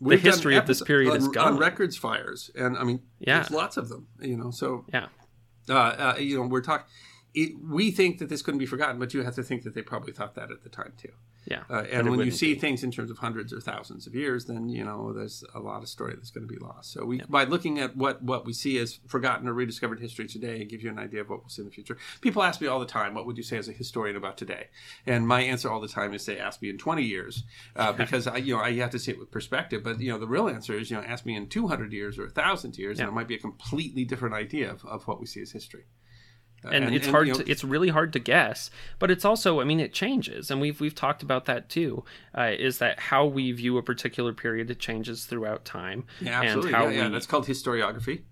We've 0.00 0.22
done 0.22 0.32
history 0.32 0.56
of 0.56 0.66
this 0.66 0.82
period 0.82 1.10
on, 1.10 1.16
is 1.16 1.28
gone. 1.28 1.54
on 1.54 1.58
records 1.58 1.96
fires, 1.96 2.50
and 2.54 2.76
I 2.76 2.84
mean, 2.84 3.00
Yeah. 3.18 3.36
there's 3.40 3.50
lots 3.50 3.76
of 3.76 3.88
them. 3.88 4.08
You 4.20 4.36
know, 4.36 4.50
so 4.50 4.84
yeah 4.92 5.06
uh, 5.68 5.72
uh, 5.72 6.14
you 6.18 6.36
know, 6.36 6.46
we're 6.46 6.60
talking. 6.62 6.86
It, 7.34 7.52
we 7.62 7.90
think 7.90 8.18
that 8.18 8.28
this 8.28 8.42
couldn't 8.42 8.58
be 8.58 8.66
forgotten, 8.66 8.98
but 8.98 9.12
you 9.12 9.22
have 9.22 9.34
to 9.34 9.42
think 9.42 9.62
that 9.64 9.74
they 9.74 9.82
probably 9.82 10.12
thought 10.12 10.34
that 10.36 10.50
at 10.50 10.62
the 10.62 10.70
time 10.70 10.92
too. 10.96 11.12
Yeah 11.46 11.62
Uh, 11.70 11.84
and 11.92 12.10
when 12.10 12.20
you 12.20 12.30
see 12.30 12.54
be. 12.54 12.60
things 12.60 12.82
in 12.82 12.90
terms 12.90 13.10
of 13.10 13.18
hundreds 13.18 13.52
or 13.52 13.60
thousands 13.60 14.06
of 14.06 14.14
years, 14.14 14.44
then 14.46 14.68
you 14.68 14.84
know 14.84 15.12
there's 15.12 15.44
a 15.54 15.60
lot 15.60 15.82
of 15.82 15.88
story 15.88 16.14
that's 16.16 16.30
going 16.30 16.46
to 16.46 16.52
be 16.52 16.58
lost. 16.60 16.92
So 16.92 17.04
we, 17.04 17.16
by 17.28 17.44
looking 17.44 17.78
at 17.78 17.96
what 17.96 18.22
what 18.22 18.44
we 18.44 18.52
see 18.52 18.78
as 18.78 18.98
forgotten 19.06 19.46
or 19.48 19.52
rediscovered 19.54 20.00
history 20.00 20.26
today, 20.26 20.60
it 20.60 20.68
gives 20.68 20.82
you 20.84 20.90
an 20.90 20.98
idea 20.98 21.20
of 21.22 21.28
what 21.30 21.40
we'll 21.40 21.48
see 21.48 21.62
in 21.62 21.68
the 21.68 21.72
future. 21.74 21.96
People 22.20 22.42
ask 22.42 22.60
me 22.60 22.66
all 22.66 22.80
the 22.80 22.92
time, 22.98 23.14
"What 23.14 23.24
would 23.26 23.36
you 23.36 23.42
say 23.44 23.56
as 23.58 23.68
a 23.68 23.72
historian 23.72 24.16
about 24.16 24.36
today?" 24.36 24.64
And 25.06 25.26
my 25.26 25.40
answer 25.52 25.70
all 25.70 25.80
the 25.80 25.88
time 26.00 26.12
is, 26.14 26.22
"Say, 26.24 26.36
ask 26.38 26.60
me 26.62 26.68
in 26.70 26.78
20 26.78 27.02
years," 27.04 27.44
uh, 27.76 27.92
because 28.02 28.26
I, 28.26 28.36
you 28.38 28.54
know 28.54 28.60
I 28.62 28.72
have 28.84 28.90
to 28.90 28.98
see 28.98 29.12
it 29.12 29.18
with 29.18 29.30
perspective. 29.30 29.82
But 29.84 30.00
you 30.00 30.10
know 30.12 30.18
the 30.18 30.26
real 30.36 30.48
answer 30.48 30.74
is, 30.78 30.90
you 30.90 30.96
know, 30.96 31.02
ask 31.04 31.24
me 31.24 31.34
in 31.36 31.48
200 31.48 31.92
years 31.92 32.18
or 32.18 32.24
1,000 32.26 32.76
years, 32.78 32.98
Yeah. 32.98 33.04
and 33.04 33.12
it 33.12 33.14
might 33.14 33.28
be 33.28 33.36
a 33.36 33.38
completely 33.38 34.04
different 34.04 34.34
idea 34.34 34.70
of, 34.70 34.84
of 34.84 35.06
what 35.06 35.20
we 35.20 35.26
see 35.26 35.42
as 35.42 35.52
history. 35.52 35.84
And, 36.64 36.84
And- 36.84 36.94
it's 36.94 37.06
and, 37.06 37.14
hard 37.14 37.26
you 37.28 37.32
know- 37.34 37.40
to 37.40 37.50
it's 37.50 37.62
really 37.64 37.88
hard 37.88 38.12
to 38.14 38.18
guess 38.18 38.70
but 38.98 39.10
it's 39.10 39.24
also 39.24 39.60
i 39.60 39.64
mean 39.64 39.78
it 39.80 39.92
changes 39.92 40.50
and 40.50 40.60
we've 40.60 40.80
we've 40.80 40.94
talked 40.94 41.22
about 41.22 41.44
that 41.44 41.68
too 41.68 42.04
uh, 42.36 42.52
is 42.58 42.78
that 42.78 42.98
how 42.98 43.24
we 43.26 43.52
view 43.52 43.78
a 43.78 43.82
particular 43.82 44.32
period 44.32 44.70
it 44.70 44.78
changes 44.80 45.26
throughout 45.26 45.64
time 45.64 46.04
Yeah, 46.20 46.40
absolutely. 46.42 46.68
and 46.68 46.76
how 46.76 46.88
yeah, 46.88 46.96
yeah, 46.98 47.06
we 47.06 47.12
that's 47.12 47.26
called 47.26 47.46
historiography. 47.46 48.22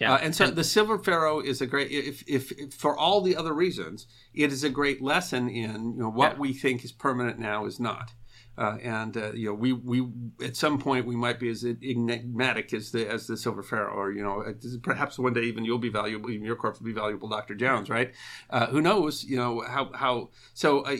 yeah 0.00 0.14
Uh, 0.14 0.18
and 0.18 0.34
so 0.34 0.50
the 0.50 0.64
Silver 0.64 0.98
Pharaoh 0.98 1.40
is 1.40 1.60
a 1.60 1.66
great, 1.66 1.90
if, 1.90 2.24
if, 2.26 2.50
if 2.52 2.72
for 2.74 2.96
all 2.96 3.20
the 3.20 3.36
other 3.36 3.52
reasons, 3.52 4.06
it 4.34 4.50
is 4.52 4.64
a 4.64 4.70
great 4.70 5.00
lesson 5.02 5.48
in 5.48 5.92
you 5.94 6.00
know 6.02 6.08
what 6.10 6.32
Yeah. 6.34 6.38
we 6.40 6.52
think 6.54 6.84
is 6.84 6.92
permanent 6.92 7.38
now 7.38 7.66
is 7.66 7.78
not. 7.78 8.12
Uh, 8.58 8.76
and 8.82 9.16
uh, 9.16 9.32
you 9.32 9.46
know, 9.46 9.54
we 9.54 9.72
we 9.72 10.06
at 10.44 10.56
some 10.56 10.78
point 10.78 11.06
we 11.06 11.16
might 11.16 11.40
be 11.40 11.48
as 11.48 11.64
enigmatic 11.64 12.74
as 12.74 12.92
the 12.92 13.08
as 13.08 13.26
the 13.26 13.36
Silver 13.36 13.62
Pharaoh, 13.62 13.94
or 13.94 14.12
you 14.12 14.22
know, 14.22 14.42
uh, 14.42 14.52
perhaps 14.82 15.18
one 15.18 15.32
day 15.32 15.42
even 15.42 15.64
you'll 15.64 15.78
be 15.78 15.88
valuable, 15.88 16.30
even 16.30 16.44
your 16.44 16.56
corpse 16.56 16.78
will 16.78 16.86
be 16.86 16.92
valuable, 16.92 17.28
Doctor 17.28 17.54
Jones, 17.54 17.88
right? 17.88 18.12
Uh, 18.50 18.66
who 18.66 18.82
knows? 18.82 19.24
You 19.24 19.36
know 19.36 19.62
how 19.66 19.90
how 19.94 20.30
so 20.52 20.80
uh, 20.80 20.96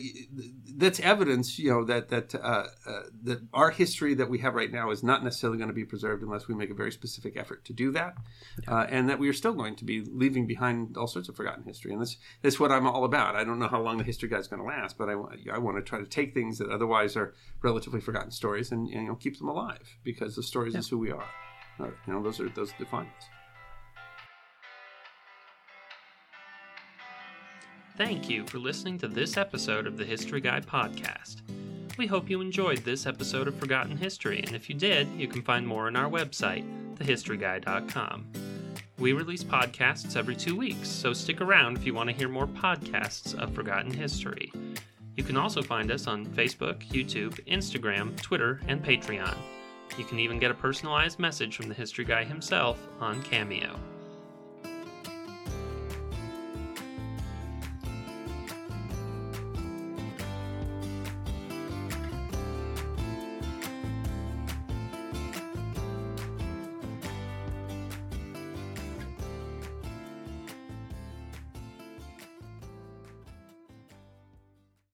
that's 0.77 0.99
evidence, 1.01 1.59
you 1.59 1.71
know, 1.71 1.85
that 1.85 2.09
that 2.09 2.35
uh, 2.35 2.67
uh, 2.87 3.03
that 3.25 3.43
our 3.53 3.71
history 3.71 4.15
that 4.15 4.31
we 4.31 4.39
have 4.39 4.55
right 4.55 4.73
now 4.73 4.91
is 4.91 5.03
not 5.03 5.23
necessarily 5.23 5.59
going 5.59 5.69
to 5.69 5.75
be 5.75 5.85
preserved 5.85 6.23
unless 6.23 6.49
we 6.49 6.55
make 6.55 6.71
a 6.71 6.75
very 6.75 6.93
specific 6.93 7.37
effort 7.37 7.67
to 7.67 7.75
do 7.75 7.93
that, 7.93 8.17
uh, 8.67 8.87
and 8.89 9.11
that 9.11 9.19
we 9.19 9.29
are 9.29 9.35
still 9.35 9.53
going 9.53 9.77
to 9.77 9.85
be 9.85 10.03
leaving 10.11 10.47
behind 10.47 10.97
all 10.97 11.07
sorts 11.07 11.29
of 11.29 11.37
forgotten 11.37 11.65
history. 11.65 11.93
And 11.93 12.01
that's 12.01 12.17
that's 12.41 12.59
what 12.59 12.73
I'm 12.73 12.87
all 12.87 13.05
about. 13.05 13.37
I 13.37 13.45
don't 13.45 13.59
know 13.59 13.69
how 13.69 13.83
long 13.83 13.99
the 13.99 14.05
history 14.05 14.31
is 14.33 14.49
going 14.49 14.63
to 14.63 14.67
last, 14.67 14.97
but 14.97 15.11
I, 15.11 15.13
I 15.53 15.59
want 15.59 15.77
to 15.77 15.83
try 15.83 15.99
to 15.99 16.07
take 16.07 16.33
things 16.33 16.59
that 16.59 16.71
otherwise 16.71 17.15
are 17.15 17.35
relatively 17.63 18.01
forgotten 18.01 18.31
stories 18.31 18.73
and, 18.73 18.89
and 18.89 19.03
you 19.03 19.09
know 19.09 19.15
keep 19.15 19.39
them 19.39 19.49
alive 19.49 19.99
because 20.05 20.37
the 20.37 20.43
stories 20.43 20.75
is 20.75 20.89
who 20.89 20.99
we 20.99 21.11
are. 21.11 21.29
Uh, 21.81 21.87
you 22.07 22.13
know, 22.13 22.23
those 22.23 22.41
are 22.41 22.49
those 22.51 22.73
define 22.79 23.07
us. 23.19 23.29
Thank 27.97 28.29
you 28.29 28.47
for 28.47 28.59
listening 28.59 28.99
to 28.99 29.09
this 29.09 29.37
episode 29.37 29.87
of 29.87 29.97
the 29.97 30.05
History 30.05 30.41
Guy 30.41 30.61
podcast. 30.61 31.43
We 31.99 32.07
hope 32.07 32.31
you 32.31 32.41
enjoyed 32.41 32.79
this 32.79 33.07
episode 33.07 33.49
of 33.49 33.55
Forgotten 33.57 33.99
History, 33.99 34.43
and 34.45 34.57
if 34.57 34.71
you 34.71 34.75
did, 34.75 35.09
you 35.15 35.29
can 35.29 35.43
find 35.43 35.67
more 35.67 35.89
on 35.89 35.97
our 35.97 36.11
website, 36.11 36.65
thehistoryguy.com. 36.97 38.33
We 38.99 39.13
release 39.13 39.45
podcasts 39.45 40.17
every 40.17 40.37
two 40.37 40.57
weeks, 40.57 40.89
so 40.89 41.13
stick 41.13 41.41
around 41.41 41.77
if 41.77 41.85
you 41.85 41.93
want 41.93 42.09
to 42.09 42.17
hear 42.17 42.29
more 42.29 42.47
podcasts 42.47 43.39
of 43.39 43.55
Forgotten 43.55 43.93
History. 43.93 44.51
You 45.17 45.25
can 45.25 45.37
also 45.37 45.63
find 45.63 45.91
us 45.91 46.07
on 46.07 46.27
Facebook, 46.27 46.87
YouTube, 46.89 47.39
Instagram, 47.47 48.19
Twitter, 48.21 48.61
and 48.67 48.83
Patreon. 48.83 49.37
You 49.99 50.05
can 50.05 50.19
even 50.19 50.39
get 50.39 50.51
a 50.51 50.55
personalized 50.55 51.19
message 51.19 51.57
from 51.57 51.69
the 51.69 51.75
History 51.75 52.05
Guy 52.05 52.25
himself 52.25 52.89
on 52.99 53.23
Cameo. 53.23 53.79